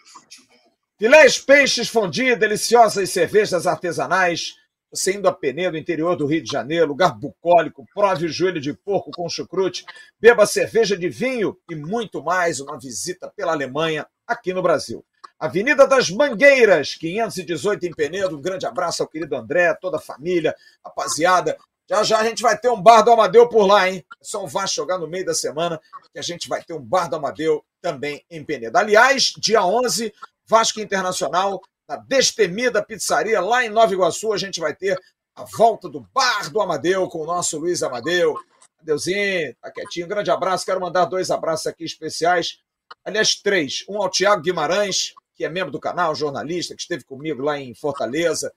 Filés, 0.99 1.39
peixes, 1.39 1.89
fondue, 1.89 2.37
deliciosas 2.37 3.11
cervejas 3.11 3.67
artesanais, 3.67 4.55
você 4.91 5.15
indo 5.15 5.29
a 5.29 5.33
Penedo, 5.33 5.77
interior 5.77 6.17
do 6.17 6.27
Rio 6.27 6.43
de 6.43 6.51
Janeiro, 6.51 6.87
lugar 6.87 7.17
bucólico, 7.17 7.87
prove 7.95 8.27
o 8.27 8.29
joelho 8.29 8.61
de 8.61 8.73
porco 8.73 9.11
com 9.13 9.29
chucrute, 9.29 9.85
beba 10.19 10.45
cerveja 10.47 10.97
de 10.97 11.09
vinho 11.09 11.57
e 11.71 11.75
muito 11.75 12.23
mais. 12.23 12.61
Uma 12.61 12.79
visita 12.79 13.33
pela 13.37 13.53
Alemanha 13.53 14.07
aqui 14.27 14.53
no 14.53 14.63
Brasil. 14.63 15.05
Avenida 15.39 15.87
das 15.87 16.11
Mangueiras, 16.11 16.95
518 16.97 17.87
em 17.87 17.95
Penedo. 17.95 18.37
Um 18.37 18.43
grande 18.43 18.67
abraço 18.67 19.03
ao 19.03 19.09
querido 19.09 19.37
André, 19.37 19.73
toda 19.75 19.97
a 19.97 20.01
família, 20.01 20.55
rapaziada. 20.85 21.57
Já 21.89 22.05
já 22.05 22.19
a 22.19 22.25
gente 22.25 22.43
vai 22.43 22.59
ter 22.59 22.69
um 22.69 22.81
bar 22.81 23.03
do 23.03 23.11
Amadeu 23.11 23.49
por 23.49 23.67
lá, 23.67 23.89
hein? 23.89 24.05
É 24.21 24.25
só 24.25 24.45
vá 24.47 24.67
jogar 24.67 24.99
no 24.99 25.09
meio 25.09 25.25
da 25.25 25.35
semana 25.35 25.81
que 26.13 26.19
a 26.19 26.23
gente 26.23 26.49
vai 26.49 26.63
ter 26.63 26.75
um 26.75 26.81
bar 26.81 27.09
do 27.09 27.17
Amadeu 27.17 27.65
também 27.81 28.25
em 28.31 28.45
Penedo. 28.45 28.77
Aliás, 28.77 29.33
dia 29.39 29.65
11, 29.65 30.13
Vasco 30.47 30.81
Internacional, 30.81 31.61
na 31.91 31.97
Destemida 31.97 32.85
Pizzaria, 32.85 33.41
lá 33.41 33.65
em 33.65 33.69
Nova 33.69 33.93
Iguaçu, 33.93 34.33
a 34.33 34.37
gente 34.37 34.61
vai 34.61 34.73
ter 34.73 34.97
a 35.35 35.45
volta 35.45 35.89
do 35.89 36.07
Bar 36.15 36.49
do 36.49 36.61
Amadeu 36.61 37.09
com 37.09 37.19
o 37.19 37.27
nosso 37.27 37.59
Luiz 37.59 37.83
Amadeu. 37.83 38.37
Adeusinho, 38.81 39.57
tá 39.61 39.73
quietinho. 39.73 40.07
grande 40.07 40.31
abraço. 40.31 40.65
Quero 40.65 40.81
mandar 40.81 41.07
dois 41.07 41.33
abraços 41.33 41.67
aqui 41.67 41.83
especiais. 41.83 42.61
Aliás, 43.05 43.35
três. 43.35 43.85
Um 43.89 44.01
ao 44.01 44.09
Tiago 44.09 44.41
Guimarães, 44.41 45.15
que 45.35 45.45
é 45.45 45.49
membro 45.49 45.73
do 45.73 45.81
canal, 45.81 46.15
jornalista, 46.15 46.77
que 46.77 46.83
esteve 46.83 47.03
comigo 47.03 47.43
lá 47.43 47.59
em 47.59 47.75
Fortaleza. 47.75 48.55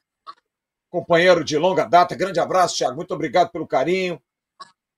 Companheiro 0.91 1.43
de 1.43 1.57
longa 1.57 1.85
data. 1.85 2.13
Grande 2.13 2.39
abraço, 2.39 2.75
Tiago. 2.75 2.95
Muito 2.95 3.15
obrigado 3.15 3.49
pelo 3.49 3.65
carinho. 3.65 4.21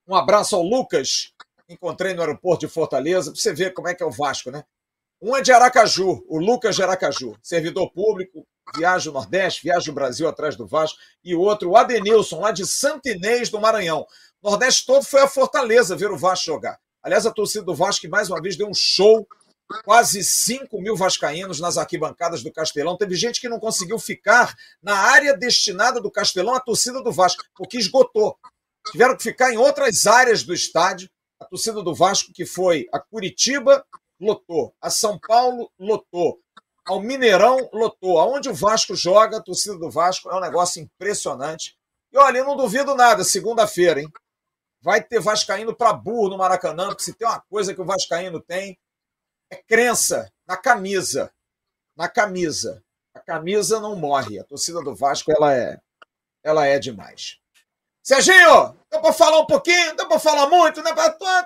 Um 0.06 0.14
abraço 0.14 0.54
ao 0.54 0.62
Lucas, 0.62 1.32
encontrei 1.70 2.12
no 2.12 2.20
aeroporto 2.20 2.66
de 2.66 2.72
Fortaleza, 2.72 3.32
para 3.32 3.40
você 3.40 3.54
ver 3.54 3.72
como 3.72 3.88
é 3.88 3.94
que 3.94 4.02
é 4.02 4.06
o 4.06 4.10
Vasco, 4.10 4.50
né? 4.50 4.62
Um 5.20 5.34
é 5.34 5.40
de 5.40 5.50
Aracaju, 5.52 6.24
o 6.28 6.38
Lucas 6.38 6.76
de 6.76 6.82
Aracaju, 6.82 7.36
servidor 7.42 7.90
público, 7.90 8.46
viaja 8.76 9.10
o 9.10 9.12
Nordeste, 9.12 9.62
viaja 9.62 9.90
o 9.90 9.94
Brasil 9.94 10.28
atrás 10.28 10.56
do 10.56 10.66
Vasco, 10.66 10.98
e 11.24 11.34
o 11.34 11.40
outro, 11.40 11.70
o 11.70 11.76
Adenilson, 11.76 12.40
lá 12.40 12.52
de 12.52 12.66
Santo 12.66 13.08
Inês 13.08 13.48
do 13.48 13.60
Maranhão. 13.60 14.06
O 14.42 14.50
Nordeste 14.50 14.84
todo 14.84 15.04
foi 15.04 15.22
a 15.22 15.28
Fortaleza 15.28 15.96
ver 15.96 16.10
o 16.10 16.18
Vasco 16.18 16.46
jogar. 16.46 16.78
Aliás, 17.02 17.24
a 17.24 17.30
torcida 17.30 17.64
do 17.64 17.74
Vasco, 17.74 18.02
que 18.02 18.08
mais 18.08 18.28
uma 18.28 18.42
vez 18.42 18.56
deu 18.56 18.68
um 18.68 18.74
show, 18.74 19.26
quase 19.84 20.22
5 20.22 20.80
mil 20.80 20.96
vascaínos 20.96 21.60
nas 21.60 21.78
arquibancadas 21.78 22.42
do 22.42 22.52
Castelão. 22.52 22.96
Teve 22.96 23.14
gente 23.14 23.40
que 23.40 23.48
não 23.48 23.58
conseguiu 23.58 23.98
ficar 23.98 24.54
na 24.82 24.96
área 24.96 25.36
destinada 25.36 26.00
do 26.00 26.10
Castelão 26.10 26.54
à 26.54 26.60
torcida 26.60 27.02
do 27.02 27.12
Vasco, 27.12 27.42
porque 27.54 27.78
esgotou 27.78 28.36
tiveram 28.90 29.16
que 29.16 29.22
ficar 29.22 29.52
em 29.52 29.56
outras 29.56 30.06
áreas 30.06 30.42
do 30.42 30.54
estádio. 30.54 31.08
A 31.40 31.44
torcida 31.44 31.82
do 31.82 31.94
Vasco, 31.94 32.32
que 32.32 32.46
foi 32.46 32.86
a 32.92 32.98
Curitiba, 32.98 33.84
lotou. 34.20 34.74
A 34.80 34.90
São 34.90 35.18
Paulo, 35.18 35.70
lotou. 35.78 36.40
Ao 36.84 37.00
Mineirão, 37.00 37.68
lotou. 37.72 38.18
Aonde 38.18 38.48
o 38.48 38.54
Vasco 38.54 38.94
joga, 38.94 39.38
a 39.38 39.42
torcida 39.42 39.76
do 39.78 39.90
Vasco 39.90 40.30
é 40.30 40.34
um 40.34 40.40
negócio 40.40 40.80
impressionante. 40.80 41.76
E 42.12 42.18
olha, 42.18 42.38
eu 42.38 42.44
não 42.44 42.56
duvido 42.56 42.94
nada, 42.94 43.24
segunda-feira, 43.24 44.00
hein? 44.00 44.10
Vai 44.80 45.02
ter 45.02 45.20
Vascaíno 45.20 45.74
para 45.74 45.92
burro 45.92 46.28
no 46.28 46.38
Maracanã, 46.38 46.88
porque 46.88 47.02
se 47.02 47.12
tem 47.12 47.26
uma 47.26 47.40
coisa 47.40 47.74
que 47.74 47.80
o 47.80 47.84
Vascaíno 47.84 48.40
tem, 48.40 48.78
é 49.50 49.56
crença 49.56 50.30
na 50.46 50.56
camisa. 50.56 51.32
Na 51.96 52.08
camisa. 52.08 52.84
A 53.14 53.20
camisa 53.20 53.80
não 53.80 53.96
morre. 53.96 54.38
A 54.38 54.44
torcida 54.44 54.80
do 54.82 54.94
Vasco, 54.94 55.32
ela 55.32 55.54
é, 55.54 55.80
ela 56.42 56.66
é 56.66 56.78
demais. 56.78 57.40
Serginho, 58.06 58.72
dá 58.88 59.00
pra 59.00 59.12
falar 59.12 59.40
um 59.40 59.46
pouquinho? 59.46 59.96
Dá 59.96 60.06
pra 60.06 60.20
falar 60.20 60.48
muito? 60.48 60.80
Né? 60.80 60.92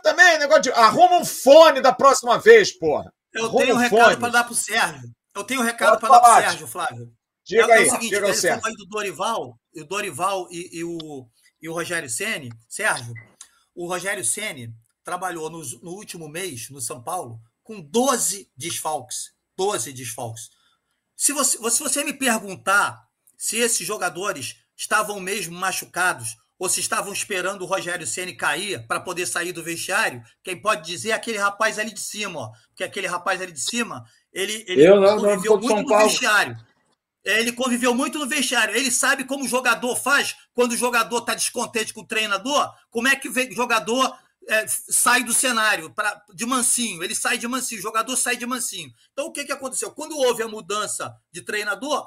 Também, 0.02 0.38
negócio 0.38 0.64
de. 0.64 0.70
Arruma 0.72 1.16
um 1.16 1.24
fone 1.24 1.80
da 1.80 1.90
próxima 1.90 2.38
vez, 2.38 2.70
porra. 2.70 3.10
Eu 3.32 3.46
Arruma 3.46 3.60
tenho 3.64 3.76
um 3.76 3.78
recado 3.78 4.18
para 4.18 4.28
dar 4.28 4.44
pro 4.44 4.54
Sérgio. 4.54 5.10
Eu 5.34 5.42
tenho 5.42 5.62
um 5.62 5.64
recado 5.64 5.98
para 5.98 6.10
dar 6.10 6.20
pro 6.20 6.34
Sérgio, 6.34 6.66
Flávio. 6.66 7.10
Diga 7.46 7.62
é, 7.62 7.72
aí, 7.72 7.84
é 7.84 7.86
o 7.86 7.90
seguinte, 7.90 8.10
diga 8.10 8.28
ele 8.28 8.36
falou 8.36 8.66
aí 8.66 8.74
do 8.74 8.84
Dorival, 8.84 9.58
o 9.74 9.84
Dorival 9.84 10.48
e, 10.50 10.80
e, 10.80 10.84
o, 10.84 11.26
e 11.62 11.66
o 11.66 11.72
Rogério 11.72 12.10
Ceni. 12.10 12.50
Sérgio, 12.68 13.14
o 13.74 13.88
Rogério 13.88 14.22
Ceni 14.22 14.70
trabalhou 15.02 15.48
no, 15.48 15.62
no 15.82 15.92
último 15.92 16.28
mês 16.28 16.68
no 16.68 16.82
São 16.82 17.02
Paulo 17.02 17.40
com 17.64 17.80
12 17.80 18.50
desfalques. 18.54 19.32
12 19.56 19.94
desfalques. 19.94 20.50
Se 21.16 21.32
você, 21.32 21.56
se 21.70 21.82
você 21.82 22.04
me 22.04 22.12
perguntar 22.12 23.02
se 23.38 23.56
esses 23.56 23.86
jogadores 23.86 24.56
estavam 24.76 25.18
mesmo 25.18 25.56
machucados 25.56 26.36
ou 26.60 26.68
se 26.68 26.78
estavam 26.78 27.10
esperando 27.10 27.62
o 27.62 27.64
Rogério 27.64 28.06
Ceni 28.06 28.34
cair 28.34 28.86
para 28.86 29.00
poder 29.00 29.24
sair 29.24 29.50
do 29.50 29.64
vestiário, 29.64 30.22
quem 30.44 30.60
pode 30.60 30.86
dizer 30.86 31.08
é 31.08 31.12
aquele 31.14 31.38
rapaz 31.38 31.78
ali 31.78 31.90
de 31.90 32.00
cima, 32.00 32.38
ó, 32.38 32.50
porque 32.68 32.84
aquele 32.84 33.06
rapaz 33.06 33.40
ali 33.40 33.50
de 33.50 33.62
cima, 33.62 34.04
ele, 34.30 34.62
ele 34.68 34.86
não, 34.86 35.16
conviveu 35.16 35.54
não, 35.54 35.60
muito 35.62 35.90
no 35.90 35.98
vestiário. 35.98 36.54
É, 37.24 37.40
ele 37.40 37.52
conviveu 37.52 37.94
muito 37.94 38.18
no 38.18 38.26
vestiário. 38.26 38.76
Ele 38.76 38.90
sabe 38.90 39.24
como 39.24 39.44
o 39.44 39.48
jogador 39.48 39.96
faz 39.96 40.36
quando 40.52 40.72
o 40.72 40.76
jogador 40.76 41.18
está 41.18 41.34
descontente 41.34 41.94
com 41.94 42.02
o 42.02 42.06
treinador, 42.06 42.70
como 42.90 43.08
é 43.08 43.16
que 43.16 43.28
o 43.28 43.54
jogador 43.54 44.14
é, 44.46 44.66
sai 44.68 45.24
do 45.24 45.32
cenário 45.32 45.90
pra, 45.94 46.22
de 46.34 46.44
mansinho. 46.44 47.02
Ele 47.02 47.14
sai 47.14 47.38
de 47.38 47.48
mansinho, 47.48 47.80
o 47.80 47.82
jogador 47.82 48.14
sai 48.16 48.36
de 48.36 48.44
mansinho. 48.44 48.90
Então, 49.12 49.26
o 49.26 49.32
que, 49.32 49.44
que 49.44 49.52
aconteceu? 49.52 49.90
Quando 49.92 50.16
houve 50.16 50.42
a 50.42 50.48
mudança 50.48 51.14
de 51.32 51.40
treinador, 51.40 52.06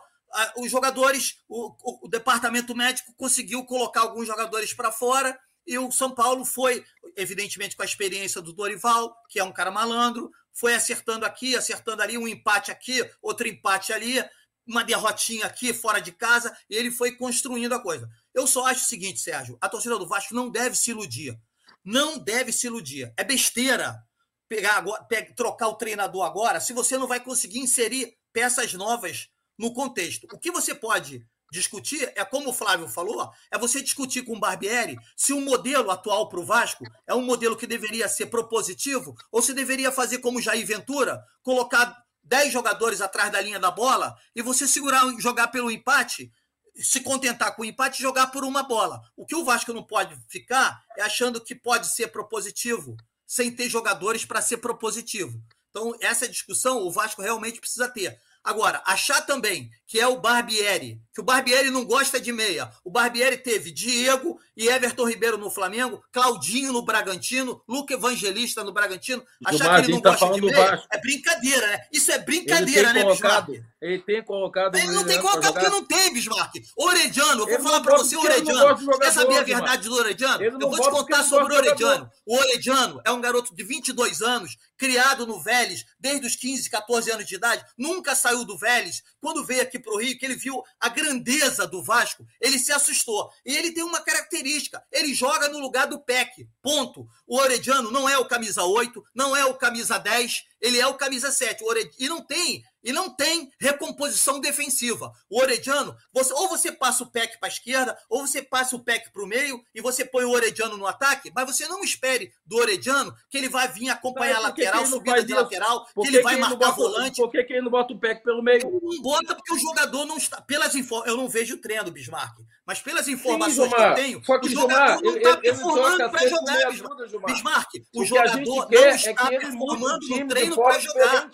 os 0.58 0.72
jogadores, 0.72 1.38
o, 1.48 1.68
o, 1.80 2.06
o 2.06 2.10
departamento 2.10 2.76
médico 2.76 3.14
conseguiu 3.16 3.66
colocar 3.66 4.02
alguns 4.02 4.28
jogadores 4.28 4.74
para 4.74 4.92
fora 4.92 5.40
e 5.66 5.78
o 5.78 5.92
São 5.92 6.12
Paulo 6.12 6.44
foi, 6.44 6.84
evidentemente, 7.16 7.76
com 7.76 7.82
a 7.82 7.86
experiência 7.86 8.42
do 8.42 8.54
Dorival, 8.54 9.16
que 9.30 9.40
é 9.40 9.44
um 9.44 9.52
cara 9.52 9.72
malandro, 9.72 10.30
foi 10.52 10.76
acertando 10.76 11.26
aqui, 11.26 11.56
acertando 11.56 12.02
ali, 12.02 12.18
um 12.18 12.28
empate 12.28 12.72
aqui, 12.72 13.10
outro 13.22 13.48
empate 13.48 13.94
ali, 13.94 14.24
uma 14.68 14.84
derrotinha 14.84 15.46
aqui, 15.46 15.74
fora 15.74 16.00
de 16.00 16.12
casa, 16.12 16.56
e 16.70 16.76
ele 16.76 16.92
foi 16.92 17.16
construindo 17.16 17.74
a 17.74 17.82
coisa. 17.82 18.10
Eu 18.34 18.46
só 18.46 18.66
acho 18.66 18.82
o 18.82 18.88
seguinte, 18.88 19.20
Sérgio: 19.20 19.58
a 19.62 19.70
torcida 19.70 19.98
do 19.98 20.08
Vasco 20.08 20.34
não 20.34 20.50
deve 20.50 20.76
se 20.76 20.92
iludir. 20.92 21.38
Não 21.84 22.18
deve 22.18 22.52
se 22.52 22.68
iludir. 22.68 23.14
É 23.18 23.24
besteira 23.24 24.02
pegar 24.48 24.78
agora, 24.78 25.06
trocar 25.36 25.68
o 25.68 25.76
treinador 25.76 26.24
agora 26.24 26.60
se 26.60 26.74
você 26.74 26.98
não 26.98 27.08
vai 27.08 27.20
conseguir 27.20 27.60
inserir 27.60 28.16
peças 28.32 28.74
novas 28.74 29.30
no 29.58 29.74
contexto. 29.74 30.28
O 30.32 30.40
que 30.40 30.52
você 30.52 30.74
pode 30.74 31.26
discutir 31.54 32.12
é, 32.16 32.26
como 32.26 32.50
o 32.50 32.54
Flávio 32.54 32.88
falou, 32.88 33.32
é 33.52 33.58
você 33.60 33.82
discutir 33.82 34.24
com 34.24 34.36
o 34.36 34.40
Barbieri 34.40 34.98
se 35.16 35.34
o 35.34 35.40
modelo 35.40 35.92
atual 35.92 36.28
para 36.28 36.40
o 36.40 36.46
Vasco 36.46 36.84
é 37.06 37.14
um 37.14 37.22
modelo 37.22 37.56
que 37.56 37.68
deveria 37.68 38.08
ser 38.10 38.26
propositivo 38.26 39.16
ou 39.32 39.42
se 39.42 39.54
deveria 39.54 39.92
fazer 39.92 40.18
como 40.18 40.42
Jair 40.42 40.66
Ventura, 40.66 41.24
colocar 41.44 42.04
10 42.24 42.52
jogadores 42.52 43.02
atrás 43.02 43.32
da 43.32 43.40
linha 43.40 43.60
da 43.60 43.70
bola 43.70 44.18
e 44.36 44.42
você 44.42 44.68
segurar 44.68 45.06
jogar 45.20 45.50
pelo 45.50 45.70
empate, 45.70 46.32
se 46.76 47.02
contentar 47.02 47.56
com 47.56 47.62
o 47.62 47.66
empate 47.66 48.00
e 48.00 48.02
jogar 48.02 48.28
por 48.28 48.44
uma 48.44 48.64
bola. 48.64 49.00
O 49.16 49.26
que 49.26 49.36
o 49.36 49.46
Vasco 49.46 49.72
não 49.74 49.84
pode 49.84 50.18
ficar 50.28 50.84
é 50.98 51.04
achando 51.04 51.40
que 51.40 51.54
pode 51.54 51.88
ser 51.88 52.08
propositivo 52.08 52.98
sem 53.28 53.56
ter 53.56 53.70
jogadores 53.70 54.26
para 54.26 54.42
ser 54.42 54.58
propositivo. 54.58 55.40
Então, 55.70 55.96
essa 56.00 56.28
discussão 56.28 56.80
o 56.80 56.92
Vasco 56.92 57.22
realmente 57.22 57.60
precisa 57.60 57.90
ter. 57.90 58.20
Agora, 58.44 58.82
achar 58.86 59.22
também 59.22 59.70
que 59.88 60.00
é 60.00 60.08
o 60.08 60.20
Barbieri, 60.20 61.02
que 61.14 61.22
o 61.22 61.24
Barbieri 61.24 61.70
não 61.70 61.86
gosta 61.86 62.20
de 62.20 62.32
meia. 62.32 62.72
O 62.84 62.90
Barbieri 62.90 63.38
teve 63.38 63.72
Diego 63.72 64.40
e 64.58 64.68
Everton 64.68 65.08
Ribeiro 65.08 65.38
no 65.38 65.52
Flamengo, 65.52 66.04
Claudinho 66.12 66.74
no 66.74 66.84
Bragantino, 66.84 67.62
Luca 67.68 67.94
Evangelista 67.94 68.64
no 68.64 68.74
Bragantino. 68.74 69.24
Achar 69.46 69.76
que 69.76 69.86
ele 69.86 69.94
não 69.94 70.02
tá 70.02 70.12
gosta 70.12 70.34
de 70.34 70.42
meia 70.42 70.84
é 70.92 70.98
brincadeira, 71.00 71.68
né? 71.68 71.80
Isso 71.92 72.12
é 72.12 72.20
brincadeira, 72.20 72.94
né, 72.94 73.04
colocado, 73.04 73.52
Bismarck? 73.52 73.74
Ele 73.82 74.00
tem 74.00 74.24
colocado. 74.24 74.76
Ele 74.76 74.92
não 74.92 75.06
tem 75.06 75.22
colocado 75.22 75.54
porque 75.54 75.70
não 75.70 75.86
tem, 75.86 76.14
Bismarck. 76.14 76.54
Orediano, 76.76 77.42
eu 77.42 77.46
vou 77.46 77.54
ele 77.54 77.64
falar 77.64 77.82
para 77.82 77.98
você, 77.98 78.16
Orediano. 78.16 78.78
Você 78.78 79.00
quer 79.00 79.12
saber 79.12 79.38
a 79.38 79.44
verdade 79.44 79.90
do 79.90 79.96
Orediano? 79.96 80.44
Eu 80.44 80.60
vou 80.60 80.80
te 80.80 80.90
contar 80.90 81.24
sobre 81.24 81.54
o 81.54 81.58
Orediano. 81.58 82.10
O 82.26 82.38
Orediano 82.38 83.02
é 83.06 83.12
um 83.12 83.22
garoto 83.22 83.56
de 83.56 83.64
22 83.64 84.22
anos, 84.22 84.58
criado 84.78 85.26
no 85.26 85.40
Vélez 85.40 85.86
desde 86.00 86.28
os 86.28 86.36
15, 86.36 86.70
14 86.70 87.12
anos 87.12 87.26
de 87.26 87.36
idade, 87.36 87.64
nunca 87.78 88.16
saiu 88.16 88.44
do 88.44 88.58
Vélez. 88.58 89.02
Quando 89.22 89.46
veio 89.46 89.62
aqui 89.62 89.80
para 89.80 89.94
o 89.94 89.98
Rio, 89.98 90.18
que 90.18 90.26
ele 90.26 90.36
viu 90.36 90.62
a 90.80 90.90
grandeza 91.04 91.68
do 91.68 91.84
Vasco, 91.84 92.26
ele 92.40 92.58
se 92.58 92.72
assustou. 92.72 93.30
E 93.46 93.56
ele 93.56 93.72
tem 93.72 93.84
uma 93.84 94.02
característica: 94.02 94.82
ele 94.92 95.14
joga 95.14 95.50
no 95.50 95.60
lugar 95.60 95.88
do 95.88 96.00
PEC. 96.00 96.48
Ponto. 96.62 97.08
O 97.28 97.38
Orediano 97.38 97.92
não 97.92 98.08
é 98.08 98.18
o 98.18 98.26
camisa 98.26 98.64
8, 98.64 99.04
não 99.14 99.36
é 99.36 99.46
o 99.46 99.56
camisa 99.56 99.98
10, 99.98 100.46
ele 100.64 100.80
é 100.80 100.88
o 100.88 100.96
camisa 100.96 101.32
7. 101.32 101.64
E 102.00 102.08
não 102.08 102.22
tem 102.22 102.64
e 102.84 102.92
não 102.92 103.10
tem 103.10 103.50
recomposição 103.60 104.40
defensiva. 104.40 105.12
O 105.30 105.40
Orediano, 105.40 105.96
você, 106.12 106.34
ou 106.34 106.50
você 106.50 106.72
passa 106.72 107.04
o 107.04 107.10
PEC 107.10 107.40
para 107.40 107.48
a 107.48 107.52
esquerda, 107.52 107.98
ou 108.10 108.28
você 108.28 108.42
passa 108.42 108.76
o 108.76 108.84
PEC 108.84 109.12
para 109.12 109.24
o 109.24 109.28
meio 109.28 109.64
e 109.74 109.82
você 109.82 110.04
põe 110.04 110.26
o 110.26 110.32
Orediano 110.32 110.76
no 110.76 110.86
ataque, 110.86 111.32
mas 111.34 111.46
você 111.46 111.66
não 111.68 111.82
espere 111.82 112.34
do 112.46 112.58
Orediano 112.58 113.16
que 113.30 113.38
ele 113.38 113.48
vai 113.48 113.68
vir 113.70 113.90
acompanhar 113.90 114.38
a 114.38 114.42
lateral, 114.42 114.86
subida 114.86 115.24
de 115.24 115.34
lateral, 115.34 115.86
que 115.86 116.08
ele 116.08 116.22
vai 116.22 116.36
marcar 116.36 116.58
bota, 116.58 116.72
volante. 116.74 117.22
Por 117.22 117.32
que, 117.32 117.44
que 117.44 117.54
ele 117.54 117.62
não 117.62 117.72
bota 117.72 117.94
o 117.94 118.00
PEC 118.00 118.22
pelo 118.22 118.44
meio? 118.44 118.70
Não 118.70 119.02
bota 119.02 119.36
porque 119.36 119.54
o 119.54 119.60
jogador 119.60 120.06
não 120.06 120.18
está. 120.18 120.42
Pelas 120.42 120.76
infor... 120.76 121.08
Eu 121.08 121.16
não 121.16 121.30
vejo 121.30 121.56
o 121.56 121.62
treino, 121.62 121.90
Bismarck, 121.90 122.36
mas 122.66 122.82
pelas 122.82 123.08
informações 123.08 123.70
Sim, 123.70 123.76
que 123.76 123.82
eu 123.82 123.96
tenho, 123.96 124.22
que, 124.22 124.32
o 124.32 124.50
jogador 124.50 125.02
não 125.02 125.18
está 125.18 125.38
performando 125.38 126.10
para 126.10 126.30
jogar, 126.30 126.72
Bismarck. 126.72 127.26
Bismarck. 127.26 127.70
O 127.94 128.06
jogador 128.06 128.70
não 128.72 128.90
está 128.90 129.34
é 129.34 129.40
performando 129.40 130.08
no 130.08 130.28
treino 130.28 130.56
para 130.56 130.80
jogar. 130.80 131.30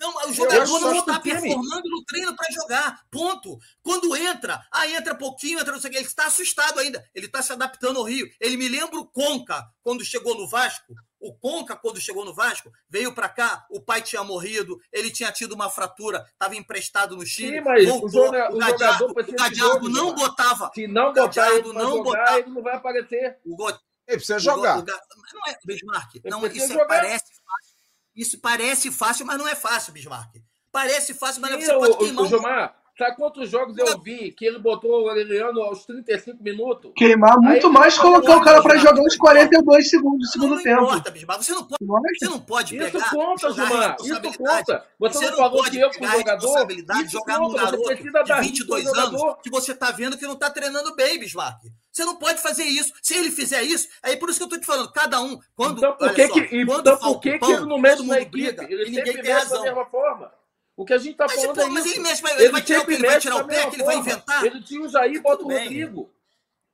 Não, 0.00 0.28
o 0.28 0.32
jogador 0.32 0.80
não 0.80 0.98
está 0.98 1.20
performando 1.20 1.88
no 1.88 2.04
treino 2.04 2.34
para 2.34 2.50
jogar. 2.52 3.06
Ponto. 3.10 3.58
Quando 3.82 4.16
entra, 4.16 4.60
aí 4.72 4.94
entra 4.94 5.14
pouquinho, 5.14 5.60
entra 5.60 5.72
não 5.72 5.80
sei 5.80 5.90
o 5.90 5.92
que, 5.92 5.98
ele 5.98 6.06
está 6.06 6.26
assustado 6.26 6.80
ainda. 6.80 7.04
Ele 7.14 7.26
está 7.26 7.42
se 7.42 7.52
adaptando 7.52 7.98
ao 7.98 8.04
Rio. 8.04 8.26
Ele 8.40 8.56
me 8.56 8.68
lembra 8.68 8.98
o 8.98 9.06
Conca, 9.06 9.62
quando 9.82 10.04
chegou 10.04 10.36
no 10.36 10.48
Vasco. 10.48 10.94
O 11.24 11.34
Conca, 11.34 11.74
quando 11.74 12.00
chegou 12.00 12.24
no 12.24 12.34
Vasco, 12.34 12.70
veio 12.88 13.14
para 13.14 13.28
cá, 13.28 13.66
o 13.70 13.80
pai 13.80 14.02
tinha 14.02 14.22
morrido, 14.22 14.78
ele 14.92 15.10
tinha 15.10 15.32
tido 15.32 15.52
uma 15.52 15.70
fratura, 15.70 16.26
estava 16.32 16.54
emprestado 16.54 17.16
no 17.16 17.24
Chile. 17.24 17.58
Sim, 17.58 17.60
mas 17.62 17.84
voltou, 17.86 18.08
o, 18.08 18.10
joga, 18.10 18.54
o, 18.54 18.58
Gadiardo, 18.58 19.06
o 19.06 19.14
Gadiardo 19.14 19.88
não 19.88 20.14
botava. 20.14 20.70
Se 20.74 20.86
não 20.86 21.12
botar 21.12 21.50
ele 21.54 21.72
não 21.72 21.96
jogar, 21.96 22.02
botava, 22.02 22.38
ele 22.40 22.50
não 22.50 22.62
vai 22.62 22.74
aparecer. 22.76 23.38
O 23.44 23.68
Ele 23.68 23.78
precisa 24.06 24.38
jogar. 24.38 24.80
O, 24.80 24.84
não 24.84 25.48
é, 25.48 25.58
Bismarck, 25.64 26.20
não, 26.24 26.46
isso 26.46 26.68
jogar. 26.68 26.86
parece 26.86 27.24
fácil 27.24 27.74
isso 28.14 28.38
parece 28.38 28.92
fácil, 28.92 29.26
mas 29.26 29.38
não 29.38 29.48
é 29.48 29.56
fácil, 29.56 29.92
Bismarck. 29.92 30.36
Parece 30.70 31.14
fácil, 31.14 31.42
mas 31.42 31.52
Sim, 31.52 31.60
você 31.60 31.74
pode 31.74 31.98
queimar. 31.98 32.24
O, 32.24 32.28
Gilmar, 32.28 32.76
Sabe 32.96 33.16
quantos 33.16 33.50
jogos 33.50 33.76
eu 33.76 33.98
vi 34.00 34.30
que 34.30 34.44
ele 34.46 34.58
botou 34.60 35.02
o 35.02 35.08
Aureliano 35.08 35.60
aos 35.62 35.84
35 35.84 36.40
minutos? 36.40 36.92
Queimar 36.94 37.36
muito 37.40 37.66
Aí, 37.66 37.72
mais 37.72 37.98
colocar 37.98 38.36
o 38.36 38.40
cara 38.44 38.62
pra 38.62 38.76
jogar 38.76 39.00
uns 39.02 39.16
42 39.16 39.90
segundos 39.90 40.28
do 40.28 40.32
segundo 40.32 40.54
não 40.54 40.62
tempo. 40.62 40.82
importa, 40.84 41.10
Bismarck. 41.10 41.42
Você 41.42 41.52
não 41.54 41.64
pode, 41.64 41.84
você 42.18 42.24
não 42.26 42.40
pode 42.40 42.76
Isso 42.76 42.92
pegar. 42.92 43.10
conta, 43.10 43.50
Gilmar. 43.52 43.96
Isso 44.00 44.22
conta. 44.38 44.86
Você, 45.00 45.18
Você 45.18 45.30
não 45.30 45.36
falou 45.36 45.58
pode 45.62 45.70
que 45.72 45.80
eu, 45.80 45.90
como 45.90 46.06
jogador, 46.12 46.70
isso 46.70 47.10
jogar 47.10 47.38
num 47.40 47.46
conta. 47.48 47.58
Você 47.58 47.64
garoto 47.64 47.84
precisa 47.88 48.22
de 48.22 48.28
dar 48.28 48.40
22 48.40 48.82
risco 48.84 48.96
ao 48.96 49.06
anos 49.06 49.20
jogador. 49.20 49.36
que 49.42 49.50
você 49.50 49.74
tá 49.74 49.90
vendo 49.90 50.16
que 50.16 50.26
não 50.26 50.36
tá 50.36 50.50
treinando 50.50 50.94
bem, 50.94 51.18
Bismarck. 51.18 51.58
Você 51.90 52.04
não 52.04 52.14
pode 52.16 52.40
fazer 52.40 52.64
isso. 52.64 52.92
Se 53.02 53.14
ele 53.16 53.32
fizer 53.32 53.62
isso, 53.64 53.88
aí 54.04 54.16
por 54.16 54.30
isso 54.30 54.38
que 54.38 54.44
eu 54.44 54.48
tô 54.48 54.58
te 54.58 54.66
falando, 54.66 54.92
cada 54.92 55.20
um, 55.20 55.36
quando. 55.56 55.78
Então 55.78 55.96
por 55.96 56.14
que, 56.14 56.28
só, 56.28 56.34
que, 56.34 56.64
quando 56.64 56.80
então, 56.80 56.98
por 56.98 57.20
que, 57.20 57.38
que 57.40 57.50
ele 57.52 57.66
não 57.66 57.78
mexe 57.78 58.06
na 58.06 58.20
equipe? 58.20 58.30
briga, 58.52 58.64
Ele 58.70 58.82
e 58.84 58.90
ninguém 58.90 59.04
tem 59.04 59.14
mexe 59.16 59.28
da 59.32 59.38
razão. 59.40 59.62
mesma 59.62 59.84
forma. 59.86 60.30
O 60.76 60.84
que 60.84 60.92
a 60.92 60.98
gente 60.98 61.16
tá 61.16 61.26
Mas, 61.28 61.40
falando 61.40 61.54
pô, 61.54 61.62
é 61.62 61.66
mas 61.68 61.84
isso. 61.86 61.94
ele 61.94 62.02
mexe, 62.02 62.22
ele 62.36 62.48
vai 62.50 62.62
tirar 62.62 62.80
o 62.82 62.86
quê? 62.86 62.92
Ele 62.94 63.06
vai 63.06 63.20
tirar 63.20 63.36
o 63.36 63.46
pé, 63.46 63.70
que 63.70 63.76
ele 63.76 63.84
vai 63.84 63.96
inventar? 63.96 64.44
Ele 64.44 64.60
tira 64.62 64.82
o 64.82 64.88
Jair 64.88 65.14
e 65.14 65.20
bota 65.20 65.44
o. 65.44 65.48
Rodrigo. 65.48 66.10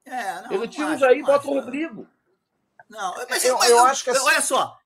É, 0.07 0.43
não, 0.43 0.53
Ele 0.53 0.69
tira 0.69 0.87
o 0.89 0.97
Jair 0.99 1.19
e 1.19 1.23
bota 1.23 1.47
o. 1.47 1.55
Rodrigo. 1.55 2.09
Não, 2.89 3.15
mas, 3.29 3.45
Eu- 3.45 3.59
mas 3.59 3.71
eu 3.71 3.79
acho 3.85 4.03
que 4.05 4.11
assim- 4.11 4.25
Olha 4.25 4.41
só, 4.41 4.79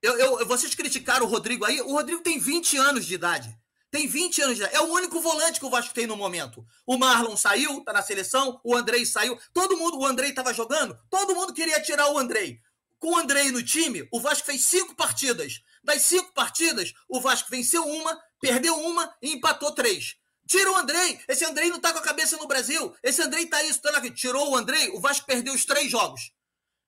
eu, 0.00 0.16
eu- 0.18 0.46
vocês 0.46 0.74
criticaram 0.74 1.26
o 1.26 1.28
Rodrigo 1.28 1.64
aí. 1.64 1.80
O 1.82 1.92
Rodrigo 1.92 2.22
tem 2.22 2.38
20 2.38 2.76
anos 2.76 3.04
de 3.04 3.14
idade. 3.14 3.58
Tem 3.90 4.06
20 4.08 4.40
anos 4.42 4.56
de 4.56 4.62
idade. 4.62 4.76
É 4.76 4.80
o 4.80 4.92
único 4.92 5.20
volante 5.20 5.58
que 5.60 5.66
o 5.66 5.70
Vasco 5.70 5.92
tem 5.94 6.06
no 6.06 6.16
momento. 6.16 6.64
O 6.86 6.96
Marlon 6.96 7.36
saiu, 7.36 7.82
tá 7.84 7.92
na 7.92 8.02
seleção. 8.02 8.60
O 8.64 8.74
Andrei 8.74 9.04
saiu. 9.04 9.38
Todo 9.52 9.76
mundo, 9.76 9.98
o 9.98 10.06
Andrei 10.06 10.32
tava 10.32 10.54
jogando. 10.54 10.98
Todo 11.10 11.34
mundo 11.34 11.52
queria 11.52 11.80
tirar 11.82 12.08
o 12.10 12.18
Andrei. 12.18 12.60
Com 12.98 13.12
o 13.12 13.16
Andrei 13.18 13.50
no 13.52 13.62
time, 13.62 14.08
o 14.10 14.18
Vasco 14.20 14.46
fez 14.46 14.64
cinco 14.64 14.94
partidas. 14.94 15.62
Das 15.84 16.02
cinco 16.02 16.32
partidas, 16.32 16.92
o 17.08 17.20
Vasco 17.20 17.50
venceu 17.50 17.86
uma, 17.86 18.18
perdeu 18.40 18.74
uma 18.80 19.14
e 19.22 19.34
empatou 19.34 19.72
três. 19.72 20.16
Tira 20.48 20.72
o 20.72 20.76
Andrei. 20.76 21.20
Esse 21.28 21.44
Andrei 21.44 21.68
não 21.70 21.80
tá 21.80 21.92
com 21.92 21.98
a 21.98 22.02
cabeça 22.02 22.36
no 22.36 22.46
Brasil. 22.46 22.94
Esse 23.02 23.22
Andrei 23.22 23.46
tá 23.46 23.62
isso, 23.62 23.80
tá 23.80 23.90
lá. 23.90 24.00
Tirou 24.10 24.50
o 24.50 24.56
Andrei, 24.56 24.90
o 24.90 25.00
Vasco 25.00 25.26
perdeu 25.26 25.54
os 25.54 25.64
três 25.64 25.90
jogos. 25.90 26.32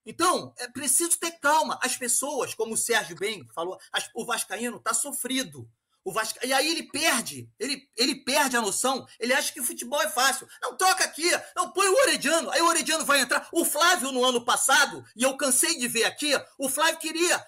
Então, 0.05 0.55
é 0.59 0.69
preciso 0.69 1.19
ter 1.19 1.33
calma. 1.33 1.79
As 1.83 1.97
pessoas, 1.97 2.55
como 2.55 2.75
o 2.75 2.77
Sérgio 2.77 3.17
bem 3.17 3.47
falou, 3.55 3.79
as- 3.93 4.09
o 4.15 4.25
Vascaíno 4.25 4.79
tá 4.81 4.95
sofrido. 4.95 5.69
O 6.05 6.13
Vasca... 6.13 6.47
E 6.47 6.53
aí 6.53 6.71
ele 6.71 6.85
perde, 6.85 7.51
ele, 7.59 7.83
ele 7.97 8.15
perde 8.15 8.57
a 8.57 8.61
noção, 8.61 9.05
ele 9.19 9.35
acha 9.35 9.53
que 9.53 9.61
o 9.61 9.65
futebol 9.65 10.01
é 10.01 10.09
fácil. 10.09 10.47
Não, 10.63 10.77
toca 10.77 11.03
aqui, 11.03 11.29
não, 11.57 11.73
põe 11.73 11.89
o 11.89 12.01
Orediano, 12.03 12.49
aí 12.53 12.63
o 12.63 12.67
Orediano 12.67 13.05
vai 13.05 13.19
entrar. 13.19 13.49
O 13.51 13.65
Flávio, 13.65 14.13
no 14.13 14.25
ano 14.25 14.45
passado, 14.45 15.05
e 15.17 15.25
eu 15.25 15.37
cansei 15.37 15.77
de 15.77 15.89
ver 15.89 16.05
aqui, 16.05 16.31
o 16.57 16.69
Flávio 16.69 17.01
queria 17.01 17.45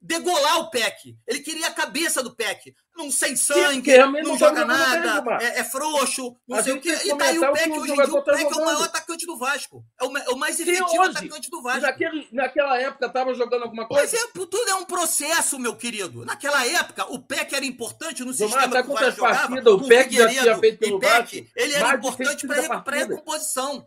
degolar 0.00 0.60
o 0.60 0.70
PEC. 0.70 1.16
Ele 1.26 1.40
queria 1.40 1.66
a 1.66 1.72
cabeça 1.72 2.22
do 2.22 2.34
PEC. 2.34 2.74
Não 2.96 3.10
sem 3.10 3.36
sangue, 3.36 3.76
porque 3.76 3.92
realmente 3.92 4.24
não 4.24 4.36
tá 4.36 4.48
joga 4.48 4.64
bem, 4.64 4.76
nada, 4.76 5.38
é, 5.42 5.60
é 5.60 5.64
frouxo, 5.64 6.36
não 6.46 6.58
A 6.58 6.62
sei 6.62 6.74
o 6.74 6.80
quê. 6.80 6.98
E 7.04 7.16
tá 7.16 7.24
aí 7.24 7.38
o 7.38 7.52
PEC, 7.52 7.70
hoje 7.70 7.92
em 7.92 7.94
dia, 7.94 8.04
o 8.04 8.22
tá 8.22 8.32
PEC 8.32 8.44
é 8.44 8.56
o 8.56 8.64
maior 8.64 8.82
atacante 8.82 9.26
do 9.26 9.38
Vasco. 9.38 9.84
É 9.98 10.04
o, 10.04 10.18
é 10.18 10.30
o 10.30 10.36
mais 10.36 10.56
Sim, 10.56 10.62
efetivo 10.62 11.00
hoje. 11.00 11.10
atacante 11.18 11.50
do 11.50 11.62
Vasco. 11.62 11.80
naquele, 11.82 12.28
naquela 12.32 12.78
época 12.80 13.08
tava 13.08 13.34
jogando 13.34 13.62
alguma 13.62 13.86
Mas 13.90 14.10
coisa? 14.10 14.16
é, 14.16 14.30
tudo 14.32 14.68
é 14.68 14.74
um 14.74 14.84
processo, 14.84 15.58
meu 15.58 15.76
querido. 15.76 16.24
Naquela 16.24 16.66
época, 16.66 17.06
o 17.12 17.18
PEC 17.18 17.54
era 17.54 17.64
importante 17.64 18.24
no 18.24 18.32
sistema 18.32 18.62
sabe 18.62 18.82
que 18.82 18.90
o 18.90 18.94
Vasco 18.94 19.10
jogava. 19.12 19.38
partidas 19.48 19.72
o 19.72 19.88
PEC 19.88 20.14
já 20.14 20.28
tinha 20.28 20.58
feito 20.58 20.78
pelo 20.78 20.98
PEC, 20.98 21.12
Vasco? 21.12 21.52
ele 21.56 21.74
era 21.74 21.94
importante 21.94 22.40
130 22.46 22.80
para 22.80 22.96
a 22.96 22.98
recomposição. 23.00 23.86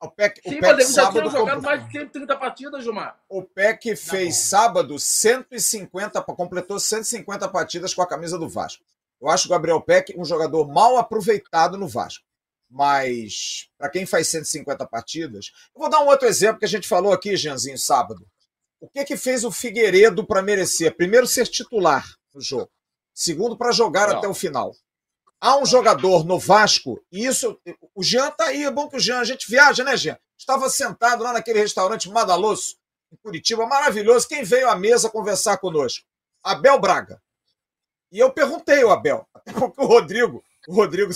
O 0.00 0.08
PEC, 0.10 0.40
o 0.46 0.50
Sim, 0.50 0.60
PEC 0.60 0.72
mas 0.76 0.86
já 0.86 0.92
sábado 1.02 1.30
jogado 1.30 1.32
completou- 1.56 1.62
mais 1.62 1.86
de 1.86 1.92
130 1.92 2.36
partidas, 2.36 2.84
Gilmar. 2.84 3.20
O 3.28 3.42
PEC 3.42 3.96
fez 3.96 4.36
sábado 4.36 4.96
150, 4.98 6.22
completou 6.22 6.78
150 6.78 7.48
partidas 7.48 7.92
com 7.94 8.02
a 8.02 8.06
camisa 8.06 8.38
do 8.38 8.48
Vasco. 8.48 8.84
Eu 9.20 9.28
acho 9.28 9.48
o 9.48 9.50
Gabriel 9.50 9.80
Peck 9.80 10.14
um 10.16 10.24
jogador 10.24 10.68
mal 10.68 10.96
aproveitado 10.96 11.76
no 11.76 11.88
Vasco. 11.88 12.24
Mas, 12.70 13.68
para 13.78 13.88
quem 13.88 14.04
faz 14.06 14.28
150 14.28 14.86
partidas. 14.86 15.50
Eu 15.74 15.80
vou 15.80 15.90
dar 15.90 16.00
um 16.00 16.06
outro 16.06 16.28
exemplo 16.28 16.58
que 16.58 16.66
a 16.66 16.68
gente 16.68 16.86
falou 16.86 17.12
aqui, 17.12 17.34
Jeanzinho, 17.36 17.78
sábado. 17.78 18.24
O 18.80 18.88
que 18.88 19.04
que 19.04 19.16
fez 19.16 19.42
o 19.42 19.50
Figueiredo 19.50 20.24
para 20.24 20.42
merecer? 20.42 20.94
Primeiro, 20.94 21.26
ser 21.26 21.46
titular 21.48 22.06
no 22.32 22.40
jogo. 22.40 22.70
Segundo, 23.14 23.56
para 23.56 23.72
jogar 23.72 24.08
Não. 24.08 24.18
até 24.18 24.28
o 24.28 24.34
final. 24.34 24.72
Há 25.40 25.56
um 25.56 25.64
jogador 25.64 26.24
no 26.24 26.38
Vasco, 26.38 27.00
e 27.12 27.26
isso. 27.26 27.58
O 27.94 28.02
Jean 28.02 28.30
tá 28.32 28.46
aí, 28.46 28.64
é 28.64 28.70
bom 28.70 28.88
que 28.88 28.96
o 28.96 29.00
Jean, 29.00 29.20
a 29.20 29.24
gente 29.24 29.48
viaja, 29.48 29.84
né, 29.84 29.96
Jean? 29.96 30.18
Estava 30.36 30.68
sentado 30.68 31.22
lá 31.22 31.32
naquele 31.32 31.60
restaurante 31.60 32.10
Madaloso, 32.10 32.76
em 33.12 33.16
Curitiba, 33.16 33.66
maravilhoso. 33.66 34.28
Quem 34.28 34.42
veio 34.42 34.68
à 34.68 34.76
mesa 34.76 35.08
conversar 35.08 35.58
conosco? 35.58 36.04
Abel 36.42 36.80
Braga. 36.80 37.20
E 38.10 38.18
eu 38.18 38.32
perguntei 38.32 38.82
ao 38.82 38.90
Abel, 38.90 39.26
até 39.34 39.52
porque 39.52 39.80
o 39.80 39.86
Rodrigo, 39.86 40.42
o 40.66 40.74
Rodrigo, 40.74 41.12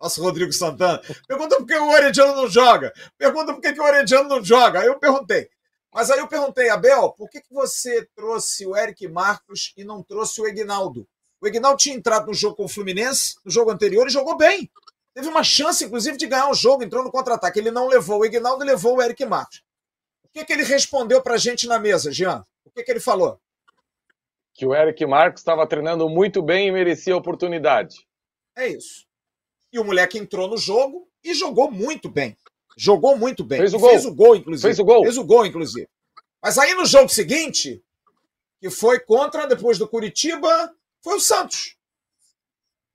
nosso 0.00 0.22
Rodrigo 0.22 0.52
Santana, 0.52 1.00
pergunta 1.26 1.56
por 1.56 1.66
que 1.66 1.74
o 1.74 1.90
Orediano 1.90 2.36
não 2.36 2.48
joga. 2.48 2.92
Pergunta 3.18 3.52
por 3.52 3.60
que, 3.60 3.72
que 3.72 3.80
o 3.80 3.84
Orediano 3.84 4.28
não 4.28 4.44
joga. 4.44 4.80
Aí 4.80 4.86
eu 4.86 4.98
perguntei. 4.98 5.48
Mas 5.92 6.10
aí 6.10 6.18
eu 6.18 6.28
perguntei, 6.28 6.68
Abel, 6.68 7.10
por 7.12 7.28
que, 7.30 7.40
que 7.40 7.52
você 7.52 8.06
trouxe 8.14 8.66
o 8.66 8.76
Eric 8.76 9.08
Marcos 9.08 9.72
e 9.76 9.82
não 9.84 10.02
trouxe 10.02 10.40
o 10.40 10.46
Egnaldo? 10.46 11.08
O 11.40 11.46
Egnaldo 11.46 11.78
tinha 11.78 11.94
entrado 11.94 12.26
no 12.26 12.34
jogo 12.34 12.56
com 12.56 12.64
o 12.64 12.68
Fluminense, 12.68 13.36
no 13.44 13.50
jogo 13.50 13.70
anterior, 13.70 14.06
e 14.06 14.10
jogou 14.10 14.36
bem. 14.36 14.70
Teve 15.14 15.28
uma 15.28 15.42
chance, 15.42 15.84
inclusive, 15.84 16.16
de 16.16 16.26
ganhar 16.26 16.50
o 16.50 16.54
jogo, 16.54 16.84
entrou 16.84 17.02
no 17.02 17.10
contra-ataque. 17.10 17.58
Ele 17.58 17.70
não 17.70 17.88
levou 17.88 18.20
o 18.20 18.24
Egnaldo 18.24 18.62
e 18.64 18.66
levou 18.66 18.96
o 18.96 19.02
Eric 19.02 19.24
Marcos. 19.24 19.62
O 20.24 20.28
que, 20.32 20.44
que 20.44 20.52
ele 20.52 20.62
respondeu 20.62 21.22
pra 21.22 21.38
gente 21.38 21.66
na 21.66 21.78
mesa, 21.78 22.12
Jean? 22.12 22.44
O 22.64 22.70
que, 22.70 22.82
que 22.82 22.90
ele 22.90 23.00
falou? 23.00 23.40
Que 24.52 24.66
o 24.66 24.74
Eric 24.74 25.04
Marcos 25.06 25.40
estava 25.40 25.66
treinando 25.66 26.08
muito 26.08 26.42
bem 26.42 26.68
e 26.68 26.72
merecia 26.72 27.14
a 27.14 27.16
oportunidade. 27.16 28.06
É 28.54 28.68
isso. 28.68 29.06
E 29.72 29.78
o 29.78 29.84
moleque 29.84 30.18
entrou 30.18 30.48
no 30.48 30.56
jogo 30.56 31.08
e 31.22 31.34
jogou 31.34 31.70
muito 31.70 32.08
bem. 32.08 32.36
Jogou 32.76 33.16
muito 33.16 33.42
bem. 33.42 33.58
Fez 33.58 33.72
o 33.72 33.78
gol. 33.78 33.90
Fez 33.90 34.04
o 34.04 34.14
gol, 34.14 34.36
inclusive. 34.36 34.68
Fez 34.68 34.78
o 34.78 34.84
gol. 34.84 35.02
Fez 35.02 35.18
o 35.18 35.24
gol, 35.24 35.46
inclusive. 35.46 35.88
Mas 36.42 36.58
aí 36.58 36.74
no 36.74 36.84
jogo 36.84 37.08
seguinte, 37.08 37.82
que 38.60 38.68
foi 38.68 39.00
contra, 39.00 39.46
depois 39.46 39.78
do 39.78 39.88
Curitiba, 39.88 40.74
foi 41.06 41.18
o 41.18 41.20
Santos. 41.20 41.76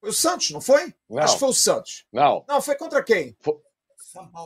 Foi 0.01 0.09
o 0.09 0.13
Santos, 0.13 0.51
não 0.51 0.59
foi? 0.59 0.93
Não. 1.09 1.23
Acho 1.23 1.35
que 1.35 1.39
foi 1.39 1.49
o 1.49 1.53
Santos. 1.53 2.05
Não. 2.11 2.43
Não, 2.45 2.61
foi 2.61 2.75
contra 2.75 3.01
quem? 3.01 3.37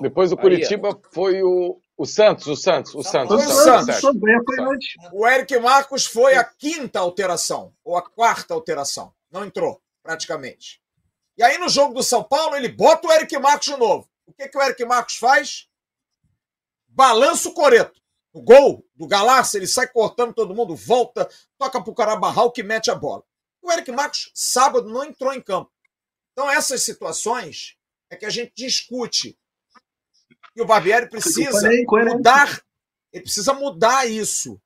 Depois 0.02 0.30
do 0.30 0.36
Bahia. 0.36 0.50
Curitiba 0.50 1.02
foi 1.12 1.42
o, 1.42 1.82
o 1.98 2.06
Santos, 2.06 2.46
o 2.46 2.56
Santos, 2.56 2.94
o 2.94 3.02
Santos. 3.02 3.30
Foi 3.30 3.44
o 3.44 3.64
Santos. 3.64 4.00
foi 4.00 4.60
antes. 4.60 4.94
O 5.12 5.28
Eric 5.28 5.58
Marcos 5.58 6.06
foi 6.06 6.36
a 6.36 6.44
quinta 6.44 7.00
alteração, 7.00 7.74
ou 7.84 7.98
a 7.98 8.04
quarta 8.04 8.54
alteração. 8.54 9.12
Não 9.32 9.44
entrou, 9.44 9.82
praticamente. 10.04 10.80
E 11.36 11.42
aí 11.42 11.58
no 11.58 11.68
jogo 11.68 11.96
do 11.96 12.04
São 12.04 12.24
Paulo, 12.24 12.56
ele 12.56 12.70
bota 12.70 13.08
o 13.08 13.12
Eric 13.12 13.36
Marcos 13.40 13.66
de 13.66 13.78
novo. 13.78 14.08
O 14.28 14.34
que, 14.34 14.48
que 14.48 14.58
o 14.60 14.62
Eric 14.62 14.86
Marcos 14.86 15.16
faz? 15.16 15.68
Balança 16.88 17.50
o 17.50 17.54
coreto. 17.54 18.00
O 18.32 18.44
gol 18.44 18.86
do 18.94 19.08
Galarça, 19.08 19.58
ele 19.58 19.66
sai 19.66 19.88
cortando 19.88 20.36
todo 20.36 20.54
mundo, 20.54 20.76
volta, 20.76 21.28
toca 21.58 21.82
pro 21.82 21.96
Carabarral 21.96 22.52
que 22.52 22.62
mete 22.62 22.92
a 22.92 22.96
bola. 22.96 23.24
O 23.66 23.72
Eric 23.72 23.92
Marcos, 23.92 24.30
sábado, 24.34 24.88
não 24.90 25.04
entrou 25.04 25.34
em 25.34 25.42
campo. 25.42 25.72
Então, 26.34 26.48
essas 26.52 26.84
situações 26.84 27.76
é 28.12 28.16
que 28.16 28.26
a 28.26 28.30
gente 28.30 28.52
discute. 28.56 29.36
E 30.56 30.62
o 30.62 30.66
Barbieri 30.66 31.10
precisa 31.10 31.52
falei, 31.52 31.84
mudar. 31.86 32.62
Ele 33.12 33.24
precisa 33.24 33.54
mudar 33.54 34.06
isso. 34.08 34.62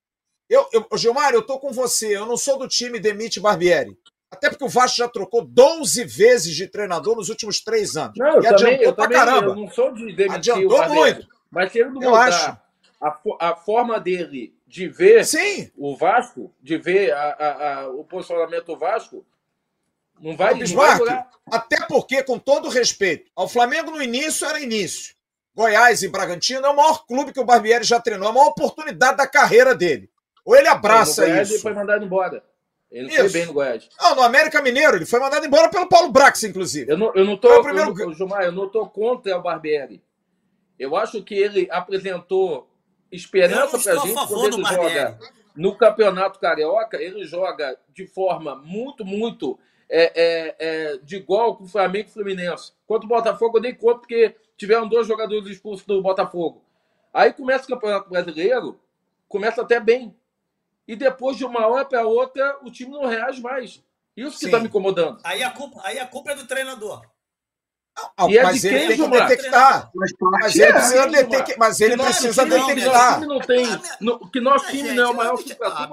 Eu, 0.50 0.68
eu, 0.74 0.86
ô, 0.92 0.98
Gilmar, 0.98 1.34
eu 1.34 1.42
tô 1.42 1.60
com 1.60 1.72
você. 1.72 2.18
Eu 2.18 2.26
não 2.26 2.36
sou 2.36 2.58
do 2.60 2.68
time 2.68 3.00
demite 3.00 3.40
Barbieri. 3.40 3.98
Até 4.30 4.50
porque 4.50 4.66
o 4.66 4.70
Vasco 4.70 4.98
já 4.98 5.08
trocou 5.08 5.46
12 5.46 6.04
vezes 6.04 6.54
de 6.54 6.68
treinador 6.68 7.16
nos 7.16 7.30
últimos 7.30 7.62
três 7.62 7.96
anos. 7.96 8.18
Não, 8.18 8.28
eu 8.36 8.42
e 8.42 8.44
também, 8.44 8.54
adiantou 8.54 8.86
eu 8.86 8.94
pra 8.96 9.04
também 9.06 9.18
caramba. 9.18 9.48
eu 9.48 9.56
não 9.56 9.72
sou 9.72 9.94
de 9.94 10.14
demitir 10.14 10.34
Adiantou 10.54 10.76
o 10.76 10.78
Barbieri. 10.78 11.14
muito. 11.16 11.30
Mas 11.50 11.72
se 11.72 11.80
ele 11.80 11.90
não 11.92 12.02
Eu 12.04 12.10
mudar 12.10 12.28
acho. 12.28 12.58
a, 13.02 13.50
a 13.52 13.56
forma 13.56 13.98
dele 14.00 14.54
de 14.70 14.88
ver 14.88 15.26
Sim, 15.26 15.72
o 15.76 15.98
Vasco, 15.98 16.54
de 16.62 16.78
ver 16.78 17.12
a- 17.12 17.18
a- 17.40 17.74
a- 17.82 17.90
o 17.90 18.04
posicionamento 18.04 18.68
do 18.68 18.78
Vasco, 18.78 19.26
não 20.22 20.38
vai, 20.38 20.52
não 20.52 20.58
vai 20.58 20.60
Bismarck, 20.60 21.00
durar. 21.00 21.30
até 21.52 21.86
porque, 21.88 22.22
com 22.24 22.38
todo 22.38 22.70
respeito, 22.70 23.32
ao 23.36 23.48
Flamengo 23.50 23.90
no 23.90 24.02
início 24.02 24.46
era 24.48 24.60
início. 24.62 25.16
Goiás 25.56 26.04
e 26.04 26.08
Bragantino 26.08 26.66
é 26.66 26.70
o 26.70 26.76
maior 26.76 27.06
clube 27.08 27.34
que 27.34 27.40
o 27.40 27.44
Barbieri 27.46 27.84
já 27.84 28.00
treinou, 28.00 28.28
é 28.28 28.30
a 28.30 28.34
maior 28.34 28.50
oportunidade 28.50 29.18
da 29.18 29.26
carreira 29.28 29.74
dele. 29.74 30.08
Ou 30.46 30.56
ele 30.56 30.68
abraça 30.68 31.26
Goiás 31.26 31.48
isso. 31.48 31.56
Ele 31.56 31.62
foi 31.64 31.74
mandado 31.74 32.06
embora. 32.06 32.44
Ele 32.92 33.08
não 33.08 33.16
foi 33.16 33.26
Isso. 33.26 33.34
bem 33.34 33.46
no 33.48 33.54
Goiás. 33.54 33.90
Não, 34.00 34.16
no 34.16 34.22
América 34.22 34.62
Mineiro, 34.62 34.96
ele 34.98 35.06
foi 35.06 35.20
mandado 35.20 35.46
embora 35.46 35.70
pelo 35.70 35.88
Paulo 35.88 36.12
Brax, 36.12 36.44
inclusive. 36.44 36.92
Eu 36.92 36.98
não, 36.98 37.14
eu 37.16 37.24
não 37.26 37.38
tô, 37.38 37.48
Foi 37.48 37.58
o 37.58 37.60
eu 37.60 37.64
primeiro 37.64 37.94
não- 37.96 38.14
Gilmar, 38.14 38.42
eu 38.44 38.52
não 38.52 38.68
tô 38.70 38.88
contra 38.88 39.38
o 39.38 39.42
Barbieri. 39.42 40.02
Eu 40.78 40.96
acho 40.96 41.24
que 41.24 41.34
ele 41.36 41.68
apresentou 41.72 42.62
Eu 42.62 42.68
esperança 43.12 43.78
estou 43.78 44.02
a 44.02 44.06
gente 44.06 44.28
quando 44.28 44.50
do 44.50 44.58
ele 44.58 44.66
joga 44.66 45.20
no 45.56 45.76
Campeonato 45.76 46.40
Carioca, 46.40 47.02
ele 47.02 47.26
joga 47.26 47.78
de 47.94 48.08
forma 48.08 48.56
muito, 48.56 49.04
muito 49.04 49.60
é, 49.90 50.12
é, 50.16 50.56
é, 50.60 50.98
de 51.00 51.18
igual 51.18 51.56
com 51.56 51.64
o 51.64 51.68
Flamengo 51.68 52.08
e 52.08 52.12
o 52.12 52.14
Fluminense. 52.14 52.72
Quanto 52.86 53.04
o 53.06 53.08
Botafogo, 53.08 53.58
eu 53.58 53.62
nem 53.62 53.76
conto 53.76 54.02
porque 54.02 54.36
tiveram 54.56 54.88
dois 54.88 55.08
jogadores 55.08 55.48
expulsos 55.48 55.86
do 55.86 56.02
Botafogo. 56.02 56.64
Aí 57.14 57.34
começa 57.34 57.66
o 57.66 57.68
Campeonato 57.68 58.10
Brasileiro, 58.10 58.80
começa 59.28 59.62
até 59.62 59.80
bem. 59.80 60.16
E 60.88 60.96
depois, 60.96 61.38
de 61.38 61.46
uma 61.46 61.68
hora 61.68 61.86
para 61.86 62.06
outra, 62.06 62.58
o 62.64 62.72
time 62.72 62.92
não 62.92 63.06
reage 63.06 63.42
mais. 63.42 63.84
Isso 64.16 64.40
que 64.40 64.46
está 64.46 64.60
me 64.60 64.68
incomodando. 64.68 65.20
Aí 65.24 65.44
a 65.44 65.52
culpa, 65.52 65.82
aí 65.84 66.00
a 66.00 66.06
culpa 66.06 66.32
é 66.32 66.36
do 66.36 66.48
treinador. 66.48 67.02
Ah, 68.18 68.26
E 68.30 68.38
é 68.38 68.44
mas 68.44 68.62
de 68.62 68.68
ele 68.68 68.78
quem, 68.80 68.88
tem 68.88 68.98
que 68.98 69.04
Gilmar? 69.04 69.28
detectar. 69.28 69.92
Mas 69.96 70.12
Mas 70.20 70.56
ele 70.56 70.64
é. 70.66 70.74
precisa, 70.74 70.94
Gilmar. 71.04 71.10
detec... 71.30 71.58
mas 71.58 71.80
ele 71.82 71.98
precisa 71.98 72.44
time- 72.46 72.58
não, 72.58 72.68
detectar. 72.68 73.20
não 73.22 73.40
tem. 73.40 73.66
No- 74.02 74.30
que 74.32 74.40
nosso 74.42 74.66
time 74.68 74.84
gente, 74.84 74.96
não 74.96 75.04
é 75.04 75.08
o 75.10 75.16
maior 75.16 75.34
ah, 75.34 75.88
Bismarck, 75.88 75.90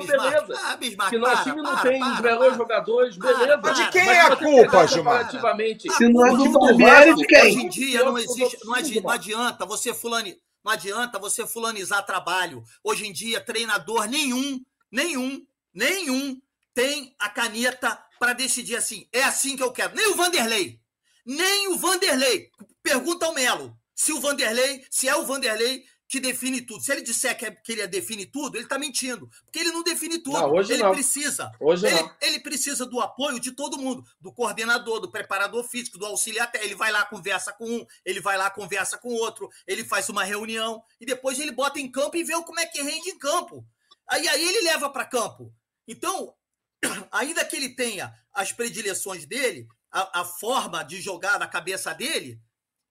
beleza. 0.47 0.61
ah, 0.65 0.77
Bismarck, 0.77 1.11
Que 1.11 1.19
nosso 1.19 1.33
para, 1.35 1.43
time 1.45 1.63
não 1.63 1.73
para, 1.75 1.91
tem 1.91 2.01
para, 2.01 2.23
melhores 2.23 2.49
para. 2.49 2.57
jogadores, 2.57 3.17
Para, 3.17 3.35
beleza. 3.39 3.59
para. 3.59 3.73
De 3.73 3.91
quem 3.91 4.05
Mas 4.07 4.17
é 4.17 4.21
a 4.21 4.37
culpa, 4.37 4.87
Gilmar? 4.87 5.15
comparativamente, 5.27 5.93
Se 5.93 6.09
não 6.09 6.27
é 6.27 6.31
do 6.37 6.53
Vasco, 6.79 7.15
de 7.17 7.27
quem? 7.27 7.43
Hoje 7.43 7.61
em 7.65 7.69
dia 7.69 8.05
não 8.05 8.19
existe, 8.19 8.59
não, 8.65 8.73
não 9.03 9.11
adianta 9.13 9.65
você 9.67 9.95
fulani, 9.95 10.37
não 10.65 10.73
adianta 10.73 11.19
você 11.19 11.47
fulanizar 11.47 12.05
trabalho. 12.05 12.63
Hoje 12.83 13.07
em 13.07 13.13
dia 13.13 13.41
treinador 13.41 14.07
nenhum, 14.09 14.61
nenhum, 14.91 15.41
nenhum 15.73 16.41
tem 16.75 17.15
a 17.19 17.29
caneta 17.29 17.99
para 18.19 18.33
decidir 18.33 18.77
assim. 18.77 19.07
É 19.13 19.23
assim 19.25 19.57
que 19.57 19.63
eu 19.63 19.71
quero. 19.73 19.95
Nem 19.95 20.09
o 20.09 20.15
Vanderlei, 20.15 20.79
nem 21.27 21.69
o 21.69 21.77
Vanderlei. 21.77 22.51
Pergunta 22.83 23.27
ao 23.27 23.35
Melo 23.35 23.77
se 23.95 24.13
o 24.13 24.21
Vanderlei, 24.21 24.85
se 24.91 25.09
é 25.09 25.17
o 25.17 25.25
Vanderlei 25.27 25.85
que 26.09 26.21
define 26.21 26.61
tudo. 26.61 26.83
Se 26.83 26.93
ele 26.93 27.03
disser 27.03 27.37
que, 27.37 27.47
é, 27.47 27.51
que 27.51 27.73
ele 27.73 27.87
define 27.87 28.27
tudo, 28.27 28.57
ele 28.57 28.65
está 28.65 28.79
mentindo, 28.79 29.29
porque 29.45 29.59
ele 29.59 29.73
não 29.73 29.83
define 29.83 30.19
tudo. 30.19 30.39
Não, 30.39 30.53
hoje 30.53 30.75
ele 30.75 30.83
não. 30.83 30.93
precisa 30.93 31.51
Hoje 31.59 31.87
ele, 31.87 32.01
não. 32.01 32.15
ele 32.21 32.41
precisa 32.41 32.87
do 32.87 33.01
apoio 33.01 33.41
de 33.41 33.53
todo 33.53 33.79
mundo, 33.79 34.05
do 34.21 34.33
coordenador, 34.33 35.01
do 35.01 35.11
preparador 35.11 35.65
físico, 35.65 35.99
do 35.99 36.07
auxiliar. 36.07 36.51
Ele 36.55 36.75
vai 36.75 36.93
lá, 36.93 37.05
conversa 37.05 37.53
com 37.53 37.65
um, 37.65 37.87
ele 38.05 38.21
vai 38.21 38.37
lá, 38.37 38.51
conversa 38.51 38.97
com 38.99 39.09
outro, 39.09 39.49
ele 39.67 39.85
faz 39.85 40.09
uma 40.09 40.23
reunião 40.23 40.83
e 41.01 41.07
depois 41.07 41.39
ele 41.41 41.51
bota 41.51 41.81
em 41.81 41.91
campo 41.91 42.17
e 42.17 42.23
vê 42.25 42.35
como 42.43 42.61
é 42.61 42.67
que 42.67 42.83
rende 42.83 43.11
em 43.11 43.19
campo. 43.19 43.67
Aí, 44.09 44.29
aí 44.29 44.49
ele 44.49 44.61
leva 44.65 44.89
para 44.91 45.05
campo. 45.05 45.53
Então, 45.89 46.35
ainda 47.11 47.45
que 47.45 47.57
ele 47.57 47.71
tenha 47.71 48.15
as 48.33 48.53
predileções 48.53 49.27
dele, 49.27 49.67
a, 49.97 50.21
a 50.21 50.25
forma 50.25 50.83
de 50.83 51.01
jogar 51.01 51.39
na 51.39 51.49
cabeça 51.49 51.95
dele, 51.95 52.39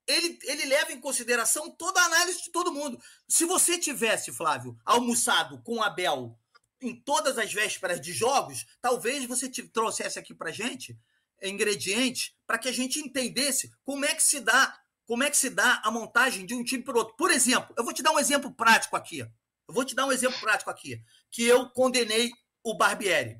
ele, 0.07 0.40
ele 0.44 0.65
leva 0.65 0.91
em 0.91 0.99
consideração 0.99 1.69
toda 1.69 2.02
a 2.02 2.06
análise 2.06 2.41
de 2.41 2.52
todo 2.52 2.73
mundo. 2.73 2.99
Se 3.27 3.45
você 3.45 3.77
tivesse, 3.77 4.32
Flávio, 4.32 4.76
almoçado 4.84 5.61
com 5.61 5.84
Abel 5.84 6.36
em 6.82 6.99
todas 6.99 7.38
as 7.38 7.53
vésperas 7.53 8.02
de 8.02 8.11
jogos, 8.11 8.65
talvez 8.82 9.26
você 9.26 9.48
te 9.49 9.64
trouxesse 9.68 10.18
aqui 10.18 10.34
para 10.34 10.52
gente 10.52 10.98
ingredientes 11.44 12.34
para 12.48 12.57
que 12.57 12.68
a 12.68 12.72
gente 12.72 12.99
entendesse 12.99 13.72
como 13.84 14.03
é 14.03 14.15
que 14.15 14.23
se 14.23 14.40
dá, 14.40 14.76
como 15.06 15.23
é 15.23 15.30
que 15.30 15.38
se 15.38 15.49
dá 15.49 15.82
a 15.84 15.91
montagem 15.91 16.45
de 16.45 16.56
um 16.56 16.64
time 16.64 16.84
para 16.84 16.98
outro. 16.98 17.15
Por 17.15 17.30
exemplo, 17.30 17.73
eu 17.77 17.84
vou 17.84 17.94
te 17.94 18.02
dar 18.02 18.11
um 18.11 18.19
exemplo 18.19 18.52
prático 18.52 18.95
aqui. 18.95 19.19
Eu 19.19 19.73
vou 19.73 19.86
te 19.86 19.94
dar 19.94 20.06
um 20.06 20.11
exemplo 20.11 20.40
prático 20.40 20.72
aqui, 20.72 21.02
que 21.30 21.44
eu 21.44 21.69
condenei 21.69 22.32
o 22.64 22.76
Barbieri. 22.76 23.40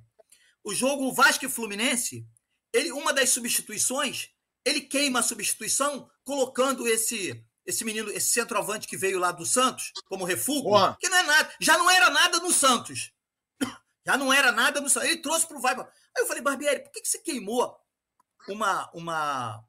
O 0.64 0.74
jogo 0.74 1.14
Vasco 1.14 1.46
e 1.46 1.50
Fluminense, 1.50 2.28
ele, 2.76 2.92
uma 2.92 3.14
das 3.14 3.30
substituições, 3.30 4.30
ele 4.66 4.82
queima 4.82 5.20
a 5.20 5.24
substituição 5.24 6.10
colocando 6.24 6.88
esse 6.88 7.44
esse 7.66 7.84
menino, 7.84 8.12
esse 8.12 8.28
centroavante 8.28 8.88
que 8.88 8.96
veio 8.96 9.18
lá 9.18 9.32
do 9.32 9.44
Santos 9.44 9.92
como 10.06 10.24
refúgio, 10.24 10.70
Juan. 10.70 10.96
que 11.00 11.10
não 11.10 11.18
é 11.18 11.24
nada, 11.24 11.54
já 11.60 11.78
não 11.78 11.90
era 11.90 12.12
nada 12.12 12.40
no 12.40 12.52
Santos. 12.52 13.12
Já 14.06 14.16
não 14.18 14.32
era 14.32 14.52
nada 14.52 14.80
no 14.80 14.88
Santos. 14.88 15.10
Ele 15.10 15.18
trouxe 15.18 15.48
pro 15.48 15.60
Vai. 15.60 15.76
Aí 15.76 15.88
eu 16.20 16.28
falei, 16.28 16.44
Barbieri, 16.44 16.84
por 16.84 16.92
que, 16.92 17.02
que 17.02 17.08
você 17.08 17.18
queimou 17.18 17.76
uma 18.48 18.88
uma 18.94 19.66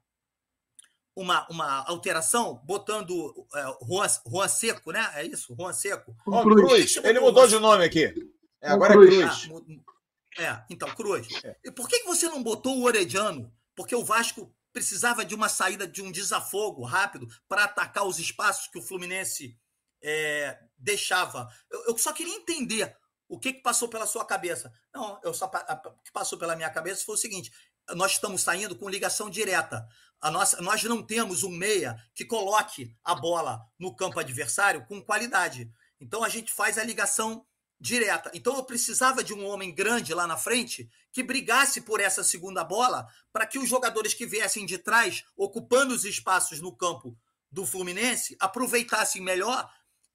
uma, 1.15 1.47
uma 1.49 1.83
alteração 1.87 2.61
botando 2.63 3.33
é, 3.55 3.63
Juan, 3.83 4.07
Juan 4.27 4.47
Seco, 4.47 4.91
né? 4.91 5.11
É 5.15 5.25
isso? 5.25 5.55
Juan 5.59 5.73
Seco. 5.73 6.15
Ó, 6.27 6.43
Cruz. 6.43 6.61
Cruz, 6.61 6.97
ele 6.97 7.19
mudou 7.19 7.47
de 7.47 7.57
nome 7.57 7.83
aqui. 7.83 8.13
É, 8.61 8.69
agora 8.69 8.93
é 8.93 8.95
Cruz. 8.95 9.45
Cruz. 9.45 9.49
Ah, 9.49 9.96
é, 10.37 10.63
então, 10.69 10.93
Cruz. 10.95 11.27
E 11.63 11.71
por 11.71 11.87
que 11.89 12.03
você 12.03 12.27
não 12.29 12.43
botou 12.43 12.77
o 12.77 12.83
Orediano? 12.83 13.51
Porque 13.75 13.95
o 13.95 14.05
Vasco 14.05 14.53
precisava 14.71 15.25
de 15.25 15.33
uma 15.33 15.49
saída, 15.49 15.87
de 15.87 16.01
um 16.01 16.11
desafogo 16.11 16.83
rápido 16.83 17.27
para 17.47 17.63
atacar 17.63 18.05
os 18.05 18.19
espaços 18.19 18.67
que 18.67 18.77
o 18.77 18.81
Fluminense 18.81 19.57
é, 20.03 20.59
deixava. 20.77 21.49
Eu, 21.71 21.85
eu 21.87 21.97
só 21.97 22.13
queria 22.13 22.35
entender 22.35 22.95
o 23.27 23.39
que, 23.39 23.53
que 23.53 23.61
passou 23.61 23.89
pela 23.89 24.05
sua 24.05 24.23
cabeça. 24.23 24.71
Não, 24.93 25.19
eu 25.23 25.33
só, 25.33 25.45
o 25.47 26.03
que 26.03 26.11
passou 26.11 26.37
pela 26.37 26.55
minha 26.55 26.69
cabeça 26.69 27.03
foi 27.03 27.15
o 27.15 27.17
seguinte: 27.17 27.51
nós 27.95 28.11
estamos 28.11 28.41
saindo 28.41 28.75
com 28.75 28.87
ligação 28.87 29.29
direta. 29.29 29.87
A 30.21 30.29
nossa, 30.29 30.61
nós 30.61 30.83
não 30.83 31.01
temos 31.01 31.43
um 31.43 31.49
meia 31.49 31.97
que 32.13 32.25
coloque 32.25 32.95
a 33.03 33.15
bola 33.15 33.61
no 33.79 33.95
campo 33.95 34.19
adversário 34.19 34.85
com 34.85 35.01
qualidade. 35.01 35.71
Então 35.99 36.23
a 36.23 36.29
gente 36.29 36.51
faz 36.51 36.77
a 36.77 36.83
ligação 36.83 37.45
direta. 37.79 38.31
Então 38.33 38.55
eu 38.55 38.63
precisava 38.63 39.23
de 39.23 39.33
um 39.33 39.45
homem 39.45 39.73
grande 39.73 40.13
lá 40.13 40.25
na 40.25 40.37
frente 40.37 40.89
que 41.11 41.21
brigasse 41.23 41.81
por 41.81 41.99
essa 41.99 42.23
segunda 42.23 42.63
bola 42.63 43.07
para 43.31 43.45
que 43.45 43.59
os 43.59 43.69
jogadores 43.69 44.13
que 44.13 44.25
viessem 44.25 44.65
de 44.65 44.77
trás, 44.77 45.23
ocupando 45.35 45.93
os 45.93 46.03
espaços 46.05 46.59
no 46.59 46.75
campo 46.75 47.15
do 47.51 47.65
Fluminense, 47.65 48.35
aproveitassem 48.39 49.21
melhor 49.21 49.69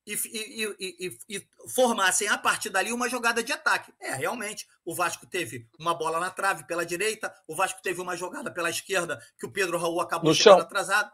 e, 0.05 0.14
e- 0.14 0.76
e- 0.80 1.06
e- 1.06 1.36
e 1.36 1.47
formassem 1.72 2.26
a 2.28 2.36
partir 2.36 2.68
dali 2.70 2.93
uma 2.93 3.09
jogada 3.09 3.43
de 3.43 3.52
ataque. 3.52 3.93
É, 4.01 4.12
realmente, 4.14 4.66
o 4.84 4.94
Vasco 4.94 5.24
teve 5.26 5.68
uma 5.78 5.94
bola 5.94 6.18
na 6.18 6.30
trave 6.30 6.66
pela 6.66 6.84
direita, 6.84 7.32
o 7.47 7.55
Vasco 7.55 7.80
teve 7.80 8.01
uma 8.01 8.16
jogada 8.16 8.51
pela 8.52 8.68
esquerda 8.68 9.20
que 9.39 9.47
o 9.47 9.52
Pedro 9.52 9.78
Raul 9.78 10.01
acabou 10.01 10.30
No 10.30 10.34
chegando 10.34 10.56
chão. 10.59 10.66
atrasado. 10.66 11.10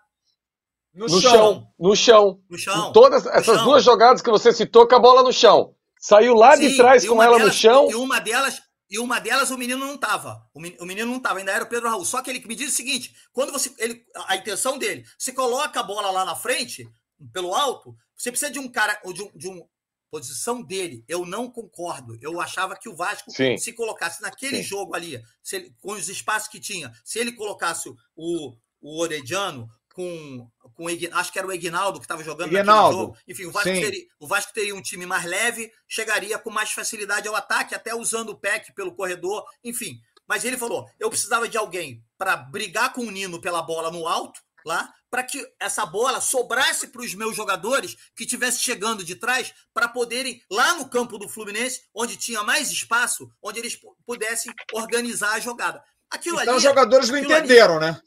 No, 0.94 1.04
No 1.06 1.20
chão. 1.20 1.30
chão, 1.30 1.72
no 1.78 1.94
chão. 1.96 2.42
No 2.48 2.58
chão. 2.58 2.88
Em 2.88 2.92
todas 2.94 3.26
essas 3.26 3.56
chão. 3.56 3.64
duas 3.64 3.84
jogadas 3.84 4.22
que 4.22 4.30
você 4.30 4.52
citou 4.54 4.88
com 4.88 4.94
a 4.94 4.98
bola 4.98 5.22
no 5.22 5.32
chão. 5.32 5.76
Saiu 6.00 6.34
lá 6.34 6.56
de 6.56 6.70
Sim, 6.70 6.76
trás 6.76 7.04
e 7.04 7.08
com 7.08 7.22
ela 7.22 7.32
no 7.32 7.38
delas- 7.40 7.56
chão. 7.56 7.88
E 7.90 7.94
uma 7.94 8.18
delas, 8.20 8.60
e 8.90 8.98
uma 8.98 9.18
delas 9.18 9.50
o 9.50 9.58
menino 9.58 9.84
não 9.86 9.94
estava. 9.96 10.40
O 10.54 10.60
men- 10.60 10.76
o 10.80 10.84
menino 10.84 11.10
não 11.10 11.18
estava, 11.18 11.38
ainda 11.38 11.52
era 11.52 11.64
o 11.64 11.68
Pedro 11.68 11.88
Raul. 11.88 12.04
Só 12.04 12.22
que 12.22 12.30
ele 12.30 12.44
me 12.46 12.54
diz 12.54 12.72
o 12.72 12.76
seguinte: 12.76 13.14
quando 13.32 13.52
você. 13.52 13.72
Ele, 13.78 14.04
a 14.26 14.36
intenção 14.36 14.78
dele, 14.78 15.04
você 15.18 15.32
coloca 15.32 15.80
a 15.80 15.82
bola 15.82 16.10
lá 16.10 16.24
na 16.24 16.34
frente, 16.36 16.88
pelo 17.32 17.54
alto, 17.54 17.94
você 18.16 18.30
precisa 18.30 18.50
de 18.50 18.58
um 18.58 18.68
cara, 18.68 18.98
ou 19.04 19.12
de 19.12 19.22
um. 19.22 19.30
De 19.34 19.48
um 19.48 19.66
posição 20.10 20.62
dele, 20.62 21.04
eu 21.06 21.26
não 21.26 21.50
concordo. 21.50 22.16
Eu 22.22 22.40
achava 22.40 22.74
que 22.74 22.88
o 22.88 22.96
Vasco, 22.96 23.30
Sim. 23.30 23.58
se 23.58 23.74
colocasse 23.74 24.22
naquele 24.22 24.56
Sim. 24.56 24.62
jogo 24.62 24.94
ali, 24.94 25.22
ele- 25.52 25.74
com 25.82 25.92
os 25.92 26.08
espaços 26.08 26.48
que 26.48 26.58
tinha, 26.58 26.90
se 27.04 27.18
ele 27.18 27.32
colocasse 27.32 27.90
o, 28.16 28.56
o 28.80 29.02
Orediano 29.02 29.68
com, 29.98 30.48
com 30.74 30.86
acho 31.18 31.32
que 31.32 31.38
era 31.40 31.48
o 31.48 31.52
Egnaldo 31.52 31.98
que 31.98 32.04
estava 32.04 32.22
jogando 32.22 32.52
Ignaldo. 32.52 32.96
jogo. 32.98 33.16
Enfim, 33.26 33.46
o 33.46 33.50
Vasco, 33.50 33.68
teria, 33.70 34.04
o 34.20 34.26
Vasco 34.28 34.52
teria 34.52 34.74
um 34.76 34.80
time 34.82 35.04
mais 35.04 35.24
leve, 35.24 35.72
chegaria 35.88 36.38
com 36.38 36.50
mais 36.50 36.70
facilidade 36.70 37.26
ao 37.26 37.34
ataque, 37.34 37.74
até 37.74 37.92
usando 37.94 38.28
o 38.30 38.38
PEC 38.38 38.72
pelo 38.74 38.94
corredor, 38.94 39.44
enfim. 39.64 39.98
Mas 40.26 40.44
ele 40.44 40.56
falou: 40.56 40.88
eu 41.00 41.10
precisava 41.10 41.48
de 41.48 41.56
alguém 41.58 42.00
para 42.16 42.36
brigar 42.36 42.92
com 42.92 43.00
o 43.00 43.10
Nino 43.10 43.40
pela 43.40 43.60
bola 43.60 43.90
no 43.90 44.06
alto, 44.06 44.40
lá, 44.64 44.88
para 45.10 45.24
que 45.24 45.44
essa 45.58 45.84
bola 45.84 46.20
sobrasse 46.20 46.88
para 46.88 47.02
os 47.02 47.14
meus 47.14 47.34
jogadores 47.34 47.96
que 48.14 48.22
estivessem 48.22 48.60
chegando 48.60 49.02
de 49.02 49.16
trás, 49.16 49.52
para 49.74 49.88
poderem, 49.88 50.40
lá 50.48 50.74
no 50.74 50.88
campo 50.88 51.18
do 51.18 51.28
Fluminense, 51.28 51.80
onde 51.92 52.16
tinha 52.16 52.44
mais 52.44 52.70
espaço, 52.70 53.28
onde 53.42 53.58
eles 53.58 53.74
pu- 53.74 53.96
pudessem 54.06 54.52
organizar 54.72 55.32
a 55.32 55.40
jogada. 55.40 55.82
Aquilo 56.08 56.40
Então 56.40 56.54
ali. 56.54 56.58
os 56.58 56.62
jogadores 56.62 57.08
não 57.08 57.16
aquilo 57.18 57.34
ali- 57.34 57.44
entenderam, 57.46 57.80
né? 57.80 58.00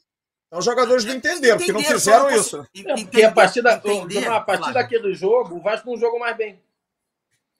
Então 0.52 0.58
os 0.58 0.66
jogadores 0.66 1.02
não 1.06 1.14
entenderam, 1.14 1.56
porque 1.56 1.72
não 1.72 1.82
fizeram 1.82 2.24
não 2.28 2.36
isso. 2.36 2.58
É, 2.76 2.94
porque 2.96 3.22
a 3.24 3.32
partir, 3.32 3.62
da, 3.62 3.76
entender, 3.76 4.28
a 4.28 4.38
partir 4.38 4.58
Flávio. 4.64 4.74
daquele 4.74 5.14
jogo, 5.14 5.56
o 5.56 5.62
Vasco 5.62 5.90
não 5.90 5.96
jogou 5.96 6.20
mais 6.20 6.36
bem. 6.36 6.60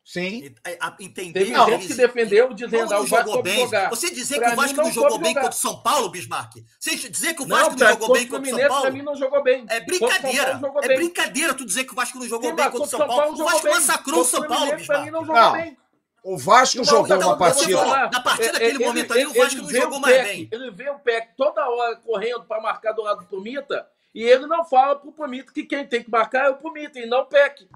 Sim. 0.05 0.55
Entender 1.01 1.32
Teve 1.39 1.52
Não, 1.52 1.70
gente 1.70 1.86
que 1.86 1.94
defendeu 1.94 2.52
dizendo 2.52 2.93
ah, 2.93 2.97
não 2.97 3.02
o 3.02 3.06
Vasco 3.06 3.28
jogou 3.28 3.43
bem? 3.43 3.56
jogar. 3.60 3.89
Você 3.89 4.10
dizer 4.10 4.36
Pra 4.36 4.48
que 4.48 4.52
o 4.52 4.56
Vasco 4.56 4.77
não, 4.77 4.85
não 4.85 4.93
jogou 4.93 5.19
bem 5.19 5.28
jogar. 5.31 5.40
contra 5.40 5.56
o 5.56 5.60
São 5.60 5.81
Paulo, 5.81 6.10
Bismarck? 6.10 6.56
Você 6.78 6.97
dizer 7.09 7.32
que 7.32 7.43
o 7.43 7.47
Não, 7.47 7.56
Vasco 7.56 7.70
não, 7.70 7.78
pra- 7.78 7.89
jogou 7.93 8.12
bem 8.12 8.27
contra 8.28 8.43
o 8.55 8.59
São 8.59 8.69
Paulo? 8.69 8.82
pra 8.82 8.90
mim, 8.90 9.02
não 9.02 9.16
jogou 9.16 9.43
bem. 9.43 9.64
É 9.70 9.81
brincadeira. 9.81 10.59
Paulo, 10.59 10.78
É 10.82 10.89
bem. 10.89 10.97
brincadeira 10.98 11.55
tu 11.55 11.64
dizer 11.64 11.85
que 11.85 11.93
o 11.93 11.97
Vasco 11.97 12.19
não 12.19 12.27
jogou 12.28 12.51
Sim, 12.51 12.56
bem 12.56 12.64
contra 12.66 12.82
o 12.82 12.86
São 12.90 12.98
contra 13.01 13.16
Paulo. 13.16 13.40
O 13.40 13.44
Vasco 13.44 13.69
massacrou 13.70 14.20
o 14.20 14.24
São 14.27 14.47
Paulo, 14.47 14.77
Bismarck. 14.77 15.10
não 15.10 15.24
jogou 15.24 15.35
Não. 15.40 15.52
bem. 15.52 15.78
O 16.24 16.39
Vasco 16.39 16.78
Não, 16.78 16.85
jogou 16.85 17.16
então, 17.16 17.28
uma 17.31 17.36
partida. 17.39 17.78
falar. 17.78 18.11
na 18.11 18.20
partida 18.20 18.49
É, 18.49 18.53
daquele 18.53 18.70
ele- 18.77 18.85
momento 18.86 19.12
ali, 19.12 19.27
o 19.27 19.31
ele 19.31 19.39
Vasco 19.40 19.62
não 19.62 19.70
jogou 19.70 19.99
mais 20.01 20.16
Peck, 20.16 20.28
bem. 20.28 20.49
Ele 20.53 20.70
vê 20.70 20.90
o 20.90 20.99
Peck 21.01 21.28
toda 21.36 21.69
hora 21.69 21.97
correndo 21.97 22.44
para 22.44 22.61
marcar 22.61 22.93
do 22.93 23.03
lado 23.03 23.20
do 23.20 23.27
Pumita 23.27 23.89
e 24.15 24.23
ele 24.23 24.47
não 24.47 24.65
fala 24.65 24.94
pro 24.97 25.11
Pumita 25.12 25.53
que 25.53 25.65
quem 25.65 25.85
tem 25.86 26.03
que 26.03 26.11
marcar 26.11 26.44
é 26.47 26.49
o 26.51 26.57
Pumita 26.57 26.99
e 27.01 27.07
não 27.07 27.23
o 27.23 27.27
Peck. 27.27 27.69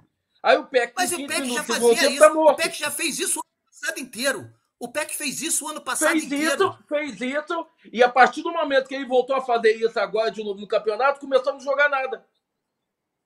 Aí 0.43 0.57
o 0.59 0.65
Peck, 0.65 0.93
Mas 0.97 1.11
o 1.13 1.17
15 1.17 1.27
Peck 1.35 1.55
já 1.55 1.65
fazia 1.65 1.95
tempo, 1.97 2.11
isso. 2.13 2.19
tá 2.21 2.33
O. 2.33 2.55
Peck 2.55 2.79
já 2.79 2.91
fez 2.91 3.19
isso 3.19 3.39
o 3.41 3.43
ano 3.43 3.65
passado 3.73 3.99
inteiro. 4.01 4.51
O 4.79 4.89
Peck 4.89 5.17
fez 5.17 5.41
isso 5.43 5.65
o 5.65 5.69
ano 5.71 5.81
passado 5.81 6.11
Fez 6.13 6.25
inteiro. 6.25 6.69
isso, 6.69 6.79
fez 6.89 7.21
isso, 7.21 7.67
e 7.93 8.03
a 8.03 8.09
partir 8.11 8.43
do 8.43 8.53
momento 8.53 8.87
que 8.87 8.95
ele 8.95 9.07
voltou 9.07 9.35
a 9.35 9.41
fazer 9.41 9.73
isso 9.75 9.99
agora 9.99 10.31
de 10.31 10.45
novo 10.45 10.61
no 10.61 10.69
campeonato, 10.69 11.19
começou 11.19 11.51
a 11.51 11.55
não 11.55 11.61
jogar 11.61 11.89
nada. 11.89 12.25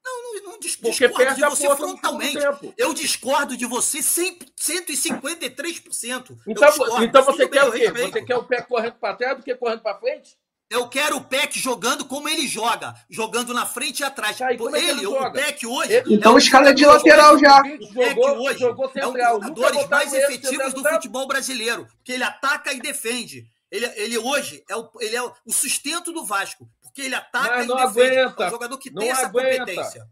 Não, 0.05 0.43
não 0.53 0.59
dis- 0.59 0.77
Porque 0.77 0.91
discordo 1.09 1.17
perde 1.17 1.41
de 1.43 1.49
você 1.49 1.77
frontalmente. 1.77 2.39
Eu 2.77 2.95
discordo 2.95 3.57
de 3.57 3.67
você 3.67 4.03
100, 4.03 4.39
153%. 4.57 6.31
Eu 6.31 6.37
Então, 6.47 6.69
discordo, 6.69 7.05
então 7.05 7.23
você 7.25 7.49
quer 7.49 7.61
bem, 7.71 7.71
o 7.71 7.75
eu 7.85 7.93
quê? 7.93 8.11
Você 8.13 8.23
quer 8.23 8.37
o 8.37 8.45
Peck 8.45 8.69
correndo 8.69 8.95
para 8.95 9.15
trás 9.17 9.37
do 9.37 9.43
que 9.45 9.55
correndo 9.55 9.81
para 9.83 9.99
frente? 9.99 10.39
Eu 10.71 10.89
quero 10.89 11.17
o 11.17 11.25
Peck 11.25 11.59
jogando 11.59 12.05
como 12.05 12.29
ele 12.29 12.47
joga, 12.47 12.95
jogando 13.11 13.53
na 13.53 13.67
frente 13.67 14.01
e 14.01 14.05
atrás. 14.05 14.39
Tá, 14.39 14.53
e 14.53 14.57
como 14.57 14.77
é 14.77 14.79
que 14.81 14.87
ele, 14.87 15.01
ele 15.01 15.07
o? 15.09 15.33
Peck 15.33 15.67
hoje. 15.67 15.93
Ele- 15.93 16.15
Então 16.15 16.35
um 16.35 16.39
escala 16.39 16.73
de 16.73 16.87
lateral 16.87 17.37
já. 17.39 17.59
O 17.59 17.93
Peck 17.93 18.21
hoje 18.21 18.59
jogou 18.61 18.91
é 18.95 19.07
um 19.07 19.13
dos 19.13 19.23
jogadores 19.23 19.89
mais 19.89 20.13
ele 20.13 20.23
efetivos 20.25 20.73
do 20.73 20.77
central. 20.79 20.95
futebol 20.95 21.27
brasileiro, 21.27 21.87
porque 21.97 22.13
ele 22.13 22.23
ataca 22.23 22.73
e 22.73 22.81
defende. 22.81 23.45
Ele, 23.69 23.87
ele 23.97 24.19
hoje 24.19 24.65
é 24.69 24.77
o, 24.77 24.89
ele 25.01 25.15
é 25.17 25.23
o 25.23 25.33
sustento 25.53 26.13
do 26.13 26.25
Vasco, 26.25 26.69
porque 27.01 27.07
ele 27.07 27.15
ataca 27.15 27.49
Mas 27.57 27.65
e 27.65 27.69
não 27.69 27.79
aguenta, 27.79 28.45
É 28.45 28.47
um 28.47 28.51
jogador 28.51 28.79
que 28.79 28.91
não 28.91 29.01
tem 29.03 29.11
essa 29.11 29.27
aguenta. 29.27 29.59
competência. 29.61 30.07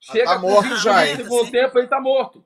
Chega 0.00 0.24
Tá 0.26 0.38
morto 0.38 0.68
20 0.68 0.78
já? 0.82 1.04
No 1.04 1.16
segundo 1.16 1.50
tempo, 1.50 1.78
ele 1.78 1.88
tá 1.88 2.00
morto. 2.00 2.44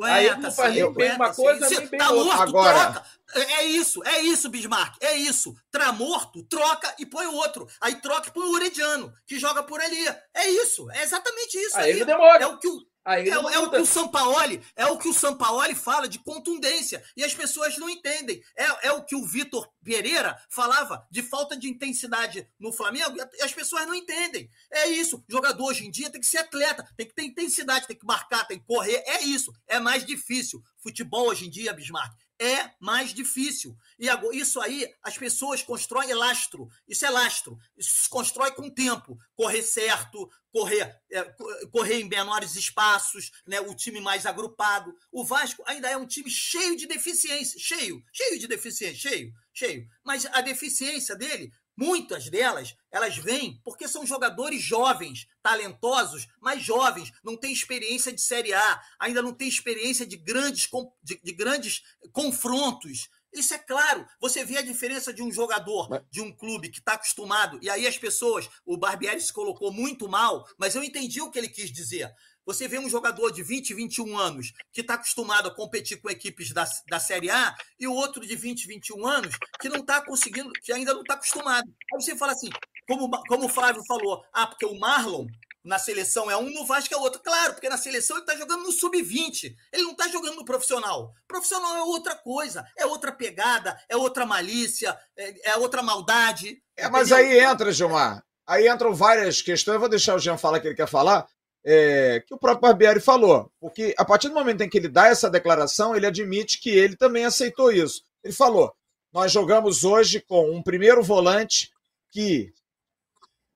Aí 0.00 0.26
ele 0.26 0.36
não 0.36 0.52
faz 0.52 0.72
nem 0.74 0.92
bem 0.92 1.12
uma 1.16 1.24
aguenta, 1.26 1.34
coisa, 1.34 1.68
nem 1.70 1.86
bem 1.88 1.98
tá 1.98 2.10
outra. 2.10 2.24
morto, 2.36 2.42
Agora- 2.42 2.92
troca. 2.92 3.06
É 3.34 3.64
isso, 3.64 4.04
é 4.06 4.20
isso, 4.20 4.48
Bismarck. 4.48 4.96
É 5.00 5.16
isso. 5.16 5.56
Tá 5.72 5.90
morto, 5.92 6.42
troca 6.44 6.94
e 6.98 7.04
põe 7.06 7.26
o 7.26 7.34
outro. 7.34 7.66
Aí 7.80 7.96
troca 7.96 8.28
e 8.28 8.32
põe 8.32 8.44
o 8.46 8.52
Orediano, 8.52 9.12
que 9.26 9.38
joga 9.40 9.62
por 9.62 9.80
ali. 9.80 10.06
É 10.34 10.48
isso. 10.50 10.88
É 10.92 11.02
exatamente 11.02 11.58
isso. 11.58 11.76
Aí 11.76 11.84
aí. 11.86 11.90
ele 11.90 12.04
demora. 12.04 12.42
É 12.42 12.46
o 12.46 12.58
que 12.58 12.68
o, 12.68 12.80
Aí 13.08 13.26
é, 13.26 13.32
é 13.32 13.38
o 13.38 13.42
muda. 13.42 13.78
que 13.78 13.82
o 13.82 13.86
Sampaoli, 13.86 14.62
é 14.76 14.84
o 14.84 14.98
que 14.98 15.08
o 15.08 15.14
Sampaoli 15.14 15.74
fala 15.74 16.06
de 16.06 16.18
contundência 16.18 17.02
e 17.16 17.24
as 17.24 17.34
pessoas 17.34 17.78
não 17.78 17.88
entendem. 17.88 18.42
É, 18.54 18.88
é 18.88 18.92
o 18.92 19.02
que 19.02 19.16
o 19.16 19.24
Vitor 19.24 19.66
Pereira 19.82 20.38
falava 20.50 21.06
de 21.10 21.22
falta 21.22 21.56
de 21.56 21.70
intensidade 21.70 22.46
no 22.60 22.70
Flamengo 22.70 23.16
e 23.16 23.42
as 23.42 23.54
pessoas 23.54 23.86
não 23.86 23.94
entendem. 23.94 24.50
É 24.70 24.88
isso. 24.88 25.24
O 25.26 25.32
jogador 25.32 25.64
hoje 25.64 25.86
em 25.86 25.90
dia 25.90 26.10
tem 26.10 26.20
que 26.20 26.26
ser 26.26 26.36
atleta, 26.36 26.86
tem 26.98 27.06
que 27.06 27.14
ter 27.14 27.24
intensidade, 27.24 27.86
tem 27.86 27.96
que 27.96 28.04
marcar, 28.04 28.46
tem 28.46 28.58
que 28.58 28.66
correr. 28.66 29.02
É 29.06 29.22
isso. 29.22 29.54
É 29.66 29.80
mais 29.80 30.04
difícil. 30.04 30.62
Futebol 30.76 31.28
hoje 31.28 31.46
em 31.46 31.50
dia, 31.50 31.72
Bismarck, 31.72 32.14
é 32.40 32.70
mais 32.80 33.12
difícil. 33.12 33.76
E 33.98 34.06
isso 34.32 34.60
aí, 34.60 34.86
as 35.02 35.18
pessoas 35.18 35.62
constroem 35.62 36.12
lastro. 36.14 36.68
Isso 36.86 37.04
é 37.04 37.10
lastro. 37.10 37.58
Isso 37.76 38.04
se 38.04 38.08
constrói 38.08 38.52
com 38.52 38.70
tempo. 38.70 39.18
Correr 39.34 39.62
certo, 39.62 40.30
correr, 40.52 40.94
é, 41.10 41.24
co- 41.24 41.68
correr 41.70 42.00
em 42.00 42.08
menores 42.08 42.54
espaços, 42.54 43.30
né? 43.46 43.60
o 43.60 43.74
time 43.74 44.00
mais 44.00 44.26
agrupado. 44.26 44.94
O 45.10 45.24
Vasco 45.24 45.62
ainda 45.66 45.88
é 45.88 45.96
um 45.96 46.06
time 46.06 46.30
cheio 46.30 46.76
de 46.76 46.86
deficiência. 46.86 47.58
Cheio, 47.58 48.02
cheio 48.12 48.38
de 48.38 48.46
deficiência, 48.46 49.10
cheio, 49.10 49.32
cheio. 49.52 49.88
Mas 50.04 50.26
a 50.26 50.40
deficiência 50.40 51.16
dele, 51.16 51.50
muitas 51.78 52.28
delas, 52.28 52.74
elas 52.90 53.16
vêm 53.16 53.60
porque 53.64 53.86
são 53.86 54.04
jogadores 54.04 54.60
jovens, 54.60 55.28
talentosos, 55.40 56.26
mas 56.40 56.62
jovens, 56.62 57.12
não 57.22 57.36
têm 57.36 57.52
experiência 57.52 58.12
de 58.12 58.20
Série 58.20 58.52
A, 58.52 58.82
ainda 58.98 59.22
não 59.22 59.32
têm 59.32 59.46
experiência 59.48 60.04
de 60.04 60.16
grandes, 60.16 60.68
de, 61.02 61.20
de 61.22 61.32
grandes 61.32 61.82
confrontos. 62.12 63.08
Isso 63.32 63.54
é 63.54 63.58
claro. 63.58 64.06
Você 64.20 64.44
vê 64.44 64.56
a 64.56 64.62
diferença 64.62 65.12
de 65.12 65.22
um 65.22 65.30
jogador 65.30 65.88
Mas- 65.88 66.02
de 66.10 66.20
um 66.20 66.34
clube 66.34 66.70
que 66.70 66.78
está 66.80 66.94
acostumado, 66.94 67.58
e 67.62 67.70
aí 67.70 67.86
as 67.86 67.96
pessoas, 67.96 68.48
o 68.66 68.76
Barbieri 68.76 69.20
se 69.20 69.32
colocou 69.32 69.72
muito 69.72 70.08
mal, 70.08 70.44
mas 70.58 70.74
eu 70.74 70.82
entendi 70.82 71.20
o 71.20 71.30
que 71.30 71.38
ele 71.38 71.48
quis 71.48 71.70
dizer. 71.70 72.10
Você 72.48 72.66
vê 72.66 72.78
um 72.78 72.88
jogador 72.88 73.30
de 73.30 73.42
20, 73.42 73.74
21 73.74 74.16
anos 74.16 74.54
que 74.72 74.80
está 74.80 74.94
acostumado 74.94 75.48
a 75.48 75.54
competir 75.54 76.00
com 76.00 76.08
equipes 76.08 76.50
da, 76.50 76.66
da 76.88 76.98
Série 76.98 77.28
A 77.28 77.54
e 77.78 77.86
o 77.86 77.92
outro 77.92 78.26
de 78.26 78.34
20, 78.34 78.66
21 78.66 79.06
anos 79.06 79.34
que 79.60 79.68
não 79.68 79.80
está 79.80 80.00
conseguindo, 80.00 80.50
que 80.62 80.72
ainda 80.72 80.94
não 80.94 81.02
está 81.02 81.12
acostumado. 81.12 81.68
Aí 81.92 82.00
você 82.00 82.16
fala 82.16 82.32
assim, 82.32 82.48
como, 82.88 83.10
como 83.28 83.44
o 83.44 83.48
Flávio 83.50 83.82
falou, 83.86 84.24
ah, 84.32 84.46
porque 84.46 84.64
o 84.64 84.80
Marlon 84.80 85.26
na 85.62 85.78
seleção 85.78 86.30
é 86.30 86.38
um, 86.38 86.48
no 86.48 86.64
Vasco 86.64 86.94
é 86.94 86.96
outro. 86.96 87.20
Claro, 87.22 87.52
porque 87.52 87.68
na 87.68 87.76
seleção 87.76 88.16
ele 88.16 88.24
está 88.24 88.34
jogando 88.34 88.62
no 88.62 88.72
sub-20. 88.72 89.54
Ele 89.70 89.82
não 89.82 89.90
está 89.90 90.08
jogando 90.08 90.36
no 90.36 90.44
profissional. 90.46 91.12
Profissional 91.26 91.76
é 91.76 91.82
outra 91.82 92.14
coisa, 92.14 92.64
é 92.78 92.86
outra 92.86 93.12
pegada, 93.12 93.78
é 93.90 93.94
outra 93.94 94.24
malícia, 94.24 94.98
é, 95.14 95.50
é 95.50 95.56
outra 95.58 95.82
maldade. 95.82 96.62
É, 96.74 96.88
mas 96.88 97.10
entendeu? 97.12 97.30
aí 97.30 97.52
entra, 97.52 97.70
Gilmar. 97.72 98.24
Aí 98.46 98.66
entram 98.66 98.94
várias 98.94 99.42
questões. 99.42 99.74
Eu 99.74 99.80
vou 99.80 99.88
deixar 99.90 100.14
o 100.14 100.18
Jean 100.18 100.38
falar 100.38 100.56
o 100.56 100.60
que 100.62 100.68
ele 100.68 100.74
quer 100.74 100.88
falar. 100.88 101.28
É, 101.70 102.20
que 102.26 102.32
o 102.32 102.38
próprio 102.38 102.62
Barbieri 102.62 102.98
falou. 102.98 103.52
Porque 103.60 103.94
a 103.98 104.04
partir 104.04 104.28
do 104.28 104.34
momento 104.34 104.62
em 104.62 104.70
que 104.70 104.78
ele 104.78 104.88
dá 104.88 105.08
essa 105.08 105.28
declaração, 105.28 105.94
ele 105.94 106.06
admite 106.06 106.58
que 106.58 106.70
ele 106.70 106.96
também 106.96 107.26
aceitou 107.26 107.70
isso. 107.70 108.02
Ele 108.24 108.32
falou: 108.32 108.74
nós 109.12 109.30
jogamos 109.30 109.84
hoje 109.84 110.18
com 110.20 110.50
um 110.50 110.62
primeiro 110.62 111.02
volante 111.02 111.70
que. 112.10 112.50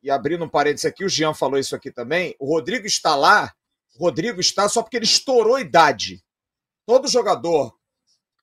E 0.02 0.10
abrindo 0.10 0.44
um 0.44 0.48
parênteses 0.48 0.84
aqui, 0.84 1.04
o 1.04 1.08
Jean 1.08 1.32
falou 1.32 1.58
isso 1.58 1.74
aqui 1.74 1.90
também. 1.90 2.36
O 2.38 2.46
Rodrigo 2.46 2.86
está 2.86 3.16
lá. 3.16 3.50
O 3.94 4.04
Rodrigo 4.04 4.40
está 4.40 4.68
só 4.68 4.82
porque 4.82 4.96
ele 4.96 5.04
estourou 5.06 5.58
idade. 5.58 6.22
Todo 6.84 7.08
jogador 7.08 7.74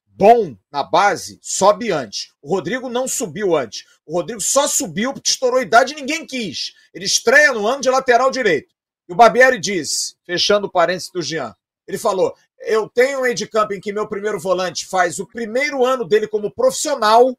bom 0.07 0.55
na 0.71 0.83
base 0.83 1.37
sobe 1.43 1.91
antes. 1.91 2.31
O 2.41 2.49
Rodrigo 2.49 2.89
não 2.89 3.07
subiu 3.07 3.55
antes. 3.55 3.85
O 4.05 4.13
Rodrigo 4.13 4.41
só 4.41 4.67
subiu 4.67 5.13
porque 5.13 5.29
estourou 5.29 5.61
idade 5.61 5.93
e 5.93 5.95
ninguém 5.95 6.25
quis. 6.25 6.73
Ele 6.93 7.05
estreia 7.05 7.53
no 7.53 7.67
ano 7.67 7.81
de 7.81 7.89
lateral 7.89 8.31
direito. 8.31 8.73
E 9.09 9.11
o 9.11 9.15
Barbieri 9.15 9.59
disse, 9.59 10.15
fechando 10.23 10.67
o 10.67 10.71
parênteses 10.71 11.09
do 11.09 11.19
Jean, 11.19 11.55
ele 11.87 11.97
falou: 11.97 12.35
Eu 12.59 12.87
tenho 12.87 13.21
um 13.21 13.47
campo 13.51 13.73
em 13.73 13.81
que 13.81 13.91
meu 13.91 14.07
primeiro 14.07 14.39
volante 14.39 14.85
faz 14.85 15.17
o 15.17 15.25
primeiro 15.25 15.83
ano 15.83 16.05
dele 16.05 16.27
como 16.27 16.53
profissional. 16.53 17.35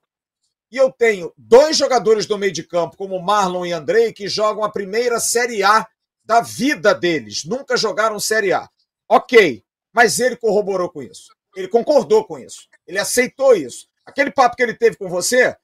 E 0.72 0.76
eu 0.76 0.90
tenho 0.90 1.32
dois 1.36 1.76
jogadores 1.76 2.26
do 2.26 2.36
meio 2.36 2.52
de 2.52 2.64
campo, 2.64 2.96
como 2.96 3.20
Marlon 3.20 3.64
e 3.64 3.72
Andrei, 3.72 4.12
que 4.12 4.28
jogam 4.28 4.64
a 4.64 4.70
primeira 4.70 5.20
Série 5.20 5.62
A 5.62 5.86
da 6.24 6.40
vida 6.40 6.92
deles. 6.92 7.44
Nunca 7.44 7.76
jogaram 7.76 8.18
Série 8.18 8.52
A. 8.52 8.68
Ok, 9.08 9.64
mas 9.92 10.18
ele 10.18 10.36
corroborou 10.36 10.88
com 10.90 11.02
isso. 11.02 11.32
Ele 11.56 11.68
concordou 11.68 12.24
com 12.24 12.38
isso. 12.38 12.68
Ele 12.86 12.98
aceitou 12.98 13.54
isso. 13.54 13.88
Aquele 14.04 14.30
papo 14.30 14.56
que 14.56 14.62
ele 14.62 14.74
teve 14.74 14.96
com 14.96 15.08
você, 15.08 15.56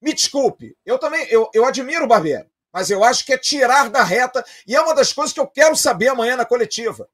me 0.00 0.14
desculpe, 0.14 0.76
eu 0.84 0.98
também, 0.98 1.26
eu, 1.30 1.50
eu 1.52 1.64
admiro 1.64 2.04
o 2.04 2.08
Barbieri, 2.08 2.48
mas 2.78 2.90
eu 2.90 3.02
acho 3.02 3.26
que 3.26 3.32
é 3.32 3.38
tirar 3.38 3.90
da 3.90 4.04
reta, 4.04 4.44
e 4.64 4.76
é 4.76 4.80
uma 4.80 4.94
das 4.94 5.12
coisas 5.12 5.32
que 5.32 5.40
eu 5.40 5.48
quero 5.48 5.74
saber 5.74 6.06
amanhã 6.06 6.36
na 6.36 6.44
coletiva. 6.44 7.08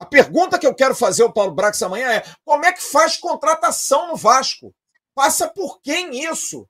A 0.00 0.06
pergunta 0.06 0.58
que 0.58 0.66
eu 0.66 0.74
quero 0.74 0.94
fazer 0.94 1.24
ao 1.24 1.32
Paulo 1.32 1.52
Brax 1.52 1.82
amanhã 1.82 2.10
é: 2.10 2.24
como 2.42 2.64
é 2.64 2.72
que 2.72 2.82
faz 2.82 3.18
contratação 3.18 4.08
no 4.08 4.16
Vasco? 4.16 4.74
Passa 5.14 5.46
por 5.46 5.82
quem 5.82 6.24
isso? 6.24 6.66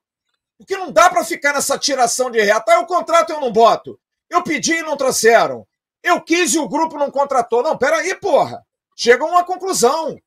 Porque 0.57 0.75
não 0.75 0.91
dá 0.91 1.09
para 1.09 1.23
ficar 1.23 1.53
nessa 1.53 1.77
tiração 1.77 2.29
de 2.29 2.41
reta. 2.41 2.73
Ah, 2.73 2.81
o 2.81 2.85
contrato 2.85 3.31
eu 3.31 3.39
não 3.39 3.53
boto. 3.53 3.97
Eu 4.29 4.43
pedi 4.43 4.73
e 4.73 4.81
não 4.81 4.97
trouxeram. 4.97 5.65
Eu 6.03 6.19
quis 6.19 6.53
e 6.55 6.59
o 6.59 6.67
grupo 6.67 6.97
não 6.97 7.09
contratou. 7.09 7.63
Não, 7.63 7.77
peraí, 7.77 8.13
porra. 8.15 8.65
Chega 8.97 9.23
a 9.23 9.27
uma 9.27 9.45
conclusão. 9.45 10.19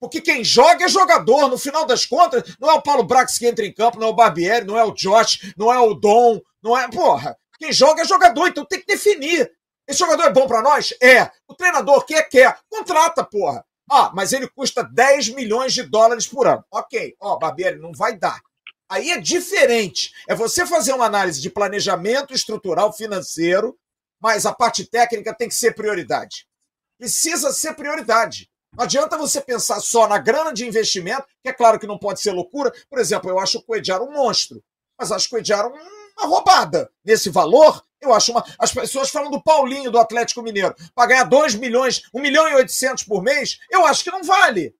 Porque 0.00 0.20
quem 0.20 0.42
joga 0.42 0.84
é 0.84 0.88
jogador. 0.88 1.48
No 1.48 1.58
final 1.58 1.86
das 1.86 2.04
contas, 2.04 2.56
não 2.58 2.68
é 2.68 2.74
o 2.74 2.82
Paulo 2.82 3.04
Brax 3.04 3.38
que 3.38 3.46
entra 3.46 3.64
em 3.64 3.72
campo, 3.72 4.00
não 4.00 4.08
é 4.08 4.10
o 4.10 4.14
Barbieri, 4.14 4.66
não 4.66 4.76
é 4.76 4.82
o 4.82 4.92
Josh, 4.92 5.54
não 5.56 5.72
é 5.72 5.78
o 5.78 5.94
Dom, 5.94 6.40
não 6.64 6.76
é. 6.76 6.90
Porra. 6.90 7.38
Quem 7.58 7.72
joga 7.72 8.02
é 8.02 8.06
jogador, 8.06 8.48
então 8.48 8.64
tem 8.64 8.80
que 8.80 8.86
definir. 8.86 9.52
Esse 9.86 9.98
jogador 9.98 10.24
é 10.24 10.32
bom 10.32 10.48
para 10.48 10.62
nós? 10.62 10.94
É. 11.00 11.30
O 11.46 11.54
treinador 11.54 12.04
quer, 12.06 12.22
quer. 12.24 12.58
Contrata, 12.70 13.22
porra. 13.22 13.64
Ah, 13.90 14.10
mas 14.14 14.32
ele 14.32 14.48
custa 14.48 14.82
10 14.82 15.28
milhões 15.30 15.74
de 15.74 15.82
dólares 15.82 16.26
por 16.26 16.48
ano. 16.48 16.64
Ok. 16.70 17.14
Ó, 17.20 17.38
Barbieri, 17.38 17.78
não 17.78 17.92
vai 17.92 18.16
dar. 18.16 18.40
Aí 18.88 19.10
é 19.10 19.20
diferente. 19.20 20.12
É 20.26 20.34
você 20.34 20.66
fazer 20.66 20.94
uma 20.94 21.04
análise 21.04 21.40
de 21.40 21.50
planejamento 21.50 22.32
estrutural 22.32 22.92
financeiro, 22.92 23.78
mas 24.20 24.46
a 24.46 24.54
parte 24.54 24.86
técnica 24.86 25.34
tem 25.34 25.48
que 25.48 25.54
ser 25.54 25.74
prioridade. 25.74 26.46
Precisa 26.98 27.52
ser 27.52 27.74
prioridade. 27.74 28.50
Não 28.74 28.84
adianta 28.84 29.18
você 29.18 29.40
pensar 29.40 29.80
só 29.80 30.08
na 30.08 30.18
grana 30.18 30.52
de 30.52 30.66
investimento, 30.66 31.26
que 31.42 31.50
é 31.50 31.52
claro 31.52 31.78
que 31.78 31.86
não 31.86 31.98
pode 31.98 32.20
ser 32.20 32.32
loucura. 32.32 32.72
Por 32.88 32.98
exemplo, 32.98 33.30
eu 33.30 33.38
acho 33.38 33.58
o 33.58 33.62
Coediar 33.62 34.02
um 34.02 34.12
monstro, 34.12 34.62
mas 34.98 35.12
acho 35.12 35.26
o 35.26 35.30
Coediar 35.30 35.66
uma 36.18 36.26
roubada. 36.28 36.90
Nesse 37.04 37.30
valor, 37.30 37.82
eu 38.00 38.12
acho 38.14 38.32
uma. 38.32 38.44
As 38.58 38.72
pessoas 38.72 39.10
falam 39.10 39.30
do 39.30 39.42
Paulinho 39.42 39.90
do 39.90 39.98
Atlético 39.98 40.42
Mineiro. 40.42 40.74
Para 40.94 41.06
ganhar 41.08 41.24
2 41.24 41.54
milhões, 41.56 42.02
1 42.12 42.20
milhão 42.20 42.48
e 42.48 42.54
800 42.54 43.04
por 43.04 43.22
mês, 43.22 43.58
eu 43.70 43.84
acho 43.86 44.02
que 44.04 44.10
não 44.10 44.22
vale. 44.22 44.74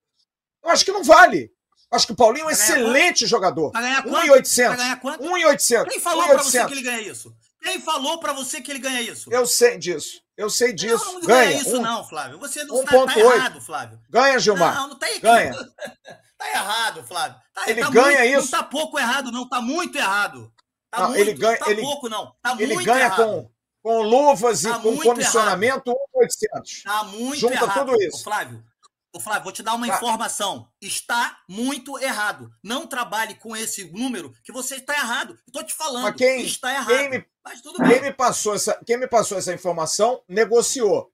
Eu 0.62 0.70
acho 0.70 0.84
que 0.84 0.92
não 0.92 1.04
vale. 1.04 1.50
Acho 1.90 2.06
que 2.06 2.12
o 2.12 2.16
Paulinho 2.16 2.44
é 2.44 2.46
um 2.48 2.50
excelente 2.50 3.24
jogador. 3.26 3.70
Pra 3.70 3.80
ganhar 3.80 4.02
quanto? 4.02 4.26
1,800. 4.26 4.74
Pra 4.74 4.84
ganhar 4.84 4.96
quanto? 5.00 5.22
1,800. 5.24 5.92
Quem 5.92 6.00
falou 6.00 6.24
pra 6.24 6.42
você 6.42 6.58
1,800. 6.58 6.66
que 6.66 6.72
ele 6.72 6.82
ganha 6.82 7.00
isso? 7.12 7.36
Quem 7.62 7.80
falou 7.80 8.18
pra 8.18 8.32
você 8.32 8.60
que 8.60 8.70
ele 8.72 8.78
ganha 8.80 9.00
isso? 9.00 9.32
Eu 9.32 9.46
sei 9.46 9.78
disso. 9.78 10.20
Eu 10.36 10.50
sei 10.50 10.72
disso. 10.72 11.04
Não, 11.04 11.12
não 11.14 11.20
ganha. 11.22 11.44
ganha 11.50 11.60
isso 11.60 11.76
Um- 11.78 11.82
não, 11.82 12.04
Flávio. 12.08 12.38
Você 12.40 12.64
não 12.64 12.76
1,8. 12.82 13.06
tá, 13.06 13.14
tá 13.14 13.20
errado, 13.20 13.60
Flávio. 13.60 14.00
Ganha, 14.10 14.38
Gilmar. 14.40 14.74
Não, 14.74 14.88
não 14.88 14.98
tá 14.98 15.06
Ganha. 15.22 15.52
tá 16.36 16.48
errado, 16.50 17.04
Flávio. 17.04 17.36
Tá, 17.54 17.70
Ele 17.70 17.80
tá 17.80 17.90
ganha 17.90 18.18
muito- 18.20 18.38
isso. 18.42 18.50
Não 18.52 18.58
tá 18.58 18.64
pouco 18.66 18.98
errado, 18.98 19.30
não. 19.30 19.48
Tá 19.48 19.60
muito 19.60 19.96
errado. 19.96 20.52
Tá 20.94 21.00
Não, 21.02 21.08
muito, 21.08 21.20
ele 21.20 21.32
ganha- 21.34 21.58
Tá 21.58 21.70
ele- 21.70 21.82
pouco, 21.82 22.08
não. 22.08 22.34
Tá 22.42 22.56
Ele 22.58 22.76
ganha 22.84 23.06
errado. 23.06 23.24
com, 23.24 23.50
com 23.82 24.02
luvas 24.02 24.64
e 24.64 24.68
Tá 24.68 24.78
com 24.78 24.90
muito 24.90 25.02
comissionamento 25.02 25.90
1,800. 25.90 26.82
Tá 26.82 27.04
muito 27.04 27.36
Junta 27.40 27.54
errado. 27.54 27.86
tudo 27.86 28.02
isso. 28.02 28.16
Ô, 28.18 28.22
Flávio, 28.22 28.64
ô, 29.12 29.20
Flávio, 29.20 29.42
vou 29.44 29.52
te 29.52 29.62
dar 29.62 29.74
uma 29.74 29.86
Tá. 29.88 29.96
informação. 29.96 30.68
Está 30.80 31.38
muito 31.48 31.98
errado. 31.98 32.50
Não 32.62 32.86
trabalhe 32.86 33.34
com 33.34 33.56
esse 33.56 33.90
número 33.92 34.32
que 34.44 34.52
você 34.52 34.76
está 34.76 34.94
errado. 34.94 35.38
Estou 35.46 35.64
te 35.64 35.74
falando. 35.74 36.04
Mas 36.04 36.16
quem- 36.16 36.44
está 36.44 36.72
errado. 36.72 36.86
quem 36.88 37.10
me- 37.10 37.26
Mas 37.44 37.60
tudo 37.60 37.76
Quem 37.76 37.88
bem. 37.88 38.00
me, 38.02 38.12
passou 38.12 38.54
essa, 38.54 38.80
quem 38.86 38.96
me 38.96 39.06
passou 39.06 39.36
essa 39.36 39.52
informação 39.52 40.22
negociou. 40.28 41.12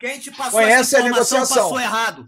Quem 0.00 0.18
te 0.18 0.30
passou 0.30 0.52
Conhece 0.60 0.80
essa 0.80 0.96
a 0.96 1.00
informação 1.00 1.38
negociação. 1.40 1.62
passou 1.64 1.80
errado. 1.80 2.26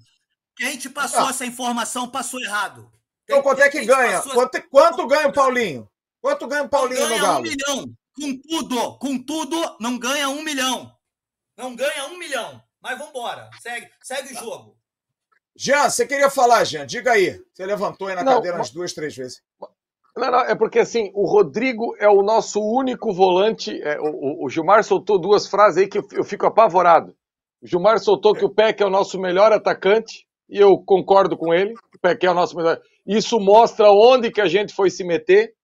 Quem 0.56 0.76
te 0.78 0.88
passou 0.90 1.26
Ah. 1.26 1.30
essa 1.30 1.46
informação 1.46 2.08
passou 2.08 2.40
errado. 2.42 2.90
Então 3.24 3.42
quanto 3.42 3.60
é 3.62 3.68
que 3.70 3.84
ganha? 3.84 4.18
passou- 4.18 4.32
Quanto, 4.34 4.68
quanto 4.68 5.06
ganha 5.06 5.28
o 5.28 5.32
Paulinho? 5.32 5.88
Quanto 6.26 6.48
ganha 6.48 6.64
o 6.64 6.68
Paulinho 6.68 6.98
não 7.02 7.08
no 7.08 7.14
ganha 7.14 7.22
um 7.22 7.26
Galo? 7.26 7.42
milhão. 7.42 7.84
Com 8.12 8.40
tudo, 8.40 8.98
com 8.98 9.22
tudo, 9.22 9.76
não 9.80 9.96
ganha 9.96 10.28
um 10.28 10.42
milhão. 10.42 10.90
Não 11.56 11.76
ganha 11.76 12.06
um 12.06 12.18
milhão. 12.18 12.60
Mas 12.82 12.98
vambora. 12.98 13.48
Segue, 13.60 13.86
segue 14.02 14.34
o 14.34 14.36
jogo. 14.40 14.76
Jean, 15.56 15.88
você 15.88 16.04
queria 16.04 16.28
falar, 16.28 16.64
Jean? 16.64 16.84
Diga 16.84 17.12
aí. 17.12 17.40
Você 17.54 17.64
levantou 17.64 18.08
aí 18.08 18.16
na 18.16 18.24
Não, 18.24 18.32
cadeira 18.34 18.56
mas- 18.58 18.66
umas 18.66 18.74
duas, 18.74 18.92
três 18.92 19.14
vezes. 19.14 19.40
Não, 20.16 20.30
não, 20.32 20.40
é 20.40 20.56
porque 20.56 20.80
assim, 20.80 21.12
o 21.14 21.26
Rodrigo 21.30 21.94
é 22.00 22.08
o 22.08 22.22
nosso 22.22 22.60
único 22.60 23.12
volante. 23.14 23.80
é, 23.82 23.96
o, 24.00 24.06
o- 24.06 24.46
o 24.46 24.50
Gilmar 24.50 24.82
soltou 24.82 25.20
duas 25.20 25.46
frases 25.46 25.78
aí 25.78 25.88
que 25.88 25.98
eu, 25.98 26.08
eu 26.10 26.24
fico 26.24 26.44
apavorado. 26.44 27.14
O 27.62 27.68
Gilmar 27.68 28.00
soltou 28.00 28.34
que 28.34 28.44
o 28.44 28.50
Peck 28.52 28.82
é 28.82 28.86
o 28.86 28.90
nosso 28.90 29.16
melhor 29.20 29.52
atacante, 29.52 30.26
e 30.48 30.58
eu 30.58 30.76
concordo 30.78 31.36
com 31.36 31.54
ele. 31.54 31.72
O 31.94 31.98
Peck 32.00 32.26
é 32.26 32.30
o 32.30 32.34
nosso 32.34 32.56
melhor. 32.56 32.80
Isso 33.06 33.38
mostra 33.38 33.92
onde 33.92 34.32
que 34.32 34.40
a 34.40 34.48
gente 34.48 34.74
foi 34.74 34.90
se 34.90 35.04
meter, 35.04 35.54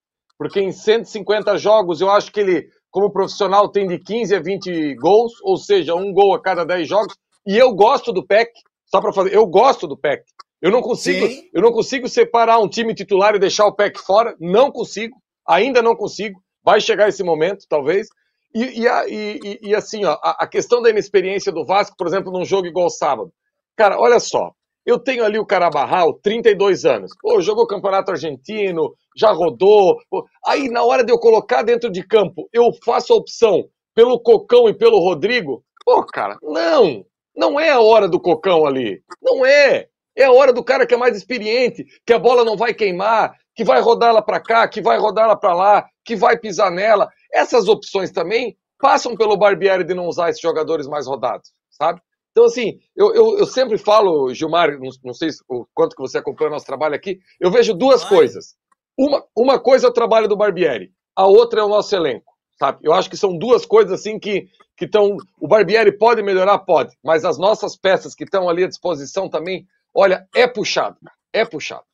porque 0.42 0.60
em 0.60 0.72
150 0.72 1.56
jogos 1.56 2.00
eu 2.00 2.10
acho 2.10 2.32
que 2.32 2.40
ele, 2.40 2.66
como 2.90 3.12
profissional, 3.12 3.68
tem 3.70 3.86
de 3.86 3.98
15 3.98 4.34
a 4.34 4.40
20 4.40 4.96
gols, 4.96 5.32
ou 5.42 5.56
seja, 5.56 5.94
um 5.94 6.12
gol 6.12 6.34
a 6.34 6.42
cada 6.42 6.64
10 6.64 6.88
jogos. 6.88 7.14
E 7.46 7.56
eu 7.56 7.72
gosto 7.72 8.12
do 8.12 8.26
Peck, 8.26 8.50
só 8.86 9.00
para 9.00 9.12
fazer, 9.12 9.34
eu 9.34 9.46
gosto 9.46 9.86
do 9.86 9.96
Peck. 9.96 10.24
Eu 10.60 10.70
não 10.72 10.82
consigo, 10.82 11.26
Sim. 11.26 11.42
eu 11.54 11.62
não 11.62 11.70
consigo 11.72 12.08
separar 12.08 12.58
um 12.58 12.68
time 12.68 12.92
titular 12.94 13.34
e 13.34 13.38
deixar 13.38 13.66
o 13.66 13.74
Peck 13.74 13.98
fora. 14.00 14.34
Não 14.40 14.70
consigo. 14.70 15.16
Ainda 15.48 15.80
não 15.80 15.94
consigo. 15.94 16.40
Vai 16.64 16.80
chegar 16.80 17.08
esse 17.08 17.22
momento, 17.22 17.64
talvez. 17.68 18.08
E, 18.54 18.84
e- 18.84 19.38
e- 19.44 19.58
e 19.70 19.74
assim, 19.74 20.04
ó, 20.04 20.12
a, 20.22 20.42
a 20.44 20.46
questão 20.46 20.82
da 20.82 20.90
inexperiência 20.90 21.50
do 21.52 21.64
Vasco, 21.64 21.96
por 21.96 22.06
exemplo, 22.06 22.32
num 22.32 22.44
jogo 22.44 22.66
igual 22.66 22.90
sábado. 22.90 23.32
Cara, 23.76 23.98
olha 23.98 24.18
só. 24.20 24.52
Eu 24.84 24.98
tenho 24.98 25.24
ali 25.24 25.38
o 25.38 25.46
Carabarral, 25.46 26.14
32 26.14 26.84
anos. 26.84 27.12
Pô, 27.20 27.40
jogou 27.40 27.66
campeonato 27.66 28.10
argentino, 28.10 28.94
já 29.16 29.30
rodou. 29.30 29.96
Pô, 30.10 30.26
Aí, 30.46 30.68
na 30.68 30.82
hora 30.82 31.04
de 31.04 31.12
eu 31.12 31.18
colocar 31.18 31.62
dentro 31.62 31.90
de 31.90 32.02
campo, 32.02 32.48
eu 32.52 32.70
faço 32.84 33.12
a 33.12 33.16
opção 33.16 33.68
pelo 33.94 34.20
Cocão 34.20 34.68
e 34.68 34.74
pelo 34.74 34.98
Rodrigo. 34.98 35.64
Pô, 35.84 36.04
cara, 36.04 36.36
não. 36.42 37.04
Não 37.34 37.58
é 37.58 37.70
a 37.70 37.80
hora 37.80 38.08
do 38.08 38.20
Cocão 38.20 38.66
ali. 38.66 39.02
Não 39.22 39.46
é. 39.46 39.88
É 40.16 40.24
a 40.24 40.32
hora 40.32 40.52
do 40.52 40.62
cara 40.62 40.86
que 40.86 40.94
é 40.94 40.96
mais 40.96 41.16
experiente, 41.16 41.86
que 42.04 42.12
a 42.12 42.18
bola 42.18 42.44
não 42.44 42.56
vai 42.56 42.74
queimar, 42.74 43.34
que 43.54 43.64
vai 43.64 43.80
rodar 43.80 44.10
ela 44.10 44.20
para 44.22 44.40
cá, 44.40 44.68
que 44.68 44.82
vai 44.82 44.98
rodar 44.98 45.24
ela 45.24 45.36
para 45.36 45.54
lá, 45.54 45.86
que 46.04 46.14
vai 46.14 46.36
pisar 46.38 46.70
nela. 46.70 47.08
Essas 47.32 47.66
opções 47.68 48.10
também 48.10 48.56
passam 48.78 49.16
pelo 49.16 49.36
Barbieri 49.36 49.84
de 49.84 49.94
não 49.94 50.06
usar 50.06 50.28
esses 50.28 50.42
jogadores 50.42 50.86
mais 50.86 51.06
rodados, 51.06 51.50
sabe? 51.70 52.00
Então, 52.32 52.44
assim, 52.44 52.78
eu, 52.96 53.14
eu, 53.14 53.38
eu 53.38 53.46
sempre 53.46 53.78
falo, 53.78 54.32
Gilmar, 54.34 54.72
não, 54.78 54.88
não 55.04 55.14
sei 55.14 55.30
se- 55.30 55.42
o 55.48 55.66
quanto 55.74 55.94
que 55.94 56.02
você 56.02 56.18
acompanha 56.18 56.48
o 56.50 56.52
nosso 56.54 56.66
trabalho 56.66 56.94
aqui, 56.94 57.18
eu 57.40 57.50
vejo 57.50 57.74
duas 57.74 58.00
Vai. 58.02 58.10
coisas. 58.10 58.56
Uma, 58.98 59.24
uma 59.36 59.58
coisa 59.60 59.86
é 59.86 59.90
o 59.90 59.92
trabalho 59.92 60.28
do 60.28 60.36
Barbieri, 60.36 60.90
a 61.14 61.26
outra 61.26 61.60
é 61.60 61.64
o 61.64 61.68
nosso 61.68 61.94
elenco, 61.94 62.32
sabe? 62.58 62.78
Eu 62.82 62.92
acho 62.92 63.08
que 63.08 63.16
são 63.16 63.36
duas 63.36 63.64
coisas, 63.66 63.92
assim, 63.92 64.18
que 64.18 64.46
que 64.74 64.86
estão. 64.86 65.16
O 65.38 65.46
Barbieri 65.46 65.96
pode 65.96 66.22
melhorar? 66.22 66.58
Pode, 66.60 66.96
mas 67.04 67.24
as 67.24 67.38
nossas 67.38 67.76
peças 67.76 68.14
que 68.14 68.24
estão 68.24 68.48
ali 68.48 68.64
à 68.64 68.68
disposição 68.68 69.28
também, 69.28 69.66
olha, 69.94 70.26
é 70.34 70.46
puxado, 70.46 70.96
cara, 71.04 71.16
é 71.32 71.44
puxado. 71.44 71.84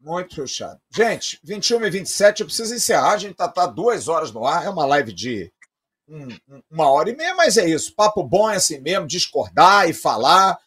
Muito 0.00 0.36
puxado. 0.36 0.78
Gente, 0.94 1.38
21 1.42 1.86
e 1.86 1.90
27, 1.90 2.40
eu 2.40 2.46
preciso 2.46 2.74
encerrar. 2.74 3.12
A 3.12 3.16
gente 3.16 3.34
tá, 3.36 3.48
tá 3.48 3.66
duas 3.66 4.08
horas 4.08 4.30
no 4.32 4.44
ar. 4.44 4.66
É 4.66 4.68
uma 4.68 4.84
live 4.84 5.12
de 5.14 5.50
um- 6.08 6.28
um- 6.48 6.62
uma 6.70 6.90
hora 6.90 7.10
e 7.10 7.16
meia, 7.16 7.34
mas 7.34 7.56
é 7.56 7.68
isso. 7.68 7.94
Papo 7.94 8.22
bom 8.22 8.50
é 8.50 8.56
assim 8.56 8.78
mesmo, 8.80 9.06
discordar 9.06 9.88
e 9.88 9.92
falar. 9.94 10.58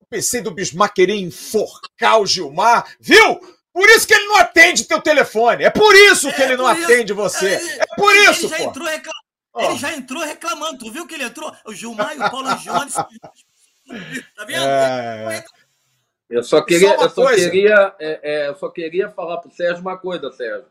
Eu 0.00 0.06
pensei 0.08 0.40
do 0.40 0.50
Bismarck 0.50 0.94
querer 0.94 1.16
enforcar 1.16 2.20
o 2.20 2.26
Gilmar. 2.26 2.86
Viu? 3.00 3.40
Por 3.72 3.88
isso 3.90 4.06
que 4.06 4.14
ele 4.14 4.26
não 4.26 4.36
atende 4.36 4.84
teu 4.84 5.00
telefone. 5.00 5.64
É 5.64 5.70
por 5.70 5.94
isso 5.94 6.32
que 6.32 6.40
É 6.42 6.44
ele 6.46 6.56
não 6.56 6.72
isso. 6.72 6.84
atende 6.84 7.12
você. 7.12 7.54
Ele- 7.56 7.70
É 7.80 7.86
por 7.96 8.14
ele 8.14 8.30
isso, 8.30 8.48
já 8.48 8.56
pô. 8.56 8.62
entrou 8.64 8.86
recla- 8.86 9.12
Ó. 9.56 9.70
Ele 9.70 9.78
já 9.78 9.92
entrou 9.92 10.22
reclamando. 10.24 10.78
Tu 10.78 10.90
viu 10.92 11.06
que 11.06 11.14
ele 11.14 11.24
entrou? 11.24 11.52
O 11.66 11.72
Gilmar 11.72 12.12
e 12.16 12.20
o 12.20 12.30
Paulo 12.30 12.54
Jones. 12.56 12.94
Tá 14.36 14.44
vendo? 14.46 14.64
É, 14.66 15.44
Eu 16.30 16.42
só 16.42 16.62
queria, 16.62 16.96
Só 16.96 17.02
eu 17.04 17.10
só 17.10 17.22
coisa. 17.22 17.50
queria, 17.50 17.94
é, 18.00 18.20
é, 18.22 18.48
eu 18.48 18.54
só 18.56 18.70
queria 18.70 19.10
falar 19.10 19.38
pro 19.38 19.50
Sérgio 19.54 19.80
uma 19.82 19.98
coisa, 19.98 20.32
Sérgio. 20.32 20.66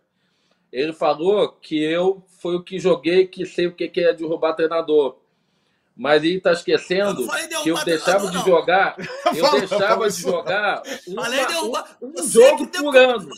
Ele 0.74 0.92
falou 0.92 1.50
que 1.52 1.78
eu 1.80 2.26
fui 2.42 2.56
o 2.56 2.64
que 2.64 2.80
joguei, 2.80 3.28
que 3.28 3.46
sei 3.46 3.68
o 3.68 3.76
que 3.76 3.92
é 3.96 4.12
derrubar 4.12 4.54
treinador. 4.54 5.20
Mas 5.96 6.24
ele 6.24 6.38
está 6.38 6.50
Eu 6.50 6.54
esquecendo 6.56 7.14
derrubar 7.28 7.62
que 7.62 7.70
eu 7.70 7.86
deixava 7.86 8.32
de 8.32 8.40
jogar, 8.40 8.96
eu 9.38 9.46
Fala- 9.46 9.60
deixava 9.60 10.10
de 10.10 10.20
jogar 10.20 10.82
uma- 11.08 11.86
um, 12.02 12.20
um 12.20 12.28
jogo 12.28 12.66
por 12.66 12.98
ano. 12.98 13.30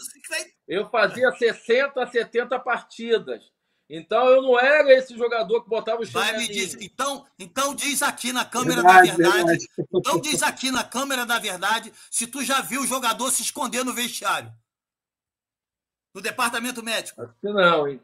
Eu 0.65 0.89
fazia 0.89 1.29
60 1.33 2.01
a 2.01 2.07
70 2.07 2.57
partidas. 2.57 3.51
Então 3.89 4.25
eu 4.29 4.41
não 4.41 4.57
era 4.57 4.91
esse 4.93 5.15
jogador 5.17 5.61
que 5.61 5.69
botava 5.69 6.01
o 6.01 6.05
Vai 6.07 6.37
me 6.37 6.47
diz. 6.47 6.75
Então, 6.79 7.25
então 7.37 7.75
diz 7.75 8.01
aqui 8.01 8.31
na 8.31 8.45
câmera 8.45 8.81
Verdade, 8.81 9.09
da 9.09 9.15
verdade. 9.17 9.35
verdade. 9.45 9.67
Então 9.93 10.21
diz 10.21 10.41
aqui 10.41 10.71
na 10.71 10.83
câmera 10.85 11.25
da 11.25 11.37
verdade 11.37 11.91
se 12.09 12.25
tu 12.25 12.41
já 12.43 12.61
viu 12.61 12.81
o 12.81 12.87
jogador 12.87 13.29
se 13.29 13.41
esconder 13.43 13.83
no 13.83 13.93
vestiário. 13.93 14.49
No 16.15 16.21
departamento 16.21 16.81
médico. 16.81 17.21
Acho 17.21 17.33
que 17.41 17.49
não, 17.49 17.87
hein? 17.87 18.01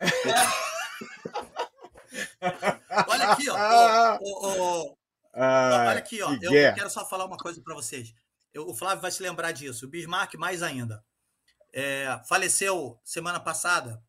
Olha 3.06 3.30
aqui, 3.32 3.48
ó. 3.52 3.56
Ah, 5.32 5.86
Olha 5.88 5.98
aqui, 5.98 6.20
ó. 6.22 6.36
que 6.38 6.46
Eu 6.46 6.50
guerra. 6.50 6.74
quero 6.74 6.90
só 6.90 7.06
falar 7.08 7.24
uma 7.26 7.36
coisa 7.36 7.60
para 7.62 7.74
vocês. 7.74 8.12
Eu- 8.52 8.68
o 8.68 8.74
Flávio 8.74 9.00
vai 9.02 9.10
se 9.12 9.22
lembrar 9.22 9.52
disso. 9.52 9.86
O 9.86 9.88
Bismarck, 9.88 10.34
mais 10.34 10.62
ainda. 10.62 11.04
É, 11.72 12.20
faleceu 12.28 12.98
semana 13.04 13.38
passada 13.38 14.02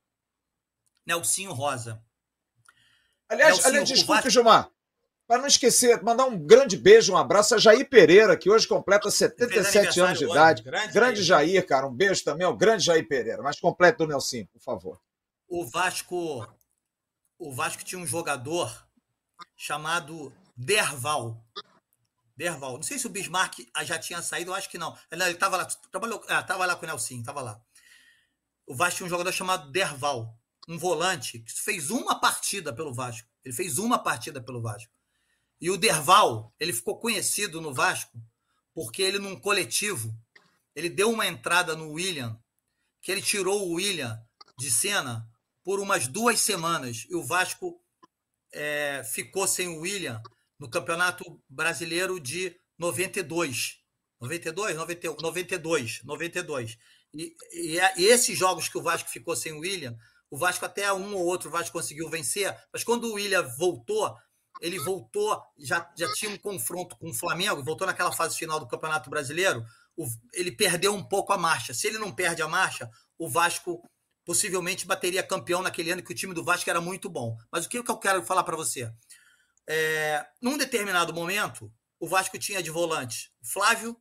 Nelsinho 1.05 1.51
Rosa. 1.51 2.01
Aliás, 3.29 3.57
Nelsinho, 3.63 3.81
aliás 3.83 4.01
Vasco- 4.03 4.29
Gilmar. 4.29 4.69
Para 5.31 5.39
não 5.39 5.47
esquecer, 5.47 6.03
mandar 6.03 6.25
um 6.25 6.37
grande 6.37 6.75
beijo, 6.75 7.13
um 7.13 7.15
abraço 7.15 7.55
a 7.55 7.57
Jair 7.57 7.87
Pereira, 7.87 8.35
que 8.35 8.49
hoje 8.49 8.67
completa 8.67 9.09
77 9.09 10.01
anos 10.01 10.19
de 10.19 10.25
hoje. 10.25 10.33
idade. 10.33 10.61
Grande 10.61 10.93
Grande 10.93 11.23
Jair, 11.23 11.65
cara. 11.65 11.87
Um 11.87 11.95
beijo 11.95 12.21
também 12.21 12.45
ao 12.45 12.53
grande 12.53 12.83
Jair 12.83 13.07
Pereira. 13.07 13.41
Mas 13.41 13.57
completo 13.57 13.99
do 13.99 14.07
Nelson, 14.07 14.45
por 14.51 14.61
favor. 14.61 15.01
O 15.47 15.65
Vasco, 15.65 16.45
o 17.39 17.49
Vasco 17.53 17.81
tinha 17.81 18.01
um 18.01 18.05
jogador 18.05 18.85
chamado 19.55 20.33
Derval. 20.53 21.41
Derval. 22.35 22.73
Não 22.73 22.83
sei 22.83 22.99
se 22.99 23.07
o 23.07 23.09
Bismarck 23.09 23.59
já 23.83 23.97
tinha 23.97 24.21
saído, 24.21 24.51
eu 24.51 24.55
acho 24.55 24.69
que 24.69 24.77
não. 24.77 24.97
Não, 25.13 25.25
ele 25.27 25.35
estava 25.35 25.55
lá, 25.55 25.65
trabalhou, 25.89 26.21
ah, 26.27 26.43
tava 26.43 26.65
lá 26.65 26.75
com 26.75 26.83
o 26.83 26.89
Nelson, 26.89 27.19
estava 27.19 27.39
lá. 27.39 27.61
O 28.67 28.75
Vasco 28.75 28.97
tinha 28.97 29.07
um 29.07 29.09
jogador 29.09 29.31
chamado 29.31 29.71
Derval, 29.71 30.37
um 30.67 30.77
volante 30.77 31.39
que 31.39 31.53
fez 31.53 31.89
uma 31.89 32.19
partida 32.19 32.75
pelo 32.75 32.93
Vasco. 32.93 33.29
Ele 33.45 33.55
fez 33.55 33.77
uma 33.77 33.97
partida 33.97 34.43
pelo 34.43 34.61
Vasco. 34.61 34.91
E 35.61 35.69
o 35.69 35.77
Derval, 35.77 36.53
ele 36.59 36.73
ficou 36.73 36.99
conhecido 36.99 37.61
no 37.61 37.73
Vasco 37.73 38.19
porque 38.73 39.01
ele 39.01 39.19
num 39.19 39.39
coletivo, 39.39 40.13
ele 40.75 40.89
deu 40.89 41.11
uma 41.11 41.27
entrada 41.27 41.75
no 41.75 41.91
William, 41.91 42.41
que 43.01 43.11
ele 43.11 43.21
tirou 43.21 43.67
o 43.67 43.73
William 43.73 44.19
de 44.57 44.71
cena 44.71 45.27
por 45.63 45.79
umas 45.79 46.07
duas 46.07 46.39
semanas. 46.39 47.05
E 47.09 47.15
o 47.15 47.23
Vasco 47.23 47.79
é, 48.53 49.03
ficou 49.03 49.47
sem 49.47 49.67
o 49.67 49.81
William 49.81 50.21
no 50.57 50.69
Campeonato 50.69 51.41
Brasileiro 51.49 52.19
de 52.19 52.55
92. 52.77 53.79
92? 54.19 54.75
90, 54.75 55.15
92. 55.21 56.03
92. 56.03 56.77
E, 57.13 57.35
e, 57.51 57.79
é- 57.79 57.93
e 57.99 58.05
esses 58.05 58.37
jogos 58.37 58.69
que 58.69 58.77
o 58.77 58.81
Vasco 58.83 59.09
ficou 59.09 59.35
sem 59.35 59.51
o 59.51 59.59
William, 59.59 59.97
o 60.29 60.37
Vasco 60.37 60.65
até 60.65 60.91
um 60.93 61.13
ou 61.15 61.25
outro 61.25 61.49
Vasco 61.49 61.73
conseguiu 61.73 62.09
vencer, 62.09 62.55
mas 62.71 62.83
quando 62.83 63.05
o 63.05 63.13
William 63.13 63.43
voltou, 63.57 64.15
ele 64.59 64.79
voltou, 64.79 65.41
já, 65.57 65.91
já 65.97 66.11
tinha 66.13 66.31
um 66.31 66.37
confronto 66.37 66.97
com 66.97 67.09
o 67.09 67.13
Flamengo, 67.13 67.63
voltou 67.63 67.87
naquela 67.87 68.11
fase 68.11 68.37
final 68.37 68.59
do 68.59 68.67
Campeonato 68.67 69.09
Brasileiro, 69.09 69.63
o- 69.95 70.07
ele 70.33 70.51
perdeu 70.51 70.93
um 70.93 71.03
pouco 71.03 71.31
a 71.33 71.37
marcha. 71.37 71.73
Se 71.73 71.87
ele 71.87 71.97
não 71.97 72.13
perde 72.13 72.41
a 72.41 72.47
marcha, 72.47 72.89
o 73.17 73.29
Vasco 73.29 73.81
possivelmente 74.25 74.85
bateria 74.85 75.23
campeão 75.23 75.61
naquele 75.61 75.91
ano 75.91 76.03
que 76.03 76.11
o 76.11 76.15
time 76.15 76.33
do 76.33 76.43
Vasco 76.43 76.69
era 76.69 76.79
muito 76.81 77.09
bom. 77.09 77.35
Mas 77.51 77.65
o 77.65 77.69
que 77.69 77.81
que 77.81 77.91
eu 77.91 77.97
quero 77.97 78.23
falar 78.23 78.43
para 78.43 78.55
você? 78.55 78.91
É, 79.67 80.25
num 80.41 80.57
determinado 80.57 81.13
momento, 81.13 81.71
o 81.99 82.07
Vasco 82.07 82.37
tinha 82.37 82.61
de 82.61 82.69
volante 82.69 83.31
Flávio, 83.43 83.99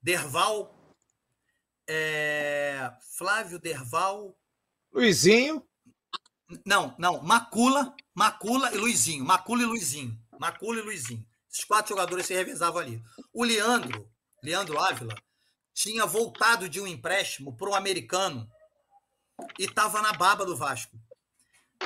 Derval, 0.00 0.94
é, 1.88 2.92
Flávio, 3.16 3.58
Derval, 3.58 4.38
Luizinho, 4.92 5.66
não, 6.64 6.94
não, 6.98 7.22
Macula, 7.22 7.94
Macula 8.18 8.74
e 8.74 8.76
Luizinho. 8.76 9.24
Macula 9.24 9.62
e 9.62 9.64
Luizinho. 9.64 10.20
Macula 10.40 10.80
e 10.80 10.82
Luizinho. 10.82 11.24
Esses 11.48 11.64
quatro 11.64 11.90
jogadores 11.90 12.26
se 12.26 12.34
revezavam 12.34 12.82
ali. 12.82 13.00
O 13.32 13.44
Leandro, 13.44 14.10
Leandro 14.42 14.76
Ávila, 14.76 15.14
tinha 15.72 16.04
voltado 16.04 16.68
de 16.68 16.80
um 16.80 16.86
empréstimo 16.88 17.56
para 17.56 17.70
o 17.70 17.76
americano 17.76 18.50
e 19.56 19.66
estava 19.66 20.02
na 20.02 20.12
baba 20.14 20.44
do 20.44 20.56
Vasco. 20.56 20.98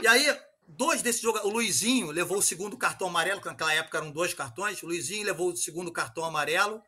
E 0.00 0.06
aí, 0.06 0.24
dois 0.66 1.02
desses 1.02 1.20
jogadores. 1.20 1.52
O 1.52 1.54
Luizinho 1.54 2.10
levou 2.10 2.38
o 2.38 2.42
segundo 2.42 2.78
cartão 2.78 3.08
amarelo, 3.08 3.42
que 3.42 3.48
naquela 3.48 3.74
época 3.74 3.98
eram 3.98 4.10
dois 4.10 4.32
cartões. 4.32 4.82
O 4.82 4.86
Luizinho 4.86 5.26
levou 5.26 5.50
o 5.50 5.56
segundo 5.56 5.92
cartão 5.92 6.24
amarelo. 6.24 6.82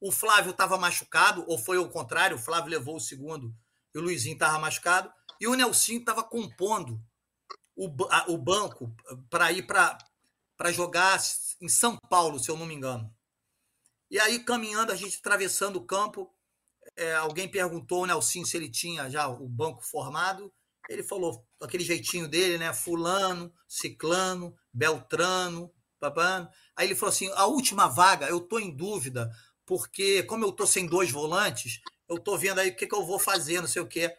O 0.00 0.10
Flávio 0.10 0.52
estava 0.52 0.78
machucado, 0.78 1.44
ou 1.46 1.58
foi 1.58 1.76
o 1.76 1.90
contrário, 1.90 2.38
o 2.38 2.40
Flávio 2.40 2.70
levou 2.70 2.96
o 2.96 3.00
segundo 3.00 3.54
e 3.94 3.98
o 3.98 4.00
Luizinho 4.00 4.32
estava 4.32 4.58
machucado. 4.58 5.12
E 5.38 5.46
o 5.46 5.52
Nelsinho 5.52 6.00
estava 6.00 6.24
compondo 6.24 6.98
o, 7.76 7.88
a- 8.10 8.26
o 8.30 8.38
banco 8.38 8.94
para 9.30 9.52
ir 9.52 9.66
para 9.66 9.98
jogar 10.72 11.20
em 11.60 11.68
São 11.68 11.96
Paulo, 12.10 12.38
se 12.38 12.50
eu 12.50 12.56
não 12.56 12.66
me 12.66 12.74
engano. 12.74 13.12
E 14.10 14.18
aí, 14.20 14.38
caminhando, 14.44 14.92
a 14.92 14.96
gente 14.96 15.18
atravessando 15.18 15.76
o 15.76 15.84
campo, 15.84 16.32
é, 16.96 17.14
alguém 17.16 17.50
perguntou 17.50 18.00
ao 18.00 18.06
Nelson 18.06 18.44
se 18.44 18.56
ele 18.56 18.70
tinha 18.70 19.10
já 19.10 19.28
o 19.28 19.48
banco 19.48 19.82
formado. 19.84 20.52
Ele 20.88 21.02
falou, 21.02 21.46
aquele 21.62 21.84
jeitinho 21.84 22.28
dele, 22.28 22.58
né? 22.58 22.72
Fulano, 22.74 23.52
Ciclano, 23.68 24.54
Beltrano, 24.72 25.72
babano. 26.00 26.48
Aí 26.76 26.88
ele 26.88 26.94
falou 26.96 27.12
assim: 27.12 27.30
a 27.34 27.46
última 27.46 27.88
vaga, 27.88 28.28
eu 28.28 28.40
tô 28.40 28.58
em 28.58 28.74
dúvida, 28.76 29.30
porque 29.66 30.22
como 30.24 30.44
eu 30.44 30.52
tô 30.52 30.66
sem 30.66 30.86
dois 30.86 31.10
volantes, 31.10 31.80
eu 32.08 32.18
tô 32.18 32.38
vendo 32.38 32.60
aí 32.60 32.70
o 32.70 32.76
que, 32.76 32.86
que 32.86 32.94
eu 32.94 33.06
vou 33.06 33.18
fazer, 33.18 33.60
não 33.60 33.68
sei 33.68 33.82
o 33.82 33.88
quê. 33.88 34.14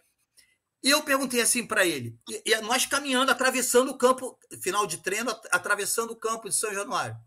E 0.84 0.90
eu 0.90 1.04
perguntei 1.04 1.42
assim 1.42 1.66
para 1.66 1.86
ele, 1.86 2.18
e, 2.30 2.44
e, 2.46 2.62
nós 2.62 2.86
caminhando, 2.86 3.32
atravessando 3.32 3.90
o 3.90 3.98
campo, 3.98 4.38
final 4.62 4.86
de 4.86 4.98
treino, 4.98 5.32
atravessando 5.52 6.12
o 6.12 6.16
campo 6.16 6.48
de 6.48 6.56
São 6.56 6.74
Januário. 6.74 7.18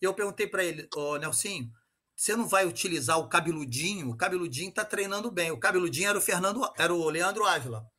E 0.00 0.04
eu 0.04 0.12
perguntei 0.12 0.46
para 0.46 0.62
ele, 0.62 0.86
ô 0.94 1.12
oh, 1.12 1.16
Nelsinho, 1.16 1.72
você 2.14 2.36
não 2.36 2.46
vai 2.46 2.66
utilizar 2.66 3.18
o 3.18 3.28
cabeludinho? 3.28 4.10
O 4.10 4.16
cabeludinho 4.16 4.70
tá 4.70 4.84
treinando 4.84 5.30
bem. 5.30 5.50
O 5.50 5.58
cabeludinho 5.58 6.10
era 6.10 6.18
o 6.18 6.22
Fernando, 6.22 6.60
era 6.76 6.94
o 6.94 7.08
Leandro 7.10 7.44
Ávila. 7.44 7.90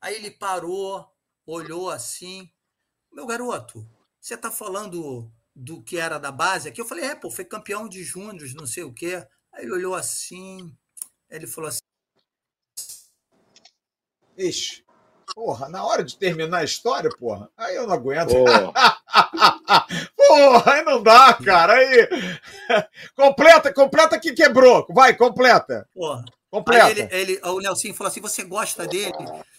Aí 0.00 0.16
ele 0.16 0.30
parou, 0.30 1.06
olhou 1.46 1.90
assim. 1.90 2.50
Meu 3.12 3.26
garoto, 3.26 3.88
você 4.20 4.36
tá 4.36 4.50
falando 4.50 5.30
do 5.54 5.82
que 5.82 5.98
era 5.98 6.18
da 6.18 6.32
base 6.32 6.68
aqui? 6.68 6.80
Eu 6.80 6.86
falei, 6.86 7.04
é, 7.04 7.14
pô, 7.14 7.30
foi 7.30 7.44
campeão 7.44 7.88
de 7.88 8.02
júniors, 8.02 8.54
não 8.54 8.66
sei 8.66 8.82
o 8.82 8.92
quê. 8.92 9.26
Aí 9.52 9.64
ele 9.64 9.72
olhou 9.72 9.94
assim, 9.94 10.76
ele 11.30 11.46
falou 11.46 11.68
assim. 11.68 11.80
Ixi, 14.36 14.84
porra, 15.34 15.68
na 15.68 15.84
hora 15.84 16.02
de 16.02 16.16
terminar 16.16 16.58
a 16.58 16.64
história, 16.64 17.10
porra, 17.18 17.48
aí 17.56 17.76
eu 17.76 17.86
não 17.86 17.94
aguento. 17.94 18.32
Porra, 18.32 18.72
porra 20.16 20.72
aí 20.72 20.82
não 20.82 21.02
dá, 21.02 21.34
cara. 21.34 21.74
Aí. 21.74 22.08
completa, 23.16 23.72
completa 23.72 24.18
que 24.18 24.32
quebrou. 24.32 24.86
Vai, 24.90 25.16
completa. 25.16 25.88
Porra. 25.94 26.24
Completa. 26.52 26.84
Aí 26.84 26.90
ele, 26.92 27.08
ele, 27.32 27.40
o 27.44 27.60
Nelson 27.60 27.94
falou 27.94 28.10
assim: 28.10 28.20
você 28.20 28.44
gosta 28.44 28.86
dele? 28.86 29.12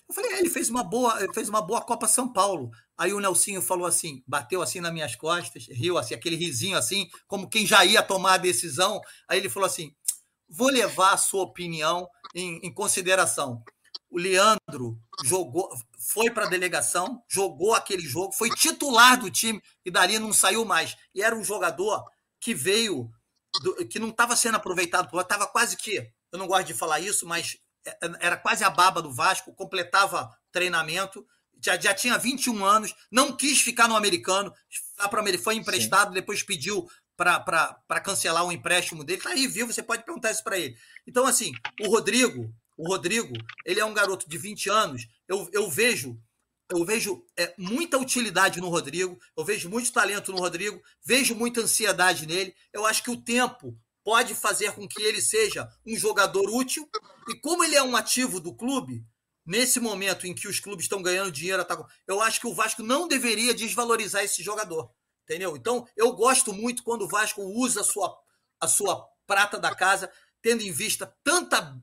Eu 0.07 0.13
falei, 0.13 0.33
é, 0.33 0.39
ele 0.39 0.49
fez 0.49 0.69
uma 0.69 0.83
boa, 0.83 1.17
fez 1.33 1.49
uma 1.49 1.59
boa 1.59 1.81
Copa 1.81 2.07
São 2.07 2.31
Paulo. 2.31 2.69
Aí 2.95 3.11
o 3.11 3.19
Nelsinho 3.19 3.63
falou 3.63 3.87
assim, 3.87 4.21
bateu 4.27 4.61
assim 4.61 4.79
nas 4.79 4.93
minhas 4.93 5.15
costas, 5.15 5.65
riu 5.67 5.97
assim, 5.97 6.13
aquele 6.13 6.35
risinho 6.35 6.77
assim, 6.77 7.07
como 7.27 7.49
quem 7.49 7.65
já 7.65 7.83
ia 7.83 8.03
tomar 8.03 8.35
a 8.35 8.37
decisão. 8.37 9.01
Aí 9.27 9.39
ele 9.39 9.49
falou 9.49 9.65
assim: 9.65 9.91
vou 10.47 10.69
levar 10.69 11.13
a 11.13 11.17
sua 11.17 11.41
opinião 11.41 12.07
em, 12.35 12.59
em 12.61 12.71
consideração. 12.71 13.63
O 14.13 14.19
Leandro 14.19 14.95
jogou, 15.23 15.67
foi 15.97 16.29
para 16.29 16.45
a 16.45 16.49
delegação, 16.49 17.23
jogou 17.27 17.73
aquele 17.73 18.03
jogo, 18.03 18.31
foi 18.31 18.51
titular 18.51 19.19
do 19.19 19.31
time 19.31 19.59
e 19.83 19.89
dali 19.89 20.19
não 20.19 20.31
saiu 20.31 20.63
mais. 20.63 20.95
E 21.15 21.23
era 21.23 21.35
um 21.35 21.43
jogador 21.43 22.05
que 22.39 22.53
veio, 22.53 23.09
do, 23.63 23.87
que 23.87 23.97
não 23.97 24.09
estava 24.09 24.35
sendo 24.35 24.57
aproveitado, 24.57 25.19
estava 25.19 25.47
quase 25.47 25.75
que, 25.75 25.97
eu 26.31 26.37
não 26.37 26.45
gosto 26.45 26.67
de 26.67 26.75
falar 26.75 26.99
isso, 26.99 27.25
mas 27.25 27.57
é, 27.83 27.89
é, 27.89 28.11
era 28.19 28.37
quase 28.37 28.63
a 28.63 28.69
baba 28.69 29.01
do 29.01 29.11
Vasco, 29.11 29.51
completava 29.55 30.29
treinamento 30.51 31.25
já, 31.59 31.79
já 31.79 31.93
tinha 31.93 32.15
21 32.15 32.63
anos, 32.63 32.93
não 33.11 33.35
quis 33.35 33.61
ficar 33.61 33.87
no 33.87 33.95
americano, 33.95 34.53
foi 35.41 35.55
emprestado, 35.55 36.09
Sim. 36.09 36.13
depois 36.13 36.43
pediu 36.43 36.87
para 37.15 38.01
cancelar 38.03 38.45
o 38.45 38.51
empréstimo 38.51 39.03
dele. 39.03 39.21
Tá 39.21 39.29
aí 39.29 39.47
vivo, 39.47 39.71
você 39.71 39.81
pode 39.81 40.03
perguntar 40.03 40.31
isso 40.31 40.43
para 40.43 40.59
ele. 40.59 40.75
Então, 41.07 41.25
assim, 41.25 41.51
o 41.81 41.87
Rodrigo, 41.87 42.53
o 42.77 42.87
Rodrigo, 42.87 43.33
ele 43.65 43.79
é 43.79 43.85
um 43.85 43.93
garoto 43.93 44.27
de 44.27 44.37
20 44.37 44.69
anos. 44.69 45.07
Eu, 45.27 45.47
eu 45.51 45.69
vejo 45.69 46.19
eu 46.69 46.83
vejo 46.85 47.23
é, 47.37 47.53
muita 47.57 47.99
utilidade 47.99 48.59
no 48.59 48.69
Rodrigo, 48.69 49.19
eu 49.37 49.45
vejo 49.45 49.69
muito 49.69 49.91
talento 49.91 50.31
no 50.31 50.39
Rodrigo, 50.39 50.81
vejo 51.05 51.35
muita 51.35 51.61
ansiedade 51.61 52.25
nele. 52.25 52.55
Eu 52.71 52.85
acho 52.85 53.03
que 53.03 53.11
o 53.11 53.21
tempo 53.21 53.77
pode 54.03 54.33
fazer 54.33 54.73
com 54.73 54.87
que 54.87 55.01
ele 55.01 55.21
seja 55.21 55.69
um 55.85 55.95
jogador 55.95 56.49
útil. 56.49 56.89
E 57.29 57.35
como 57.39 57.63
ele 57.63 57.75
é 57.75 57.83
um 57.83 57.95
ativo 57.95 58.39
do 58.39 58.55
clube, 58.55 59.05
nesse 59.45 59.79
momento 59.79 60.25
em 60.25 60.33
que 60.33 60.47
os 60.47 60.59
clubes 60.59 60.85
estão 60.85 61.01
ganhando 61.01 61.31
dinheiro, 61.31 61.65
eu 62.07 62.21
acho 62.21 62.39
que 62.39 62.47
o 62.47 62.55
Vasco 62.55 62.81
não 62.81 63.07
deveria 63.07 63.53
desvalorizar 63.53 64.23
esse 64.23 64.41
jogador. 64.41 64.91
Entendeu? 65.23 65.55
Então, 65.55 65.87
eu 65.95 66.11
gosto 66.13 66.51
muito 66.51 66.83
quando 66.83 67.03
o 67.03 67.07
Vasco 67.07 67.41
usa 67.41 67.81
a 67.81 67.83
sua, 67.83 68.17
a 68.59 68.67
sua 68.67 69.07
prata 69.25 69.57
da 69.57 69.73
casa, 69.73 70.11
tendo 70.41 70.63
em 70.63 70.71
vista 70.71 71.15
tanta 71.23 71.77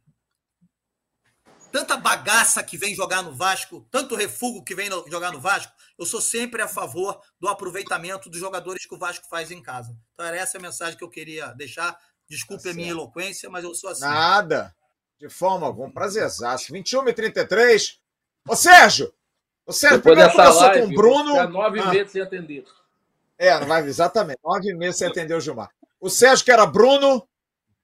tanta 1.71 1.97
bagaça 1.97 2.63
que 2.63 2.77
vem 2.77 2.95
jogar 2.95 3.23
no 3.23 3.35
Vasco, 3.35 3.87
tanto 3.91 4.15
refúgio 4.15 4.65
que 4.65 4.75
vem 4.75 4.89
jogar 5.09 5.33
no 5.33 5.41
Vasco, 5.41 5.73
eu 5.99 6.07
sou 6.07 6.21
sempre 6.21 6.63
a 6.63 6.69
favor 6.69 7.21
do 7.39 7.49
aproveitamento 7.49 8.29
dos 8.29 8.39
jogadores 8.39 8.87
que 8.87 8.95
o 8.95 8.99
Vasco 8.99 9.27
faz 9.29 9.51
em 9.51 9.63
casa. 9.63 9.97
Então, 10.15 10.27
era 10.27 10.37
essa 10.37 10.59
a 10.59 10.61
mensagem 10.61 10.97
que 10.97 11.05
eu 11.05 11.11
queria 11.11 11.49
deixar. 11.53 11.97
Desculpe 12.29 12.63
tá 12.63 12.71
a 12.71 12.75
minha 12.75 12.91
eloquência, 12.91 13.51
mas 13.51 13.65
eu 13.65 13.75
sou 13.75 13.91
assim. 13.91 14.03
Nada. 14.03 14.75
De 15.19 15.29
forma 15.29 15.67
alguma. 15.67 15.93
Prazerzaço. 15.93 16.73
21 16.73 17.09
e 17.09 17.13
33. 17.13 17.99
Ô, 18.49 18.57
Sérgio! 18.57 19.13
Ô, 19.67 19.73
Sérgio, 19.73 19.99
Depois 19.99 20.15
primeiro 20.15 20.37
começou 20.37 20.63
live, 20.63 20.81
com 20.81 20.87
o 20.87 20.95
Bruno. 20.95 21.49
nove 21.49 21.81
ah. 21.81 21.91
meses 21.91 22.13
sem 22.13 22.23
atender. 22.23 22.65
É, 23.39 23.59
não 23.59 23.67
vai, 23.67 23.83
exatamente. 23.83 24.39
Nove 24.45 24.75
meses 24.75 24.99
sem 24.99 25.09
atender 25.09 25.35
o 25.35 25.41
Gilmar. 25.41 25.71
O 26.01 26.09
Sérgio, 26.09 26.45
que 26.45 26.51
era 26.51 26.65
Bruno, 26.67 27.27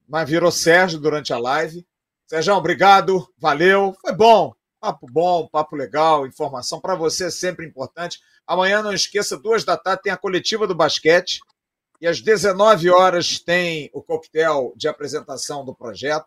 mas 0.08 0.28
virou 0.28 0.50
Sérgio 0.50 0.98
durante 0.98 1.32
a 1.32 1.38
live. 1.38 1.86
Sérgio, 2.26 2.54
obrigado. 2.54 3.26
Valeu. 3.38 3.94
Foi 4.00 4.12
bom. 4.12 4.54
Papo 4.80 5.06
bom, 5.10 5.48
papo 5.48 5.74
legal, 5.74 6.26
informação 6.26 6.80
para 6.80 6.94
você 6.94 7.26
é 7.26 7.30
sempre 7.30 7.66
importante. 7.66 8.20
Amanhã, 8.46 8.82
não 8.82 8.92
esqueça, 8.92 9.36
duas 9.36 9.64
da 9.64 9.76
tarde 9.76 10.02
tem 10.02 10.12
a 10.12 10.16
coletiva 10.16 10.66
do 10.66 10.74
basquete. 10.74 11.40
E 12.00 12.06
às 12.06 12.20
19 12.20 12.90
horas 12.90 13.40
tem 13.40 13.90
o 13.92 14.02
coquetel 14.02 14.72
de 14.76 14.86
apresentação 14.86 15.64
do 15.64 15.74
projeto. 15.74 16.26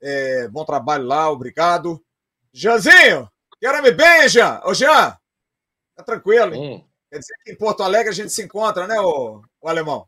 É, 0.00 0.48
bom 0.48 0.64
trabalho 0.64 1.04
lá, 1.04 1.28
obrigado. 1.30 2.00
Janzinho, 2.52 3.28
quero 3.60 3.82
me 3.82 3.90
bem, 3.90 4.28
Jean. 4.28 4.60
Ô, 4.64 4.72
Jean, 4.72 5.18
tá 5.96 6.04
tranquilo, 6.04 6.54
hein? 6.54 6.76
Hum. 6.76 6.88
Quer 7.10 7.18
dizer 7.18 7.34
que 7.44 7.52
em 7.52 7.56
Porto 7.56 7.82
Alegre 7.82 8.10
a 8.10 8.14
gente 8.14 8.32
se 8.32 8.42
encontra, 8.42 8.86
né, 8.86 9.00
o, 9.00 9.42
o 9.60 9.68
alemão? 9.68 10.06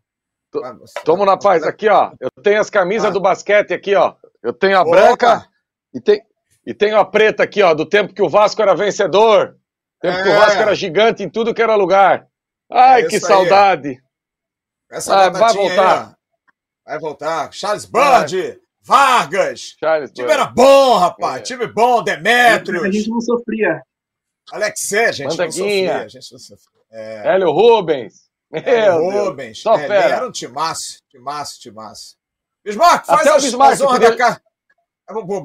Tomo 1.05 1.25
na 1.25 1.37
paz, 1.37 1.63
aqui, 1.65 1.89
ó. 1.89 2.13
Eu 2.21 2.31
tenho 2.43 2.61
as 2.61 2.71
camisas 2.71 3.09
ah. 3.09 3.13
do 3.13 3.21
basquete 3.21 3.75
aqui, 3.75 3.95
ó. 3.95 4.15
Eu 4.43 4.53
tenho 4.53 4.79
a 4.79 4.83
Opa. 4.83 4.91
branca 4.91 5.49
e, 5.93 6.01
tem, 6.01 6.23
e 6.67 6.75
tenho 6.75 6.99
a 6.99 7.05
preta 7.05 7.43
aqui, 7.43 7.63
ó, 7.63 7.75
do 7.75 7.87
tempo 7.87 8.15
que 8.15 8.23
o 8.23 8.29
Vasco 8.29 8.61
era 8.61 8.75
vencedor. 8.75 9.57
Tempo 10.01 10.19
é. 10.19 10.23
que 10.23 10.29
o 10.29 10.35
Vasco 10.35 10.61
era 10.61 10.75
gigante 10.75 11.23
em 11.23 11.31
tudo 11.31 11.55
que 11.55 11.63
era 11.63 11.75
lugar. 11.75 12.27
Ai, 12.71 13.03
é 13.03 13.09
que 13.09 13.21
saudade. 13.21 14.01
Essa 14.91 15.27
ah, 15.27 15.31
vai 15.31 15.53
voltar. 15.53 16.09
Aí, 16.09 16.15
vai 16.87 16.99
voltar. 16.99 17.53
Charles 17.53 17.85
Bird. 17.85 18.61
Vargas. 18.81 19.75
Charles 19.81 20.13
time 20.13 20.31
era 20.31 20.47
bom, 20.47 20.97
rapaz. 20.97 21.41
É. 21.41 21.43
Time 21.43 21.67
bom, 21.67 22.03
Demetrios. 22.05 22.85
A 22.85 22.91
gente 22.91 23.11
não 23.11 23.21
sofria. 23.21 23.83
Alexé, 24.53 25.13
gente 25.13 25.37
não 25.37 25.51
sofria. 25.51 25.97
A 26.03 26.09
gente 26.09 26.33
não 26.33 26.39
sofria. 26.39 26.83
É... 26.93 27.35
Hélio 27.35 27.51
Rubens. 27.51 28.27
Meu 28.49 28.63
Hélio 28.63 29.25
Rubens. 29.25 29.61
Só 29.61 29.75
é, 29.75 29.89
fera. 29.89 30.15
Era 30.15 30.29
um 30.29 30.31
timaço, 30.31 31.01
timaço, 31.11 31.61
timaço. 31.61 32.17
Bismarck, 32.67 33.07
faz 33.07 33.21
Até 33.21 33.31
as, 33.31 33.43
o 33.43 33.47
Bismarck 33.47 33.79
podia... 33.79 34.11
da 34.11 34.17
cara. 34.17 34.43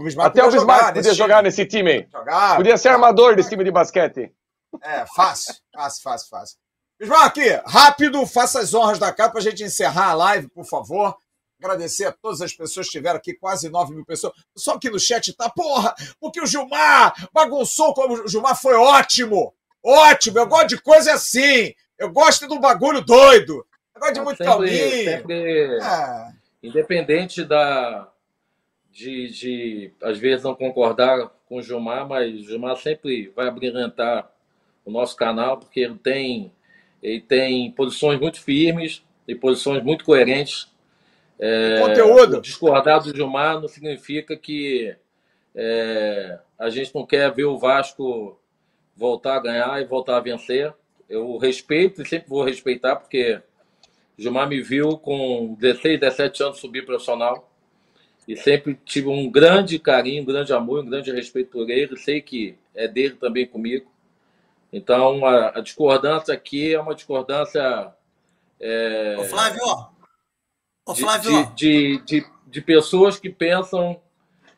Bismarck 0.03 0.31
Até 0.31 0.43
o 0.43 0.49
Bismarck 0.51 0.85
podia 0.87 1.01
nesse 1.03 1.13
jogar 1.13 1.35
time. 1.37 1.43
nesse 1.43 1.65
time. 1.67 2.07
Jogar, 2.11 2.55
podia 2.57 2.77
ser 2.77 2.89
armador 2.89 3.35
desse 3.35 3.49
time 3.49 3.63
de 3.63 3.69
basquete. 3.69 4.33
É, 4.81 5.05
fácil, 5.15 5.53
fácil, 5.71 6.01
fácil, 6.01 6.29
fácil. 6.29 6.57
Bismarck, 6.99 7.37
rápido, 7.67 8.25
faça 8.25 8.59
as 8.59 8.73
honras 8.73 8.97
da 8.97 9.13
casa 9.13 9.29
para 9.29 9.39
a 9.39 9.43
gente 9.43 9.63
encerrar 9.63 10.09
a 10.09 10.13
live, 10.13 10.47
por 10.49 10.65
favor. 10.65 11.15
Agradecer 11.61 12.05
a 12.05 12.11
todas 12.11 12.41
as 12.41 12.53
pessoas 12.53 12.87
que 12.87 12.97
estiveram 12.97 13.17
aqui, 13.17 13.35
quase 13.35 13.69
9 13.69 13.93
mil 13.93 14.03
pessoas. 14.03 14.33
Só 14.57 14.79
que 14.79 14.89
no 14.89 14.99
chat 14.99 15.31
tá, 15.33 15.47
porra, 15.47 15.93
porque 16.19 16.41
o 16.41 16.47
Gilmar 16.47 17.13
bagunçou 17.31 17.93
como 17.93 18.15
o 18.15 18.27
Gilmar 18.27 18.59
foi 18.59 18.73
ótimo. 18.73 19.53
Ótimo, 19.83 20.39
eu 20.39 20.47
gosto 20.47 20.69
de 20.69 20.81
coisa 20.81 21.13
assim. 21.13 21.71
Eu 21.99 22.11
gosto 22.11 22.47
do 22.47 22.59
bagulho 22.59 23.01
doido. 23.01 23.63
Eu 23.93 24.01
gosto 24.01 24.13
de 24.15 24.21
muito 24.21 24.37
sempre, 24.37 24.51
calminho. 24.51 25.03
Sempre, 25.03 25.79
é. 25.79 26.30
Independente 26.61 27.43
da, 27.43 28.11
de, 28.91 29.29
de, 29.29 29.91
às 30.01 30.17
vezes, 30.17 30.43
não 30.43 30.55
concordar 30.55 31.31
com 31.47 31.57
o 31.57 31.61
Gilmar, 31.61 32.07
mas 32.07 32.33
o 32.33 32.43
Gilmar 32.43 32.77
sempre 32.77 33.31
vai 33.35 33.47
abrilhantar 33.47 34.31
o 34.85 34.91
nosso 34.91 35.15
canal, 35.15 35.57
porque 35.57 35.79
ele 35.79 35.97
tem, 35.97 36.51
ele 37.01 37.21
tem 37.21 37.71
posições 37.71 38.19
muito 38.19 38.39
firmes 38.41 39.03
e 39.27 39.35
posições 39.35 39.83
muito 39.83 40.03
coerentes 40.05 40.71
é, 41.41 41.79
conteúdo. 41.79 42.39
Discordar 42.39 43.01
do 43.01 43.15
Gilmar 43.15 43.59
não 43.59 43.67
significa 43.67 44.37
que 44.37 44.95
é, 45.55 46.37
a 46.57 46.69
gente 46.69 46.93
não 46.93 47.03
quer 47.03 47.31
ver 47.33 47.45
o 47.45 47.57
Vasco 47.57 48.39
voltar 48.95 49.37
a 49.37 49.41
ganhar 49.41 49.81
e 49.81 49.85
voltar 49.85 50.17
a 50.17 50.21
vencer. 50.21 50.71
Eu 51.09 51.37
respeito 51.37 52.03
e 52.03 52.07
sempre 52.07 52.29
vou 52.29 52.43
respeitar, 52.43 52.95
porque 52.95 53.41
Gilmar 54.21 54.47
me 54.47 54.61
viu 54.61 54.97
com 54.97 55.55
16, 55.59 55.99
17 55.99 56.43
anos 56.43 56.59
subir 56.59 56.85
profissional 56.85 57.49
e 58.27 58.37
sempre 58.37 58.79
tive 58.85 59.07
um 59.07 59.29
grande 59.29 59.79
carinho, 59.79 60.21
um 60.21 60.25
grande 60.25 60.53
amor, 60.53 60.83
um 60.83 60.89
grande 60.89 61.11
respeito 61.11 61.51
por 61.51 61.69
ele. 61.69 61.97
Sei 61.97 62.21
que 62.21 62.55
é 62.75 62.87
dele 62.87 63.15
também 63.15 63.47
comigo. 63.47 63.91
Então, 64.71 65.25
a, 65.25 65.57
a 65.57 65.61
discordância 65.61 66.33
aqui 66.33 66.73
é 66.73 66.79
uma 66.79 66.93
discordância. 66.93 67.93
É... 68.59 69.17
Ô, 69.19 69.23
Flávio, 69.23 69.61
Ô, 70.85 70.95
Flávio, 70.95 71.47
de, 71.55 71.97
de, 71.97 72.05
de, 72.05 72.27
de 72.45 72.61
pessoas 72.61 73.19
que 73.19 73.29
pensam 73.29 73.99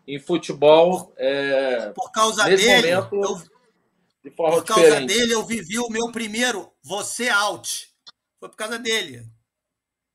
em 0.05 0.19
futebol 0.19 1.13
é, 1.15 1.89
por 1.95 2.11
causa 2.11 2.43
nesse 2.43 2.65
dele, 2.65 2.95
momento 2.95 3.15
eu, 3.15 3.41
de 4.25 4.29
por 4.31 4.63
causa 4.65 4.83
diferente. 4.83 5.07
dele, 5.07 5.33
eu 5.33 5.45
vivi 5.45 5.79
o 5.79 5.89
meu 5.89 6.11
primeiro 6.11 6.69
você 6.83 7.29
out. 7.29 7.89
Foi 8.41 8.49
por 8.49 8.57
causa 8.57 8.77
dele. 8.77 9.25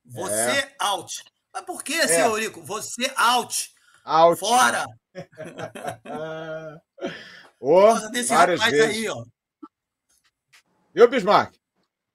Você 0.08 0.68
out. 0.80 1.22
Mas 1.52 1.64
por 1.64 1.82
que, 1.82 2.06
seu 2.08 2.26
Eurico? 2.30 2.62
Você 2.62 3.10
out. 3.16 3.70
Out. 4.04 4.38
Fora. 4.40 4.84
Ô, 7.60 7.80
Por 7.94 8.10
desse 8.10 8.28
várias 8.28 8.60
rapaz 8.60 8.76
vezes. 8.78 8.96
aí, 8.96 9.08
ó. 9.08 9.24
Viu, 10.94 11.08
Bismarck? 11.08 11.54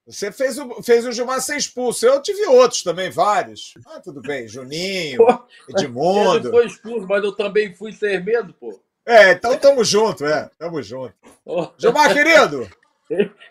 Você 0.05 0.31
fez 0.31 0.57
o, 0.57 0.81
fez 0.83 1.05
o 1.05 1.11
Gilmar 1.11 1.41
ser 1.41 1.55
expulso. 1.57 2.05
Eu 2.05 2.21
tive 2.21 2.45
outros 2.47 2.83
também, 2.83 3.09
vários. 3.09 3.73
Ah, 3.85 3.99
tudo 4.01 4.21
bem. 4.21 4.47
Juninho, 4.47 5.17
Pô, 5.17 5.31
Ele 5.69 5.79
Edmundo. 5.79 6.49
foi 6.49 6.65
expulso, 6.65 7.07
mas 7.07 7.23
eu 7.23 7.31
também 7.33 7.73
fui 7.73 7.93
sem 7.93 8.21
medo, 8.21 8.53
pô. 8.53 8.81
É, 9.05 9.31
então 9.31 9.57
tamo 9.57 9.83
junto, 9.83 10.25
é. 10.25 10.49
Tamo 10.57 10.81
junto. 10.81 11.13
Ó, 11.45 11.71
Gilmar, 11.77 12.13
querido, 12.13 12.69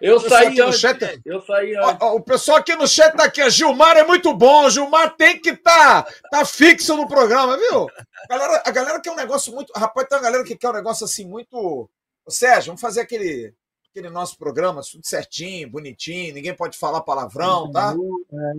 Eu 0.00 0.20
pessoal 0.20 0.40
saí 0.42 0.60
antes. 0.60 0.80
chat- 0.80 1.20
Eu 1.24 1.42
saí 1.42 1.76
antes. 1.76 1.96
ó, 2.00 2.14
o 2.16 2.20
pessoal 2.22 2.58
aqui 2.58 2.74
no 2.74 2.86
chat 2.88 3.14
tá 3.16 3.24
aqui. 3.24 3.48
Gilmar 3.50 3.96
é 3.96 4.04
muito 4.04 4.32
bom. 4.34 4.68
Gilmar 4.70 5.14
tem 5.16 5.38
que 5.40 5.54
tá, 5.56 6.06
tá 6.30 6.44
fixo 6.44 6.96
no 6.96 7.06
programa, 7.06 7.56
viu? 7.56 7.86
A 8.30 8.38
galera, 8.38 8.62
a 8.66 8.70
galera 8.70 9.00
quer 9.00 9.10
um 9.12 9.16
negócio 9.16 9.52
muito. 9.54 9.72
Rapaz, 9.74 10.08
tem 10.08 10.16
uma 10.18 10.24
galera 10.24 10.44
que 10.44 10.56
quer 10.56 10.70
um 10.70 10.74
negócio 10.74 11.04
assim 11.04 11.24
muito. 11.26 11.88
Ô, 12.24 12.30
Sérgio, 12.30 12.66
vamos 12.68 12.80
fazer 12.80 13.00
aquele, 13.00 13.52
aquele 13.90 14.08
nosso 14.08 14.38
programa, 14.38 14.80
tudo 14.82 15.04
certinho, 15.06 15.68
bonitinho, 15.70 16.32
ninguém 16.34 16.54
pode 16.54 16.78
falar 16.78 17.00
palavrão, 17.02 17.70
tá? 17.70 17.94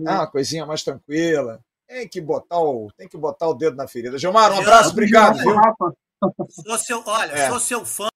É 0.06 0.10
uma 0.10 0.26
coisinha 0.26 0.64
mais 0.64 0.82
tranquila. 0.82 1.60
Tem 1.88 2.08
que 2.08 2.20
botar 2.20 2.58
o, 2.60 2.90
tem 2.96 3.08
que 3.08 3.16
botar 3.16 3.48
o 3.48 3.54
dedo 3.54 3.76
na 3.76 3.86
ferida. 3.88 4.16
Gilmar, 4.18 4.52
um 4.52 4.58
abraço, 4.60 4.90
obrigado, 4.90 5.38
viu? 5.38 5.54
Sou 6.50 6.78
seu, 6.78 7.02
olha, 7.06 7.32
É. 7.32 7.48
sou 7.50 7.60
seu 7.60 7.84
fã. 7.84 8.08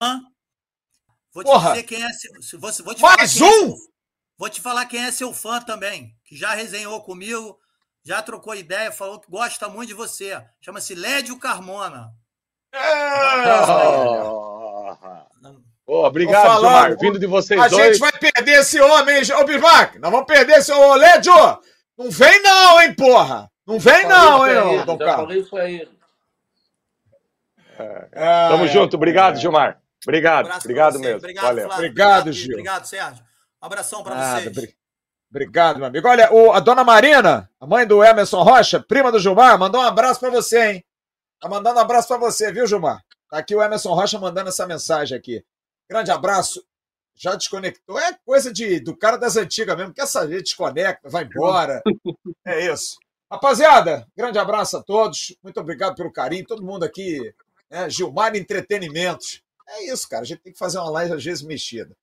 Vou 1.32 1.44
te 1.44 1.46
Porra. 1.46 1.70
dizer 1.70 1.82
quem 1.84 2.02
é 2.02 2.08
seu. 2.10 2.42
se- 2.42 2.56
Vou, 2.56 2.70
vou 2.84 2.94
te 2.94 3.02
Mais 3.02 3.16
falar 3.16 3.16
quem 3.16 3.42
é 3.42 3.62
um? 3.64 3.66
seu- 3.68 3.76
vou 4.38 4.48
te 4.48 4.60
falar 4.60 4.86
quem 4.86 5.04
é 5.04 5.10
seu 5.12 5.32
fã 5.34 5.60
também, 5.60 6.14
que 6.24 6.36
já 6.36 6.54
resenhou 6.54 7.00
comigo, 7.02 7.58
já 8.04 8.22
trocou 8.22 8.54
ideia, 8.54 8.90
falou 8.90 9.20
que 9.20 9.30
gosta 9.30 9.68
muito 9.68 9.88
de 9.88 9.94
você. 9.94 10.40
Chama-se 10.60 10.94
Lédio 10.94 11.38
Carmona. 11.38 12.10
Ô, 15.86 16.04
obrigado, 16.04 16.42
Tô 16.42 16.48
falando. 16.48 16.60
Gilmar. 16.82 16.98
Vindo 16.98 17.18
de 17.18 17.26
vocês 17.26 17.60
A 17.60 17.68
dois. 17.68 17.96
gente 17.96 17.98
vai 17.98 18.12
perder 18.12 18.60
esse 18.60 18.78
homem, 18.80 19.16
hein? 19.16 19.22
Ô, 19.40 19.44
Bismarck, 19.44 19.96
nós 19.96 20.10
vamos 20.10 20.26
perder 20.26 20.58
esse 20.58 20.70
ô, 20.72 20.94
Lédio! 20.94 21.32
Não 21.96 22.10
vem 22.10 22.42
não, 22.42 22.80
hein, 22.82 22.94
porra! 22.94 23.50
Não 23.66 23.78
vem 23.78 24.06
não, 24.06 24.46
hein, 24.46 24.56
ô, 24.58 24.76
Já 24.78 24.84
Dom 24.84 24.98
falei 24.98 25.14
Carlos? 25.14 25.36
isso 25.36 25.50
pra 25.50 25.70
ele. 25.70 25.98
É, 28.12 28.48
Tamo 28.48 28.64
é, 28.64 28.68
junto. 28.68 28.96
Obrigado, 28.96 29.36
é. 29.36 29.40
Gilmar. 29.40 29.80
Obrigado, 30.04 30.46
pra 30.46 30.58
obrigado 30.58 30.98
mesmo. 30.98 31.16
Obrigado, 31.18 31.44
Valeu. 31.44 31.64
Flávio. 31.66 31.84
Obrigado, 31.84 32.24
Gui. 32.26 32.32
Gil. 32.32 32.50
Obrigado, 32.52 32.84
Sérgio. 32.86 33.24
Um 33.62 33.66
abração 33.66 34.02
para 34.02 34.38
vocês. 34.40 34.54
bri- 34.54 34.76
Obrigado, 35.30 35.76
meu 35.78 35.86
amigo. 35.86 36.08
Olha, 36.08 36.32
o- 36.32 36.52
a 36.52 36.60
dona 36.60 36.82
Marina, 36.84 37.50
a 37.60 37.66
mãe 37.66 37.86
do 37.86 38.02
Emerson 38.02 38.42
Rocha, 38.42 38.80
prima 38.80 39.12
do 39.12 39.18
Gilmar, 39.18 39.58
mandou 39.58 39.80
um 39.80 39.84
abraço 39.84 40.18
pra 40.20 40.30
você, 40.30 40.70
hein? 40.72 40.84
Tá 41.40 41.48
mandando 41.48 41.78
um 41.78 41.82
abraço 41.82 42.08
pra 42.08 42.16
você, 42.16 42.50
viu, 42.52 42.66
Gilmar? 42.66 43.02
Tá 43.30 43.38
aqui 43.38 43.54
o 43.54 43.62
Emerson 43.62 43.92
Rocha 43.92 44.18
mandando 44.18 44.48
essa 44.48 44.66
mensagem 44.66 45.16
aqui. 45.16 45.44
Grande 45.90 46.10
abraço. 46.10 46.64
Já 47.14 47.34
desconectou. 47.34 47.98
É 47.98 48.16
coisa 48.24 48.52
de, 48.52 48.80
do 48.80 48.96
cara 48.96 49.16
das 49.18 49.36
antigas 49.36 49.76
mesmo. 49.76 49.92
Quer 49.92 50.06
saber? 50.06 50.40
Desconecta, 50.42 51.08
vai 51.10 51.24
embora. 51.24 51.82
É 52.46 52.72
isso. 52.72 52.96
Rapaziada, 53.30 54.06
grande 54.16 54.38
abraço 54.38 54.76
a 54.78 54.82
todos. 54.82 55.36
Muito 55.42 55.60
obrigado 55.60 55.94
pelo 55.96 56.12
carinho. 56.12 56.46
Todo 56.46 56.64
mundo 56.64 56.84
aqui. 56.84 57.34
Né? 57.70 57.90
Gilmar 57.90 58.34
Entretenimentos. 58.36 59.42
É 59.68 59.84
isso, 59.92 60.08
cara. 60.08 60.22
A 60.22 60.24
gente 60.24 60.40
tem 60.40 60.52
que 60.52 60.58
fazer 60.58 60.78
uma 60.78 60.90
live 60.90 61.14
às 61.14 61.24
vezes 61.24 61.42
mexida. 61.42 61.96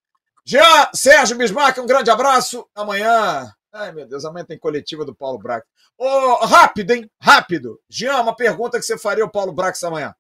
Jean, 0.46 0.90
Sérgio 0.94 1.38
Bismarck, 1.38 1.78
um 1.80 1.88
grande 1.88 2.12
abraço. 2.12 2.70
Amanhã. 2.76 3.52
Ai, 3.74 3.92
meu 3.92 4.08
Deus, 4.08 4.24
amanhã 4.24 4.46
tem 4.46 4.58
coletiva 4.58 5.04
do 5.04 5.16
Paulo 5.16 5.40
Brax. 5.40 5.68
Ô, 5.98 6.36
rápido, 6.46 6.92
hein? 6.92 7.10
Rápido. 7.20 7.82
Jean, 7.90 8.22
uma 8.22 8.36
pergunta 8.36 8.80
que 8.80 8.86
você 8.86 8.98
faria 8.98 9.24
ao 9.24 9.32
Paulo 9.32 9.52
Brax 9.52 9.84
amanhã. 9.84 10.14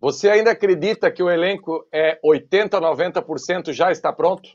Você 0.00 0.30
ainda 0.30 0.52
acredita 0.52 1.10
que 1.10 1.22
o 1.22 1.28
elenco 1.28 1.86
é 1.92 2.18
80, 2.22 2.80
90% 2.80 3.72
já 3.72 3.90
está 3.90 4.12
pronto? 4.12 4.48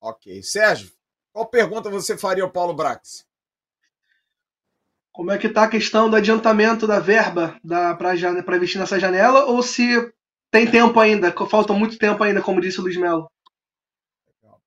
Ok. 0.00 0.42
Sérgio, 0.42 0.92
qual 1.32 1.46
pergunta 1.46 1.90
você 1.90 2.16
faria 2.16 2.44
ao 2.44 2.50
Paulo 2.50 2.72
Brax? 2.72 3.26
como 5.16 5.32
é 5.32 5.38
que 5.38 5.48
tá 5.48 5.62
a 5.62 5.68
questão 5.68 6.10
do 6.10 6.16
adiantamento 6.16 6.86
da 6.86 7.00
verba 7.00 7.58
da, 7.64 7.94
para 7.94 8.14
investir 8.54 8.78
nessa 8.78 9.00
janela 9.00 9.46
ou 9.46 9.62
se 9.62 10.12
tem 10.50 10.70
tempo 10.70 10.98
ainda, 11.00 11.32
falta 11.48 11.72
muito 11.72 11.98
tempo 11.98 12.22
ainda, 12.22 12.42
como 12.42 12.60
disse 12.60 12.78
o 12.80 12.82
Luiz 12.82 12.96
Melo. 12.96 13.30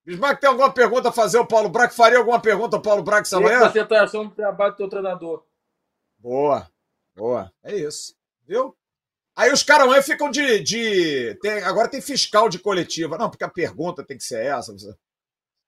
Bismarck, 0.04 0.40
tem 0.40 0.48
alguma 0.48 0.72
pergunta 0.72 1.10
a 1.10 1.12
fazer 1.12 1.38
ao 1.38 1.46
Paulo 1.46 1.68
Brax? 1.68 1.94
Faria 1.94 2.18
alguma 2.18 2.40
pergunta 2.40 2.76
ao 2.76 2.82
Paulo 2.82 3.02
Brax 3.02 3.32
amanhã? 3.32 3.70
tá 3.70 4.02
achando 4.02 4.30
do 4.30 4.34
trabalho 4.34 4.72
do 4.72 4.76
teu 4.76 4.88
treinador? 4.88 5.44
Boa, 6.18 6.68
boa. 7.14 7.52
É 7.62 7.76
isso. 7.76 8.14
Viu? 8.46 8.74
Aí 9.36 9.52
os 9.52 9.62
caras 9.62 9.86
amanhã 9.86 10.02
ficam 10.02 10.30
de. 10.30 10.60
de 10.60 11.38
tem- 11.40 11.62
agora 11.62 11.88
tem 11.88 12.00
fiscal 12.00 12.48
de 12.48 12.58
coletiva. 12.58 13.16
Não, 13.16 13.30
porque 13.30 13.44
a 13.44 13.48
pergunta 13.48 14.04
tem 14.04 14.16
que 14.16 14.24
ser 14.24 14.44
essa. 14.44 14.72
você- 14.72 14.94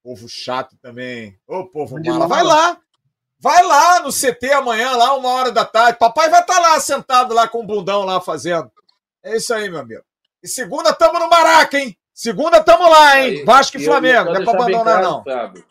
Povo 0.03 0.29
chato 0.29 0.77
também. 0.83 1.39
Ô, 1.47 1.65
povo 1.67 2.01
De 2.01 2.11
mala. 2.11 2.27
mala. 2.27 2.35
Vai 2.35 2.43
lá. 2.43 2.81
Vai 3.39 3.63
lá 3.63 4.01
no 4.01 4.11
CT 4.13 4.53
amanhã, 4.53 4.93
lá, 4.97 5.15
uma 5.15 5.29
hora 5.31 5.53
da 5.53 5.65
tarde. 5.65 5.99
Papai 5.99 6.29
vai 6.29 6.41
estar 6.41 6.59
lá, 6.59 6.79
sentado 6.81 7.33
lá 7.35 7.47
com 7.49 7.61
o 7.61 7.67
bundão 7.67 8.05
lá 8.05 8.21
fazendo. 8.21 8.71
É 9.23 9.37
isso 9.37 9.53
aí, 9.55 9.69
meu 9.71 9.81
amigo. 9.81 10.03
E 10.43 10.49
segunda 10.49 10.93
tamo 10.93 11.19
no 11.19 11.29
Maraca, 11.29 11.79
hein? 11.79 11.97
Segunda 12.13 12.63
tamo 12.63 12.89
lá, 12.89 13.21
hein? 13.21 13.39
Aí, 13.39 13.45
Vasco 13.45 13.77
e 13.77 13.85
Flamengo. 13.85 14.31
Não 14.33 14.41
é 14.41 14.45
pra 14.45 14.53
abandonar, 14.53 14.85
claro, 14.85 15.03
não. 15.03 15.25
Fábio, 15.25 15.65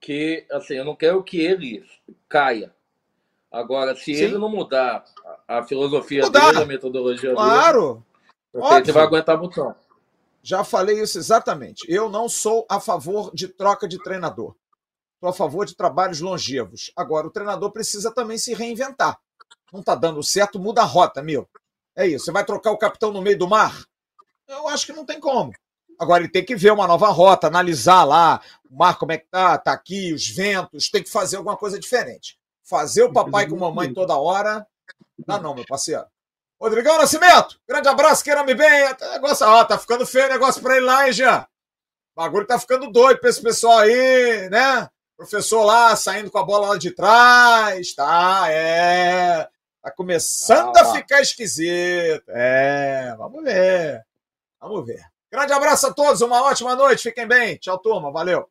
que, 0.00 0.46
assim, 0.52 0.74
eu 0.74 0.84
não 0.84 0.94
quero 0.94 1.22
que 1.22 1.40
ele 1.40 1.84
caia. 2.28 2.72
Agora, 3.50 3.94
se 3.94 4.14
Sim. 4.14 4.22
ele 4.22 4.38
não 4.38 4.48
mudar 4.48 5.04
a, 5.46 5.62
filosofia 5.62 6.22
Mudar. 6.22 6.52
dele, 6.52 6.62
a 6.62 6.66
metodologia 6.66 7.34
Claro. 7.34 8.04
dele, 8.52 8.64
óbvio. 8.64 8.84
você 8.86 8.92
vai 8.92 9.02
aguentar 9.02 9.36
botão. 9.36 9.74
Já 10.42 10.64
falei 10.64 11.00
isso 11.00 11.18
exatamente. 11.18 11.84
Eu 11.88 12.08
não 12.08 12.28
sou 12.28 12.66
a 12.68 12.80
favor 12.80 13.30
de 13.34 13.48
troca 13.48 13.86
de 13.86 14.02
treinador. 14.02 14.54
Estou 15.14 15.30
a 15.30 15.32
favor 15.32 15.64
de 15.66 15.76
trabalhos 15.76 16.20
longevos. 16.20 16.90
Agora, 16.96 17.26
o 17.26 17.30
treinador 17.30 17.70
precisa 17.70 18.10
também 18.10 18.36
se 18.38 18.54
reinventar. 18.54 19.18
Não 19.72 19.80
está 19.80 19.94
dando 19.94 20.22
certo, 20.22 20.58
muda 20.58 20.80
a 20.82 20.84
rota, 20.84 21.22
meu. 21.22 21.48
É 21.96 22.06
isso. 22.06 22.26
Você 22.26 22.32
vai 22.32 22.44
trocar 22.44 22.70
o 22.70 22.78
capitão 22.78 23.12
no 23.12 23.22
meio 23.22 23.38
do 23.38 23.48
mar? 23.48 23.84
Eu 24.48 24.68
acho 24.68 24.86
que 24.86 24.92
não 24.92 25.04
tem 25.04 25.20
como. 25.20 25.52
Agora, 25.98 26.22
ele 26.22 26.32
tem 26.32 26.44
que 26.44 26.56
ver 26.56 26.72
uma 26.72 26.86
nova 26.86 27.08
rota, 27.08 27.46
analisar 27.46 28.04
lá 28.04 28.40
o 28.68 28.76
mar, 28.76 28.98
como 28.98 29.12
é 29.12 29.18
que 29.18 29.26
tá, 29.30 29.56
tá 29.58 29.72
aqui, 29.72 30.12
os 30.12 30.28
ventos, 30.28 30.90
tem 30.90 31.02
que 31.02 31.10
fazer 31.10 31.36
alguma 31.36 31.56
coisa 31.56 31.78
diferente. 31.78 32.38
Fazer 32.64 33.02
o 33.02 33.12
papai 33.12 33.46
com 33.46 33.56
mamãe 33.56 33.92
toda 33.92 34.16
hora, 34.16 34.66
dá 35.26 35.38
não, 35.38 35.54
meu 35.54 35.64
parceiro. 35.66 36.04
Rodrigão 36.60 36.96
Nascimento, 36.96 37.60
grande 37.68 37.88
abraço, 37.88 38.24
queira-me 38.24 38.54
bem. 38.54 38.88
Negócio, 39.12 39.46
ó, 39.46 39.64
tá 39.64 39.78
ficando 39.78 40.06
feio 40.06 40.26
o 40.26 40.30
negócio 40.30 40.62
pra 40.62 40.76
ele 40.76 40.86
lá, 40.86 41.06
hein, 41.06 41.12
Jean? 41.12 41.46
O 42.14 42.20
bagulho 42.20 42.46
tá 42.46 42.58
ficando 42.58 42.90
doido 42.90 43.18
pra 43.18 43.30
esse 43.30 43.42
pessoal 43.42 43.78
aí, 43.78 44.48
né? 44.48 44.88
Professor 45.16 45.64
lá 45.64 45.94
saindo 45.96 46.30
com 46.30 46.38
a 46.38 46.44
bola 46.44 46.68
lá 46.68 46.78
de 46.78 46.90
trás, 46.90 47.94
tá? 47.94 48.44
É. 48.48 49.48
Tá 49.82 49.90
começando 49.90 50.76
Ah, 50.76 50.82
a 50.82 50.92
ficar 50.94 51.20
esquisito. 51.20 52.24
É, 52.28 53.14
vamos 53.18 53.42
ver. 53.42 54.00
Vamos 54.60 54.86
ver. 54.86 55.02
Grande 55.30 55.52
abraço 55.52 55.86
a 55.88 55.92
todos, 55.92 56.20
uma 56.20 56.42
ótima 56.42 56.76
noite, 56.76 57.04
fiquem 57.04 57.26
bem. 57.26 57.56
Tchau, 57.56 57.78
turma, 57.78 58.12
valeu. 58.12 58.46